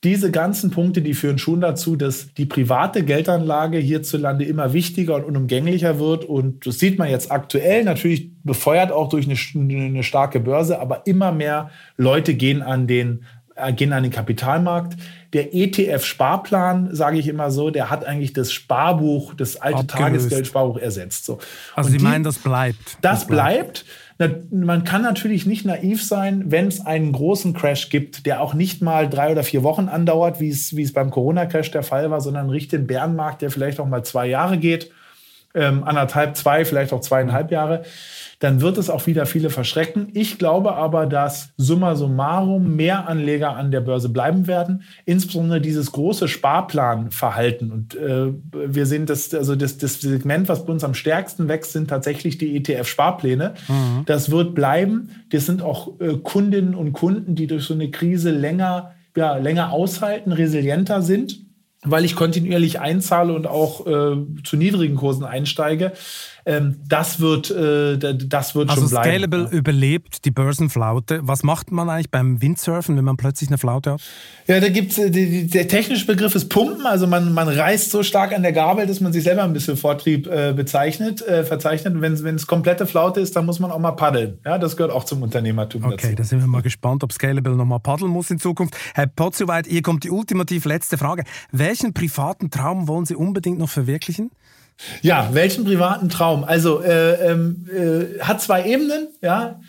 Diese 0.06 0.30
ganzen 0.30 0.70
Punkte, 0.70 1.02
die 1.02 1.14
führen 1.14 1.36
schon 1.36 1.60
dazu, 1.60 1.96
dass 1.96 2.32
die 2.34 2.46
private 2.46 3.04
Geldanlage 3.04 3.78
hierzulande 3.78 4.44
immer 4.44 4.72
wichtiger 4.72 5.16
und 5.16 5.24
unumgänglicher 5.24 5.98
wird. 5.98 6.24
Und 6.24 6.64
das 6.64 6.78
sieht 6.78 6.96
man 6.96 7.10
jetzt 7.10 7.32
aktuell 7.32 7.82
natürlich 7.82 8.30
befeuert 8.44 8.92
auch 8.92 9.08
durch 9.08 9.26
eine, 9.26 9.36
eine 9.84 10.04
starke 10.04 10.38
Börse, 10.38 10.78
aber 10.78 11.08
immer 11.08 11.32
mehr 11.32 11.70
Leute 11.96 12.34
gehen 12.34 12.62
an 12.62 12.86
den 12.86 13.24
äh, 13.56 13.72
gehen 13.72 13.92
an 13.92 14.04
den 14.04 14.12
Kapitalmarkt. 14.12 14.96
Der 15.32 15.52
ETF-Sparplan, 15.52 16.94
sage 16.94 17.18
ich 17.18 17.26
immer 17.26 17.50
so, 17.50 17.70
der 17.70 17.90
hat 17.90 18.04
eigentlich 18.04 18.32
das 18.32 18.52
Sparbuch, 18.52 19.34
das 19.34 19.56
alte 19.56 19.80
Abgelöst. 19.80 20.02
Tagesgeldsparbuch 20.02 20.78
ersetzt. 20.78 21.24
So. 21.24 21.38
Also 21.74 21.88
und 21.88 21.92
Sie 21.92 21.98
die, 21.98 22.04
meinen, 22.04 22.22
das 22.22 22.38
bleibt? 22.38 22.78
Das, 23.00 23.20
das 23.20 23.26
bleibt. 23.26 23.84
bleibt. 23.84 23.84
Man 24.50 24.84
kann 24.84 25.02
natürlich 25.02 25.44
nicht 25.44 25.66
naiv 25.66 26.02
sein, 26.02 26.44
wenn 26.46 26.68
es 26.68 26.84
einen 26.84 27.12
großen 27.12 27.52
Crash 27.52 27.90
gibt, 27.90 28.24
der 28.24 28.40
auch 28.40 28.54
nicht 28.54 28.80
mal 28.80 29.10
drei 29.10 29.30
oder 29.30 29.42
vier 29.42 29.62
Wochen 29.62 29.88
andauert, 29.88 30.40
wie 30.40 30.48
es, 30.48 30.74
wie 30.74 30.82
es 30.82 30.94
beim 30.94 31.10
Corona-Crash 31.10 31.70
der 31.70 31.82
Fall 31.82 32.10
war, 32.10 32.22
sondern 32.22 32.48
richtig 32.48 32.78
einen 32.78 32.86
Bärenmarkt, 32.86 33.42
der 33.42 33.50
vielleicht 33.50 33.78
auch 33.78 33.86
mal 33.86 34.04
zwei 34.04 34.26
Jahre 34.26 34.56
geht, 34.56 34.90
ähm, 35.54 35.84
anderthalb, 35.84 36.34
zwei, 36.36 36.64
vielleicht 36.64 36.94
auch 36.94 37.00
zweieinhalb 37.00 37.50
Jahre 37.50 37.84
dann 38.38 38.60
wird 38.60 38.76
es 38.78 38.90
auch 38.90 39.06
wieder 39.06 39.26
viele 39.26 39.50
verschrecken. 39.50 40.08
Ich 40.12 40.38
glaube 40.38 40.74
aber, 40.74 41.06
dass 41.06 41.50
summa 41.56 41.94
summarum 41.94 42.76
mehr 42.76 43.08
Anleger 43.08 43.56
an 43.56 43.70
der 43.70 43.80
Börse 43.80 44.08
bleiben 44.08 44.46
werden, 44.46 44.82
insbesondere 45.04 45.60
dieses 45.60 45.92
große 45.92 46.28
Sparplanverhalten. 46.28 47.72
Und 47.72 47.94
äh, 47.94 48.32
wir 48.52 48.86
sehen, 48.86 49.06
dass 49.06 49.32
also 49.32 49.56
das, 49.56 49.78
das 49.78 50.00
Segment, 50.00 50.48
was 50.48 50.66
bei 50.66 50.72
uns 50.72 50.84
am 50.84 50.94
stärksten 50.94 51.48
wächst, 51.48 51.72
sind 51.72 51.88
tatsächlich 51.88 52.38
die 52.38 52.56
ETF-Sparpläne. 52.56 53.54
Mhm. 53.68 54.04
Das 54.04 54.30
wird 54.30 54.54
bleiben. 54.54 55.10
Das 55.30 55.46
sind 55.46 55.62
auch 55.62 55.98
äh, 56.00 56.16
Kundinnen 56.22 56.74
und 56.74 56.92
Kunden, 56.92 57.34
die 57.34 57.46
durch 57.46 57.64
so 57.64 57.74
eine 57.74 57.90
Krise 57.90 58.30
länger, 58.30 58.92
ja, 59.16 59.36
länger 59.36 59.72
aushalten, 59.72 60.32
resilienter 60.32 61.02
sind 61.02 61.46
weil 61.88 62.04
ich 62.04 62.16
kontinuierlich 62.16 62.80
einzahle 62.80 63.32
und 63.32 63.46
auch 63.46 63.86
äh, 63.86 64.16
zu 64.42 64.56
niedrigen 64.56 64.96
Kursen 64.96 65.24
einsteige. 65.24 65.92
Ähm, 66.48 66.76
das 66.88 67.18
wird, 67.18 67.50
äh, 67.50 67.98
das 67.98 68.54
wird 68.54 68.70
also 68.70 68.82
schon 68.82 68.90
bleiben. 68.90 69.10
Scalable 69.10 69.48
ja. 69.50 69.50
überlebt 69.50 70.24
die 70.24 70.30
Börsenflaute. 70.30 71.18
Was 71.22 71.42
macht 71.42 71.72
man 71.72 71.90
eigentlich 71.90 72.12
beim 72.12 72.40
Windsurfen, 72.40 72.96
wenn 72.96 73.04
man 73.04 73.16
plötzlich 73.16 73.50
eine 73.50 73.58
Flaute 73.58 73.94
hat? 73.94 74.02
Ja, 74.46 74.60
da 74.60 74.68
gibt's 74.68 74.96
äh, 74.96 75.10
der 75.10 75.66
technische 75.66 76.06
Begriff 76.06 76.36
ist 76.36 76.48
Pumpen. 76.48 76.86
Also 76.86 77.08
man, 77.08 77.34
man 77.34 77.48
reißt 77.48 77.90
so 77.90 78.04
stark 78.04 78.32
an 78.32 78.42
der 78.42 78.52
Gabel, 78.52 78.86
dass 78.86 79.00
man 79.00 79.12
sich 79.12 79.24
selber 79.24 79.42
ein 79.42 79.52
bisschen 79.52 79.76
Vortrieb 79.76 80.28
äh, 80.28 80.52
bezeichnet, 80.52 81.20
äh, 81.26 81.42
verzeichnet. 81.42 82.00
Wenn 82.00 82.36
es 82.36 82.46
komplette 82.46 82.86
Flaute 82.86 83.18
ist, 83.18 83.34
dann 83.34 83.44
muss 83.44 83.58
man 83.58 83.72
auch 83.72 83.80
mal 83.80 83.92
paddeln. 83.92 84.38
Ja, 84.44 84.58
das 84.58 84.76
gehört 84.76 84.92
auch 84.92 85.02
zum 85.02 85.22
Unternehmertum 85.22 85.82
okay, 85.82 85.96
dazu. 85.96 86.06
Okay, 86.06 86.14
da 86.14 86.22
sind 86.22 86.38
wir 86.38 86.46
mal 86.46 86.62
gespannt, 86.62 87.02
ob 87.02 87.12
Scalable 87.12 87.56
noch 87.56 87.64
mal 87.64 87.80
paddeln 87.80 88.12
muss 88.12 88.30
in 88.30 88.38
Zukunft. 88.38 88.76
Herr 88.94 89.08
Potzowait, 89.08 89.66
hier 89.66 89.82
kommt 89.82 90.04
die 90.04 90.10
ultimativ 90.10 90.64
letzte 90.64 90.96
Frage. 90.96 91.24
Welchen 91.50 91.92
privaten 91.92 92.50
Traum 92.50 92.86
wollen 92.86 93.04
Sie 93.04 93.16
unbedingt 93.16 93.58
noch 93.58 93.68
verwirklichen? 93.68 94.30
Ja, 95.02 95.30
welchen 95.32 95.64
privaten 95.64 96.08
Traum? 96.08 96.44
Also 96.44 96.82
äh, 96.82 97.30
ähm, 97.30 97.66
äh, 97.72 98.20
hat 98.20 98.40
zwei 98.40 98.66
Ebenen. 98.66 99.08
Ja, 99.22 99.60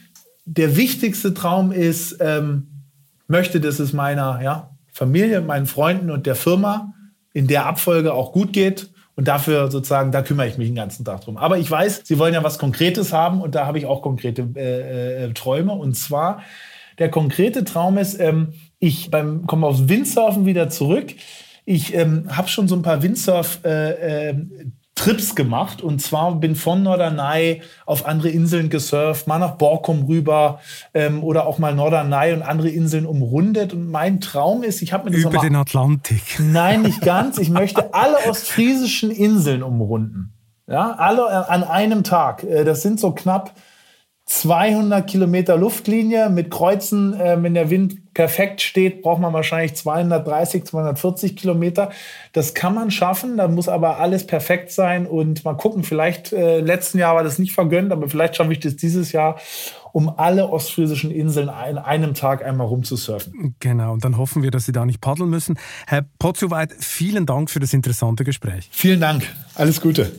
der 0.46 0.76
wichtigste 0.76 1.34
Traum 1.34 1.72
ist, 1.72 2.18
ähm, 2.20 2.86
möchte, 3.28 3.60
dass 3.60 3.80
es 3.80 3.94
meiner 3.94 4.42
ja, 4.42 4.72
Familie, 4.92 5.42
meinen 5.42 5.66
Freunden 5.66 6.12
und 6.12 6.26
der 6.26 6.36
Firma 6.36 6.94
in 7.34 7.48
der 7.48 7.66
Abfolge 7.66 8.14
auch 8.14 8.32
gut 8.32 8.54
geht. 8.54 8.90
Und 9.16 9.28
dafür 9.28 9.72
sozusagen, 9.72 10.12
da 10.12 10.22
kümmere 10.22 10.48
ich 10.48 10.60
mich 10.60 10.68
den 10.68 10.76
ganzen 10.76 11.04
Tag 11.04 11.22
drum. 11.22 11.38
Aber 11.38 11.58
ich 11.58 11.70
weiß, 11.70 12.02
Sie 12.04 12.20
wollen 12.20 12.36
ja 12.36 12.44
was 12.44 12.60
Konkretes 12.60 13.12
haben 13.14 13.42
und 13.42 13.56
da 13.56 13.66
habe 13.66 13.80
ich 13.80 13.88
auch 13.88 14.04
konkrete 14.04 14.48
äh, 14.56 15.26
äh, 15.26 15.34
Träume. 15.34 15.74
Und 15.74 15.96
zwar, 15.96 16.44
der 17.00 17.10
konkrete 17.10 17.64
Traum 17.64 17.98
ist, 17.98 18.20
ähm, 18.20 18.54
ich 18.78 19.10
beim, 19.10 19.48
komme 19.48 19.66
aufs 19.66 19.90
Windsurfen 19.90 20.46
wieder 20.46 20.70
zurück. 20.70 21.16
Ich 21.66 21.96
ähm, 21.96 22.26
habe 22.30 22.48
schon 22.48 22.68
so 22.68 22.76
ein 22.76 22.84
paar 22.84 23.02
Windsurf 23.02 23.60
äh, 23.66 24.30
äh, 24.30 24.36
Trips 24.98 25.36
gemacht 25.36 25.82
und 25.82 26.02
zwar 26.02 26.36
bin 26.36 26.56
von 26.56 26.84
Norderney 26.84 27.62
auf 27.86 28.06
andere 28.06 28.30
Inseln 28.30 28.70
gesurft, 28.70 29.28
mal 29.28 29.40
nach 29.40 29.52
Borkum 29.52 30.06
rüber 30.06 30.60
ähm, 30.94 31.24
oder 31.24 31.46
auch 31.46 31.60
mal 31.60 31.74
Norderney 31.74 32.34
und 32.34 32.42
andere 32.42 32.70
Inseln 32.70 33.06
umrundet 33.06 33.74
und 33.74 33.90
mein 33.90 34.20
Traum 34.20 34.64
ist, 34.64 34.82
ich 34.82 34.94
habe 34.94 35.06
mir 35.10 35.16
das 35.16 35.22
über 35.22 35.40
den 35.40 35.56
Atlantik. 35.56 36.22
Nein, 36.40 36.82
nicht 36.82 37.02
ganz. 37.02 37.38
Ich 37.38 37.50
möchte 37.50 37.94
alle 37.94 38.18
ostfriesischen 38.28 39.12
Inseln 39.12 39.64
umrunden. 39.64 40.34
Ja, 40.68 40.94
alle 40.94 41.48
an 41.48 41.64
einem 41.64 42.04
Tag. 42.04 42.44
Äh, 42.44 42.66
das 42.66 42.82
sind 42.82 43.00
so 43.00 43.12
knapp 43.12 43.54
200 44.28 45.08
Kilometer 45.08 45.58
Luftlinie 45.58 46.30
mit 46.30 46.52
Kreuzen. 46.52 47.14
Äh, 47.14 47.42
wenn 47.42 47.54
der 47.54 47.70
Wind 47.70 48.14
perfekt 48.14 48.62
steht, 48.62 49.02
braucht 49.02 49.22
man 49.22 49.32
wahrscheinlich 49.32 49.76
230, 49.76 50.66
240 50.66 51.38
Kilometer. 51.38 51.92
Das 52.34 52.54
kann 52.54 52.76
man 52.76 52.92
schaffen. 52.92 53.38
Da 53.38 53.48
muss 53.48 53.70
aber 53.70 54.00
alles 54.00 54.28
perfekt 54.28 54.72
sein. 54.72 55.08
Und 55.08 55.46
mal 55.46 55.54
gucken, 55.54 55.84
vielleicht 55.84 56.34
äh, 56.34 56.60
letzten 56.60 57.00
Jahr 57.00 57.16
war 57.16 57.24
das 57.24 57.40
nicht 57.40 57.54
vergönnt, 57.54 57.94
aber 57.94 58.10
vielleicht 58.10 58.36
schaffe 58.36 58.52
ich 58.52 58.60
das 58.60 58.76
dieses 58.76 59.14
Jahr, 59.14 59.40
um 59.94 60.10
alle 60.10 60.50
ostfriesischen 60.50 61.10
Inseln 61.10 61.50
in 61.70 61.78
einem 61.78 62.14
Tag 62.14 62.44
einmal 62.44 62.68
rumzusurfen. 62.68 63.56
Genau. 63.62 63.94
Und 63.94 64.04
dann 64.04 64.18
hoffen 64.18 64.44
wir, 64.44 64.52
dass 64.52 64.66
Sie 64.66 64.74
da 64.74 64.86
nicht 64.86 65.00
paddeln 65.00 65.30
müssen. 65.30 65.58
Herr 65.88 66.06
Potzowait, 66.20 66.74
vielen 66.80 67.26
Dank 67.26 67.50
für 67.50 67.62
das 67.62 67.72
interessante 67.72 68.26
Gespräch. 68.26 68.68
Vielen 68.74 69.00
Dank. 69.00 69.24
Alles 69.56 69.80
Gute. 69.80 70.12